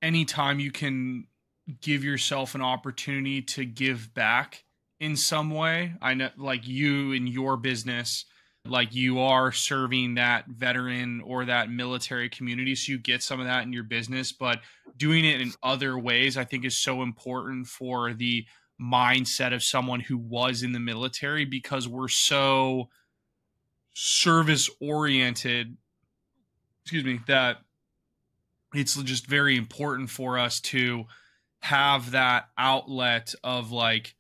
anytime 0.03 0.61
you 0.61 0.71
can 0.71 1.27
give 1.81 2.05
yourself 2.05 2.55
an 2.55 2.63
opportunity 2.63 3.41
to 3.41 3.65
give 3.65 4.13
back 4.15 4.65
in 5.01 5.17
some 5.17 5.51
way. 5.51 5.95
I 6.01 6.15
know, 6.15 6.31
like 6.37 6.67
you 6.67 7.13
in 7.13 7.27
your 7.27 7.57
business, 7.57 8.27
like 8.67 8.95
you 8.95 9.21
are 9.21 9.53
serving 9.53 10.15
that 10.15 10.47
veteran 10.47 11.21
or 11.21 11.45
that 11.45 11.71
military 11.71 12.29
community. 12.29 12.75
So 12.75 12.93
you 12.93 12.99
get 12.99 13.23
some 13.23 13.41
of 13.41 13.47
that 13.47 13.65
in 13.65 13.73
your 13.73 13.83
business, 13.83 14.33
but 14.33 14.61
doing 14.97 15.25
it 15.25 15.41
in 15.41 15.53
other 15.63 15.99
ways, 15.99 16.37
I 16.37 16.45
think 16.45 16.65
is 16.65 16.77
so 16.77 17.03
important 17.03 17.67
for 17.67 18.15
the 18.15 18.47
mindset 18.81 19.55
of 19.55 19.63
someone 19.63 20.01
who 20.01 20.17
was 20.17 20.63
in 20.63 20.73
the 20.73 20.81
military 20.81 21.45
because 21.45 21.87
we're 21.87 22.09
so 22.09 22.89
service 23.93 24.71
oriented, 24.81 25.77
excuse 26.83 27.05
me, 27.05 27.21
that 27.27 27.59
it's 28.73 28.97
just 29.03 29.27
very 29.27 29.57
important 29.57 30.11
for 30.11 30.39
us 30.39 30.61
to 30.61 31.05
have 31.61 32.11
that 32.13 32.49
outlet 32.59 33.35
of 33.45 33.73
like 33.73 34.15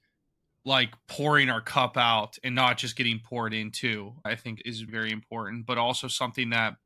like 0.65 0.91
pouring 1.07 1.51
our 1.51 1.61
cup 1.61 1.97
out 1.97 2.39
and 2.43 2.55
not 2.55 2.79
just 2.79 2.97
getting 2.97 3.21
poured 3.21 3.53
into 3.53 4.13
i 4.25 4.35
think 4.35 4.63
is 4.65 4.81
very 4.81 5.11
important 5.11 5.67
but 5.67 5.79
also 5.79 6.09
something 6.09 6.51
that 6.51 6.77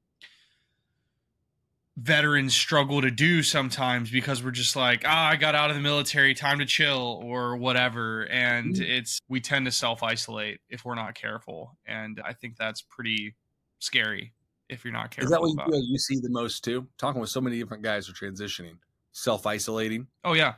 veterans 1.97 2.55
struggle 2.55 3.01
to 3.01 3.11
do 3.11 3.43
sometimes 3.43 4.11
because 4.11 4.43
we're 4.43 4.51
just 4.51 4.77
like 4.77 5.03
ah 5.07 5.29
i 5.29 5.37
got 5.37 5.55
out 5.55 5.71
of 5.71 5.77
the 5.77 5.83
military 5.83 6.35
time 6.35 6.59
to 6.59 6.67
chill 6.67 7.21
or 7.25 7.57
whatever 7.57 8.23
and 8.31 8.75
mm-hmm. 8.75 8.85
it's 8.85 9.21
we 9.29 9.41
tend 9.41 9.67
to 9.67 9.73
self 9.73 10.03
isolate 10.03 10.61
if 10.69 10.85
we're 10.85 10.95
not 10.95 11.15
careful 11.15 11.77
and 11.87 12.21
i 12.25 12.33
think 12.33 12.57
that's 12.57 12.83
pretty 12.83 13.35
scary 13.81 14.33
if 14.69 14.85
you're 14.85 14.93
not 14.93 15.11
careful 15.11 15.25
is 15.25 15.31
that 15.31 15.41
what 15.41 15.75
you, 15.75 15.83
you 15.91 15.99
see 15.99 16.17
the 16.21 16.31
most 16.31 16.63
too 16.63 16.87
talking 16.99 17.21
with 17.21 17.31
so 17.31 17.41
many 17.41 17.59
different 17.59 17.83
guys 17.83 18.07
who 18.07 18.13
are 18.13 18.31
transitioning 18.31 18.77
self 19.19 19.47
isolating. 19.47 20.07
Oh 20.25 20.35
yeah, 20.35 20.55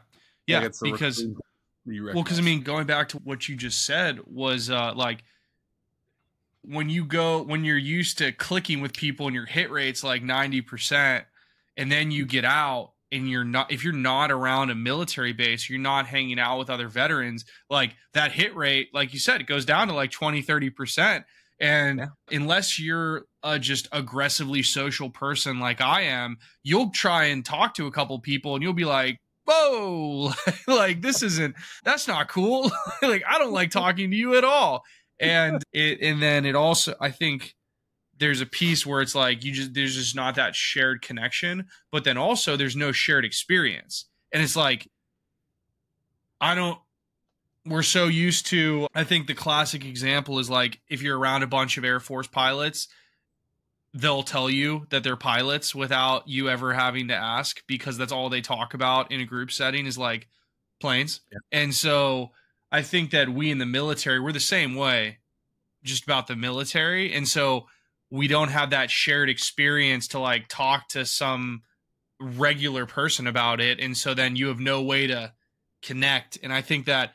yeah. 0.47 0.61
Like 0.61 0.73
because 0.83 1.27
well, 1.87 2.23
because 2.23 2.39
I 2.39 2.43
mean, 2.43 2.63
going 2.63 2.87
back 2.87 3.09
to 3.11 3.19
what 3.19 3.49
you 3.49 3.57
just 3.57 3.85
said 3.85 4.21
was 4.27 4.71
uh, 4.71 4.93
like 4.95 5.25
when 6.63 6.89
you 6.89 7.05
go 7.05 7.43
when 7.43 7.65
you're 7.65 7.79
used 7.79 8.19
to 8.19 8.33
clicking 8.33 8.81
with 8.81 8.93
people 8.93 9.27
and 9.27 9.35
your 9.35 9.47
hit 9.47 9.71
rate's 9.71 10.05
like 10.05 10.23
ninety 10.23 10.61
percent, 10.61 11.25
and 11.77 11.91
then 11.91 12.11
you 12.11 12.27
get 12.27 12.45
out 12.45 12.93
and 13.13 13.29
you're 13.29 13.45
not 13.45 13.73
if 13.73 13.83
you're 13.83 13.93
not 13.93 14.31
around 14.31 14.71
a 14.71 14.75
military 14.75 15.33
base 15.33 15.69
you're 15.69 15.81
not 15.81 16.07
hanging 16.07 16.39
out 16.39 16.61
with 16.61 16.71
other 16.71 16.87
veterans 16.87 17.45
like 17.69 17.97
that 18.15 18.31
hit 18.31 18.55
rate 18.55 18.89
like 18.95 19.13
you 19.13 19.19
said 19.19 19.41
it 19.41 19.49
goes 19.49 19.65
down 19.65 19.89
to 19.89 19.95
like 19.95 20.13
20 20.13 20.41
30% 20.45 21.25
and 21.61 21.99
yeah. 21.99 22.07
unless 22.31 22.81
you're 22.81 23.27
a 23.43 23.59
just 23.59 23.87
aggressively 23.93 24.63
social 24.63 25.11
person 25.11 25.61
like 25.61 25.81
I 25.81 26.03
am, 26.03 26.39
you'll 26.63 26.91
try 26.91 27.25
and 27.27 27.45
talk 27.45 27.75
to 27.75 27.87
a 27.87 27.93
couple 27.93 28.19
people 28.19 28.55
and 28.55 28.63
you'll 28.63 28.73
be 28.73 28.85
like, 28.85 29.21
whoa, 29.51 30.33
like 30.67 31.03
this 31.03 31.23
isn't, 31.23 31.55
that's 31.85 32.07
not 32.07 32.29
cool. 32.29 32.71
like 33.03 33.23
I 33.29 33.39
don't 33.39 33.53
like 33.53 33.71
talking 33.71 34.11
to 34.11 34.17
you 34.17 34.37
at 34.37 34.45
all. 34.45 34.85
And 35.19 35.63
it, 35.73 36.01
and 36.01 36.23
then 36.23 36.47
it 36.47 36.55
also, 36.55 36.95
I 37.01 37.11
think 37.11 37.55
there's 38.19 38.41
a 38.41 38.47
piece 38.47 38.87
where 38.87 39.03
it's 39.03 39.15
like 39.15 39.45
you 39.45 39.53
just, 39.53 39.75
there's 39.75 39.95
just 39.95 40.17
not 40.17 40.37
that 40.37 40.55
shared 40.55 41.03
connection, 41.03 41.67
but 41.93 42.05
then 42.05 42.17
also 42.17 42.57
there's 42.57 42.77
no 42.77 42.93
shared 42.93 43.25
experience. 43.25 44.07
And 44.33 44.43
it's 44.43 44.57
like, 44.57 44.89
I 46.41 46.55
don't, 46.55 46.79
we're 47.67 47.83
so 47.83 48.07
used 48.07 48.47
to 48.47 48.87
i 48.95 49.05
think 49.05 49.27
the 49.27 49.35
classic 49.35 49.85
example 49.85 50.39
is 50.39 50.49
like 50.49 50.81
if 50.89 51.03
you're 51.03 51.19
around 51.19 51.43
a 51.43 51.47
bunch 51.47 51.77
of 51.77 51.85
air 51.85 52.01
force 52.01 52.27
pilots 52.27 52.89
they'll 53.93 54.23
tell 54.23 54.49
you 54.49 54.87
that 54.91 55.03
they're 55.03 55.17
pilots 55.17 55.75
without 55.75 56.29
you 56.29 56.49
ever 56.49 56.73
having 56.73 57.09
to 57.09 57.15
ask 57.15 57.63
because 57.67 57.99
that's 57.99 58.13
all 58.13 58.29
they 58.29 58.41
talk 58.41 58.75
about 58.75 59.11
in 59.11 59.21
a 59.21 59.27
group 59.27 59.51
setting 59.51 59.87
is 59.87 59.99
like 59.99 60.29
planes. 60.81 61.21
Yeah. 61.31 61.39
and 61.53 61.75
so 61.75 62.31
i 62.73 62.81
think 62.81 63.11
that 63.11 63.29
we 63.29 63.51
in 63.51 63.59
the 63.59 63.67
military 63.67 64.19
we're 64.19 64.33
the 64.33 64.41
same 64.41 64.75
way 64.75 65.19
just 65.83 66.05
about 66.05 66.27
the 66.27 66.37
military. 66.37 67.13
And 67.13 67.27
so 67.27 67.67
we 68.11 68.29
don't 68.29 68.51
have 68.51 68.71
that 68.71 68.91
shared 68.91 69.31
experience 69.31 70.09
to 70.09 70.19
like 70.19 70.49
talk 70.49 70.89
to 70.89 71.05
some 71.07 71.63
regular 72.21 72.87
person 72.87 73.27
about 73.27 73.61
it. 73.61 73.81
And 73.81 73.97
so 73.97 74.15
then 74.15 74.37
you 74.37 74.49
have 74.49 74.61
no 74.61 74.83
way 74.83 75.07
to 75.07 75.33
connect. 75.83 76.39
And 76.43 76.53
i 76.53 76.61
think 76.61 76.87
that 76.87 77.15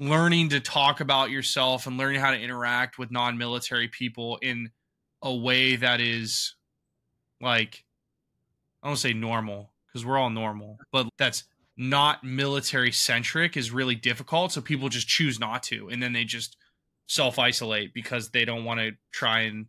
learning 0.00 0.48
to 0.48 0.60
talk 0.60 1.00
about 1.00 1.30
yourself 1.30 1.86
and 1.86 1.96
learning 1.96 2.20
how 2.20 2.30
to 2.30 2.40
interact 2.40 2.98
with 2.98 3.10
non-military 3.10 3.88
people 3.88 4.38
in 4.42 4.70
a 5.22 5.34
way 5.34 5.76
that 5.76 6.00
is 6.00 6.54
like 7.40 7.84
i 8.82 8.86
don't 8.88 8.96
say 8.96 9.12
normal 9.12 9.72
because 9.86 10.04
we're 10.04 10.18
all 10.18 10.30
normal 10.30 10.78
but 10.92 11.08
that's 11.18 11.44
not 11.76 12.24
military 12.24 12.90
centric 12.90 13.56
is 13.56 13.70
really 13.70 13.94
difficult 13.94 14.52
so 14.52 14.60
people 14.60 14.88
just 14.88 15.08
choose 15.08 15.38
not 15.38 15.62
to 15.62 15.88
and 15.88 16.02
then 16.02 16.12
they 16.12 16.24
just 16.24 16.56
self 17.06 17.38
isolate 17.38 17.94
because 17.94 18.30
they 18.30 18.44
don't 18.44 18.64
want 18.64 18.80
to 18.80 18.92
try 19.12 19.40
and 19.40 19.66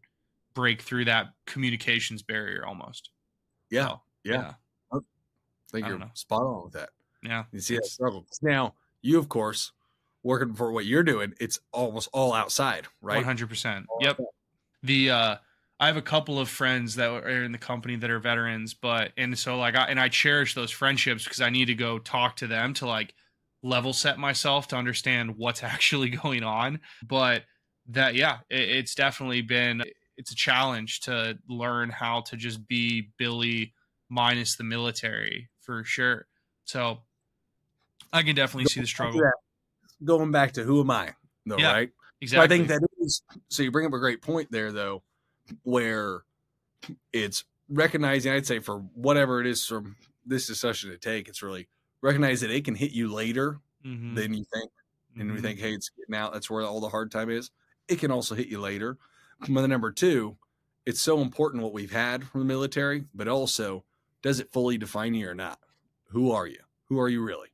break 0.53 0.81
through 0.81 1.05
that 1.05 1.27
communications 1.45 2.21
barrier 2.21 2.65
almost 2.65 3.11
Yeah. 3.69 3.87
So, 3.87 4.01
yeah. 4.23 4.53
I 4.91 4.97
think 5.71 5.85
I 5.85 5.89
you're 5.89 5.99
know. 5.99 6.09
spot 6.15 6.41
on 6.41 6.63
with 6.65 6.73
that. 6.73 6.89
yeah 7.23 7.43
You 7.51 7.59
see 7.59 7.75
that 7.75 7.85
struggle. 7.85 8.25
Now, 8.41 8.73
you 9.01 9.19
of 9.19 9.29
course, 9.29 9.71
working 10.23 10.53
for 10.55 10.71
what 10.71 10.85
you're 10.85 11.03
doing, 11.03 11.33
it's 11.39 11.59
almost 11.71 12.09
all 12.11 12.33
outside, 12.33 12.87
right? 13.01 13.23
100% 13.23 13.85
All 13.87 13.99
yep 14.01 14.11
outside. 14.11 14.25
The 14.83 15.11
uh 15.11 15.35
I 15.81 15.87
have 15.87 15.97
a 15.97 16.01
couple 16.01 16.39
of 16.39 16.49
friends 16.49 16.95
that 16.95 17.09
are 17.09 17.43
in 17.43 17.53
the 17.53 17.57
company 17.57 17.95
that 17.95 18.09
are 18.09 18.19
veterans, 18.19 18.73
but 18.73 19.13
and 19.17 19.37
so 19.37 19.57
like 19.57 19.75
I 19.75 19.85
and 19.85 19.99
I 19.99 20.09
cherish 20.09 20.53
those 20.53 20.71
friendships 20.71 21.23
because 21.23 21.39
I 21.41 21.49
need 21.49 21.65
to 21.65 21.75
go 21.75 21.99
talk 21.99 22.35
to 22.37 22.47
them 22.47 22.73
to 22.75 22.85
like 22.85 23.13
level 23.63 23.93
set 23.93 24.19
myself 24.19 24.67
to 24.69 24.75
understand 24.75 25.35
what's 25.37 25.63
actually 25.63 26.09
going 26.09 26.43
on. 26.43 26.79
But 27.07 27.43
that 27.87 28.15
yeah, 28.15 28.39
it, 28.49 28.69
it's 28.69 28.93
definitely 28.93 29.41
been 29.41 29.83
it's 30.17 30.31
a 30.31 30.35
challenge 30.35 30.99
to 31.01 31.37
learn 31.47 31.89
how 31.89 32.21
to 32.21 32.35
just 32.35 32.67
be 32.67 33.09
Billy 33.17 33.73
minus 34.09 34.57
the 34.57 34.65
military 34.65 35.49
for 35.61 35.85
sure. 35.85 36.27
So 36.65 36.99
I 38.11 38.23
can 38.23 38.35
definitely 38.35 38.65
see 38.65 38.81
the 38.81 38.87
struggle. 38.87 39.21
Yeah. 39.21 39.31
Going 40.03 40.31
back 40.31 40.53
to 40.53 40.63
who 40.63 40.81
am 40.81 40.91
I? 40.91 41.13
No, 41.45 41.57
Yeah, 41.57 41.71
right? 41.71 41.89
So 42.25 42.41
Exactly. 42.41 42.43
I 42.43 42.47
think 42.47 42.67
that 42.67 42.81
is 42.99 43.21
so 43.49 43.63
you 43.63 43.71
bring 43.71 43.85
up 43.87 43.93
a 43.93 43.99
great 43.99 44.21
point 44.21 44.51
there 44.51 44.71
though, 44.71 45.03
where 45.63 46.23
it's 47.13 47.45
recognizing, 47.69 48.33
I'd 48.33 48.47
say 48.47 48.59
for 48.59 48.79
whatever 48.79 49.41
it 49.41 49.47
is 49.47 49.65
from 49.65 49.97
this 50.25 50.47
discussion 50.47 50.91
to 50.91 50.97
take, 50.97 51.27
it's 51.27 51.43
really 51.43 51.69
recognize 52.01 52.41
that 52.41 52.51
it 52.51 52.65
can 52.65 52.75
hit 52.75 52.91
you 52.91 53.13
later 53.13 53.59
Mhm, 53.83 54.15
than 54.15 54.33
you 54.33 54.45
think. 54.53 54.71
And 55.19 55.31
we 55.33 55.39
mhm. 55.39 55.41
think, 55.41 55.59
hey, 55.59 55.73
it's 55.73 55.89
getting 55.89 56.15
out, 56.15 56.33
that's 56.33 56.49
where 56.49 56.63
all 56.63 56.81
the 56.81 56.89
hard 56.89 57.11
time 57.11 57.29
is. 57.29 57.51
It 57.87 57.99
can 57.99 58.11
also 58.11 58.35
hit 58.35 58.47
you 58.47 58.59
later. 58.61 58.97
But 59.47 59.67
number 59.67 59.91
two, 59.91 60.37
it's 60.85 61.01
so 61.01 61.21
important 61.21 61.63
what 61.63 61.73
we've 61.73 61.91
had 61.91 62.25
from 62.25 62.41
the 62.41 62.45
military, 62.45 63.05
but 63.13 63.27
also 63.27 63.85
does 64.21 64.39
it 64.39 64.51
fully 64.51 64.77
define 64.77 65.13
you 65.13 65.29
or 65.29 65.35
not? 65.35 65.59
Who 66.09 66.31
are 66.31 66.47
you? 66.47 66.61
Who 66.85 66.99
are 66.99 67.09
you 67.09 67.23
really? 67.23 67.49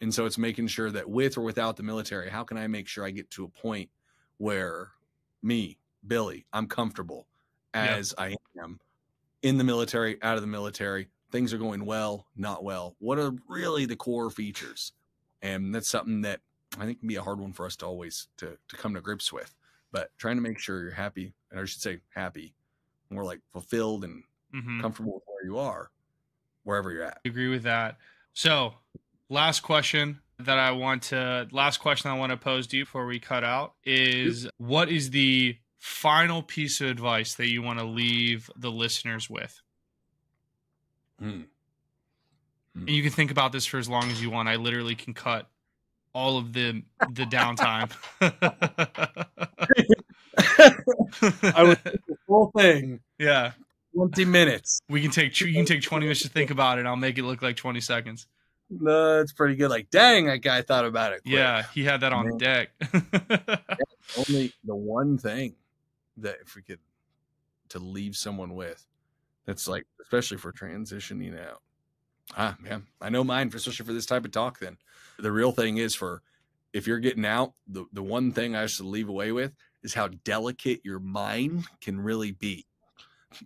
And 0.00 0.14
so 0.14 0.26
it's 0.26 0.38
making 0.38 0.68
sure 0.68 0.90
that 0.90 1.08
with 1.10 1.36
or 1.38 1.42
without 1.42 1.76
the 1.76 1.82
military, 1.82 2.30
how 2.30 2.44
can 2.44 2.56
I 2.58 2.66
make 2.66 2.88
sure 2.88 3.04
I 3.04 3.10
get 3.10 3.30
to 3.32 3.44
a 3.44 3.48
point 3.48 3.90
where 4.40 4.92
me, 5.42 5.76
Billy, 6.06 6.46
I'm 6.52 6.66
comfortable 6.66 7.26
Yeah. 7.74 7.96
as 7.96 8.14
I 8.16 8.36
am 8.62 8.80
in 9.42 9.58
the 9.58 9.64
military, 9.64 10.20
out 10.22 10.36
of 10.36 10.40
the 10.40 10.46
military, 10.46 11.10
things 11.30 11.52
are 11.52 11.58
going 11.58 11.84
well, 11.84 12.26
not 12.36 12.64
well. 12.64 12.96
What 13.00 13.18
are 13.18 13.32
really 13.48 13.84
the 13.84 13.96
core 13.96 14.30
features? 14.30 14.92
And 15.42 15.74
that's 15.74 15.90
something 15.90 16.22
that 16.22 16.40
I 16.78 16.86
think 16.86 17.00
can 17.00 17.08
be 17.08 17.16
a 17.16 17.22
hard 17.22 17.38
one 17.38 17.52
for 17.52 17.66
us 17.66 17.76
to 17.76 17.86
always 17.86 18.28
to, 18.38 18.56
to 18.68 18.76
come 18.76 18.94
to 18.94 19.00
grips 19.02 19.30
with. 19.30 19.54
But 19.92 20.10
trying 20.16 20.36
to 20.36 20.42
make 20.42 20.58
sure 20.58 20.82
you're 20.82 20.92
happy, 20.92 21.34
and 21.50 21.60
I 21.60 21.64
should 21.66 21.82
say 21.82 22.00
happy, 22.14 22.54
more 23.10 23.24
like 23.24 23.40
fulfilled 23.52 24.04
and 24.04 24.24
Mhm. 24.54 24.80
comfortable 24.80 25.14
with 25.14 25.22
where 25.26 25.44
you 25.44 25.58
are, 25.58 25.90
wherever 26.64 26.90
you're 26.90 27.04
at. 27.04 27.20
agree 27.26 27.48
with 27.48 27.62
that. 27.64 27.98
So, 28.32 28.74
last 29.28 29.60
question 29.60 30.20
that 30.46 30.58
I 30.58 30.72
want 30.72 31.04
to 31.04 31.48
last 31.52 31.78
question 31.78 32.10
I 32.10 32.18
want 32.18 32.30
to 32.30 32.36
pose 32.36 32.66
to 32.68 32.76
you 32.76 32.84
before 32.84 33.06
we 33.06 33.18
cut 33.18 33.44
out 33.44 33.74
is 33.84 34.48
what 34.58 34.88
is 34.88 35.10
the 35.10 35.56
final 35.78 36.42
piece 36.42 36.80
of 36.80 36.88
advice 36.88 37.34
that 37.34 37.48
you 37.48 37.62
want 37.62 37.78
to 37.78 37.84
leave 37.84 38.50
the 38.56 38.70
listeners 38.70 39.28
with? 39.30 39.60
Hmm. 41.18 41.42
And 42.74 42.90
you 42.90 43.02
can 43.02 43.12
think 43.12 43.30
about 43.30 43.52
this 43.52 43.66
for 43.66 43.78
as 43.78 43.88
long 43.88 44.10
as 44.10 44.22
you 44.22 44.30
want. 44.30 44.48
I 44.48 44.56
literally 44.56 44.94
can 44.94 45.14
cut 45.14 45.48
all 46.12 46.38
of 46.38 46.52
the 46.52 46.82
the 47.12 47.24
downtime. 47.24 47.90
I 51.54 51.62
would 51.62 51.78
the 51.84 52.16
whole 52.28 52.50
thing 52.56 53.00
yeah, 53.18 53.52
20 53.94 54.24
minutes. 54.24 54.80
we 54.88 55.02
can 55.02 55.10
take 55.10 55.38
you 55.40 55.52
can 55.52 55.64
take 55.64 55.82
20 55.82 56.06
minutes 56.06 56.22
to 56.22 56.28
think 56.28 56.50
about 56.50 56.78
it. 56.78 56.86
I'll 56.86 56.96
make 56.96 57.18
it 57.18 57.24
look 57.24 57.42
like 57.42 57.56
20 57.56 57.80
seconds. 57.80 58.26
No, 58.70 59.18
that's 59.18 59.32
pretty 59.32 59.56
good. 59.56 59.68
Like, 59.68 59.90
dang, 59.90 60.26
that 60.26 60.38
guy 60.38 60.62
thought 60.62 60.84
about 60.84 61.12
it. 61.12 61.22
quick. 61.22 61.34
Yeah, 61.34 61.64
he 61.74 61.82
had 61.84 62.00
that 62.02 62.12
on 62.12 62.28
Man. 62.28 62.38
deck. 62.38 62.68
Only 64.28 64.52
the 64.64 64.76
one 64.76 65.18
thing 65.18 65.54
that 66.18 66.36
if 66.42 66.54
we 66.54 66.62
could 66.62 66.78
to 67.70 67.78
leave 67.80 68.16
someone 68.16 68.54
with, 68.54 68.86
that's 69.44 69.66
like, 69.66 69.86
especially 70.02 70.36
for 70.36 70.52
transitioning 70.52 71.40
out. 71.40 71.62
Ah, 72.36 72.56
man, 72.60 72.86
I 73.00 73.08
know 73.10 73.24
mine, 73.24 73.50
for, 73.50 73.56
especially 73.56 73.86
for 73.86 73.92
this 73.92 74.06
type 74.06 74.24
of 74.24 74.30
talk. 74.30 74.60
Then 74.60 74.76
the 75.18 75.32
real 75.32 75.50
thing 75.50 75.78
is 75.78 75.96
for 75.96 76.22
if 76.72 76.86
you're 76.86 77.00
getting 77.00 77.24
out, 77.24 77.54
the 77.66 77.86
the 77.92 78.02
one 78.02 78.30
thing 78.30 78.54
I 78.54 78.66
should 78.66 78.86
leave 78.86 79.08
away 79.08 79.32
with 79.32 79.52
is 79.82 79.94
how 79.94 80.08
delicate 80.24 80.80
your 80.84 81.00
mind 81.00 81.64
can 81.80 82.00
really 82.00 82.30
be. 82.30 82.66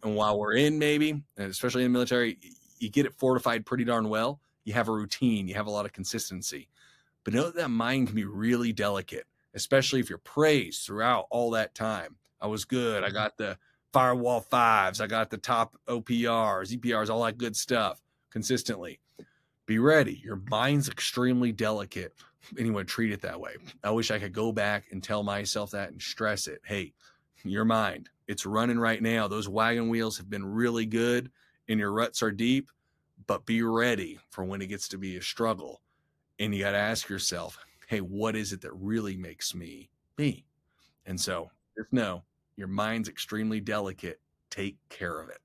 And 0.03 0.17
while 0.17 0.39
we're 0.39 0.55
in, 0.55 0.79
maybe, 0.79 1.11
and 1.11 1.51
especially 1.51 1.85
in 1.85 1.93
the 1.93 1.97
military, 1.97 2.39
you 2.79 2.91
get 2.91 3.07
it 3.07 3.15
fortified 3.15 3.65
pretty 3.65 3.85
darn 3.85 4.09
well. 4.09 4.41
You 4.65 4.73
have 4.73 4.89
a 4.89 4.93
routine, 4.93 5.49
you 5.49 5.55
have 5.55 5.67
a 5.67 5.71
lot 5.71 5.85
of 5.87 5.93
consistency. 5.93 6.69
But 7.25 7.35
know 7.35 7.45
that 7.45 7.57
that 7.57 7.71
mind 7.71 8.09
can 8.09 8.17
be 8.17 8.25
really 8.25 8.73
delicate, 8.73 9.27
especially 9.55 10.01
if 10.01 10.09
you're 10.09 10.19
praised 10.19 10.85
throughout 10.85 11.27
all 11.31 11.51
that 11.53 11.75
time. 11.75 12.17
I 12.41 12.47
was 12.47 12.65
good. 12.65 13.03
I 13.03 13.07
mm-hmm. 13.07 13.15
got 13.15 13.37
the 13.37 13.57
firewall 13.93 14.41
fives. 14.41 15.01
I 15.01 15.07
got 15.07 15.31
the 15.31 15.39
top 15.39 15.77
OPRs, 15.89 16.77
EPRs, 16.77 17.09
all 17.09 17.25
that 17.25 17.39
good 17.39 17.57
stuff 17.57 18.03
consistently. 18.31 19.01
Be 19.67 19.79
ready. 19.79 20.21
Your 20.23 20.43
mind's 20.51 20.89
extremely 20.89 21.53
delicate. 21.53 22.13
Anyone 22.59 22.85
treat 22.85 23.13
it 23.13 23.23
that 23.23 23.41
way. 23.41 23.53
I 23.83 23.91
wish 23.91 24.11
I 24.11 24.19
could 24.19 24.35
go 24.35 24.53
back 24.53 24.85
and 24.91 25.03
tell 25.03 25.23
myself 25.23 25.71
that 25.71 25.91
and 25.91 26.03
stress 26.03 26.47
it. 26.47 26.61
Hey, 26.65 26.93
your 27.45 27.65
mind, 27.65 28.11
it's 28.27 28.45
running 28.45 28.79
right 28.79 29.01
now. 29.01 29.29
Those 29.29 29.49
wagon 29.49 29.89
wheels 29.89 30.19
have 30.19 30.29
been 30.29 30.45
really 30.45 30.85
good 30.85 31.31
and 31.69 31.81
your 31.81 31.93
ruts 31.93 32.23
are 32.23 32.31
deep, 32.31 32.71
but 33.27 33.47
be 33.47 33.63
ready 33.63 34.19
for 34.31 34.45
when 34.45 34.63
it 34.63 34.67
gets 34.67 34.89
to 34.89 34.99
be 34.99 35.17
a 35.17 35.23
struggle. 35.23 35.81
And 36.39 36.55
you 36.55 36.65
got 36.65 36.73
to 36.73 36.79
ask 36.79 37.09
yourself, 37.09 37.59
hey, 37.87 38.01
what 38.01 38.35
is 38.37 38.53
it 38.53 38.61
that 38.63 38.73
really 38.73 39.17
makes 39.17 39.55
me 39.55 39.91
me? 40.19 40.45
And 41.07 41.21
so 41.21 41.51
just 41.77 41.93
know 41.93 42.25
your 42.57 42.69
mind's 42.69 43.09
extremely 43.09 43.61
delicate. 43.61 44.21
Take 44.51 44.77
care 44.89 45.21
of 45.21 45.29
it. 45.29 45.39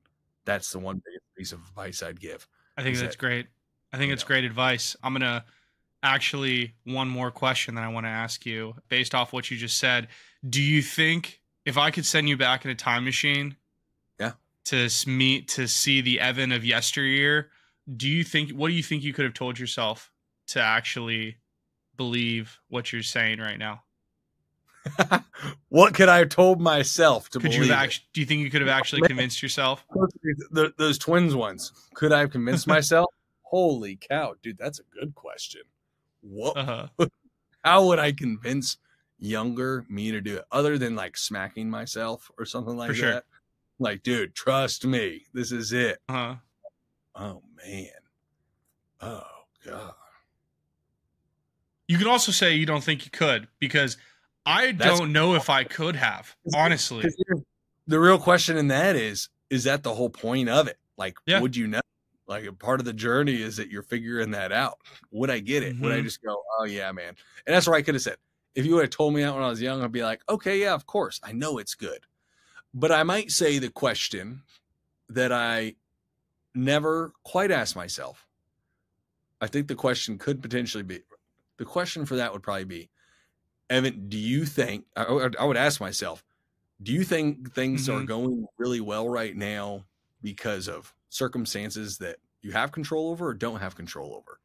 That's 0.45 0.71
the 0.71 0.79
one 0.79 1.01
biggest 1.05 1.25
piece 1.37 1.51
of 1.51 1.59
advice 1.67 2.01
I'd 2.01 2.19
give. 2.19 2.47
I 2.77 2.83
think 2.83 2.97
that's 2.97 3.15
that- 3.15 3.19
great. 3.19 3.47
I 3.91 3.97
think 3.97 4.13
it's 4.13 4.23
know. 4.23 4.27
great 4.27 4.43
advice. 4.43 4.95
I'm 5.03 5.13
going 5.13 5.21
to 5.21 5.43
actually 6.03 6.75
one 6.85 7.09
more 7.09 7.31
question 7.31 7.75
that 7.75 7.83
I 7.83 7.87
want 7.89 8.05
to 8.05 8.09
ask 8.09 8.45
you 8.45 8.75
based 8.87 9.13
off 9.15 9.33
what 9.33 9.49
you 9.51 9.57
just 9.57 9.77
said. 9.79 10.07
Do 10.47 10.61
you 10.61 10.81
think 10.81 11.41
if 11.65 11.77
I 11.77 11.91
could 11.91 12.05
send 12.05 12.29
you 12.29 12.37
back 12.37 12.63
in 12.65 12.71
a 12.71 12.75
time 12.75 13.03
machine 13.03 13.55
Yeah. 14.19 14.33
to 14.65 14.89
meet 15.07 15.47
to 15.49 15.67
see 15.67 16.01
the 16.01 16.19
Evan 16.19 16.51
of 16.51 16.63
yesteryear, 16.63 17.49
do 17.95 18.07
you 18.07 18.23
think 18.23 18.51
what 18.51 18.67
do 18.69 18.73
you 18.73 18.83
think 18.83 19.03
you 19.03 19.13
could 19.13 19.25
have 19.25 19.33
told 19.33 19.59
yourself 19.59 20.11
to 20.47 20.61
actually 20.61 21.37
believe 21.97 22.59
what 22.69 22.91
you're 22.91 23.03
saying 23.03 23.39
right 23.39 23.57
now? 23.57 23.83
what 25.69 25.93
could 25.93 26.09
I 26.09 26.19
have 26.19 26.29
told 26.29 26.61
myself 26.61 27.29
to 27.31 27.39
Could 27.39 27.53
you 27.53 27.59
believe? 27.59 27.71
have 27.73 27.83
actually 27.83 28.05
do 28.13 28.21
you 28.21 28.25
think 28.27 28.41
you 28.41 28.49
could 28.49 28.61
have 28.61 28.69
actually 28.69 29.01
convinced 29.01 29.43
yourself? 29.43 29.85
Th- 30.55 30.71
those 30.77 30.97
twins 30.97 31.35
ones. 31.35 31.71
Could 31.93 32.11
I 32.11 32.19
have 32.19 32.31
convinced 32.31 32.67
myself? 32.77 33.07
Holy 33.41 33.97
cow, 33.97 34.35
dude, 34.41 34.57
that's 34.57 34.79
a 34.79 34.83
good 34.99 35.15
question. 35.15 35.61
What? 36.21 36.57
Uh-huh. 36.57 36.87
How 37.63 37.85
would 37.87 37.99
I 37.99 38.11
convince 38.13 38.77
younger 39.17 39.85
me 39.89 40.11
to 40.11 40.21
do 40.21 40.37
it, 40.37 40.45
other 40.51 40.77
than 40.77 40.95
like 40.95 41.17
smacking 41.17 41.69
myself 41.69 42.31
or 42.37 42.45
something 42.45 42.77
like 42.77 42.89
For 42.89 42.95
sure. 42.95 43.11
that? 43.13 43.25
Like, 43.79 44.03
dude, 44.03 44.33
trust 44.35 44.85
me, 44.85 45.23
this 45.33 45.51
is 45.51 45.73
it. 45.73 45.99
Uh-huh. 46.07 46.35
Oh 47.15 47.41
man. 47.65 47.89
Oh 49.01 49.23
god. 49.65 49.93
You 51.87 51.97
can 51.97 52.07
also 52.07 52.31
say 52.31 52.53
you 52.53 52.65
don't 52.65 52.83
think 52.83 53.05
you 53.05 53.11
could 53.11 53.47
because 53.59 53.97
I 54.45 54.71
That's- 54.71 54.97
don't 54.99 55.11
know 55.11 55.35
if 55.35 55.49
I 55.49 55.63
could 55.63 55.95
have, 55.95 56.35
honestly. 56.55 57.05
The 57.87 57.99
real 57.99 58.19
question 58.19 58.57
in 58.57 58.67
that 58.67 58.95
is, 58.95 59.29
is 59.49 59.63
that 59.63 59.81
the 59.83 59.93
whole 59.95 60.09
point 60.09 60.49
of 60.49 60.67
it? 60.67 60.77
Like, 60.97 61.17
Yeah. 61.25 61.39
would 61.41 61.55
you 61.55 61.67
know? 61.67 61.81
Like, 62.27 62.45
a 62.45 62.53
part 62.53 62.79
of 62.79 62.85
the 62.85 62.93
journey 62.93 63.41
is 63.41 63.57
that 63.57 63.69
you're 63.71 63.81
figuring 63.81 64.31
that 64.31 64.51
out. 64.51 64.77
Would 65.09 65.31
I 65.31 65.39
get 65.39 65.63
it? 65.63 65.79
Would 65.79 65.91
I 65.91 65.99
Mhm. 66.01 66.03
just 66.03 66.21
go, 66.21 66.43
oh 66.59 66.65
yeah, 66.65 66.91
man? 66.91 67.15
And 67.47 67.55
that's 67.55 67.65
where 67.67 67.75
I 67.75 67.81
could 67.81 67.95
have 67.95 68.03
said, 68.03 68.17
if 68.53 68.65
you 68.67 68.75
would 68.75 68.81
have 68.83 68.89
told 68.91 69.15
me 69.15 69.23
that 69.23 69.33
when 69.33 69.41
I 69.41 69.49
was 69.49 69.61
young, 69.61 69.81
I'd 69.83 69.91
be 69.91 70.03
like, 70.03 70.21
okay, 70.29 70.59
yeah, 70.61 70.75
of 70.75 70.85
course, 70.85 71.19
I 71.23 71.31
know 71.31 71.57
it's 71.57 71.73
good. 71.73 72.05
But 72.71 72.91
I 72.91 73.01
might 73.01 73.31
say 73.31 73.57
the 73.57 73.71
question 73.71 74.43
that 75.09 75.31
I 75.31 75.75
never 76.55 77.13
quite 77.23 77.51
asked 77.51 77.75
myself. 77.75 78.27
I 79.41 79.47
think 79.47 79.67
the 79.67 79.75
question 79.75 80.17
could 80.17 80.41
potentially 80.41 80.83
be 80.83 81.01
the 81.57 81.65
question 81.65 82.05
for 82.05 82.15
that 82.15 82.31
would 82.33 82.43
probably 82.43 82.65
be 82.65 82.89
Evan, 83.69 84.09
do 84.09 84.17
you 84.17 84.45
think 84.45 84.85
I, 84.95 85.03
I- 85.03 85.45
would 85.45 85.57
ask 85.57 85.79
myself, 85.79 86.23
do 86.81 86.91
you 86.91 87.03
think 87.03 87.53
things 87.53 87.87
are 87.89 88.01
Mhm. 88.01 88.07
going 88.07 88.47
really 88.57 88.81
well 88.81 89.07
right 89.09 89.35
now 89.35 89.85
because 90.21 90.67
of 90.67 90.93
circumstances 91.09 91.97
that 91.99 92.17
you 92.41 92.51
have 92.51 92.71
control 92.71 93.11
over 93.11 93.27
or 93.27 93.33
don't 93.33 93.59
have 93.59 93.75
control 93.75 94.15
over? 94.15 94.39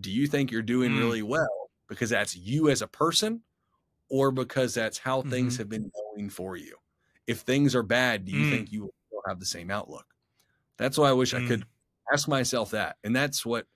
Do 0.00 0.10
you 0.10 0.26
think 0.26 0.50
you're 0.50 0.62
doing 0.62 0.92
Mm. 0.92 0.98
really 0.98 1.22
well 1.22 1.70
because 1.88 2.10
that's 2.10 2.36
you 2.36 2.68
as 2.68 2.82
a 2.82 2.86
person 2.88 3.42
or 4.10 4.30
because 4.30 4.74
that's 4.74 4.98
how 4.98 5.22
things 5.22 5.54
Mhm. 5.54 5.58
have 5.58 5.68
been 5.68 5.90
going 5.94 6.28
for 6.30 6.56
you? 6.56 6.76
If 7.26 7.40
things 7.40 7.74
are 7.74 7.82
bad, 7.82 8.24
do 8.24 8.32
you 8.32 8.44
Mm. 8.46 8.50
think 8.50 8.72
you 8.72 8.92
will 9.10 9.22
have 9.26 9.40
the 9.40 9.46
same 9.46 9.70
outlook? 9.70 10.14
That's 10.78 10.98
why 10.98 11.08
I 11.10 11.12
wish 11.12 11.34
I 11.34 11.40
Mm. 11.40 11.42
could 11.42 11.66
ask 12.12 12.28
myself 12.28 12.70
that. 12.72 12.96
And 13.04 13.14
that's 13.14 13.44
what 13.46 13.66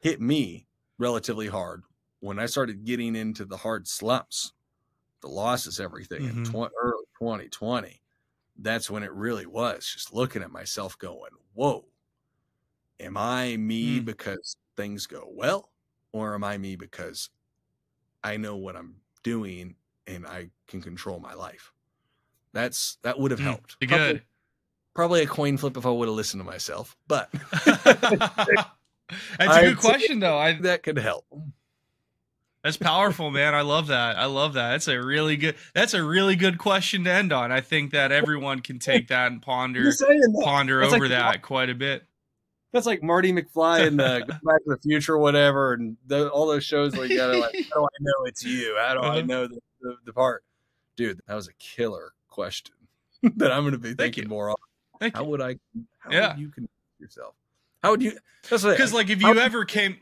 hit 0.00 0.20
me 0.20 0.68
relatively 0.98 1.48
hard 1.48 1.82
when 2.20 2.38
I 2.38 2.46
started 2.46 2.84
getting 2.84 3.16
into 3.16 3.44
the 3.44 3.58
hard 3.58 3.88
slumps, 3.88 4.52
the 5.22 5.28
losses, 5.28 5.80
everything 5.80 6.26
in 6.26 6.36
Mhm. 6.36 6.42
tw- 6.42 6.72
early 6.82 7.04
2020. 7.18 8.02
That's 8.56 8.90
when 8.90 9.02
it 9.04 9.12
really 9.12 9.46
was 9.46 9.86
just 9.86 10.12
looking 10.14 10.42
at 10.42 10.50
myself 10.52 10.98
going, 10.98 11.32
whoa, 11.54 11.86
am 13.00 13.16
I 13.16 13.56
me 13.56 14.00
Mm. 14.00 14.00
because 14.00 14.56
things 14.76 15.06
go 15.06 15.28
well? 15.30 15.72
Or 16.12 16.34
am 16.34 16.44
I 16.44 16.58
me 16.58 16.76
because 16.76 17.30
I 18.24 18.36
know 18.38 18.56
what 18.56 18.76
I'm 18.76 19.02
doing 19.24 19.76
and 20.06 20.26
I 20.26 20.50
can 20.68 20.82
control 20.82 21.20
my 21.20 21.34
life? 21.34 21.72
That's 22.52 22.98
that 23.02 23.18
would 23.20 23.32
have 23.32 23.40
Mm, 23.40 23.58
helped. 23.60 23.78
Good. 23.86 24.26
Probably 24.94 25.22
a 25.22 25.26
coin 25.26 25.56
flip 25.56 25.76
if 25.76 25.86
I 25.86 25.90
would 25.90 26.08
have 26.08 26.14
listened 26.16 26.40
to 26.40 26.44
myself, 26.44 26.96
but 27.08 27.30
That's 27.64 29.40
a 29.40 29.40
I'd 29.40 29.64
good 29.64 29.78
question, 29.78 30.20
though. 30.20 30.38
I 30.38 30.54
that 30.62 30.82
could 30.82 30.98
help. 30.98 31.24
that's 32.62 32.76
powerful, 32.76 33.30
man. 33.30 33.54
I 33.54 33.60
love 33.62 33.88
that. 33.88 34.16
I 34.16 34.26
love 34.26 34.54
that. 34.54 34.70
That's 34.70 34.88
a 34.88 35.02
really 35.02 35.36
good. 35.36 35.56
That's 35.74 35.94
a 35.94 36.02
really 36.02 36.36
good 36.36 36.58
question 36.58 37.04
to 37.04 37.10
end 37.12 37.32
on. 37.32 37.50
I 37.52 37.60
think 37.60 37.92
that 37.92 38.12
everyone 38.12 38.60
can 38.60 38.78
take 38.78 39.08
that 39.08 39.30
and 39.32 39.40
ponder 39.42 39.84
that. 39.84 40.40
ponder 40.44 40.80
That's 40.80 40.92
over 40.94 41.08
like- 41.08 41.18
that 41.18 41.42
quite 41.42 41.70
a 41.70 41.74
bit. 41.74 42.04
That's 42.72 42.86
like 42.86 43.02
Marty 43.02 43.34
McFly 43.34 43.86
in 43.86 44.00
uh, 44.00 44.20
Go 44.20 44.26
Back 44.26 44.64
to 44.64 44.68
the 44.68 44.78
Future, 44.82 45.14
or 45.14 45.18
whatever, 45.18 45.74
and 45.74 45.98
the, 46.06 46.30
all 46.30 46.46
those 46.46 46.64
shows 46.64 46.96
where 46.96 47.04
you 47.04 47.16
gotta 47.18 47.36
like, 47.36 47.54
how 47.70 47.80
do 47.80 47.84
I 47.84 47.98
know 48.00 48.24
it's 48.24 48.42
you? 48.44 48.74
How 48.80 48.94
do 48.94 49.00
I 49.00 49.08
Uh-huh. 49.18 49.20
know 49.26 49.46
the, 49.46 49.58
the, 49.82 49.96
the 50.06 50.12
part? 50.14 50.42
Dude, 50.96 51.20
that 51.26 51.34
was 51.34 51.48
a 51.48 51.52
killer 51.58 52.12
question 52.28 52.74
that 53.22 53.52
I'm 53.52 53.64
gonna 53.64 53.76
be 53.76 53.92
thinking 53.92 54.24
you. 54.24 54.28
more 54.30 54.48
on. 54.50 54.56
Thank 55.02 55.16
How 55.16 55.24
you. 55.24 55.30
would 55.30 55.40
I? 55.40 55.56
How 55.98 56.12
Yeah. 56.12 56.28
would 56.28 56.38
you 56.40 56.48
convince 56.50 56.70
yourself? 57.00 57.34
How 57.82 57.90
would 57.90 58.02
you? 58.02 58.12
That's 58.48 58.62
Because 58.62 58.92
like 58.92 59.10
if 59.10 59.20
you 59.20 59.36
ever 59.36 59.64
came, 59.64 59.96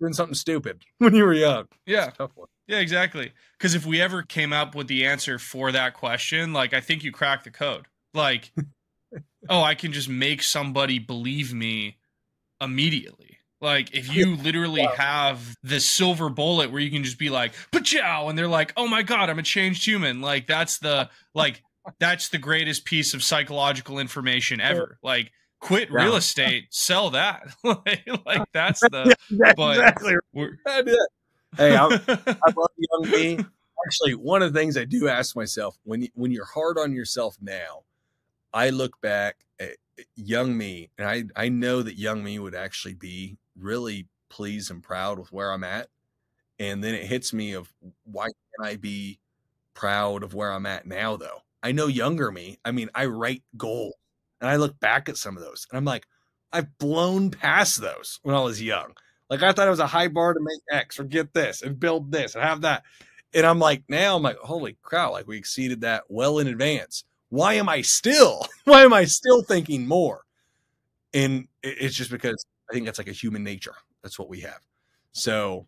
doing 0.00 0.14
something 0.14 0.34
stupid 0.34 0.82
when 0.98 1.14
you 1.14 1.24
were 1.24 1.34
young. 1.34 1.66
yeah, 1.84 2.08
a 2.08 2.12
tough 2.12 2.30
one. 2.34 2.48
Yeah, 2.66 2.78
exactly. 2.78 3.32
Because 3.58 3.74
if 3.74 3.84
we 3.84 4.00
ever 4.00 4.22
came 4.22 4.54
up 4.54 4.74
with 4.74 4.88
the 4.88 5.04
answer 5.04 5.38
for 5.38 5.70
that 5.72 5.92
question, 5.92 6.54
like 6.54 6.72
I 6.72 6.80
think 6.80 7.04
you 7.04 7.12
cracked 7.12 7.44
the 7.44 7.50
code. 7.50 7.84
Like, 8.14 8.52
oh, 9.50 9.62
I 9.62 9.74
can 9.74 9.92
just 9.92 10.08
make 10.08 10.42
somebody 10.42 10.98
believe 10.98 11.52
me 11.52 11.98
immediately. 12.58 13.36
Like, 13.60 13.94
if 13.94 14.10
you 14.14 14.34
literally 14.42 14.84
have 14.96 15.56
this 15.62 15.84
silver 15.84 16.30
bullet 16.30 16.70
where 16.70 16.80
you 16.80 16.90
can 16.90 17.04
just 17.04 17.18
be 17.18 17.28
like, 17.28 17.52
"Pachow," 17.70 18.30
and 18.30 18.38
they're 18.38 18.48
like, 18.48 18.72
"Oh 18.78 18.88
my 18.88 19.02
god, 19.02 19.28
I'm 19.28 19.38
a 19.38 19.42
changed 19.42 19.84
human." 19.84 20.22
Like, 20.22 20.46
that's 20.46 20.78
the 20.78 21.10
like 21.34 21.62
that's 21.98 22.28
the 22.28 22.38
greatest 22.38 22.84
piece 22.84 23.14
of 23.14 23.22
psychological 23.22 23.98
information 23.98 24.60
ever. 24.60 24.98
Like, 25.02 25.32
quit 25.60 25.90
real 25.92 26.16
estate, 26.16 26.66
sell 26.70 27.10
that. 27.10 27.54
like, 27.64 28.44
that's 28.52 28.80
the. 28.80 29.14
Yeah, 29.30 29.52
But- 29.56 29.76
exactly. 29.76 30.14
Hey, 31.56 31.74
I, 31.74 31.86
I 31.86 32.52
love 32.56 32.70
young 32.76 33.10
me. 33.10 33.38
Actually, 33.86 34.14
one 34.14 34.42
of 34.42 34.52
the 34.52 34.58
things 34.60 34.76
I 34.76 34.84
do 34.84 35.08
ask 35.08 35.34
myself 35.34 35.78
when 35.84 36.06
when 36.14 36.30
you're 36.30 36.44
hard 36.44 36.78
on 36.78 36.92
yourself 36.92 37.36
now, 37.40 37.84
I 38.52 38.68
look 38.68 39.00
back 39.00 39.36
at 39.58 39.76
young 40.14 40.56
me, 40.58 40.90
and 40.98 41.08
I 41.08 41.24
I 41.36 41.48
know 41.48 41.82
that 41.82 41.98
young 41.98 42.22
me 42.22 42.38
would 42.38 42.54
actually 42.54 42.94
be 42.94 43.38
really 43.56 44.06
pleased 44.28 44.70
and 44.70 44.82
proud 44.82 45.18
with 45.18 45.32
where 45.32 45.50
I'm 45.50 45.64
at, 45.64 45.88
and 46.58 46.84
then 46.84 46.94
it 46.94 47.06
hits 47.06 47.32
me 47.32 47.54
of 47.54 47.72
why 48.04 48.26
can't 48.26 48.68
I 48.70 48.76
be 48.76 49.18
proud 49.72 50.22
of 50.22 50.34
where 50.34 50.52
I'm 50.52 50.66
at 50.66 50.86
now? 50.86 51.16
Though 51.16 51.42
I 51.62 51.72
know 51.72 51.86
younger 51.86 52.30
me. 52.30 52.58
I 52.64 52.72
mean, 52.72 52.90
I 52.94 53.06
write 53.06 53.42
goal 53.56 53.98
and 54.40 54.48
I 54.48 54.56
look 54.56 54.78
back 54.78 55.08
at 55.08 55.16
some 55.16 55.36
of 55.36 55.42
those, 55.42 55.66
and 55.70 55.76
I'm 55.76 55.84
like, 55.84 56.06
I've 56.52 56.78
blown 56.78 57.30
past 57.30 57.80
those 57.80 58.20
when 58.22 58.34
I 58.34 58.40
was 58.40 58.62
young. 58.62 58.94
Like 59.28 59.42
I 59.42 59.52
thought 59.52 59.66
it 59.66 59.70
was 59.70 59.80
a 59.80 59.86
high 59.86 60.08
bar 60.08 60.32
to 60.34 60.40
make 60.40 60.60
X 60.70 60.98
or 60.98 61.04
get 61.04 61.34
this 61.34 61.62
and 61.62 61.78
build 61.78 62.10
this 62.10 62.34
and 62.34 62.42
have 62.42 62.62
that. 62.62 62.84
And 63.34 63.44
I'm 63.44 63.58
like, 63.58 63.82
now 63.88 64.16
I'm 64.16 64.22
like, 64.22 64.38
holy 64.38 64.76
cow, 64.90 65.12
like 65.12 65.26
we 65.26 65.36
exceeded 65.36 65.82
that 65.82 66.04
well 66.08 66.38
in 66.38 66.46
advance. 66.46 67.04
Why 67.28 67.54
am 67.54 67.68
I 67.68 67.82
still, 67.82 68.46
why 68.64 68.82
am 68.82 68.92
I 68.92 69.04
still 69.04 69.42
thinking 69.42 69.86
more? 69.86 70.22
And 71.12 71.48
it's 71.62 71.94
just 71.94 72.10
because 72.10 72.44
I 72.70 72.72
think 72.72 72.86
that's 72.86 72.98
like 72.98 73.08
a 73.08 73.12
human 73.12 73.44
nature. 73.44 73.74
That's 74.02 74.18
what 74.18 74.28
we 74.28 74.40
have. 74.40 74.60
So 75.12 75.66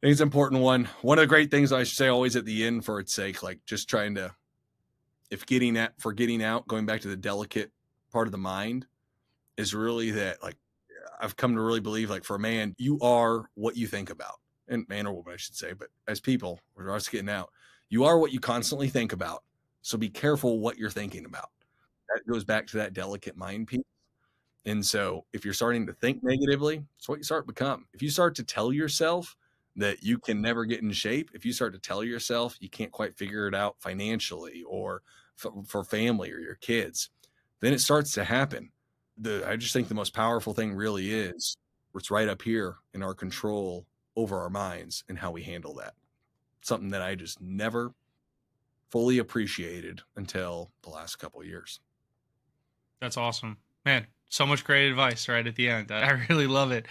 I 0.00 0.06
think 0.06 0.12
it's 0.12 0.20
an 0.20 0.28
important 0.28 0.62
one. 0.62 0.88
One 1.02 1.18
of 1.18 1.22
the 1.22 1.26
great 1.26 1.50
things 1.50 1.72
I 1.72 1.84
should 1.84 1.96
say 1.96 2.08
always 2.08 2.36
at 2.36 2.44
the 2.44 2.64
end 2.64 2.84
for 2.84 3.00
its 3.00 3.12
sake, 3.12 3.42
like 3.42 3.60
just 3.66 3.88
trying 3.88 4.14
to, 4.14 4.34
if 5.32 5.46
getting 5.46 5.78
at, 5.78 5.98
for 5.98 6.12
getting 6.12 6.42
out, 6.42 6.68
going 6.68 6.84
back 6.84 7.00
to 7.00 7.08
the 7.08 7.16
delicate 7.16 7.72
part 8.12 8.28
of 8.28 8.32
the 8.32 8.38
mind 8.38 8.86
is 9.56 9.74
really 9.74 10.10
that 10.10 10.42
like 10.42 10.56
I've 11.20 11.36
come 11.36 11.54
to 11.54 11.62
really 11.62 11.80
believe 11.80 12.10
like 12.10 12.22
for 12.22 12.36
a 12.36 12.38
man, 12.38 12.74
you 12.76 13.00
are 13.00 13.48
what 13.54 13.74
you 13.74 13.86
think 13.86 14.10
about. 14.10 14.34
And 14.68 14.86
man 14.90 15.06
or 15.06 15.14
woman, 15.14 15.32
I 15.32 15.38
should 15.38 15.56
say, 15.56 15.72
but 15.72 15.88
as 16.06 16.20
people, 16.20 16.60
we're 16.76 16.94
us 16.94 17.08
getting 17.08 17.30
out, 17.30 17.50
you 17.88 18.04
are 18.04 18.18
what 18.18 18.30
you 18.30 18.40
constantly 18.40 18.88
think 18.88 19.14
about. 19.14 19.42
So 19.80 19.96
be 19.96 20.10
careful 20.10 20.60
what 20.60 20.76
you're 20.76 20.90
thinking 20.90 21.24
about. 21.24 21.48
That 22.08 22.30
goes 22.30 22.44
back 22.44 22.66
to 22.68 22.76
that 22.76 22.92
delicate 22.92 23.36
mind 23.36 23.68
piece. 23.68 23.80
And 24.66 24.84
so 24.84 25.24
if 25.32 25.46
you're 25.46 25.54
starting 25.54 25.86
to 25.86 25.94
think 25.94 26.22
negatively, 26.22 26.84
it's 26.98 27.08
what 27.08 27.18
you 27.18 27.24
start 27.24 27.46
to 27.46 27.52
become. 27.52 27.86
If 27.94 28.02
you 28.02 28.10
start 28.10 28.34
to 28.34 28.44
tell 28.44 28.70
yourself 28.70 29.34
that 29.76 30.02
you 30.02 30.18
can 30.18 30.40
never 30.40 30.64
get 30.64 30.82
in 30.82 30.92
shape, 30.92 31.30
if 31.34 31.44
you 31.44 31.52
start 31.52 31.72
to 31.72 31.78
tell 31.78 32.04
yourself 32.04 32.56
you 32.60 32.68
can't 32.68 32.92
quite 32.92 33.16
figure 33.16 33.48
it 33.48 33.54
out 33.54 33.76
financially 33.80 34.62
or 34.68 35.02
f- 35.42 35.52
for 35.66 35.82
family 35.84 36.30
or 36.30 36.38
your 36.38 36.56
kids, 36.56 37.10
then 37.60 37.72
it 37.72 37.80
starts 37.80 38.12
to 38.12 38.24
happen 38.24 38.70
the 39.18 39.46
I 39.46 39.56
just 39.56 39.72
think 39.72 39.88
the 39.88 39.94
most 39.94 40.14
powerful 40.14 40.54
thing 40.54 40.74
really 40.74 41.12
is 41.12 41.56
it's 41.94 42.10
right 42.10 42.28
up 42.28 42.42
here 42.42 42.76
in 42.94 43.02
our 43.02 43.14
control 43.14 43.86
over 44.16 44.40
our 44.40 44.50
minds 44.50 45.04
and 45.08 45.18
how 45.18 45.30
we 45.30 45.42
handle 45.42 45.74
that. 45.74 45.94
Something 46.62 46.90
that 46.90 47.02
I 47.02 47.14
just 47.14 47.40
never 47.40 47.92
fully 48.90 49.18
appreciated 49.18 50.00
until 50.16 50.70
the 50.82 50.90
last 50.90 51.16
couple 51.16 51.42
years. 51.44 51.80
That's 53.00 53.16
awesome, 53.16 53.58
man. 53.84 54.06
So 54.28 54.46
much 54.46 54.64
great 54.64 54.88
advice 54.88 55.28
right 55.28 55.46
at 55.46 55.56
the 55.56 55.68
end. 55.68 55.90
I 55.90 56.08
I 56.08 56.26
really 56.28 56.46
love 56.46 56.72
it. 56.72 56.86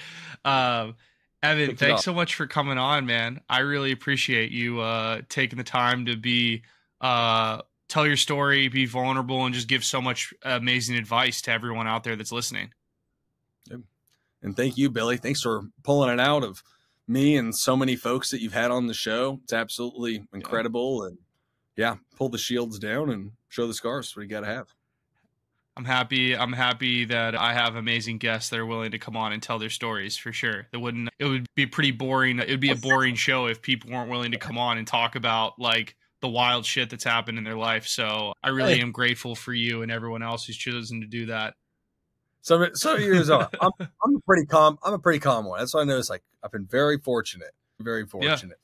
Um, 0.45 0.95
Evan, 1.43 1.76
thanks 1.76 2.03
so 2.03 2.13
much 2.13 2.35
for 2.35 2.45
coming 2.45 2.77
on, 2.77 3.05
man. 3.05 3.41
I 3.49 3.59
really 3.59 3.91
appreciate 3.91 4.51
you 4.51 4.80
uh, 4.80 5.22
taking 5.27 5.57
the 5.57 5.63
time 5.63 6.05
to 6.05 6.15
be 6.15 6.61
uh, 7.01 7.61
tell 7.88 8.05
your 8.05 8.18
story, 8.18 8.68
be 8.68 8.85
vulnerable, 8.85 9.43
and 9.45 9.53
just 9.53 9.68
give 9.68 9.84
so 9.84 10.01
much 10.01 10.34
amazing 10.43 10.95
advice 10.95 11.41
to 11.41 11.51
everyone 11.51 11.88
out 11.88 12.03
there 12.03 12.15
that's 12.15 12.31
listening. 12.31 12.72
And 14.43 14.55
thank 14.55 14.77
you, 14.77 14.89
Billy. 14.89 15.18
Thanks 15.18 15.41
for 15.41 15.63
pulling 15.84 16.11
it 16.11 16.19
out 16.19 16.43
of 16.43 16.63
me 17.07 17.35
and 17.38 17.55
so 17.55 17.76
many 17.76 17.95
folks 17.95 18.31
that 18.31 18.41
you've 18.41 18.53
had 18.53 18.72
on 18.72 18.88
the 18.88 18.93
show. 18.93 19.39
It's 19.43 19.53
absolutely 19.53 20.23
incredible. 20.34 21.03
And 21.03 21.18
yeah, 21.76 21.97
pull 22.15 22.30
the 22.30 22.38
shields 22.38 22.80
down 22.80 23.09
and 23.09 23.31
show 23.49 23.68
the 23.68 23.73
scars. 23.73 24.15
What 24.15 24.23
you 24.23 24.30
got 24.30 24.41
to 24.41 24.47
have. 24.47 24.73
I'm 25.82 25.86
happy. 25.86 26.38
I'm 26.38 26.53
happy 26.53 27.06
that 27.06 27.34
I 27.34 27.53
have 27.53 27.76
amazing 27.76 28.20
guests 28.20 28.52
that 28.52 28.60
are 28.60 28.66
willing 28.68 28.91
to 28.91 28.99
come 28.99 29.18
on 29.18 29.34
and 29.34 29.41
tell 29.41 29.58
their 29.58 29.72
stories 29.72 30.16
for 30.16 30.32
sure. 30.32 30.68
It 30.72 30.78
wouldn't. 30.78 31.10
It 31.18 31.26
would 31.26 31.48
be 31.56 31.66
pretty 31.66 31.90
boring. 31.90 32.38
It 32.38 32.49
would 32.52 32.60
be 32.60 32.70
a 32.70 32.76
boring 32.76 33.16
show 33.16 33.48
if 33.48 33.64
people 33.64 33.90
weren't 33.90 34.08
willing 34.08 34.32
to 34.34 34.38
come 34.38 34.60
on 34.60 34.78
and 34.78 34.86
talk 34.86 35.16
about 35.16 35.58
like 35.58 35.95
the 36.20 36.30
wild 36.30 36.68
shit 36.68 36.91
that's 36.91 37.03
happened 37.03 37.40
in 37.40 37.44
their 37.44 37.56
life. 37.56 37.88
So 37.88 38.32
I 38.44 38.49
really 38.49 38.76
Hey. 38.76 38.82
am 38.82 38.91
grateful 38.91 39.34
for 39.34 39.56
you 39.56 39.82
and 39.82 39.91
everyone 39.91 40.22
else 40.22 40.45
who's 40.45 40.56
chosen 40.56 41.02
to 41.02 41.08
do 41.08 41.26
that. 41.26 41.56
Some 42.44 42.76
some 42.76 42.99
years 43.02 43.32
on. 43.32 43.48
I'm 43.60 43.72
I'm 43.80 44.16
a 44.18 44.20
pretty 44.20 44.45
calm. 44.45 44.78
I'm 44.84 44.94
a 44.94 44.99
pretty 44.99 45.20
calm 45.20 45.45
one. 45.48 45.58
That's 45.58 45.74
why 45.74 45.82
I 45.82 45.86
noticed. 45.86 46.12
Like 46.12 46.22
I've 46.44 46.52
been 46.52 46.68
very 46.68 46.99
fortunate, 46.99 47.53
very 47.80 48.06
fortunate. 48.06 48.60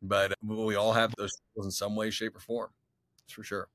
But 0.00 0.32
we 0.42 0.76
all 0.76 0.94
have 0.94 1.12
those 1.18 1.32
in 1.58 1.70
some 1.70 1.94
way, 1.94 2.08
shape, 2.08 2.34
or 2.34 2.40
form. 2.40 2.70
That's 3.18 3.34
for 3.34 3.44
sure. 3.44 3.68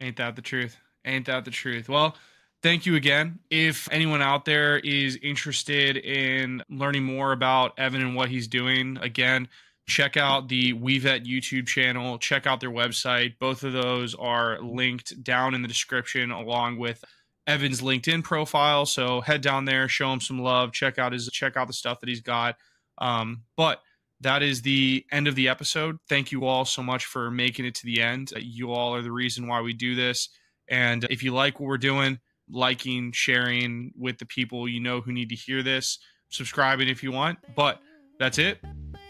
Ain't 0.00 0.16
that 0.16 0.34
the 0.34 0.42
truth? 0.42 0.78
Ain't 1.04 1.26
that 1.26 1.44
the 1.44 1.50
truth? 1.50 1.88
Well, 1.88 2.16
thank 2.62 2.86
you 2.86 2.94
again. 2.94 3.40
If 3.50 3.88
anyone 3.90 4.22
out 4.22 4.44
there 4.44 4.78
is 4.78 5.18
interested 5.22 5.96
in 5.96 6.62
learning 6.70 7.04
more 7.04 7.32
about 7.32 7.78
Evan 7.78 8.00
and 8.00 8.14
what 8.14 8.28
he's 8.28 8.46
doing, 8.46 8.98
again, 9.00 9.48
check 9.88 10.16
out 10.16 10.48
the 10.48 10.72
WeVet 10.74 11.26
YouTube 11.26 11.66
channel, 11.66 12.18
check 12.18 12.46
out 12.46 12.60
their 12.60 12.70
website. 12.70 13.34
Both 13.38 13.64
of 13.64 13.72
those 13.72 14.14
are 14.14 14.60
linked 14.60 15.22
down 15.24 15.54
in 15.54 15.62
the 15.62 15.68
description 15.68 16.30
along 16.30 16.78
with 16.78 17.04
Evan's 17.46 17.80
LinkedIn 17.80 18.22
profile. 18.22 18.86
So 18.86 19.20
head 19.20 19.40
down 19.40 19.64
there, 19.64 19.88
show 19.88 20.12
him 20.12 20.20
some 20.20 20.40
love, 20.40 20.72
check 20.72 20.98
out 20.98 21.12
his 21.12 21.28
check 21.32 21.56
out 21.56 21.66
the 21.66 21.72
stuff 21.72 22.00
that 22.00 22.08
he's 22.08 22.20
got. 22.20 22.56
Um, 22.98 23.42
but 23.56 23.82
that 24.20 24.42
is 24.42 24.62
the 24.62 25.04
end 25.10 25.26
of 25.26 25.34
the 25.34 25.48
episode. 25.48 25.98
Thank 26.08 26.30
you 26.30 26.44
all 26.44 26.64
so 26.64 26.82
much 26.82 27.06
for 27.06 27.30
making 27.30 27.64
it 27.64 27.74
to 27.76 27.86
the 27.86 28.00
end. 28.00 28.32
You 28.36 28.70
all 28.70 28.94
are 28.94 29.02
the 29.02 29.10
reason 29.10 29.48
why 29.48 29.60
we 29.60 29.72
do 29.72 29.96
this. 29.96 30.28
And 30.68 31.06
if 31.10 31.22
you 31.22 31.32
like 31.32 31.60
what 31.60 31.66
we're 31.66 31.78
doing, 31.78 32.18
liking, 32.50 33.12
sharing 33.12 33.92
with 33.96 34.18
the 34.18 34.26
people 34.26 34.68
you 34.68 34.80
know 34.80 35.00
who 35.00 35.12
need 35.12 35.28
to 35.30 35.34
hear 35.34 35.62
this, 35.62 35.98
subscribing 36.30 36.88
if 36.88 37.02
you 37.02 37.12
want. 37.12 37.38
But 37.54 37.80
that's 38.18 38.38
it. 38.38 38.60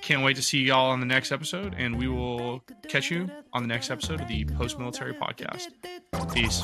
Can't 0.00 0.22
wait 0.22 0.36
to 0.36 0.42
see 0.42 0.62
y'all 0.62 0.90
on 0.90 1.00
the 1.00 1.06
next 1.06 1.30
episode, 1.30 1.74
and 1.78 1.96
we 1.96 2.08
will 2.08 2.64
catch 2.88 3.10
you 3.10 3.30
on 3.52 3.62
the 3.62 3.68
next 3.68 3.90
episode 3.90 4.20
of 4.20 4.28
the 4.28 4.44
Post 4.44 4.78
Military 4.78 5.14
Podcast. 5.14 5.68
Peace. 6.34 6.62